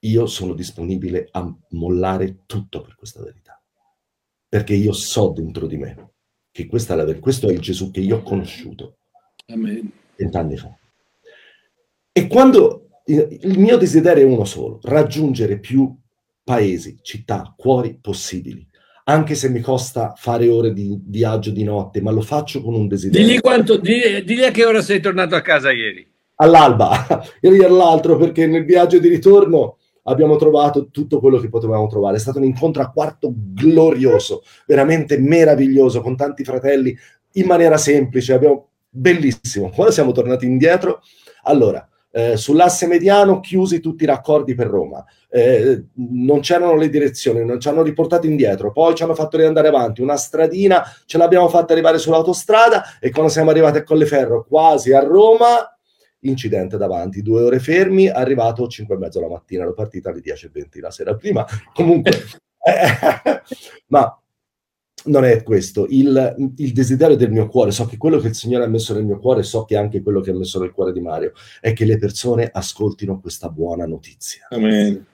io 0.00 0.26
sono 0.26 0.52
disponibile 0.52 1.28
a 1.32 1.56
mollare 1.70 2.42
tutto 2.44 2.82
per 2.82 2.94
questa 2.94 3.22
verità 3.22 3.58
perché 4.48 4.74
io 4.74 4.92
so 4.92 5.32
dentro 5.36 5.66
di 5.66 5.76
me 5.76 6.10
che 6.50 6.66
questa 6.66 6.94
è 6.94 6.96
la 6.96 7.04
verità, 7.04 7.22
questo 7.22 7.48
è 7.48 7.52
il 7.52 7.60
Gesù 7.60 7.90
che 7.90 8.00
io 8.00 8.16
ho 8.16 8.22
conosciuto 8.22 8.96
vent'anni 10.16 10.56
fa. 10.56 10.76
E 12.10 12.26
quando 12.26 12.88
il 13.04 13.58
mio 13.58 13.76
desiderio 13.76 14.26
è 14.26 14.30
uno 14.30 14.44
solo, 14.44 14.80
raggiungere 14.82 15.60
più 15.60 15.94
paesi, 16.42 16.98
città, 17.02 17.54
cuori 17.56 17.98
possibili, 18.00 18.66
anche 19.04 19.34
se 19.34 19.48
mi 19.48 19.60
costa 19.60 20.14
fare 20.16 20.48
ore 20.48 20.72
di 20.72 20.98
viaggio 21.00 21.50
di 21.50 21.62
notte, 21.62 22.00
ma 22.00 22.10
lo 22.10 22.20
faccio 22.20 22.60
con 22.62 22.74
un 22.74 22.88
desiderio. 22.88 23.26
Digli, 23.26 23.40
quanto, 23.40 23.76
digli, 23.76 24.22
digli 24.22 24.44
a 24.44 24.50
che 24.50 24.64
ora 24.64 24.82
sei 24.82 25.00
tornato 25.00 25.36
a 25.36 25.40
casa 25.42 25.70
ieri. 25.70 26.06
All'alba, 26.40 27.24
ieri 27.40 27.62
all'altro, 27.64 28.16
perché 28.16 28.46
nel 28.46 28.64
viaggio 28.64 28.98
di 28.98 29.08
ritorno 29.08 29.78
abbiamo 30.04 30.36
trovato 30.36 30.88
tutto 30.90 31.20
quello 31.20 31.38
che 31.38 31.48
potevamo 31.48 31.86
trovare. 31.86 32.16
È 32.16 32.20
stato 32.20 32.38
un 32.38 32.44
incontro 32.44 32.82
a 32.82 32.90
quarto 32.90 33.32
glorioso, 33.34 34.42
veramente 34.66 35.18
meraviglioso, 35.18 36.00
con 36.00 36.16
tanti 36.16 36.44
fratelli, 36.44 36.96
in 37.32 37.46
maniera 37.46 37.76
semplice, 37.76 38.32
abbiamo... 38.32 38.68
bellissimo. 38.88 39.70
Quando 39.70 39.92
siamo 39.92 40.12
tornati 40.12 40.46
indietro, 40.46 41.00
allora, 41.42 41.86
eh, 42.10 42.36
sull'asse 42.36 42.86
mediano 42.86 43.40
chiusi 43.40 43.80
tutti 43.80 44.04
i 44.04 44.06
raccordi 44.06 44.54
per 44.54 44.68
Roma, 44.68 45.04
eh, 45.30 45.86
non 45.94 46.40
c'erano 46.40 46.74
le 46.76 46.88
direzioni, 46.88 47.44
non 47.44 47.60
ci 47.60 47.68
hanno 47.68 47.82
riportato 47.82 48.26
indietro, 48.26 48.72
poi 48.72 48.94
ci 48.94 49.02
hanno 49.02 49.14
fatto 49.14 49.36
riandare 49.36 49.68
avanti, 49.68 50.00
una 50.00 50.16
stradina 50.16 50.82
ce 51.04 51.18
l'abbiamo 51.18 51.48
fatta 51.48 51.72
arrivare 51.72 51.98
sull'autostrada 51.98 52.98
e 53.00 53.10
quando 53.10 53.30
siamo 53.30 53.50
arrivati 53.50 53.78
a 53.78 53.84
Colleferro, 53.84 54.46
quasi 54.48 54.92
a 54.92 55.00
Roma, 55.00 55.77
incidente 56.20 56.76
davanti, 56.76 57.22
due 57.22 57.42
ore 57.42 57.58
fermi, 57.58 58.08
arrivato 58.08 58.66
5 58.66 58.94
e 58.94 58.98
mezzo 58.98 59.20
la 59.20 59.28
mattina, 59.28 59.64
l'ho 59.64 59.74
partita 59.74 60.10
alle 60.10 60.20
10 60.20 60.46
e 60.46 60.50
20 60.52 60.80
la 60.80 60.90
sera 60.90 61.14
prima, 61.14 61.46
comunque, 61.72 62.12
eh, 62.12 63.42
ma 63.88 64.20
non 65.04 65.24
è 65.24 65.42
questo, 65.42 65.86
il, 65.88 66.52
il, 66.56 66.72
desiderio 66.72 67.16
del 67.16 67.30
mio 67.30 67.46
cuore, 67.48 67.70
so 67.70 67.86
che 67.86 67.96
quello 67.96 68.18
che 68.18 68.28
il 68.28 68.34
Signore 68.34 68.64
ha 68.64 68.68
messo 68.68 68.94
nel 68.94 69.04
mio 69.04 69.18
cuore, 69.18 69.42
so 69.42 69.64
che 69.64 69.76
anche 69.76 70.02
quello 70.02 70.20
che 70.20 70.30
ha 70.30 70.34
messo 70.34 70.60
nel 70.60 70.72
cuore 70.72 70.92
di 70.92 71.00
Mario, 71.00 71.32
è 71.60 71.72
che 71.72 71.84
le 71.84 71.98
persone 71.98 72.48
ascoltino 72.52 73.20
questa 73.20 73.48
buona 73.48 73.86
notizia. 73.86 74.46
Amen. 74.50 75.06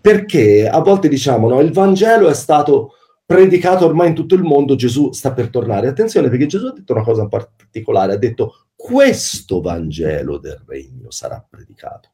Perché 0.00 0.68
a 0.68 0.80
volte 0.80 1.08
diciamo, 1.08 1.48
no, 1.48 1.60
il 1.60 1.72
Vangelo 1.72 2.28
è 2.28 2.34
stato 2.34 2.94
predicato 3.24 3.84
ormai 3.84 4.08
in 4.08 4.14
tutto 4.14 4.34
il 4.34 4.42
mondo, 4.42 4.74
Gesù 4.74 5.12
sta 5.12 5.32
per 5.32 5.50
tornare. 5.50 5.86
Attenzione 5.86 6.30
perché 6.30 6.46
Gesù 6.46 6.66
ha 6.66 6.72
detto 6.72 6.94
una 6.94 7.04
cosa 7.04 7.28
particolare, 7.28 8.14
ha 8.14 8.16
detto 8.16 8.67
questo 8.80 9.60
Vangelo 9.60 10.38
del 10.38 10.62
regno 10.64 11.10
sarà 11.10 11.44
predicato. 11.46 12.10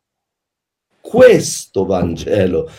Questo 0.99 1.85
Vangelo 1.85 2.70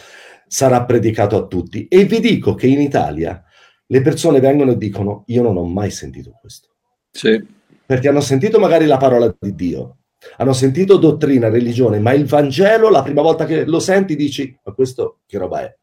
sarà 0.48 0.84
predicato 0.86 1.38
a 1.38 1.46
tutti. 1.46 1.88
E 1.88 2.06
vi 2.06 2.20
dico 2.20 2.56
che 2.56 2.66
in 2.66 2.82
Italia 2.82 3.44
le 3.86 4.02
persone 4.02 4.40
vengono 4.40 4.72
e 4.72 4.78
dicono 4.78 5.24
io 5.28 5.44
non 5.44 5.56
ho 5.58 5.66
mai 5.66 5.92
sentito 5.92 6.32
questo. 6.42 6.70
Sì. 7.12 7.46
Perché 7.86 8.08
hanno 8.08 8.22
sentito 8.22 8.58
magari 8.58 8.88
la 8.88 8.98
parola 8.98 9.34
di 9.40 9.54
Dio, 9.54 9.98
hanno 10.38 10.54
sentito 10.54 10.98
dottrina, 10.98 11.50
religione, 11.50 12.00
ma 12.00 12.12
il 12.14 12.26
Vangelo 12.26 12.90
la 12.90 13.04
prima 13.04 13.22
volta 13.22 13.46
che 13.46 13.66
lo 13.66 13.80
senti 13.80 14.16
dici 14.16 14.60
ma 14.64 14.74
questo 14.74 15.20
che 15.28 15.38
roba 15.38 15.62
è? 15.62 15.78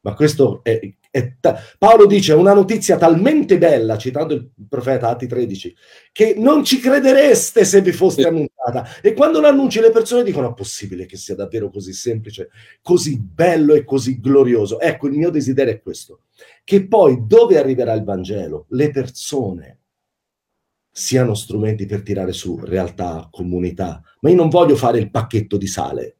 Ma 0.00 0.12
questo 0.12 0.60
è, 0.62 0.78
ta- 1.38 1.58
Paolo 1.78 2.06
dice 2.06 2.32
una 2.32 2.54
notizia 2.54 2.96
talmente 2.96 3.58
bella, 3.58 3.98
citando 3.98 4.34
il 4.34 4.50
profeta 4.68 5.08
Atti 5.08 5.26
13, 5.26 5.76
che 6.10 6.34
non 6.38 6.64
ci 6.64 6.80
credereste 6.80 7.64
se 7.64 7.82
vi 7.82 7.92
foste 7.92 8.26
annunciata. 8.26 8.88
E 9.02 9.12
quando 9.12 9.40
l'annunci 9.40 9.80
le 9.80 9.90
persone 9.90 10.22
dicono 10.22 10.50
è 10.50 10.54
possibile 10.54 11.04
che 11.04 11.16
sia 11.16 11.34
davvero 11.34 11.70
così 11.70 11.92
semplice, 11.92 12.48
così 12.80 13.18
bello 13.20 13.74
e 13.74 13.84
così 13.84 14.20
glorioso. 14.20 14.80
Ecco, 14.80 15.06
il 15.06 15.12
mio 15.12 15.30
desiderio 15.30 15.74
è 15.74 15.82
questo, 15.82 16.22
che 16.64 16.86
poi 16.86 17.24
dove 17.26 17.58
arriverà 17.58 17.92
il 17.92 18.04
Vangelo, 18.04 18.66
le 18.70 18.90
persone 18.90 19.80
siano 20.90 21.34
strumenti 21.34 21.86
per 21.86 22.02
tirare 22.02 22.32
su 22.32 22.58
realtà, 22.62 23.28
comunità. 23.30 24.02
Ma 24.20 24.30
io 24.30 24.36
non 24.36 24.48
voglio 24.48 24.76
fare 24.76 24.98
il 24.98 25.10
pacchetto 25.10 25.56
di 25.56 25.66
sale 25.66 26.16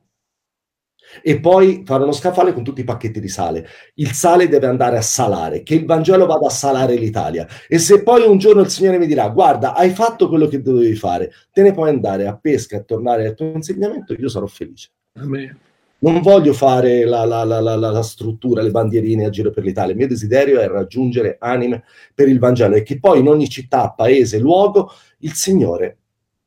e 1.21 1.41
poi 1.41 1.83
fare 1.85 2.03
uno 2.03 2.13
scaffale 2.13 2.53
con 2.53 2.63
tutti 2.63 2.81
i 2.81 2.85
pacchetti 2.85 3.21
di 3.21 3.29
sale. 3.29 3.67
Il 3.95 4.13
sale 4.13 4.49
deve 4.49 4.67
andare 4.67 4.97
a 4.97 5.03
salare, 5.03 5.63
che 5.63 5.75
il 5.75 5.85
Vangelo 5.85 6.27
vada 6.27 6.47
a 6.47 6.51
salare 6.51 6.95
l'Italia. 6.95 7.47
E 7.69 7.79
se 7.79 8.03
poi 8.03 8.25
un 8.27 8.39
giorno 8.39 8.63
il 8.63 8.71
Signore 8.71 8.99
mi 8.99 9.07
dirà, 9.07 9.29
guarda, 9.29 9.75
hai 9.75 9.91
fatto 9.91 10.29
quello 10.29 10.47
che 10.47 10.63
dovevi 10.63 10.95
fare, 10.95 11.33
te 11.53 11.63
ne 11.63 11.73
puoi 11.73 11.91
andare 11.91 12.27
a 12.27 12.37
pesca 12.37 12.77
e 12.77 12.85
tornare 12.85 13.27
al 13.27 13.35
tuo 13.35 13.53
insegnamento, 13.53 14.15
io 14.15 14.29
sarò 14.29 14.47
felice. 14.47 14.91
Amen. 15.15 15.59
Non 15.99 16.21
voglio 16.21 16.53
fare 16.53 17.05
la, 17.05 17.25
la, 17.25 17.45
la, 17.45 17.61
la, 17.61 18.03
struttura, 18.03 18.61
le 18.61 18.73
bandierine 18.73 19.27
a 19.27 19.31
giro 19.31 19.51
per 19.51 19.63
l'Italia. 19.63 19.93
Il 19.93 19.99
mio 19.99 20.09
desiderio 20.09 20.59
è 20.59 20.67
raggiungere 20.67 21.37
anime 21.39 21.85
per 22.13 22.29
il 22.29 22.41
Vangelo 22.41 22.75
e 22.75 22.83
che 22.83 22.99
poi 22.99 23.21
in 23.21 23.29
ogni 23.29 23.49
città, 23.49 23.93
paese, 23.93 24.39
luogo, 24.39 24.91
il 25.19 25.35
Signore 25.35 25.99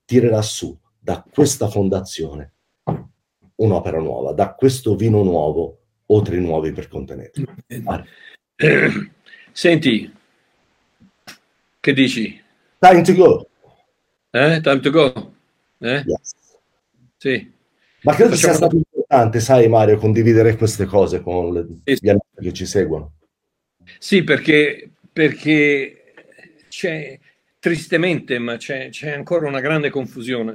tirerà 0.03 0.41
su 0.41 0.77
da 0.99 1.23
questa 1.31 1.69
fondazione 1.69 2.54
un'opera 3.55 3.99
nuova, 3.99 4.33
da 4.33 4.53
questo 4.53 4.95
vino 4.95 5.23
nuovo 5.23 5.79
otri 6.07 6.39
nuovi 6.39 6.71
per 6.71 6.87
contenerlo. 6.87 7.55
Senti, 9.51 10.13
che 11.79 11.93
dici? 11.93 12.41
Time 12.79 13.01
to 13.01 13.13
go. 13.13 13.49
Eh? 14.31 14.59
Time 14.61 14.79
to 14.79 14.89
go. 14.89 15.33
Eh? 15.79 16.03
Yes. 16.05 16.35
Sì. 17.17 17.53
Ma 18.01 18.13
credo 18.13 18.31
Facciamo... 18.31 18.53
sia 18.53 18.53
stato 18.53 18.75
importante, 18.75 19.39
sai 19.39 19.67
Mario, 19.67 19.97
condividere 19.97 20.55
queste 20.57 20.85
cose 20.85 21.21
con 21.21 21.53
le, 21.53 21.65
gli 21.83 22.09
amici 22.09 22.25
che 22.39 22.53
ci 22.53 22.65
seguono. 22.65 23.13
Sì, 23.97 24.23
perché, 24.23 24.91
perché 25.11 26.13
c'è, 26.69 27.17
tristemente, 27.59 28.37
ma 28.37 28.57
c'è, 28.57 28.89
c'è 28.89 29.11
ancora 29.11 29.47
una 29.47 29.59
grande 29.59 29.89
confusione 29.89 30.53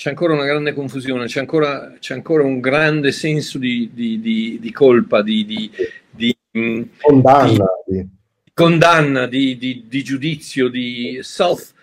c'è 0.00 0.08
ancora 0.08 0.32
una 0.32 0.46
grande 0.46 0.72
confusione, 0.72 1.26
c'è 1.26 1.40
ancora, 1.40 1.92
c'è 1.98 2.14
ancora 2.14 2.42
un 2.42 2.58
grande 2.58 3.12
senso 3.12 3.58
di, 3.58 3.90
di, 3.92 4.18
di, 4.18 4.56
di 4.58 4.72
colpa, 4.72 5.20
di, 5.20 5.70
mm, 6.56 6.82
condanna, 7.02 7.66
condanna 8.54 9.26
di, 9.26 9.84
giudizio, 10.02 10.68
di 10.68 11.18
self, 11.20 11.74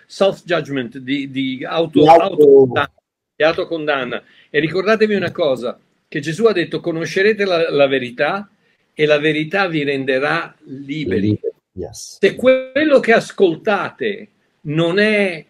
judgment, 0.42 0.98
di, 0.98 1.64
auto, 1.64 2.06
auto, 2.06 2.72
autocondanna. 3.36 4.20
E 4.50 4.58
ricordatevi 4.58 5.14
una 5.14 5.30
cosa, 5.30 5.78
che 6.08 6.18
Gesù 6.18 6.46
ha 6.46 6.52
detto 6.52 6.80
conoscerete 6.80 7.44
la, 7.44 7.70
la 7.70 7.86
verità 7.86 8.50
e 8.94 9.06
la 9.06 9.20
verità 9.20 9.68
vi 9.68 9.84
renderà 9.84 10.52
liberi. 10.64 11.38
Yes. 11.70 12.18
Se 12.18 12.34
quello 12.34 12.98
che 12.98 13.12
ascoltate 13.12 14.28
non 14.62 14.98
è 14.98 15.44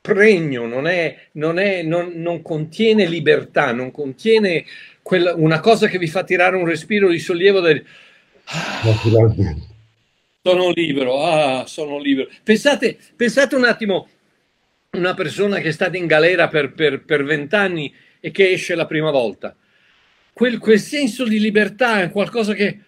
pregno, 0.00 0.66
non, 0.66 0.86
è, 0.86 1.28
non, 1.32 1.58
è, 1.58 1.82
non, 1.82 2.12
non 2.14 2.42
contiene 2.42 3.06
libertà, 3.06 3.72
non 3.72 3.90
contiene 3.90 4.64
quella, 5.02 5.34
una 5.34 5.60
cosa 5.60 5.88
che 5.88 5.98
vi 5.98 6.08
fa 6.08 6.24
tirare 6.24 6.56
un 6.56 6.66
respiro 6.66 7.08
di 7.08 7.18
sollievo 7.18 7.60
del... 7.60 7.84
Ah, 8.44 8.80
sono 10.42 10.70
libero, 10.70 11.22
ah, 11.22 11.66
sono 11.66 11.98
libero. 11.98 12.30
Pensate, 12.42 12.96
pensate 13.14 13.56
un 13.56 13.64
attimo, 13.64 14.08
una 14.92 15.14
persona 15.14 15.58
che 15.58 15.68
è 15.68 15.72
stata 15.72 15.96
in 15.96 16.06
galera 16.06 16.48
per, 16.48 16.72
vent'anni 17.04 17.92
e 18.20 18.30
che 18.30 18.50
esce 18.50 18.74
la 18.74 18.86
prima 18.86 19.10
volta. 19.10 19.54
Quel, 20.32 20.58
quel 20.58 20.80
senso 20.80 21.24
di 21.24 21.38
libertà 21.38 22.00
è 22.00 22.10
qualcosa 22.10 22.54
che 22.54 22.78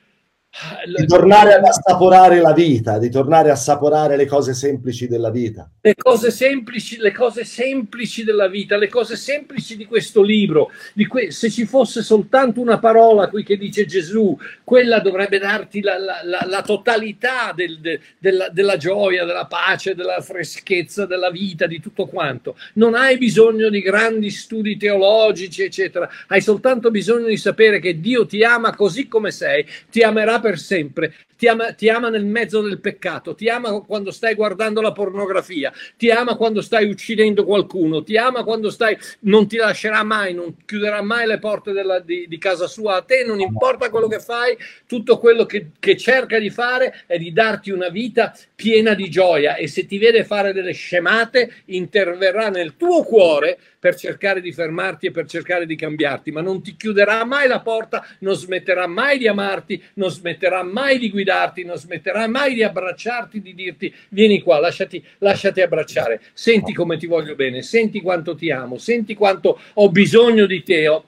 di 0.85 1.07
tornare 1.07 1.55
ad 1.55 1.65
assaporare 1.65 2.41
la 2.41 2.53
vita, 2.53 2.99
di 2.99 3.09
tornare 3.09 3.49
a 3.49 3.53
assaporare 3.53 4.17
le 4.17 4.27
cose 4.27 4.53
semplici 4.53 5.09
della 5.09 5.31
vita. 5.31 5.69
Le 5.81 5.95
cose 5.95 6.31
semplici, 6.31 6.99
le 6.99 7.11
cose 7.11 7.45
semplici 7.45 8.23
della 8.23 8.49
vita, 8.49 8.77
le 8.77 8.89
cose 8.89 9.17
semplici 9.17 9.79
di 9.79 9.87
questo 9.87 10.21
libro. 10.21 10.71
Di 10.93 11.07
que- 11.07 11.31
se 11.31 11.49
ci 11.49 11.65
fosse 11.65 12.03
soltanto 12.03 12.61
una 12.61 12.79
parola 12.79 13.29
qui 13.29 13.45
che 13.45 13.57
dice 13.57 13.87
Gesù, 13.87 14.37
quella 14.63 15.01
dovrebbe 15.01 15.39
darti 15.39 15.81
la, 15.81 15.97
la, 15.99 16.21
la, 16.23 16.45
la 16.47 16.61
totalità 16.61 17.53
del, 17.55 17.81
de, 17.81 18.01
della, 18.19 18.51
della 18.51 18.77
gioia, 18.77 19.25
della 19.25 19.47
pace, 19.47 19.95
della 19.95 20.21
freschezza 20.21 21.07
della 21.07 21.31
vita, 21.31 21.67
di 21.67 21.81
tutto 21.81 22.05
quanto. 22.05 22.57
Non 22.75 22.95
hai 22.95 23.17
bisogno 23.17 23.71
di 23.71 23.81
grandi 23.81 24.29
studi 24.29 24.77
teologici, 24.77 25.63
eccetera. 25.63 26.07
Hai 26.27 26.43
soltanto 26.43 26.91
bisogno 26.91 27.29
di 27.29 27.39
sapere 27.39 27.81
che 27.81 27.99
Dio 27.99 28.27
ti 28.27 28.45
ama 28.45 28.75
così 28.77 29.09
come 29.09 29.31
sei, 29.31 29.67
ti 29.91 30.03
amerà 30.03 30.41
per 30.43 30.59
sempre, 30.59 31.15
ti 31.39 31.49
ama, 31.49 31.73
ti 31.73 31.89
ama 31.89 32.11
nel 32.11 32.27
mezzo 32.27 32.61
del 32.61 32.81
peccato, 32.81 33.35
ti 33.35 33.49
ama 33.49 33.81
quando 33.81 34.11
stai 34.11 34.35
guardando 34.35 34.83
la 34.83 34.93
pornografia, 34.93 35.73
ti 35.97 36.11
ama 36.11 36.37
quando 36.37 36.61
stai 36.61 36.91
uccidendo 36.91 37.45
qualcuno, 37.45 38.03
ti 38.03 38.19
ama 38.19 38.45
quando 38.45 38.69
stai, 38.69 38.99
non 39.21 39.49
ti 39.49 39.57
lascerà 39.57 40.03
mai, 40.03 40.35
non 40.35 40.57
chiuderà 40.67 41.01
mai 41.01 41.27
le 41.27 41.39
porte 41.39 41.73
della, 41.73 42.01
di, 42.01 42.27
di, 42.29 42.39
casa 42.39 42.67
sua. 42.67 42.97
A 42.97 43.03
te, 43.03 43.25
non 43.25 43.41
importa 43.41 43.89
quello 43.89 44.09
che 44.09 44.21
fai, 44.21 44.57
tutto 44.87 45.19
quello 45.19 45.47
che, 45.47 45.71
che 45.79 45.97
cerca 45.97 46.39
di 46.39 46.51
fare 46.51 47.05
è 47.07 47.17
di 47.17 47.33
darti 47.33 47.71
una 47.71 47.89
vita 47.89 48.37
piena 48.55 48.95
di 48.95 49.09
gioia 49.09 49.55
e 49.55 49.69
se 49.69 49.87
ti 49.87 49.99
vede 49.99 50.25
fare 50.25 50.53
delle 50.53 50.73
scemate 50.73 51.63
interverrà 51.67 52.49
nel 52.49 52.77
tuo 52.77 53.03
cuore 53.05 53.59
per 53.83 53.97
cercare 53.97 54.41
di 54.41 54.53
fermarti 54.53 55.07
e 55.07 55.11
per 55.11 55.27
cercare 55.27 55.67
di 55.67 55.75
cambiarti, 55.75 56.31
ma 56.31 56.41
non 56.41 56.63
ti 56.63 56.77
chiuderà 56.77 57.25
mai 57.25 57.49
la 57.49 57.63
porta, 57.63 58.07
non 58.21 58.37
smetterà 58.37 58.87
mai 58.87 59.19
di 59.19 59.27
amarti, 59.27 59.83
non 59.95 60.09
smetterà 60.09 60.63
mai 60.63 61.01
di 61.01 61.11
guidarti, 61.11 61.65
non 61.65 61.77
smetterà 61.77 62.29
mai 62.29 62.55
di 62.55 62.63
abbracciarti, 62.63 63.43
di 63.43 63.57
dirti 63.57 63.93
vieni 64.11 64.41
qua, 64.41 64.61
lasciati, 64.61 65.05
lasciati 65.19 65.63
abbracciare, 65.63 66.21
senti 66.33 66.73
come 66.73 66.97
ti 66.97 67.09
voglio 67.09 67.35
bene, 67.35 67.63
senti 67.63 68.01
quanto 68.01 68.37
ti 68.37 68.53
amo, 68.53 68.79
senti 68.79 69.17
quanto 69.17 69.59
ho 69.75 69.91
bisogno 69.91 70.47
di 70.47 70.63
te. 70.63 70.87
Ho, 70.87 71.05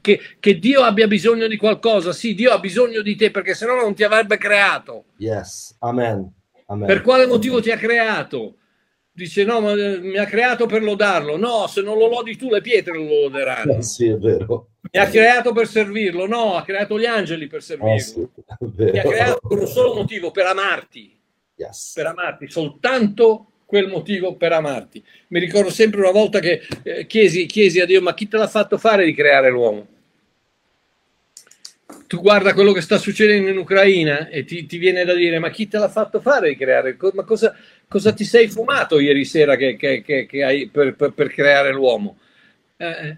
che, 0.00 0.20
che, 0.40 0.58
Dio 0.58 0.82
abbia 0.82 1.06
bisogno 1.06 1.46
di 1.46 1.56
qualcosa, 1.56 2.12
sì, 2.12 2.34
Dio 2.34 2.50
ha 2.50 2.58
bisogno 2.58 3.02
di 3.02 3.14
te 3.14 3.30
perché 3.30 3.54
sennò 3.54 3.76
non 3.76 3.94
ti 3.94 4.02
avrebbe 4.02 4.36
creato. 4.36 5.04
Yes, 5.18 5.76
amen. 5.78 6.28
amen. 6.66 6.88
Per 6.88 7.02
quale 7.02 7.28
motivo 7.28 7.60
ti 7.60 7.70
ha 7.70 7.76
creato? 7.76 8.56
Dice 9.20 9.44
no, 9.44 9.60
ma 9.60 9.72
eh, 9.72 9.98
mi 9.98 10.16
ha 10.16 10.24
creato 10.24 10.66
per 10.66 10.82
lodarlo. 10.82 11.36
No, 11.36 11.66
se 11.66 11.82
non 11.82 11.98
lo 11.98 12.08
lodi 12.08 12.36
tu, 12.36 12.48
le 12.48 12.60
pietre 12.60 12.96
lo 12.96 13.04
loderanno. 13.04 13.76
Eh 13.76 13.82
sì, 13.82 14.08
è 14.08 14.16
vero. 14.16 14.68
Mi 14.92 14.98
ha 14.98 15.06
creato 15.08 15.52
per 15.52 15.66
servirlo. 15.66 16.26
No, 16.26 16.56
ha 16.56 16.62
creato 16.62 16.98
gli 16.98 17.06
angeli 17.06 17.46
per 17.46 17.62
servirlo. 17.62 17.94
Eh 17.94 18.00
sì, 18.00 18.28
mi 18.60 18.98
ha 18.98 19.02
creato 19.02 19.40
per 19.46 19.58
un 19.58 19.66
solo 19.66 19.94
motivo, 19.94 20.30
per 20.30 20.46
amarti. 20.46 21.18
Yes. 21.56 21.92
Per 21.94 22.06
amarti. 22.06 22.48
Soltanto 22.48 23.46
quel 23.66 23.88
motivo 23.88 24.36
per 24.36 24.52
amarti. 24.52 25.04
Mi 25.28 25.38
ricordo 25.38 25.70
sempre 25.70 26.00
una 26.00 26.10
volta 26.10 26.40
che 26.40 26.62
eh, 26.82 27.06
chiesi, 27.06 27.46
chiesi 27.46 27.78
a 27.80 27.86
Dio, 27.86 28.00
ma 28.00 28.14
chi 28.14 28.26
te 28.26 28.36
l'ha 28.36 28.48
fatto 28.48 28.78
fare 28.78 29.04
di 29.04 29.14
creare 29.14 29.50
l'uomo? 29.50 29.86
Tu 32.06 32.20
guarda 32.20 32.54
quello 32.54 32.72
che 32.72 32.80
sta 32.80 32.98
succedendo 32.98 33.50
in 33.50 33.56
Ucraina 33.56 34.28
e 34.28 34.44
ti, 34.44 34.66
ti 34.66 34.78
viene 34.78 35.04
da 35.04 35.14
dire, 35.14 35.38
ma 35.38 35.50
chi 35.50 35.68
te 35.68 35.78
l'ha 35.78 35.88
fatto 35.88 36.20
fare 36.20 36.48
di 36.48 36.56
creare? 36.56 36.96
Ma 37.14 37.24
cosa, 37.24 37.56
cosa 37.88 38.12
ti 38.12 38.24
sei 38.24 38.48
fumato 38.48 38.98
ieri 38.98 39.24
sera 39.24 39.56
che, 39.56 39.76
che, 39.76 40.02
che, 40.02 40.26
che 40.26 40.44
hai 40.44 40.68
per, 40.68 40.94
per, 40.94 41.12
per, 41.12 41.30
creare 41.32 41.72
l'uomo? 41.72 42.18
Eh, 42.76 43.16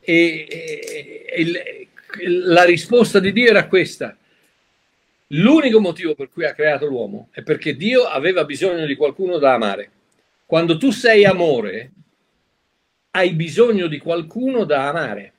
e, 0.00 0.46
e, 0.48 1.28
e, 1.28 1.88
la 2.22 2.64
risposta 2.64 3.20
di 3.20 3.32
Dio 3.32 3.48
era 3.48 3.66
questa. 3.66 4.16
L'unico 5.28 5.80
motivo 5.80 6.14
per 6.14 6.28
cui 6.28 6.44
ha 6.44 6.54
creato 6.54 6.86
l'uomo 6.86 7.28
è 7.30 7.42
perché 7.42 7.76
Dio 7.76 8.04
aveva 8.04 8.44
bisogno 8.44 8.86
di 8.86 8.96
qualcuno 8.96 9.38
da 9.38 9.54
amare. 9.54 9.90
Quando 10.44 10.76
tu 10.76 10.90
sei 10.90 11.24
amore, 11.24 11.92
hai 13.12 13.32
bisogno 13.34 13.86
di 13.86 13.98
qualcuno 13.98 14.64
da 14.64 14.88
amare, 14.88 15.32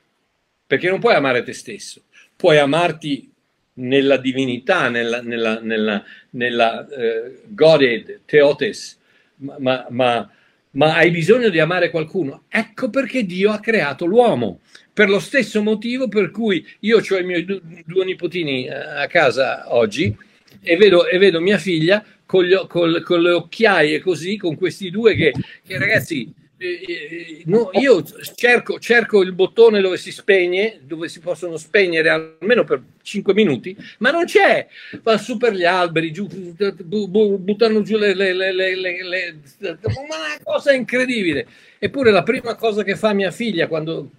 perché 0.65 0.89
non 0.89 0.99
puoi 0.99 1.15
amare 1.15 1.43
te 1.43 1.53
stesso, 1.53 2.03
puoi 2.41 2.57
amarti 2.57 3.31
nella 3.73 4.17
divinità, 4.17 4.89
nella, 4.89 5.21
nella, 5.21 5.59
nella, 5.59 6.03
nella 6.31 6.87
uh, 6.89 7.39
Godhead, 7.49 8.21
Theotes, 8.25 8.97
ma, 9.35 9.85
ma, 9.89 10.27
ma 10.71 10.95
hai 10.95 11.11
bisogno 11.11 11.49
di 11.49 11.59
amare 11.59 11.91
qualcuno. 11.91 12.45
Ecco 12.49 12.89
perché 12.89 13.27
Dio 13.27 13.51
ha 13.51 13.59
creato 13.59 14.05
l'uomo 14.05 14.61
per 14.91 15.07
lo 15.07 15.19
stesso 15.19 15.61
motivo 15.61 16.07
per 16.07 16.31
cui 16.31 16.65
io 16.79 16.97
ho 16.97 17.17
i 17.17 17.23
miei 17.23 17.45
due 17.45 18.05
nipotini 18.05 18.65
eh, 18.65 18.73
a 18.73 19.05
casa 19.05 19.75
oggi 19.75 20.15
e 20.61 20.77
vedo, 20.77 21.05
e 21.05 21.19
vedo 21.19 21.39
mia 21.39 21.59
figlia 21.59 22.03
con, 22.25 22.43
gli, 22.43 22.55
con, 22.67 23.03
con, 23.05 23.21
le 23.21 23.31
occhiaie 23.33 23.99
così, 23.99 24.35
con 24.37 24.55
questi 24.55 24.89
due 24.89 25.13
che, 25.13 25.31
che 25.63 25.77
ragazzi, 25.77 26.33
eh, 26.63 26.81
eh, 26.87 27.41
no, 27.45 27.71
io 27.73 28.03
cerco, 28.35 28.77
cerco, 28.77 29.23
il 29.23 29.33
bottone 29.33 29.81
dove 29.81 29.97
si 29.97 30.11
spegne, 30.11 30.79
dove 30.83 31.09
si 31.09 31.19
possono 31.19 31.57
spegnere 31.57 32.09
almeno 32.09 32.63
per 32.63 32.83
5 33.01 33.33
minuti, 33.33 33.75
ma 33.97 34.11
non 34.11 34.25
c'è. 34.25 34.67
Va 35.01 35.17
su 35.17 35.37
per 35.37 35.53
gli 35.53 35.65
alberi, 35.65 36.11
giù, 36.11 36.27
buttano 36.27 37.81
giù 37.81 37.97
le, 37.97 38.13
le, 38.13 38.33
le, 38.33 38.53
le, 38.53 39.39
una 39.57 40.37
cosa 40.43 40.71
incredibile. 40.71 41.47
Eppure 41.79 42.11
la 42.11 42.21
prima 42.21 42.53
cosa 42.53 42.83
che 42.83 42.95
fa 42.95 43.11
mia 43.13 43.31
figlia 43.31 43.67
quando 43.67 44.11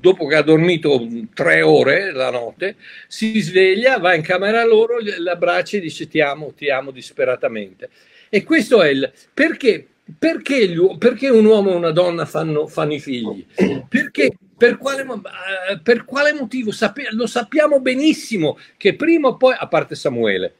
dopo 0.00 0.26
che 0.26 0.34
ha 0.34 0.42
dormito 0.42 1.06
tre 1.34 1.62
ore 1.62 2.10
la 2.12 2.30
notte, 2.30 2.74
si 3.06 3.40
sveglia, 3.40 3.98
va 3.98 4.14
in 4.14 4.22
camera 4.22 4.64
loro, 4.64 4.98
le 4.98 5.30
abbraccia 5.30 5.76
e 5.76 5.80
dice 5.80 6.08
ti 6.08 6.20
amo, 6.20 6.52
ti 6.52 6.68
amo 6.68 6.90
disperatamente. 6.90 7.90
E 8.28 8.42
questo 8.42 8.82
è 8.82 8.88
il 8.88 9.12
perché, 9.32 9.86
perché, 10.18 10.68
gli, 10.68 10.78
perché 10.98 11.28
un 11.28 11.44
uomo 11.44 11.70
e 11.70 11.74
una 11.74 11.90
donna 11.90 12.24
fanno, 12.24 12.66
fanno 12.66 12.94
i 12.94 13.00
figli? 13.00 13.44
Perché 13.88 14.36
per 14.56 14.78
quale, 14.78 15.02
eh, 15.02 15.80
per 15.82 16.04
quale 16.04 16.32
motivo? 16.32 16.70
Sape, 16.70 17.08
lo 17.10 17.26
sappiamo 17.26 17.80
benissimo 17.80 18.58
che 18.76 18.94
prima 18.94 19.28
o 19.28 19.36
poi, 19.36 19.54
a 19.58 19.66
parte 19.66 19.94
Samuele, 19.94 20.54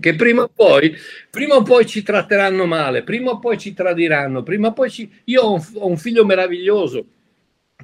che 0.00 0.14
prima 0.14 0.42
o 0.42 0.50
poi, 0.52 0.94
prima 1.30 1.54
o 1.54 1.62
poi 1.62 1.86
ci 1.86 2.02
tratteranno 2.02 2.66
male, 2.66 3.02
prima 3.02 3.30
o 3.30 3.38
poi 3.38 3.58
ci 3.58 3.72
tradiranno, 3.74 4.42
prima 4.42 4.68
o 4.68 4.72
poi 4.72 4.90
ci... 4.90 5.10
Io 5.24 5.42
ho 5.42 5.52
un, 5.54 5.64
ho 5.74 5.86
un 5.86 5.96
figlio 5.96 6.24
meraviglioso, 6.24 7.06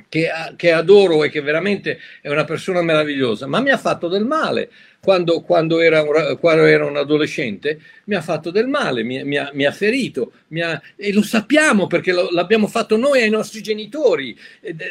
che, 0.08 0.28
che, 0.56 0.72
adoro 0.72 1.24
e 1.24 1.30
che 1.30 1.40
veramente 1.40 1.98
è 2.20 2.28
una 2.28 2.44
persona 2.44 2.82
meravigliosa, 2.82 3.46
ma 3.46 3.60
mi 3.60 3.70
ha 3.70 3.78
fatto 3.78 4.08
del 4.08 4.24
male. 4.24 4.70
Quando, 5.04 5.42
quando, 5.42 5.80
era, 5.80 6.02
un, 6.02 6.38
quando 6.40 6.64
era, 6.64 6.86
un, 6.86 6.96
adolescente 6.96 7.78
mi 8.04 8.14
ha 8.14 8.22
fatto 8.22 8.50
del 8.50 8.66
male, 8.66 9.02
mi, 9.02 9.22
mi, 9.22 9.36
ha, 9.36 9.50
mi 9.52 9.66
ha, 9.66 9.70
ferito 9.70 10.32
mi 10.48 10.62
ha, 10.62 10.80
e 10.96 11.12
lo 11.12 11.22
sappiamo 11.22 11.86
perché 11.86 12.12
lo, 12.12 12.30
l'abbiamo 12.30 12.66
fatto 12.66 12.96
noi 12.96 13.20
ai 13.20 13.28
nostri 13.28 13.60
genitori, 13.60 14.36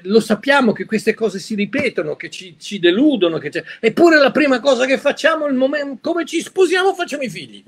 lo 0.04 0.20
sappiamo 0.20 0.72
che 0.72 0.86
queste 0.86 1.16
cose 1.16 1.40
si 1.40 1.56
ripetono, 1.56 2.16
che 2.16 2.30
ci, 2.30 2.56
ci 2.60 2.78
deludono, 2.78 3.40
che 3.40 3.64
eppure 3.80 4.20
la 4.20 4.32
prima 4.32 4.60
cosa 4.60 4.86
che 4.86 5.00
facciamo, 5.00 5.48
il 5.48 5.56
momento, 5.56 5.98
come 6.00 6.26
ci 6.26 6.42
sposiamo, 6.42 6.94
facciamo 6.94 7.24
i 7.24 7.30
figli. 7.30 7.64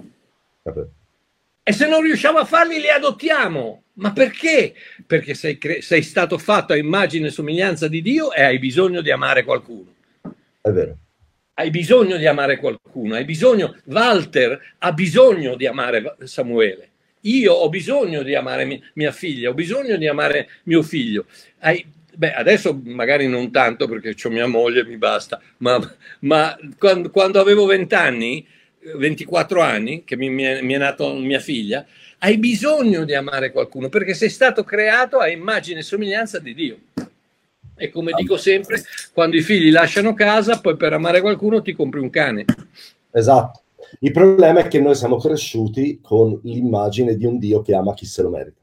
Vabbè. 0.62 0.86
E 1.68 1.72
se 1.72 1.88
non 1.88 2.04
riusciamo 2.04 2.38
a 2.38 2.46
farli, 2.46 2.80
li 2.80 2.90
adottiamo. 2.90 3.86
Ma 3.94 4.12
perché? 4.12 4.76
Perché 5.08 5.34
sei, 5.34 5.58
cre- 5.58 5.82
sei 5.82 6.04
stato 6.04 6.38
fatto 6.38 6.74
a 6.74 6.78
immagine 6.78 7.28
e 7.28 7.32
somiglianza 7.32 7.88
di 7.88 8.04
Dio 8.04 8.32
e 8.32 8.44
hai 8.44 8.60
bisogno 8.60 9.02
di 9.02 9.10
amare 9.10 9.44
qualcuno. 9.44 9.94
È 10.62 10.70
vero. 10.70 10.98
Hai 11.57 11.69
bisogno 11.69 12.18
di 12.18 12.26
amare 12.26 12.57
qualcuno, 12.57 13.15
hai 13.15 13.23
bisogno, 13.23 13.77
Walter 13.86 14.73
ha 14.80 14.91
bisogno 14.91 15.56
di 15.56 15.65
amare 15.65 16.18
Samuele. 16.23 16.90
Io 17.22 17.53
ho 17.53 17.69
bisogno 17.69 18.23
di 18.23 18.36
amare 18.36 18.65
mi- 18.65 18.84
mia 18.95 19.14
figlia, 19.14 19.52
ho 19.52 19.53
bisogno 19.53 19.95
di 19.95 20.06
amare 20.06 20.49
mio 20.64 20.84
figlio. 20.84 21.27
Hai, 21.60 21.86
beh, 22.14 22.34
adesso 22.34 22.77
magari 22.84 23.30
non 23.30 23.52
tanto 23.52 23.88
perché 23.88 24.15
ho 24.22 24.30
mia 24.30 24.48
moglie 24.48 24.82
e 24.82 24.86
mi 24.86 24.98
basta, 24.98 25.41
ma, 25.60 25.80
ma 26.19 26.57
quando, 26.77 27.10
quando 27.10 27.40
avevo 27.40 27.65
vent'anni 27.65 28.45
24 28.98 29.61
anni, 29.61 30.03
che 30.03 30.18
mi, 30.18 30.30
mi, 30.30 30.44
è, 30.44 30.61
mi 30.61 30.73
è 30.73 30.77
nata 30.77 31.10
mia 31.14 31.40
figlia, 31.40 31.86
hai 32.19 32.38
bisogno 32.38 33.06
di 33.06 33.15
amare 33.15 33.53
qualcuno 33.53 33.88
perché 33.88 34.14
sei 34.14 34.30
stato 34.30 34.65
creato 34.65 35.19
a 35.19 35.30
immagine 35.30 35.80
e 35.80 35.84
somiglianza 35.84 36.38
di 36.40 36.53
Dio. 36.53 36.77
E 37.77 37.89
come 37.89 38.14
dico 38.15 38.38
sempre, 38.38 38.81
quando 39.14 39.35
i 39.35 39.41
figli 39.41 39.72
lasciano 39.72 40.14
casa, 40.14 40.60
poi 40.60 40.77
per 40.77 40.93
amare 40.93 41.22
qualcuno 41.22 41.61
ti 41.61 41.73
compri 41.73 41.99
un 41.99 42.10
cane. 42.10 42.45
Esatto. 43.11 43.61
Il 43.99 44.11
problema 44.11 44.61
è 44.61 44.68
che 44.68 44.80
noi 44.80 44.95
siamo 44.95 45.18
cresciuti 45.18 45.99
con 46.02 46.39
l'immagine 46.43 47.15
di 47.15 47.26
un 47.26 47.38
Dio 47.38 47.61
che 47.61 47.76
ama 47.76 47.93
chi 47.93 48.06
se 48.06 48.22
lo 48.22 48.30
merita. 48.30 48.61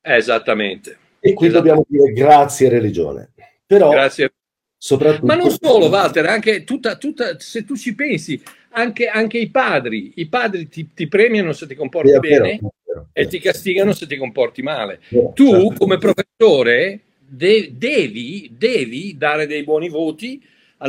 Esattamente. 0.00 0.98
E 1.20 1.32
qui 1.34 1.48
dobbiamo 1.48 1.84
dire 1.88 2.12
grazie 2.12 2.68
religione. 2.68 3.32
Però 3.66 3.90
grazie. 3.90 4.32
Soprattutto... 4.78 5.26
Ma 5.26 5.34
non 5.34 5.50
solo, 5.50 5.88
Walter, 5.88 6.26
anche 6.26 6.62
tutta, 6.64 6.96
tutta, 6.96 7.38
se 7.38 7.64
tu 7.64 7.76
ci 7.76 7.94
pensi, 7.94 8.40
anche, 8.70 9.06
anche 9.06 9.38
i 9.38 9.50
padri, 9.50 10.12
i 10.16 10.28
padri 10.28 10.68
ti, 10.68 10.92
ti, 10.94 11.08
premiano 11.08 11.52
se 11.52 11.66
ti 11.66 11.74
comporti 11.74 12.10
è 12.10 12.18
bene 12.18 12.38
vero, 12.38 12.72
vero, 12.84 13.08
e 13.12 13.26
ti 13.26 13.40
castigano 13.40 13.92
se 13.92 14.06
ti 14.06 14.16
comporti 14.16 14.62
male. 14.62 15.00
Vero, 15.08 15.32
tu, 15.34 15.50
certo. 15.50 15.74
come 15.78 15.98
professore, 15.98 17.00
de- 17.28 17.72
devi, 17.76 18.54
devi, 18.56 19.16
dare 19.16 19.46
dei 19.46 19.64
buoni 19.64 19.88
voti 19.88 20.42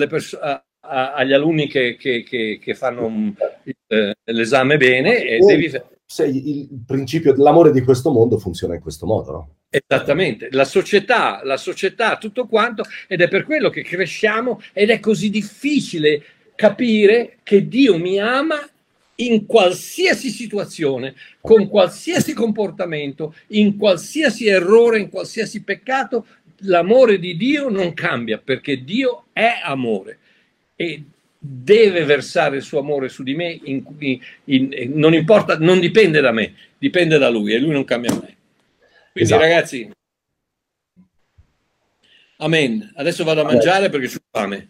perso- 0.07 0.39
a, 0.39 0.63
a, 0.81 1.13
agli 1.13 1.33
alunni 1.33 1.67
che, 1.67 1.95
che, 1.97 2.23
che, 2.23 2.59
che 2.61 2.73
fanno 2.75 3.33
eh, 3.87 4.15
l'esame 4.23 4.77
bene 4.77 5.23
e 5.23 5.39
devi 5.39 5.71
il 6.23 6.83
principio 6.85 7.33
dell'amore 7.33 7.71
di 7.71 7.81
questo 7.81 8.11
mondo 8.11 8.37
funziona 8.37 8.75
in 8.75 8.81
questo 8.81 9.05
modo, 9.05 9.31
no? 9.31 9.55
Esattamente, 9.69 10.47
la 10.51 10.63
società, 10.63 11.41
la 11.43 11.57
società, 11.57 12.15
tutto 12.15 12.47
quanto, 12.47 12.83
ed 13.07 13.19
è 13.19 13.27
per 13.27 13.43
quello 13.43 13.69
che 13.69 13.83
cresciamo 13.83 14.61
ed 14.71 14.89
è 14.89 15.01
così 15.01 15.29
difficile 15.29 16.23
capire 16.55 17.39
che 17.43 17.67
Dio 17.67 17.97
mi 17.97 18.19
ama 18.19 18.57
in 19.19 19.45
qualsiasi 19.45 20.29
situazione, 20.29 21.15
con 21.41 21.67
qualsiasi 21.67 22.33
comportamento, 22.33 23.33
in 23.47 23.77
qualsiasi 23.77 24.47
errore, 24.47 24.99
in 24.99 25.09
qualsiasi 25.09 25.63
peccato, 25.63 26.25
l'amore 26.61 27.19
di 27.19 27.37
Dio 27.37 27.69
non 27.69 27.93
cambia 27.93 28.37
perché 28.37 28.83
Dio 28.83 29.25
è 29.31 29.59
amore 29.63 30.19
e 30.75 31.03
deve 31.39 32.03
versare 32.03 32.57
il 32.57 32.63
suo 32.63 32.79
amore 32.79 33.09
su 33.09 33.23
di 33.23 33.35
me, 33.35 33.59
in, 33.63 33.83
in, 33.99 34.19
in, 34.45 34.91
non 34.93 35.13
importa, 35.13 35.57
non 35.57 35.79
dipende 35.79 36.19
da 36.19 36.31
me, 36.31 36.53
dipende 36.77 37.17
da 37.17 37.29
lui 37.29 37.53
e 37.53 37.59
lui 37.59 37.71
non 37.71 37.85
cambia 37.85 38.11
mai. 38.11 38.35
Quindi 39.11 39.33
esatto. 39.33 39.41
ragazzi, 39.41 39.89
amen. 42.37 42.91
Adesso 42.95 43.23
vado 43.23 43.41
a 43.41 43.45
mangiare 43.45 43.89
perché 43.89 44.07
ho 44.15 44.19
fame. 44.29 44.69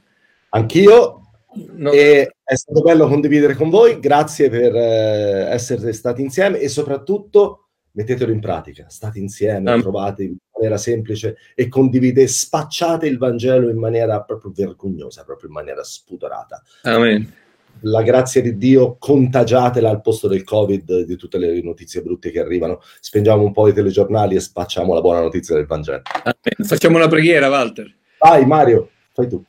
Anch'io. 0.49 1.26
No. 1.75 1.91
E 1.91 2.35
è 2.43 2.55
stato 2.55 2.81
bello 2.81 3.07
condividere 3.07 3.55
con 3.55 3.69
voi, 3.69 3.99
grazie 3.99 4.49
per 4.49 4.75
eh, 4.75 5.47
essere 5.51 5.93
stati 5.93 6.21
insieme 6.21 6.59
e 6.59 6.67
soprattutto 6.67 7.69
mettetelo 7.91 8.31
in 8.31 8.39
pratica, 8.39 8.85
state 8.89 9.17
insieme, 9.17 9.69
Amen. 9.69 9.81
trovate 9.81 10.23
in 10.23 10.35
maniera 10.53 10.77
semplice 10.77 11.37
e 11.55 11.67
condividete, 11.67 12.27
spacciate 12.27 13.07
il 13.07 13.17
Vangelo 13.17 13.69
in 13.69 13.77
maniera 13.77 14.21
proprio 14.21 14.51
vergognosa, 14.53 15.23
proprio 15.23 15.47
in 15.47 15.55
maniera 15.55 15.83
spudorata. 15.83 16.61
Amen 16.83 17.45
la 17.81 18.01
grazia 18.01 18.41
di 18.41 18.57
Dio, 18.57 18.95
contagiatela 18.97 19.89
al 19.89 20.01
posto 20.01 20.27
del 20.27 20.43
Covid, 20.43 21.03
di 21.03 21.15
tutte 21.15 21.37
le 21.37 21.61
notizie 21.61 22.01
brutte 22.01 22.31
che 22.31 22.39
arrivano. 22.39 22.81
Spengiamo 22.99 23.43
un 23.43 23.51
po' 23.51 23.67
i 23.67 23.73
telegiornali 23.73 24.35
e 24.35 24.39
spacciamo 24.39 24.93
la 24.93 25.01
buona 25.01 25.21
notizia 25.21 25.55
del 25.55 25.65
Vangelo. 25.65 26.01
Facciamo 26.63 26.97
una 26.97 27.07
preghiera, 27.07 27.49
Walter. 27.49 27.93
Vai, 28.19 28.45
Mario, 28.45 28.89
fai 29.13 29.27
tu. 29.27 29.43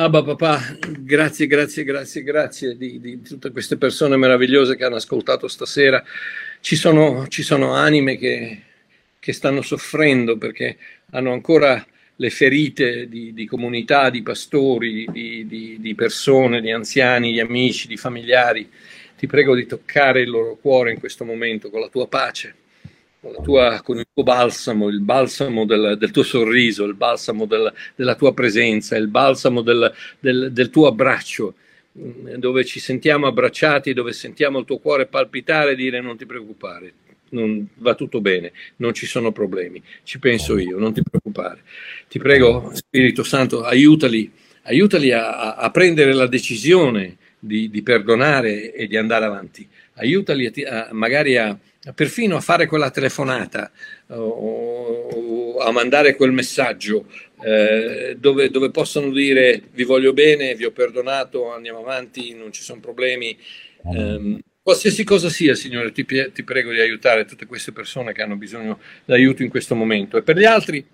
Abba 0.00 0.22
papà, 0.22 0.60
grazie, 1.00 1.48
grazie, 1.48 1.82
grazie, 1.82 2.22
grazie 2.22 2.76
di, 2.76 3.00
di, 3.00 3.20
tutte 3.20 3.50
queste 3.50 3.76
persone 3.76 4.16
meravigliose 4.16 4.76
che 4.76 4.84
hanno 4.84 4.94
ascoltato 4.94 5.48
stasera. 5.48 6.04
Ci 6.60 6.76
sono, 6.76 7.26
ci 7.26 7.42
sono 7.42 7.72
anime 7.72 8.16
che, 8.16 8.62
che 9.18 9.32
stanno 9.32 9.60
soffrendo 9.60 10.38
perché 10.38 10.76
hanno 11.10 11.32
ancora 11.32 11.84
le 12.14 12.30
ferite 12.30 13.08
di, 13.08 13.34
di 13.34 13.44
comunità, 13.46 14.08
di 14.08 14.22
pastori, 14.22 15.04
di, 15.10 15.78
di, 15.80 15.94
persone, 15.96 16.60
di 16.60 16.70
anziani, 16.70 17.32
di 17.32 17.40
amici, 17.40 17.88
di 17.88 17.96
familiari. 17.96 18.70
Ti 19.16 19.26
prego 19.26 19.56
di 19.56 19.66
toccare 19.66 20.20
il 20.20 20.30
loro 20.30 20.58
cuore 20.60 20.92
in 20.92 21.00
questo 21.00 21.24
momento 21.24 21.70
con 21.70 21.80
la 21.80 21.88
tua 21.88 22.06
pace. 22.06 22.54
Tua, 23.42 23.80
con 23.82 23.98
il 23.98 24.06
tuo 24.12 24.22
balsamo, 24.22 24.88
il 24.88 25.00
balsamo 25.00 25.64
del, 25.64 25.96
del 25.98 26.10
tuo 26.10 26.22
sorriso, 26.22 26.84
il 26.84 26.94
balsamo 26.94 27.46
del, 27.46 27.72
della 27.94 28.14
tua 28.14 28.32
presenza, 28.32 28.96
il 28.96 29.08
balsamo 29.08 29.62
del, 29.62 29.92
del 30.20 30.70
tuo 30.70 30.86
abbraccio, 30.86 31.54
mm, 31.98 32.34
dove 32.34 32.64
ci 32.64 32.80
sentiamo 32.80 33.26
abbracciati, 33.26 33.92
dove 33.92 34.12
sentiamo 34.12 34.60
il 34.60 34.64
tuo 34.64 34.78
cuore 34.78 35.06
palpitare 35.06 35.72
e 35.72 35.76
dire 35.76 36.00
non 36.00 36.16
ti 36.16 36.26
preoccupare, 36.26 36.92
non, 37.30 37.66
va 37.76 37.94
tutto 37.94 38.20
bene, 38.20 38.52
non 38.76 38.94
ci 38.94 39.06
sono 39.06 39.32
problemi, 39.32 39.82
ci 40.04 40.18
penso 40.18 40.56
io, 40.58 40.78
non 40.78 40.92
ti 40.92 41.02
preoccupare. 41.02 41.62
Ti 42.08 42.18
prego, 42.18 42.70
Spirito 42.72 43.24
Santo, 43.24 43.64
aiutali, 43.64 44.30
aiutali 44.62 45.12
a, 45.12 45.54
a 45.54 45.70
prendere 45.70 46.12
la 46.12 46.26
decisione 46.26 47.16
di, 47.38 47.68
di, 47.68 47.82
perdonare 47.82 48.72
e 48.72 48.86
di 48.86 48.96
andare 48.96 49.24
avanti, 49.24 49.66
aiutali 49.94 50.46
a, 50.46 50.86
a, 50.86 50.88
magari 50.92 51.36
a 51.36 51.56
perfino 51.94 52.36
a 52.36 52.40
fare 52.40 52.66
quella 52.66 52.90
telefonata 52.90 53.70
o, 54.08 55.58
a 55.58 55.70
mandare 55.70 56.14
quel 56.14 56.32
messaggio 56.32 57.06
eh, 57.42 58.16
dove, 58.18 58.50
dove, 58.50 58.70
possono 58.70 59.10
dire 59.10 59.62
vi 59.72 59.84
voglio 59.84 60.12
bene, 60.12 60.54
vi 60.54 60.64
ho 60.64 60.72
perdonato, 60.72 61.52
andiamo 61.52 61.80
avanti, 61.80 62.34
non 62.34 62.52
ci 62.52 62.62
sono 62.62 62.80
problemi. 62.80 63.36
Eh, 63.92 64.38
qualsiasi 64.62 65.04
cosa 65.04 65.28
sia, 65.28 65.54
Signore, 65.54 65.92
ti, 65.92 66.04
ti, 66.04 66.42
prego 66.42 66.72
di 66.72 66.80
aiutare 66.80 67.24
tutte 67.24 67.46
queste 67.46 67.72
persone 67.72 68.12
che 68.12 68.22
hanno 68.22 68.36
bisogno 68.36 68.80
d'aiuto 69.04 69.42
in 69.42 69.48
questo 69.48 69.74
momento. 69.74 70.16
E 70.16 70.22
per 70.22 70.36
gli 70.36 70.44
altri, 70.44 70.84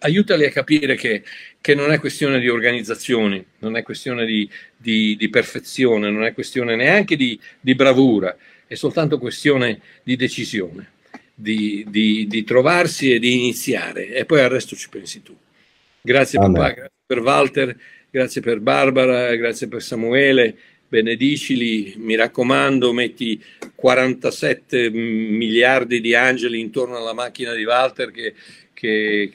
aiutali 0.00 0.44
a 0.44 0.50
capire 0.50 0.94
che, 0.94 1.22
che 1.60 1.74
non 1.74 1.92
è 1.92 1.98
questione 1.98 2.38
di 2.38 2.48
organizzazioni, 2.48 3.44
non 3.58 3.76
è 3.76 3.82
questione 3.82 4.24
di, 4.24 4.48
di, 4.76 5.16
di 5.16 5.28
perfezione, 5.28 6.10
non 6.10 6.24
è 6.24 6.32
questione 6.32 6.76
neanche 6.76 7.16
di, 7.16 7.38
di 7.60 7.74
bravura 7.74 8.36
è 8.66 8.74
soltanto 8.74 9.18
questione 9.18 9.80
di 10.02 10.16
decisione, 10.16 10.90
di, 11.34 11.84
di, 11.88 12.26
di, 12.26 12.44
trovarsi 12.44 13.12
e 13.12 13.18
di 13.18 13.34
iniziare 13.34 14.08
e 14.08 14.24
poi 14.24 14.40
al 14.40 14.50
resto 14.50 14.74
ci 14.74 14.88
pensi 14.88 15.22
tu. 15.22 15.36
Grazie 16.00 16.38
Amen. 16.38 16.52
papà, 16.52 16.70
grazie 16.70 16.92
per 17.06 17.20
Walter, 17.20 17.76
grazie 18.10 18.40
per 18.40 18.60
Barbara, 18.60 19.34
grazie 19.36 19.68
per 19.68 19.82
Samuele, 19.82 20.56
benedicili, 20.88 21.94
mi 21.98 22.14
raccomando, 22.14 22.92
metti 22.92 23.42
47 23.74 24.90
miliardi 24.90 26.00
di 26.00 26.14
angeli 26.14 26.60
intorno 26.60 26.96
alla 26.96 27.12
macchina 27.12 27.54
di 27.54 27.64
Walter 27.64 28.10
che, 28.10 28.34
che, 28.72 29.30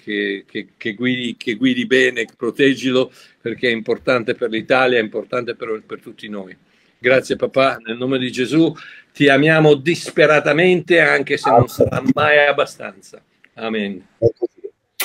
che, 0.46 0.68
che 0.76 0.94
guidi, 0.94 1.36
guidi, 1.58 1.86
bene, 1.86 2.26
proteggilo 2.38 3.12
perché 3.42 3.70
è 3.70 3.72
importante 3.72 4.36
per 4.36 4.50
l'Italia, 4.50 5.00
è 5.00 5.02
importante 5.02 5.56
per, 5.56 5.84
per 5.86 6.00
tutti 6.00 6.28
noi. 6.28 6.56
Grazie 7.04 7.36
papà, 7.36 7.78
nel 7.78 7.98
nome 7.98 8.20
di 8.20 8.32
Gesù 8.32 8.72
ti 9.12 9.28
amiamo 9.28 9.74
disperatamente 9.74 11.00
anche 11.00 11.36
se 11.36 11.50
non 11.50 11.68
sarà 11.68 12.00
mai 12.14 12.46
abbastanza. 12.46 13.20
Amen. 13.56 14.06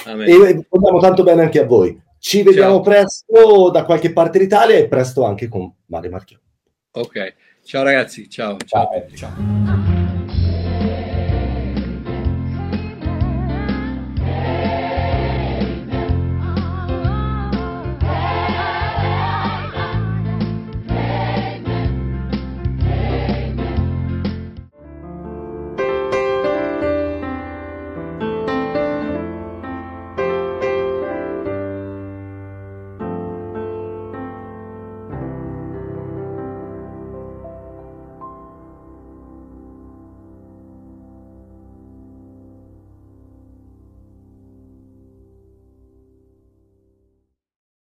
Amen. 0.04 0.28
E 0.28 0.66
vogliamo 0.68 1.00
tanto 1.00 1.22
bene 1.22 1.40
anche 1.40 1.60
a 1.60 1.64
voi. 1.64 1.98
Ci 2.18 2.42
vediamo 2.42 2.74
Ciao. 2.74 2.80
presto 2.82 3.70
da 3.70 3.84
qualche 3.84 4.12
parte 4.12 4.38
d'Italia 4.38 4.76
e 4.76 4.88
presto 4.88 5.24
anche 5.24 5.48
con 5.48 5.72
Mario 5.86 6.10
Marchio. 6.10 6.40
Ok, 6.90 7.34
ciao 7.64 7.82
ragazzi, 7.82 8.28
ciao. 8.28 8.58
ciao. 8.66 8.90
ciao. 8.90 9.16
ciao. 9.16 9.95